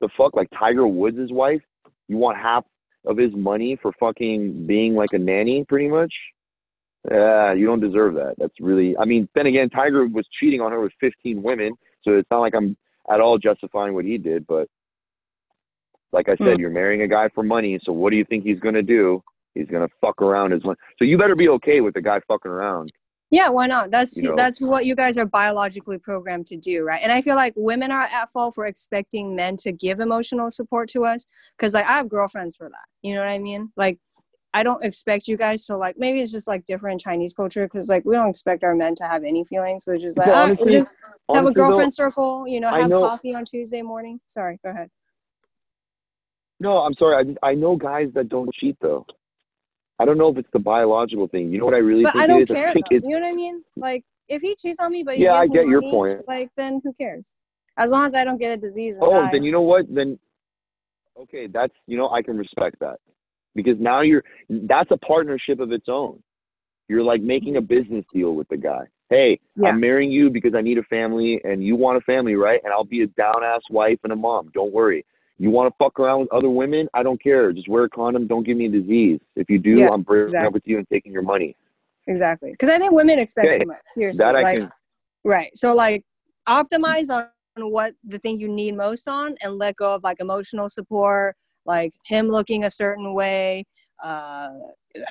the 0.00 0.08
fuck, 0.16 0.34
like 0.34 0.48
Tiger 0.58 0.86
Woods' 0.86 1.32
wife, 1.32 1.62
you 2.08 2.16
want 2.16 2.38
half 2.38 2.64
of 3.04 3.16
his 3.16 3.32
money 3.34 3.78
for 3.80 3.92
fucking 3.98 4.66
being 4.66 4.94
like 4.94 5.12
a 5.12 5.18
nanny, 5.18 5.64
pretty 5.64 5.88
much? 5.88 6.12
Yeah, 7.10 7.52
you 7.52 7.66
don't 7.66 7.80
deserve 7.80 8.14
that. 8.14 8.34
That's 8.38 8.54
really. 8.60 8.96
I 8.98 9.04
mean, 9.04 9.28
then 9.34 9.46
again, 9.46 9.70
Tiger 9.70 10.06
was 10.06 10.26
cheating 10.38 10.60
on 10.60 10.72
her 10.72 10.80
with 10.80 10.92
15 11.00 11.42
women, 11.42 11.74
so 12.02 12.12
it's 12.12 12.28
not 12.30 12.40
like 12.40 12.54
I'm 12.54 12.76
at 13.10 13.20
all 13.20 13.38
justifying 13.38 13.94
what 13.94 14.04
he 14.04 14.18
did. 14.18 14.46
But 14.46 14.68
like 16.12 16.28
I 16.28 16.36
said, 16.36 16.54
Hmm. 16.56 16.60
you're 16.60 16.70
marrying 16.70 17.02
a 17.02 17.08
guy 17.08 17.28
for 17.28 17.42
money, 17.42 17.78
so 17.82 17.92
what 17.92 18.10
do 18.10 18.16
you 18.16 18.24
think 18.24 18.44
he's 18.44 18.60
gonna 18.60 18.82
do? 18.82 19.22
He's 19.54 19.68
gonna 19.68 19.88
fuck 20.00 20.20
around 20.20 20.50
his 20.52 20.64
money. 20.64 20.78
So 20.98 21.04
you 21.04 21.16
better 21.18 21.36
be 21.36 21.48
okay 21.50 21.80
with 21.80 21.94
the 21.94 22.02
guy 22.02 22.20
fucking 22.20 22.50
around. 22.50 22.92
Yeah, 23.30 23.50
why 23.50 23.66
not? 23.66 23.90
That's 23.90 24.16
You 24.16 24.30
know. 24.30 24.36
that's 24.36 24.58
what 24.60 24.86
you 24.86 24.94
guys 24.94 25.18
are 25.18 25.26
biologically 25.26 25.98
programmed 25.98 26.46
to 26.46 26.56
do, 26.56 26.82
right? 26.82 27.00
And 27.02 27.12
I 27.12 27.20
feel 27.20 27.36
like 27.36 27.52
women 27.56 27.92
are 27.92 28.02
at 28.04 28.30
fault 28.30 28.54
for 28.54 28.64
expecting 28.64 29.36
men 29.36 29.56
to 29.58 29.72
give 29.72 30.00
emotional 30.00 30.48
support 30.48 30.88
to 30.90 31.04
us 31.04 31.26
because 31.56 31.74
like 31.74 31.84
I 31.84 31.92
have 31.92 32.08
girlfriends 32.08 32.56
for 32.56 32.68
that. 32.70 32.86
You 33.02 33.14
know 33.14 33.20
what 33.20 33.28
I 33.28 33.38
mean? 33.38 33.70
Like 33.76 33.98
I 34.54 34.62
don't 34.62 34.82
expect 34.82 35.28
you 35.28 35.36
guys 35.36 35.66
to 35.66 35.76
like 35.76 35.96
maybe 35.98 36.20
it's 36.20 36.32
just 36.32 36.48
like 36.48 36.64
different 36.64 37.02
Chinese 37.02 37.34
culture 37.34 37.66
because 37.66 37.90
like 37.90 38.02
we 38.06 38.14
don't 38.14 38.30
expect 38.30 38.64
our 38.64 38.74
men 38.74 38.94
to 38.94 39.04
have 39.04 39.22
any 39.24 39.44
feelings. 39.44 39.84
So 39.84 39.92
it's 39.92 40.02
just 40.02 40.16
like 40.16 40.28
Well, 40.28 40.36
ah, 40.36 40.46
we 40.46 40.52
honestly- 40.62 40.78
have 40.78 40.86
a 40.86 40.88
Honestly, 41.28 41.44
though, 41.44 41.52
girlfriend 41.52 41.92
circle, 41.94 42.48
you 42.48 42.60
know, 42.60 42.68
have 42.68 42.88
know- 42.88 43.00
coffee 43.06 43.34
on 43.34 43.44
Tuesday 43.44 43.82
morning. 43.82 44.20
Sorry, 44.26 44.58
go 44.64 44.70
ahead. 44.70 44.88
No, 46.60 46.78
I'm 46.78 46.94
sorry. 46.94 47.36
I 47.42 47.50
I 47.50 47.54
know 47.54 47.76
guys 47.76 48.08
that 48.14 48.30
don't 48.30 48.52
cheat 48.54 48.78
though. 48.80 49.04
I 49.98 50.04
don't 50.04 50.18
know 50.18 50.28
if 50.28 50.38
it's 50.38 50.48
the 50.52 50.58
biological 50.58 51.26
thing. 51.28 51.52
You 51.52 51.58
know 51.58 51.64
what 51.64 51.74
I 51.74 51.78
really 51.78 52.04
But 52.04 52.12
think 52.14 52.22
I 52.22 52.26
don't 52.26 52.42
is? 52.42 52.48
care. 52.48 52.72
think 52.72 52.86
Though. 52.90 52.96
it's 52.96 53.06
You 53.06 53.14
know 53.16 53.20
what 53.26 53.32
I 53.32 53.34
mean? 53.34 53.64
Like 53.76 54.04
if 54.28 54.42
he 54.42 54.54
cheats 54.56 54.78
on 54.80 54.92
me, 54.92 55.02
but 55.02 55.18
Yeah, 55.18 55.32
I 55.34 55.46
get 55.46 55.68
your 55.68 55.82
point. 55.82 56.26
Like 56.28 56.50
then 56.56 56.80
who 56.84 56.92
cares? 56.94 57.36
As 57.76 57.90
long 57.90 58.04
as 58.04 58.14
I 58.14 58.24
don't 58.24 58.38
get 58.38 58.52
a 58.52 58.56
disease 58.56 58.98
Oh, 59.00 59.22
die. 59.22 59.30
then 59.32 59.42
you 59.42 59.52
know 59.52 59.62
what? 59.62 59.92
Then 59.92 60.18
okay, 61.18 61.46
that's 61.52 61.74
you 61.86 61.96
know 61.96 62.10
I 62.10 62.22
can 62.22 62.36
respect 62.38 62.78
that 62.80 62.98
because 63.54 63.76
now 63.78 64.02
you're 64.02 64.22
that's 64.48 64.90
a 64.90 64.96
partnership 64.98 65.60
of 65.60 65.72
its 65.72 65.86
own. 65.88 66.22
You're 66.88 67.02
like 67.02 67.20
making 67.20 67.56
a 67.56 67.60
business 67.60 68.04
deal 68.14 68.34
with 68.34 68.48
the 68.48 68.56
guy. 68.56 68.84
Hey, 69.10 69.40
Yeah. 69.56 69.70
I'm 69.70 69.80
marrying 69.80 70.10
you 70.10 70.30
because 70.30 70.54
I 70.54 70.60
need 70.60 70.78
a 70.78 70.82
family, 70.84 71.40
and 71.44 71.62
you 71.64 71.76
want 71.76 71.96
a 71.98 72.00
family, 72.02 72.34
right? 72.34 72.60
And 72.64 72.72
I'll 72.72 72.84
be 72.84 73.02
a 73.02 73.06
down 73.08 73.42
ass 73.44 73.62
wife 73.70 73.98
and 74.04 74.12
a 74.12 74.16
mom. 74.16 74.50
Don't 74.54 74.72
worry. 74.72 75.04
You 75.38 75.50
want 75.50 75.72
to 75.72 75.76
fuck 75.78 76.00
around 76.00 76.20
with 76.20 76.32
other 76.32 76.50
women? 76.50 76.88
I 76.94 77.02
don't 77.02 77.22
care. 77.22 77.52
Just 77.52 77.68
wear 77.68 77.84
a 77.84 77.88
condom. 77.88 78.26
Don't 78.26 78.44
give 78.44 78.56
me 78.56 78.66
a 78.66 78.70
disease. 78.70 79.20
If 79.36 79.48
you 79.48 79.58
do, 79.58 79.70
Yeah, 79.70 79.90
I'm 79.92 80.02
breaking 80.02 80.24
exactly. 80.24 80.46
up 80.48 80.52
with 80.52 80.62
you 80.66 80.78
and 80.78 80.88
taking 80.88 81.12
your 81.12 81.22
money. 81.22 81.56
Exactly. 82.08 82.50
Because 82.50 82.68
I 82.70 82.78
think 82.78 82.92
women 82.92 83.18
expect 83.18 83.48
Okay, 83.48 83.58
too 83.60 83.66
much. 83.66 83.78
Seriously. 83.86 84.24
That 84.24 84.34
I 84.34 84.42
like, 84.42 84.58
can. 84.58 84.72
Right. 85.24 85.50
So 85.54 85.74
like 85.74 86.04
optimize 86.48 87.08
on 87.10 87.26
what 87.70 87.94
the 88.04 88.18
thing 88.18 88.40
you 88.40 88.48
need 88.48 88.76
most 88.76 89.08
on 89.08 89.36
and 89.42 89.54
let 89.54 89.76
go 89.76 89.94
of 89.94 90.02
like 90.02 90.18
emotional 90.20 90.68
support, 90.68 91.36
like 91.66 91.92
him 92.04 92.28
looking 92.28 92.64
a 92.64 92.70
certain 92.70 93.14
way, 93.14 93.64
uh 94.02 94.50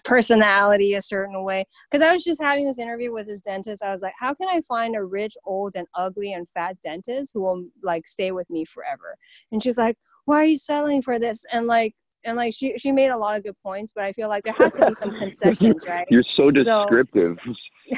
personality 0.03 0.95
a 0.95 1.01
certain 1.01 1.43
way. 1.43 1.65
Because 1.89 2.05
I 2.05 2.11
was 2.11 2.23
just 2.23 2.41
having 2.41 2.65
this 2.65 2.79
interview 2.79 3.13
with 3.13 3.27
his 3.27 3.41
dentist. 3.41 3.83
I 3.83 3.91
was 3.91 4.01
like, 4.01 4.13
how 4.17 4.33
can 4.33 4.47
I 4.49 4.61
find 4.61 4.95
a 4.95 5.03
rich, 5.03 5.37
old 5.45 5.75
and 5.75 5.87
ugly 5.93 6.33
and 6.33 6.49
fat 6.49 6.77
dentist 6.83 7.31
who 7.33 7.41
will 7.41 7.67
like 7.83 8.07
stay 8.07 8.31
with 8.31 8.49
me 8.49 8.65
forever? 8.65 9.15
And 9.51 9.61
she's 9.61 9.77
like, 9.77 9.97
Why 10.27 10.41
are 10.41 10.45
you 10.45 10.57
settling 10.57 11.01
for 11.01 11.19
this? 11.19 11.43
And 11.53 11.67
like 11.67 11.93
and 12.25 12.35
like 12.35 12.53
she 12.53 12.77
she 12.77 12.91
made 12.91 13.09
a 13.09 13.17
lot 13.17 13.37
of 13.37 13.43
good 13.43 13.55
points, 13.63 13.91
but 13.95 14.03
I 14.03 14.11
feel 14.11 14.27
like 14.27 14.43
there 14.43 14.53
has 14.53 14.73
to 14.73 14.87
be 14.87 14.93
some 14.93 15.11
concessions, 15.19 15.85
right? 15.87 16.05
You're 16.11 16.23
so 16.35 16.51
So- 16.51 16.51
descriptive. 16.51 17.37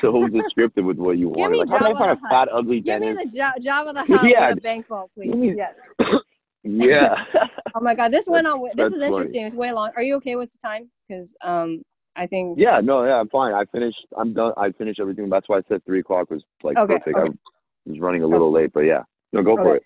So, 0.02 0.28
descriptive 0.28 0.86
with 0.86 0.98
what 1.00 1.18
you 1.18 1.30
want. 1.30 1.52
me 1.54 1.58
Like, 1.62 1.70
how 1.72 1.80
can 1.80 1.96
I 1.96 1.98
find 2.00 2.12
a 2.12 2.16
the 2.22 2.22
fat, 2.30 2.48
ugly 2.54 2.80
Give 2.80 3.00
me 3.02 3.08
dentist? 3.08 3.32
the 3.34 3.40
jo- 3.40 3.60
job 3.60 3.88
of 3.88 3.96
the 3.96 4.04
house 4.18 4.24
Yeah. 4.24 4.50
with 4.50 4.60
a 4.60 4.62
bank 4.62 4.86
vault, 4.88 5.10
please. 5.16 5.34
me- 5.34 5.56
Yes. 5.58 5.80
Yeah. 6.64 7.16
Oh 7.74 7.80
my 7.82 7.96
God, 7.96 8.12
this 8.12 8.28
went 8.28 8.46
on. 8.46 8.62
This 8.62 8.74
That's 8.76 8.94
is 8.94 9.02
interesting. 9.02 9.46
It's 9.48 9.56
way 9.56 9.72
long. 9.72 9.90
Are 9.96 10.04
you 10.04 10.14
okay 10.18 10.36
with 10.36 10.52
the 10.52 10.60
time? 10.60 10.92
Because 11.08 11.36
um, 11.44 11.82
I 12.16 12.28
think. 12.28 12.60
Yeah, 12.60 12.82
no, 12.84 13.04
yeah, 13.04 13.16
I'm 13.16 13.30
fine. 13.30 13.56
I 13.56 13.66
finished. 13.72 13.98
I'm 14.16 14.32
done. 14.34 14.54
I 14.58 14.72
finished 14.74 15.00
everything. 15.00 15.28
That's 15.28 15.50
why 15.50 15.58
I 15.58 15.62
said 15.68 15.84
three 15.86 16.02
o'clock 16.02 16.30
was 16.30 16.44
like 16.62 16.78
Okay, 16.78 17.00
perfect. 17.00 17.18
okay. 17.18 17.32
I 17.32 17.90
was 17.90 18.00
running 18.00 18.22
a 18.22 18.28
little 18.28 18.52
late, 18.52 18.72
but 18.74 18.82
yeah, 18.82 19.02
no, 19.34 19.42
go 19.42 19.56
for 19.56 19.78
it. 19.78 19.84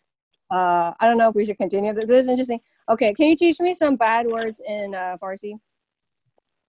Uh, 0.54 0.93
I 0.99 1.08
don't 1.08 1.18
know 1.18 1.30
if 1.30 1.36
we 1.36 1.45
should 1.45 1.58
continue. 1.58 1.93
This 1.93 2.24
is 2.24 2.28
interesting. 2.28 2.60
Okay, 2.89 3.14
can 3.14 3.28
you 3.28 3.36
teach 3.36 3.60
me 3.60 3.74
some 3.74 3.95
bad 3.95 4.28
words 4.28 4.62
in 4.68 4.93
uh, 4.93 5.18
Farsi 5.22 5.54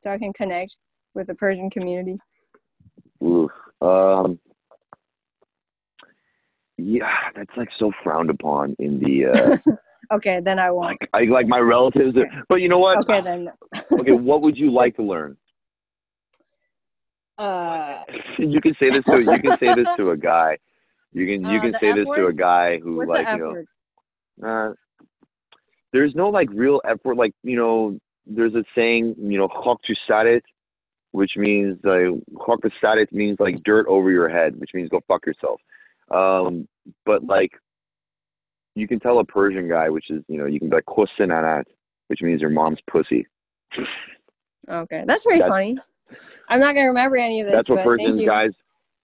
so 0.03 0.11
I 0.11 0.17
can 0.19 0.33
connect 0.33 0.79
with 1.15 1.27
the 1.27 1.35
Persian 1.35 1.69
community? 1.69 2.19
Oof. 3.23 3.51
Um. 3.83 4.39
Yeah, 6.77 7.13
that's 7.37 7.51
like 7.57 7.69
so 7.79 7.93
frowned 8.03 8.31
upon 8.31 8.75
in 8.79 8.99
the 9.01 9.27
uh, 9.27 9.57
Okay, 10.13 10.41
then 10.43 10.59
I 10.59 10.71
won't. 10.71 10.99
like 11.01 11.11
I 11.13 11.25
like 11.25 11.47
my 11.47 11.59
relatives. 11.59 12.17
Okay. 12.17 12.29
But 12.49 12.61
you 12.63 12.69
know 12.69 12.79
what? 12.79 12.99
Okay, 13.09 13.21
then. 13.21 13.49
okay, 14.01 14.13
what 14.13 14.43
would 14.43 14.57
you 14.57 14.73
like 14.73 14.97
to 14.97 15.03
learn? 15.03 15.37
Uh, 17.39 18.01
you 18.39 18.61
can 18.61 18.75
say 18.81 18.91
this 18.91 19.05
to 19.05 19.21
you 19.23 19.41
can 19.41 19.59
say 19.59 19.75
this 19.75 19.89
to 19.97 20.11
a 20.11 20.17
guy. 20.17 20.57
You 21.13 21.27
can 21.27 21.49
you 21.49 21.59
Uh, 21.59 21.63
can 21.63 21.75
say 21.81 21.93
this 21.93 22.07
to 22.17 22.27
a 22.27 22.33
guy 22.33 22.79
who 22.79 22.97
what's 22.97 23.09
like 23.09 23.29
you 23.33 23.39
know 23.39 23.51
word? 23.51 23.67
Uh, 24.43 24.73
there's 25.93 26.15
no 26.15 26.29
like 26.29 26.49
real 26.53 26.81
effort. 26.89 27.17
Like 27.17 27.33
you 27.43 27.57
know, 27.57 27.99
there's 28.27 28.55
a 28.55 28.65
saying, 28.75 29.15
you 29.19 29.39
know, 29.39 29.49
"Khok 29.49 29.77
to 29.87 29.95
sarit," 30.09 30.43
which 31.13 31.33
means 31.37 31.79
like 31.85 32.01
"Khok 32.35 32.63
to 32.63 32.71
sarit" 32.83 33.13
means 33.13 33.39
like 33.39 33.63
dirt 33.65 33.87
over 33.89 34.11
your 34.11 34.29
head, 34.29 34.59
which 34.59 34.71
means 34.75 34.89
go 34.89 35.01
fuck 35.07 35.27
yourself. 35.27 35.61
Um, 36.11 36.69
but 37.07 37.25
like, 37.25 37.53
you 38.75 38.89
can 38.89 39.01
tell 39.01 39.19
a 39.21 39.25
Persian 39.25 39.69
guy, 39.69 39.89
which 39.89 40.11
is 40.11 40.23
you 40.29 40.39
know, 40.39 40.47
you 40.47 40.59
can 40.59 40.69
be 40.69 40.77
like 40.77 40.87
"Khosin 40.87 41.33
anat," 41.33 41.67
which 42.09 42.23
means 42.23 42.41
your 42.41 42.51
mom's 42.51 42.81
pussy. 42.91 43.27
Okay, 44.69 45.05
that's 45.07 45.25
very 45.25 45.39
That's- 45.39 45.51
funny. 45.51 45.79
I'm 46.49 46.61
not 46.61 46.75
gonna 46.75 46.89
remember 46.89 47.17
any 47.17 47.41
of 47.41 47.47
this. 47.47 47.55
That's 47.55 47.69
what 47.69 47.77
but 47.77 47.97
thank 47.97 48.01
Persian 48.01 48.21
you. 48.21 48.29
guys 48.29 48.51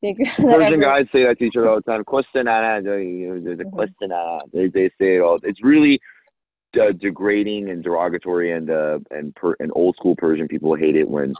Thank 0.03 0.19
you 0.19 0.27
for 0.27 0.43
the 0.43 0.49
Persian 0.49 0.81
guys 0.81 1.07
say 1.13 1.25
that 1.25 1.39
to 1.39 1.45
each 1.45 1.57
other 1.57 1.69
all 1.69 1.77
the 1.77 1.83
time. 1.83 2.05
"Khosin 2.05 2.49
anat," 2.49 2.85
the 2.85 3.57
the. 3.57 3.65
"Khosin 3.65 4.13
anat." 4.13 4.53
They 4.53 4.69
they 4.69 4.89
say 4.99 5.17
it 5.17 5.21
all. 5.21 5.39
It's 5.43 5.63
really 5.63 6.01
uh, 6.81 6.93
degrading 6.93 7.69
and 7.71 7.83
derogatory 7.83 8.53
and 8.53 8.71
uh 8.71 8.99
and 9.11 9.35
per 9.35 9.55
and 9.61 9.73
old 9.75 9.97
school 9.97 10.15
Persian 10.17 10.49
people 10.49 10.75
hate 10.75 10.97
it 10.97 11.09
when 11.09 11.35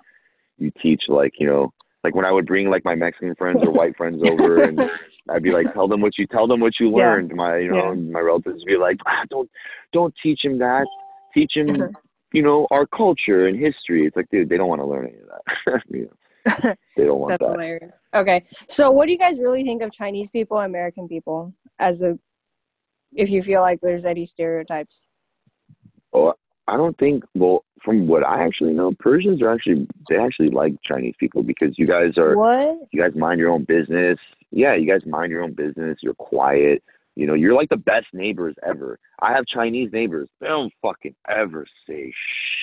you 0.59 0.71
teach 0.83 1.03
like 1.09 1.35
you 1.39 1.47
know 1.47 1.73
like 2.05 2.15
when 2.15 2.27
I 2.27 2.33
would 2.33 2.47
bring 2.47 2.69
like 2.69 2.85
my 2.85 2.95
Mexican 2.95 3.35
friends 3.37 3.63
or 3.65 3.71
white 3.71 3.97
friends 3.97 4.23
over 4.23 4.65
and 4.69 4.83
I'd 5.29 5.43
be 5.43 5.53
like 5.53 5.73
tell 5.73 5.89
them 5.89 6.01
what 6.01 6.19
you 6.19 6.27
tell 6.27 6.47
them 6.47 6.61
what 6.61 6.75
you 6.81 6.91
Yeah. 6.95 7.05
learned 7.05 7.35
my 7.35 7.59
you 7.59 7.69
know 7.71 7.95
Yeah. 7.95 7.95
my 7.95 8.21
relatives 8.21 8.59
would 8.61 8.67
be 8.67 8.77
like 8.77 8.99
ah, 9.07 9.25
don't 9.31 9.51
don't 9.93 10.15
teach 10.23 10.45
him 10.45 10.59
that 10.59 10.87
teach 11.33 11.53
them, 11.55 11.91
you 12.33 12.43
know, 12.43 12.67
our 12.71 12.87
culture 12.87 13.47
and 13.47 13.59
history. 13.59 14.07
It's 14.07 14.17
like, 14.17 14.29
dude, 14.31 14.49
they 14.49 14.57
don't 14.57 14.69
want 14.69 14.81
to 14.81 14.87
learn 14.87 15.07
any 15.09 15.19
of 15.19 15.29
that. 15.29 15.83
you 15.91 16.03
know, 16.03 16.13
they 16.62 17.05
don't 17.05 17.18
want 17.18 17.30
That's 17.30 17.41
that. 17.41 17.51
hilarious. 17.53 18.03
Okay, 18.14 18.45
so 18.68 18.91
what 18.91 19.07
do 19.07 19.12
you 19.12 19.18
guys 19.18 19.38
really 19.38 19.64
think 19.64 19.82
of 19.82 19.93
Chinese 19.93 20.30
people, 20.30 20.59
American 20.59 21.09
people, 21.09 21.55
as 21.78 22.03
a, 22.03 22.18
if 23.14 23.30
you 23.30 23.43
feel 23.43 23.61
like 23.61 23.80
there's 23.80 24.07
any 24.07 24.24
stereotypes? 24.24 25.07
Oh, 26.12 26.34
I 26.66 26.76
don't 26.76 26.97
think. 26.99 27.24
Well, 27.34 27.64
from 27.84 28.07
what 28.07 28.24
I 28.24 28.45
actually 28.45 28.72
know, 28.74 28.93
Persians 28.99 29.43
are 29.43 29.53
actually 29.53 29.86
they 30.09 30.16
actually 30.16 30.49
like 30.49 30.74
Chinese 30.84 31.14
people 31.18 31.43
because 31.43 31.74
you 31.78 31.86
guys 31.86 32.16
are 32.16 32.36
What? 32.36 32.76
you 32.93 33.01
guys 33.03 33.14
mind 33.14 33.38
your 33.41 33.51
own 33.51 33.64
business. 33.64 34.18
Yeah, 34.51 34.74
you 34.74 34.86
guys 34.91 35.07
mind 35.07 35.30
your 35.30 35.43
own 35.43 35.55
business. 35.55 35.99
You're 36.03 36.14
quiet. 36.14 36.82
You 37.16 37.26
know, 37.26 37.34
you're 37.34 37.55
like 37.55 37.68
the 37.68 37.76
best 37.76 38.07
neighbors 38.12 38.55
ever. 38.66 38.99
I 39.20 39.32
have 39.32 39.45
Chinese 39.47 39.91
neighbors. 39.93 40.28
They 40.41 40.47
don't 40.47 40.72
fucking 40.80 41.14
ever 41.28 41.66
say 41.88 42.12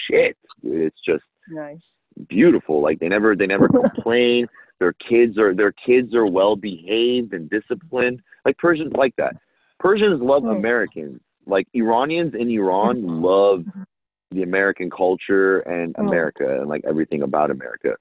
shit. 0.09 0.37
Dude. 0.63 0.81
It's 0.81 0.97
just 1.05 1.23
Nice. 1.49 1.99
beautiful. 2.29 2.81
Like 2.81 2.99
they 2.99 3.07
never 3.09 3.35
they 3.35 3.47
never 3.47 3.69
complain. 3.69 4.47
Their 4.79 4.93
kids 4.93 5.37
are 5.37 5.53
their 5.55 5.71
kids 5.71 6.13
are 6.13 6.25
well 6.27 6.55
behaved 6.55 7.33
and 7.33 7.49
disciplined. 7.49 8.21
Like 8.45 8.57
Persians 8.57 8.93
like 8.93 9.15
that. 9.17 9.35
Persians 9.79 10.21
love. 10.21 10.43
Americans. 10.45 11.19
Like 11.45 11.67
Iranians 11.73 12.33
in 12.35 12.49
Iran 12.49 13.21
love 13.21 13.65
the 14.31 14.43
American 14.43 14.89
culture 14.89 15.59
and 15.59 15.95
Hmm. 15.95 16.07
America 16.07 16.59
and 16.59 16.67
like 16.69 16.83
everything 16.85 17.21
about 17.21 17.49
America. 17.51 17.95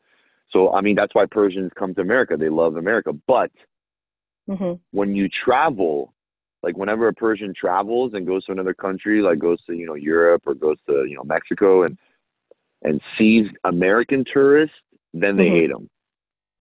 So 0.52 0.72
I 0.72 0.80
mean 0.80 0.96
that's 0.96 1.14
why 1.14 1.26
Persians 1.26 1.70
come 1.78 1.94
to 1.94 2.00
America. 2.00 2.36
They 2.36 2.48
love 2.48 2.76
America. 2.76 3.12
But 3.26 3.50
hmm 4.48 4.74
when 4.92 5.14
you 5.14 5.28
travel, 5.44 6.14
like 6.62 6.76
whenever 6.76 7.08
a 7.08 7.14
Persian 7.14 7.52
travels 7.54 8.12
and 8.14 8.26
goes 8.26 8.44
to 8.46 8.52
another 8.52 8.74
country, 8.74 9.20
like 9.20 9.38
goes 9.38 9.62
to 9.66 9.74
you 9.74 9.86
know 9.86 9.94
Europe 9.94 10.42
or 10.46 10.54
goes 10.54 10.78
to 10.86 11.04
you 11.04 11.16
know 11.16 11.24
Mexico 11.24 11.82
and 11.84 11.96
and 12.86 13.00
sees 13.18 13.46
American 13.64 14.24
tourists, 14.32 14.76
then 15.12 15.36
they 15.36 15.48
Mhm. 15.48 15.58
hate 15.60 15.72
them. 15.72 15.90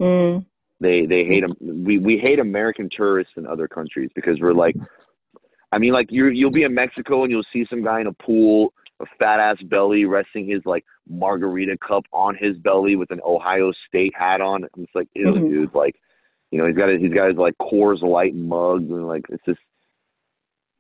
Mm. 0.02 0.46
They 0.82 1.06
they 1.06 1.24
hate 1.24 1.48
them. 1.48 1.86
We 1.86 2.00
we 2.00 2.18
hate 2.18 2.40
American 2.40 2.90
tourists 2.90 3.34
in 3.38 3.48
other 3.48 3.68
countries 3.68 4.10
because 4.14 4.42
we're 4.42 4.54
like, 4.54 4.76
I 5.72 5.78
mean, 5.78 5.94
like 5.94 6.12
you 6.12 6.28
you'll 6.28 6.52
be 6.52 6.64
in 6.64 6.74
Mexico 6.74 7.24
and 7.24 7.32
you'll 7.32 7.46
see 7.54 7.66
some 7.70 7.84
guy 7.84 8.02
in 8.02 8.08
a 8.08 8.14
pool, 8.14 8.74
a 9.00 9.06
fat 9.18 9.40
ass 9.40 9.62
belly, 9.64 10.04
resting 10.06 10.48
his 10.48 10.66
like 10.66 10.84
margarita 11.08 11.78
cup 11.78 12.04
on 12.12 12.36
his 12.36 12.58
belly 12.58 12.96
with 12.96 13.12
an 13.12 13.22
Ohio 13.24 13.72
State 13.88 14.14
hat 14.18 14.42
on. 14.42 14.64
And 14.64 14.84
it's 14.84 14.96
like, 14.96 15.08
ew, 15.14 15.28
Mhm. 15.28 15.50
dude, 15.50 15.76
like, 15.76 15.96
you 16.52 16.58
know, 16.58 16.68
he's 16.68 16.76
got 16.76 16.90
his, 16.90 17.02
he's 17.02 17.14
got 17.14 17.30
his 17.30 17.38
like 17.38 17.56
Coors 17.62 18.02
Light 18.02 18.36
mugs 18.36 18.90
and 18.90 19.08
like 19.08 19.26
it's 19.30 19.46
just 19.46 19.60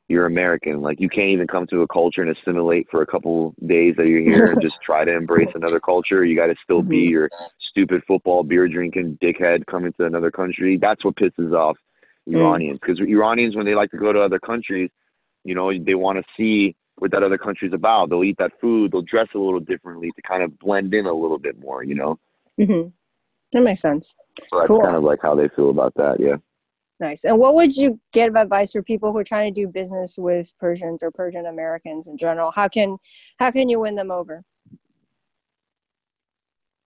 you're 0.08 0.26
American. 0.26 0.82
Like 0.82 1.00
you 1.00 1.10
can't 1.10 1.30
even 1.30 1.48
come 1.48 1.66
to 1.68 1.82
a 1.82 1.88
culture 1.88 2.22
and 2.22 2.36
assimilate 2.36 2.88
for 2.92 3.02
a 3.02 3.08
couple 3.08 3.56
days 3.66 3.96
that 3.98 4.08
you're 4.08 4.22
here 4.22 4.52
and 4.52 4.62
just 4.62 4.80
try 4.82 5.04
to 5.04 5.12
embrace 5.16 5.50
another 5.56 5.80
culture. 5.80 6.24
You 6.24 6.36
got 6.36 6.48
to 6.48 6.56
still 6.64 6.82
be 6.84 7.08
Mhm. 7.08 7.10
your 7.10 7.30
stupid 7.60 8.04
football 8.08 8.44
beer 8.44 8.68
drinking 8.68 9.18
dickhead 9.22 9.66
coming 9.66 9.94
to 9.94 10.06
another 10.06 10.32
country. 10.32 10.78
That's 10.78 11.04
what 11.04 11.16
pisses 11.16 11.54
off 11.54 11.78
Mm. 12.28 12.38
Iranians 12.38 12.80
because 12.80 13.00
Iranians 13.00 13.56
when 13.56 13.66
they 13.68 13.76
like 13.76 13.92
to 13.92 13.98
go 13.98 14.12
to 14.12 14.20
other 14.20 14.40
countries, 14.40 14.90
you 15.44 15.54
know, 15.54 15.72
they 15.78 15.94
want 15.96 16.18
to 16.18 16.24
see 16.36 16.76
what 16.98 17.12
that 17.12 17.22
other 17.24 17.38
country's 17.38 17.74
about. 17.74 18.10
They'll 18.10 18.24
eat 18.24 18.38
that 18.40 18.60
food. 18.60 18.92
They'll 18.92 19.02
dress 19.04 19.28
a 19.36 19.38
little 19.38 19.60
differently 19.60 20.12
to 20.16 20.22
kind 20.24 20.42
of 20.42 20.58
blend 20.60 20.94
in 20.94 21.06
a 21.06 21.14
little 21.14 21.38
bit 21.38 21.60
more. 21.60 21.84
You 21.84 21.96
know, 21.96 22.20
hmm 22.58 22.88
That 23.52 23.62
makes 23.62 23.82
sense. 23.82 24.16
so 24.50 24.58
that's 24.58 24.68
Cool. 24.68 24.82
kind 24.82 24.96
of 24.96 25.04
like 25.04 25.20
how 25.22 25.36
they 25.36 25.48
feel 25.50 25.70
about 25.70 25.94
that. 25.96 26.20
Yeah. 26.20 26.38
Nice. 27.00 27.26
And 27.26 27.38
what 27.38 27.56
would 27.56 27.76
you 27.76 28.00
get 28.14 28.30
of 28.30 28.36
advice 28.36 28.72
for 28.72 28.82
people 28.82 29.12
who 29.12 29.18
are 29.18 29.24
trying 29.24 29.54
to 29.54 29.62
do 29.62 29.68
business 29.68 30.16
with 30.18 30.54
Persians 30.60 31.04
or 31.04 31.12
Persian 31.12 31.46
Americans 31.46 32.08
in 32.08 32.18
general? 32.18 32.52
How 32.52 32.68
can 32.70 32.98
how 33.38 33.52
can 33.52 33.68
you 33.68 33.82
win 33.82 33.96
them 33.96 34.12
over? 34.12 34.44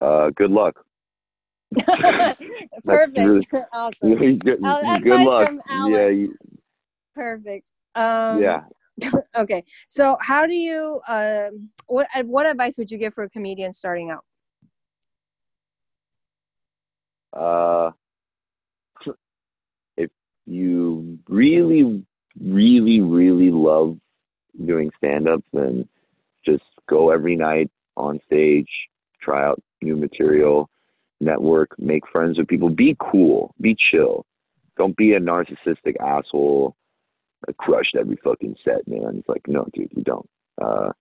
Uh, 0.00 0.30
good 0.30 0.50
luck. 0.50 0.84
Perfect. 2.84 3.16
really- 3.16 3.46
awesome. 3.72 4.14
good, 4.38 4.64
Uh, 4.64 4.98
good 4.98 5.26
luck. 5.26 5.50
Yeah. 5.68 6.08
You, 6.08 6.36
Perfect. 7.14 7.70
Um, 7.94 8.40
yeah. 8.42 8.62
okay. 9.36 9.64
So, 9.88 10.16
how 10.20 10.46
do 10.46 10.54
you? 10.54 11.00
Um, 11.06 11.70
what 11.86 12.08
what 12.24 12.46
advice 12.46 12.76
would 12.78 12.90
you 12.90 12.98
give 12.98 13.14
for 13.14 13.24
a 13.24 13.30
comedian 13.30 13.72
starting 13.72 14.10
out? 14.10 14.24
Uh, 17.32 17.92
you 20.50 21.18
really, 21.28 22.04
really, 22.40 23.00
really 23.00 23.50
love 23.50 23.96
doing 24.66 24.90
stand 24.96 25.28
up, 25.28 25.42
then 25.52 25.88
just 26.44 26.64
go 26.88 27.10
every 27.10 27.36
night 27.36 27.70
on 27.96 28.20
stage, 28.26 28.68
try 29.22 29.44
out 29.46 29.62
new 29.80 29.96
material, 29.96 30.68
network, 31.20 31.70
make 31.78 32.02
friends 32.10 32.36
with 32.36 32.48
people, 32.48 32.68
be 32.68 32.96
cool, 32.98 33.54
be 33.60 33.76
chill. 33.90 34.26
Don't 34.76 34.96
be 34.96 35.12
a 35.12 35.20
narcissistic 35.20 35.96
asshole 36.00 36.74
that 37.46 37.56
crushed 37.58 37.96
every 37.98 38.18
fucking 38.24 38.56
set, 38.64 38.86
man. 38.88 39.18
It's 39.18 39.28
like, 39.28 39.46
no, 39.46 39.66
dude, 39.72 39.90
you 39.94 40.02
don't. 40.02 40.28
Uh, 40.60 40.92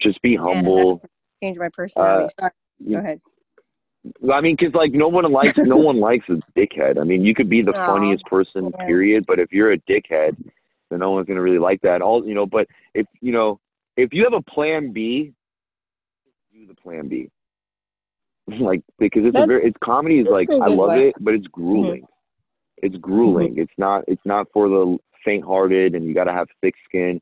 just 0.00 0.20
be 0.22 0.34
And 0.34 0.42
humble. 0.42 0.98
to 0.98 1.08
change 1.42 1.58
my 1.58 1.68
personality. 1.72 2.24
Uh, 2.38 2.42
Sorry. 2.42 2.52
Go 2.90 2.98
ahead. 2.98 3.20
I 4.32 4.40
mean, 4.40 4.56
because 4.58 4.74
like 4.74 4.92
no 4.92 5.08
one 5.08 5.30
likes 5.30 5.58
no 5.58 5.76
one 5.90 6.00
likes 6.00 6.24
a 6.28 6.40
dickhead. 6.58 6.98
I 7.00 7.04
mean, 7.04 7.22
you 7.22 7.34
could 7.34 7.50
be 7.50 7.62
the 7.62 7.76
Aw, 7.78 7.86
funniest 7.86 8.24
person, 8.24 8.72
yeah. 8.78 8.86
period. 8.86 9.24
But 9.26 9.38
if 9.38 9.52
you're 9.52 9.72
a 9.72 9.78
dickhead, 9.78 10.36
then 10.90 11.00
no 11.00 11.10
one's 11.10 11.26
gonna 11.26 11.42
really 11.42 11.58
like 11.58 11.80
that. 11.82 12.00
All 12.02 12.26
you 12.26 12.34
know, 12.34 12.46
but 12.46 12.66
if 12.94 13.06
you 13.20 13.32
know, 13.32 13.60
if 13.96 14.12
you 14.12 14.24
have 14.24 14.32
a 14.32 14.42
plan 14.42 14.92
B, 14.92 15.32
do 16.52 16.66
the 16.66 16.74
plan 16.74 17.08
B. 17.08 17.30
Like 18.58 18.82
because 18.98 19.24
it's 19.26 19.38
a 19.38 19.46
very 19.46 19.62
it's 19.62 19.76
comedy 19.84 20.18
is 20.18 20.26
like 20.28 20.50
I 20.50 20.66
love 20.66 20.90
advice. 20.90 21.08
it, 21.08 21.14
but 21.20 21.34
it's 21.34 21.46
grueling. 21.46 22.04
It's 22.78 22.96
grueling. 22.96 23.58
It's 23.58 23.72
not 23.78 24.02
it's 24.08 24.24
not 24.24 24.48
for 24.52 24.68
the 24.68 24.98
faint-hearted, 25.24 25.94
and 25.94 26.04
you 26.04 26.14
got 26.14 26.24
to 26.24 26.32
have 26.32 26.48
thick 26.60 26.74
skin. 26.84 27.20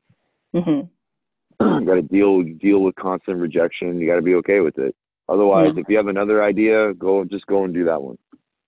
hmm 0.53 0.59
you 1.59 1.85
got 1.85 1.95
to 1.95 2.01
deal 2.01 2.41
deal 2.41 2.79
with 2.79 2.95
constant 2.95 3.37
rejection. 3.37 3.99
You 3.99 4.07
got 4.07 4.15
to 4.15 4.23
be 4.23 4.33
okay 4.35 4.61
with 4.61 4.79
it. 4.79 4.95
Otherwise, 5.29 5.73
if 5.77 5.85
you 5.87 5.97
have 5.97 6.07
another 6.07 6.43
idea, 6.43 6.93
go 6.95 7.23
just 7.23 7.45
go 7.45 7.63
and 7.63 7.73
do 7.73 7.85
that 7.85 8.01
one. 8.01 8.17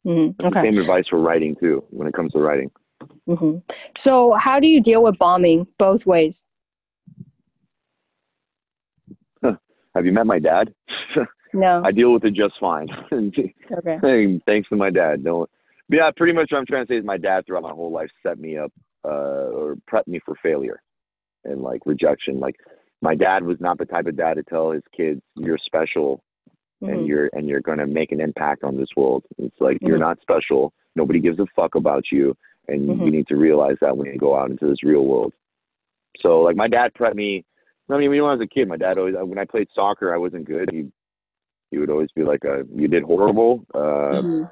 hmm 0.03 0.27
The 0.37 0.47
Okay. 0.47 0.61
Same 0.61 0.77
advice 0.77 1.05
for 1.09 1.19
writing 1.19 1.55
too. 1.59 1.83
When 1.89 2.07
it 2.07 2.13
comes 2.13 2.31
to 2.33 2.39
writing, 2.39 2.69
hmm 3.27 3.57
So, 3.95 4.33
how 4.33 4.59
do 4.59 4.67
you 4.67 4.79
deal 4.81 5.01
with 5.03 5.17
bombing 5.17 5.67
both 5.77 6.05
ways? 6.05 6.45
have 9.93 10.05
you 10.05 10.13
met 10.13 10.25
my 10.25 10.39
dad? 10.39 10.73
No. 11.53 11.83
I 11.83 11.91
deal 11.91 12.13
with 12.13 12.23
it 12.23 12.33
just 12.33 12.53
fine. 12.61 12.87
Okay. 13.11 14.39
Thanks 14.45 14.69
to 14.69 14.77
my 14.77 14.89
dad. 14.89 15.21
No, 15.21 15.47
but 15.89 15.97
yeah, 15.97 16.09
pretty 16.15 16.33
much 16.33 16.49
what 16.49 16.59
I'm 16.59 16.65
trying 16.65 16.85
to 16.85 16.93
say 16.93 16.97
is 16.97 17.03
my 17.03 17.17
dad 17.17 17.45
throughout 17.45 17.63
my 17.63 17.71
whole 17.71 17.91
life 17.91 18.09
set 18.25 18.39
me 18.39 18.57
up 18.57 18.71
uh, 19.03 19.47
or 19.59 19.75
prepped 19.91 20.07
me 20.07 20.21
for 20.25 20.35
failure 20.41 20.81
and 21.43 21.61
like 21.61 21.81
rejection. 21.85 22.39
Like 22.39 22.55
my 23.01 23.15
dad 23.15 23.43
was 23.43 23.57
not 23.59 23.77
the 23.77 23.85
type 23.85 24.05
of 24.07 24.15
dad 24.15 24.35
to 24.35 24.43
tell 24.43 24.71
his 24.71 24.83
kids 24.95 25.21
you're 25.35 25.57
special 25.57 26.23
and 26.81 27.01
Mhm. 27.01 27.07
you're 27.07 27.29
and 27.33 27.47
you're 27.47 27.61
going 27.61 27.77
to 27.77 27.87
make 27.87 28.11
an 28.11 28.19
impact 28.21 28.63
on 28.63 28.77
this 28.77 28.89
world. 28.95 29.23
It's 29.37 29.59
like 29.59 29.77
you're 29.81 29.97
Mhm. 29.97 30.01
not 30.01 30.21
special. 30.21 30.73
Nobody 30.95 31.19
gives 31.19 31.39
a 31.39 31.45
fuck 31.55 31.75
about 31.75 32.11
you, 32.11 32.35
and 32.67 32.81
Mhm. 32.89 33.05
you 33.05 33.11
need 33.11 33.27
to 33.27 33.35
realize 33.35 33.77
that 33.81 33.95
when 33.95 34.11
you 34.11 34.17
go 34.17 34.35
out 34.35 34.49
into 34.51 34.67
this 34.67 34.83
real 34.83 35.05
world. 35.05 35.33
So 36.19 36.41
like 36.41 36.55
my 36.55 36.67
dad 36.67 36.93
prepped 36.93 37.15
me. 37.15 37.45
I 37.89 37.97
mean, 37.97 38.09
when 38.09 38.19
I 38.21 38.31
was 38.33 38.41
a 38.41 38.47
kid, 38.47 38.67
my 38.67 38.77
dad 38.77 38.97
always 38.97 39.15
when 39.15 39.37
I 39.37 39.45
played 39.45 39.67
soccer, 39.73 40.13
I 40.13 40.17
wasn't 40.17 40.45
good. 40.45 40.69
He 40.71 40.91
he 41.71 41.77
would 41.77 41.89
always 41.89 42.11
be 42.11 42.23
like, 42.23 42.43
uh, 42.43 42.63
"You 42.75 42.89
did 42.89 43.03
horrible. 43.03 43.65
Uh, 43.73 44.21
Mhm. 44.21 44.51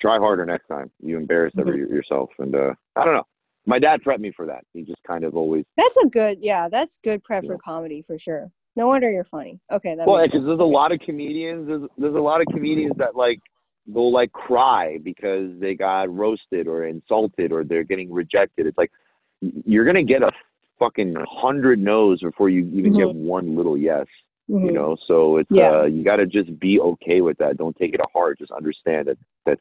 Try 0.00 0.18
harder 0.18 0.44
next 0.44 0.66
time. 0.66 0.90
You 1.00 1.16
embarrassed 1.16 1.58
every 1.58 1.78
yourself." 1.78 2.30
And 2.38 2.54
uh, 2.54 2.74
I 2.96 3.04
don't 3.04 3.14
know. 3.14 3.26
My 3.66 3.78
dad 3.78 4.02
prepped 4.02 4.18
me 4.20 4.30
for 4.30 4.46
that. 4.46 4.64
He 4.72 4.82
just 4.82 5.02
kind 5.04 5.24
of 5.24 5.36
always 5.36 5.64
That's 5.76 5.96
a 5.96 6.06
good, 6.06 6.38
yeah, 6.40 6.68
that's 6.68 6.98
good 6.98 7.24
prep 7.24 7.44
Yeah. 7.44 7.52
for 7.52 7.58
comedy 7.58 8.02
for 8.02 8.16
sure. 8.18 8.50
No 8.76 8.86
wonder 8.88 9.10
you're 9.10 9.24
funny. 9.24 9.58
Okay, 9.72 9.94
that 9.94 10.06
well, 10.06 10.22
because 10.22 10.44
there's 10.44 10.60
a 10.60 10.62
lot 10.62 10.92
of 10.92 11.00
comedians. 11.00 11.66
There's 11.66 11.82
there's 11.96 12.14
a 12.14 12.18
lot 12.20 12.42
of 12.42 12.46
comedians 12.48 12.92
that 12.98 13.16
like 13.16 13.40
they'll 13.86 14.12
like 14.12 14.32
cry 14.32 14.98
because 15.02 15.50
they 15.58 15.74
got 15.74 16.14
roasted 16.14 16.68
or 16.68 16.84
insulted 16.84 17.52
or 17.52 17.64
they're 17.64 17.84
getting 17.84 18.12
rejected. 18.12 18.66
It's 18.66 18.76
like 18.76 18.92
you're 19.40 19.86
gonna 19.86 20.02
get 20.04 20.22
a 20.22 20.30
fucking 20.78 21.14
hundred 21.26 21.78
no's 21.78 22.20
before 22.20 22.50
you 22.50 22.70
even 22.74 22.92
get 22.92 23.14
one 23.14 23.56
little 23.56 23.78
yes. 23.78 24.06
Mhm. 24.50 24.66
You 24.66 24.72
know, 24.72 24.96
so 25.08 25.38
it's 25.38 25.50
Yeah. 25.50 25.70
uh, 25.70 25.84
you 25.86 26.04
got 26.04 26.16
to 26.16 26.26
just 26.26 26.56
be 26.60 26.78
okay 26.78 27.20
with 27.20 27.36
that. 27.38 27.56
Don't 27.56 27.74
take 27.76 27.94
it 27.94 27.96
to 27.96 28.06
heart. 28.12 28.38
Just 28.38 28.52
understand 28.52 29.08
that 29.08 29.18
that's 29.46 29.60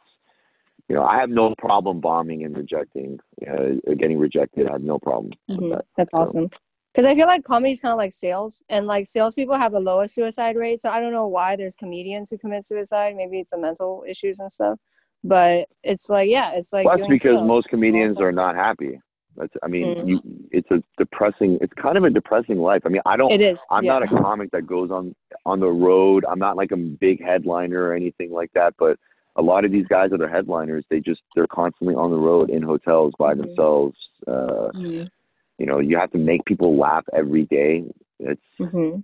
you 0.90 0.96
know 0.96 1.04
I 1.04 1.20
have 1.22 1.30
no 1.30 1.56
problem 1.58 2.02
bombing 2.02 2.44
and 2.44 2.56
rejecting, 2.56 3.20
uh, 3.48 3.94
getting 3.98 4.20
rejected. 4.20 4.68
I 4.68 4.74
have 4.74 4.84
no 4.84 5.00
problem 5.00 5.32
with 5.48 5.58
Mhm. 5.60 5.70
that. 5.72 5.86
That's 5.96 6.12
So- 6.12 6.18
awesome. 6.20 6.50
Because 6.96 7.06
I 7.12 7.14
feel 7.14 7.28
like 7.28 7.44
comedy 7.44 7.74
is 7.74 7.82
kind 7.82 7.92
of 7.92 7.98
like 7.98 8.14
sales, 8.14 8.64
and 8.70 8.88
like 8.88 9.06
salespeople 9.06 9.58
have 9.58 9.74
the 9.74 9.82
lowest 9.82 10.16
suicide 10.16 10.56
rate. 10.56 10.80
So 10.80 10.90
I 10.90 11.02
don't 11.02 11.12
know 11.12 11.28
why 11.28 11.58
there's 11.58 11.76
comedians 11.76 12.30
who 12.30 12.38
commit 12.38 12.64
suicide. 12.64 13.18
Maybe 13.18 13.40
it's 13.40 13.52
the 13.52 13.58
mental 13.58 14.06
issues 14.08 14.40
and 14.40 14.50
stuff. 14.50 14.80
But 15.22 15.68
it's 15.84 16.10
like, 16.10 16.30
yeah, 16.30 16.54
it's 16.54 16.72
like 16.72 16.86
Well, 16.86 16.98
that's 16.98 17.10
because 17.10 17.46
most 17.46 17.68
comedians 17.68 18.16
are 18.22 18.32
not 18.32 18.56
happy. 18.56 19.02
That's 19.36 19.52
I 19.62 19.68
mean, 19.68 19.96
Mm. 19.98 20.10
you 20.10 20.22
it's 20.52 20.72
a 20.72 20.82
depressing. 20.98 21.58
It's 21.60 21.74
kind 21.74 21.98
of 21.98 22.06
a 22.06 22.10
depressing 22.10 22.60
life. 22.60 22.84
I 22.86 22.90
mean, 22.90 23.02
I 23.06 23.18
don't. 23.18 23.34
It 23.34 23.42
is. 23.42 23.60
I'm 23.70 23.84
yeah. 23.84 24.00
not 24.00 24.04
a 24.04 24.08
comic 24.24 24.52
that 24.52 24.66
goes 24.66 24.90
on 24.90 25.14
on 25.46 25.60
the 25.60 25.70
road. 25.70 26.24
I'm 26.30 26.40
not 26.40 26.56
like 26.56 26.72
a 26.72 26.78
big 26.78 27.22
headliner 27.22 27.82
or 27.84 27.94
anything 27.94 28.32
like 28.32 28.54
that. 28.54 28.76
But 28.80 28.98
a 29.36 29.42
lot 29.42 29.66
of 29.66 29.74
these 29.74 29.86
guys 29.88 30.12
that 30.12 30.22
are 30.22 30.30
headliners, 30.30 30.86
they 30.90 31.02
just 31.02 31.20
they're 31.36 31.48
constantly 31.48 31.96
on 31.96 32.10
the 32.12 32.18
road 32.18 32.50
in 32.50 32.64
hotels 32.64 33.12
by 33.20 33.34
Mhm. 33.34 33.40
themselves. 33.42 33.98
Uh, 34.26 34.72
Mhm. 34.74 35.10
You 35.58 35.66
know, 35.66 35.80
you 35.80 35.98
have 35.98 36.12
to 36.12 36.18
make 36.18 36.44
people 36.46 36.78
laugh 36.78 37.04
every 37.14 37.46
day. 37.46 37.84
It's 38.20 38.42
Mhm. 38.60 39.04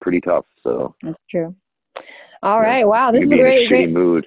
pretty 0.00 0.20
tough. 0.20 0.46
So 0.62 0.94
That's 1.02 1.20
true. 1.30 1.54
All 2.42 2.60
Yeah. 2.60 2.66
right. 2.68 2.88
Wow. 2.88 3.10
This 3.10 3.24
is 3.24 3.32
a 3.32 3.36
great, 3.36 3.64
a 3.66 3.68
great. 3.68 3.90
mood. 3.90 4.26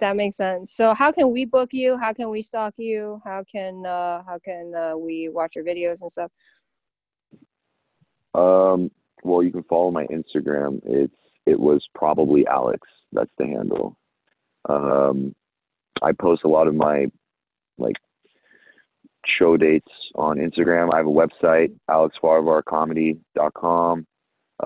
That 0.00 0.16
makes 0.16 0.36
sense. 0.36 0.72
So, 0.72 0.94
how 0.94 1.12
can 1.12 1.30
we 1.30 1.44
book 1.44 1.70
you? 1.72 1.98
How 1.98 2.12
can 2.14 2.30
we 2.30 2.40
stalk 2.40 2.74
you? 2.78 3.20
How 3.24 3.44
can 3.44 3.84
uh, 3.84 4.22
how 4.26 4.38
can 4.42 4.74
uh, 4.74 4.96
we 4.96 5.28
watch 5.28 5.56
your 5.56 5.64
videos 5.64 6.00
and 6.00 6.10
stuff? 6.10 6.30
Um, 8.34 8.90
well, 9.22 9.42
you 9.42 9.52
can 9.52 9.62
follow 9.64 9.90
my 9.90 10.06
Instagram. 10.06 10.80
It's 10.84 11.14
it 11.46 11.60
was 11.60 11.86
probably 11.94 12.46
Alex. 12.46 12.88
That's 13.12 13.30
the 13.38 13.46
handle. 13.46 13.96
Um, 14.68 15.34
I 16.02 16.12
post 16.12 16.42
a 16.44 16.48
lot 16.48 16.66
of 16.66 16.74
my 16.74 17.10
like 17.78 17.96
show 19.26 19.56
dates 19.56 19.90
on 20.14 20.36
Instagram. 20.38 20.92
I 20.92 20.98
have 20.98 21.06
a 21.06 21.10
website, 21.10 21.72
alexfarvarcomedy.com. 21.88 24.06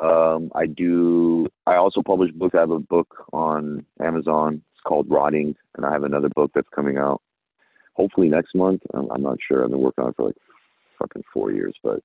Um, 0.01 0.53
I 0.55 0.67
do. 0.67 1.49
I 1.67 1.77
also 1.77 2.03
publish 2.03 2.31
books. 2.33 2.55
I 2.55 2.61
have 2.61 2.71
a 2.71 2.79
book 2.79 3.27
on 3.33 3.85
Amazon. 4.01 4.63
It's 4.73 4.83
called 4.83 5.11
Rotting, 5.11 5.57
and 5.77 5.87
I 5.87 5.93
have 5.93 6.05
another 6.05 6.29
book 6.29 6.51
that's 6.55 6.69
coming 6.75 6.99
out 6.99 7.23
hopefully 7.95 8.29
next 8.29 8.55
month. 8.55 8.83
I'm, 8.95 9.11
I'm 9.11 9.23
not 9.23 9.39
sure. 9.47 9.65
I've 9.65 9.71
been 9.71 9.81
working 9.81 10.05
on 10.05 10.11
it 10.11 10.17
for 10.17 10.27
like 10.27 10.37
fucking 10.99 11.25
four 11.33 11.53
years, 11.53 11.75
but 11.83 12.01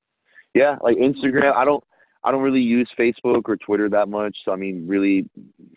yeah, 0.54 0.78
like 0.82 0.96
Instagram. 0.96 1.54
I 1.56 1.66
don't. 1.66 1.84
I 2.26 2.32
don't 2.32 2.42
really 2.42 2.62
use 2.62 2.90
Facebook 2.98 3.50
or 3.50 3.58
Twitter 3.58 3.90
that 3.90 4.08
much. 4.08 4.38
So 4.46 4.54
I 4.54 4.56
mean, 4.56 4.88
really 4.88 5.30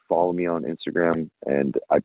follow 0.09 0.33
me 0.33 0.47
on 0.47 0.65
Instagram, 0.65 1.29
and 1.45 1.77
I. 1.91 1.99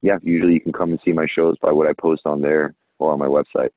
Yeah, 0.00 0.18
usually 0.22 0.54
you 0.54 0.60
can 0.60 0.72
come 0.72 0.90
and 0.90 0.98
see 1.04 1.12
my 1.12 1.26
shows 1.32 1.56
by 1.62 1.70
what 1.70 1.86
I 1.86 1.92
post 1.92 2.22
on 2.24 2.40
there 2.40 2.74
or 3.02 3.12
on 3.12 3.18
my 3.18 3.26
website. 3.26 3.70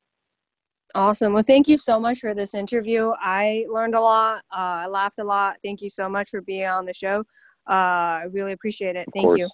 Awesome. 0.93 1.33
Well, 1.33 1.43
thank 1.43 1.67
you 1.67 1.77
so 1.77 1.99
much 1.99 2.19
for 2.19 2.33
this 2.33 2.53
interview. 2.53 3.11
I 3.19 3.65
learned 3.69 3.95
a 3.95 4.01
lot. 4.01 4.37
Uh, 4.51 4.85
I 4.85 4.87
laughed 4.87 5.19
a 5.19 5.23
lot. 5.23 5.57
Thank 5.63 5.81
you 5.81 5.89
so 5.89 6.07
much 6.07 6.29
for 6.29 6.41
being 6.41 6.67
on 6.67 6.85
the 6.85 6.93
show. 6.93 7.23
Uh, 7.69 8.21
I 8.21 8.27
really 8.31 8.53
appreciate 8.53 8.95
it. 8.95 9.07
Of 9.07 9.13
Thank 9.13 9.27
course. 9.27 9.39
you. 9.39 9.49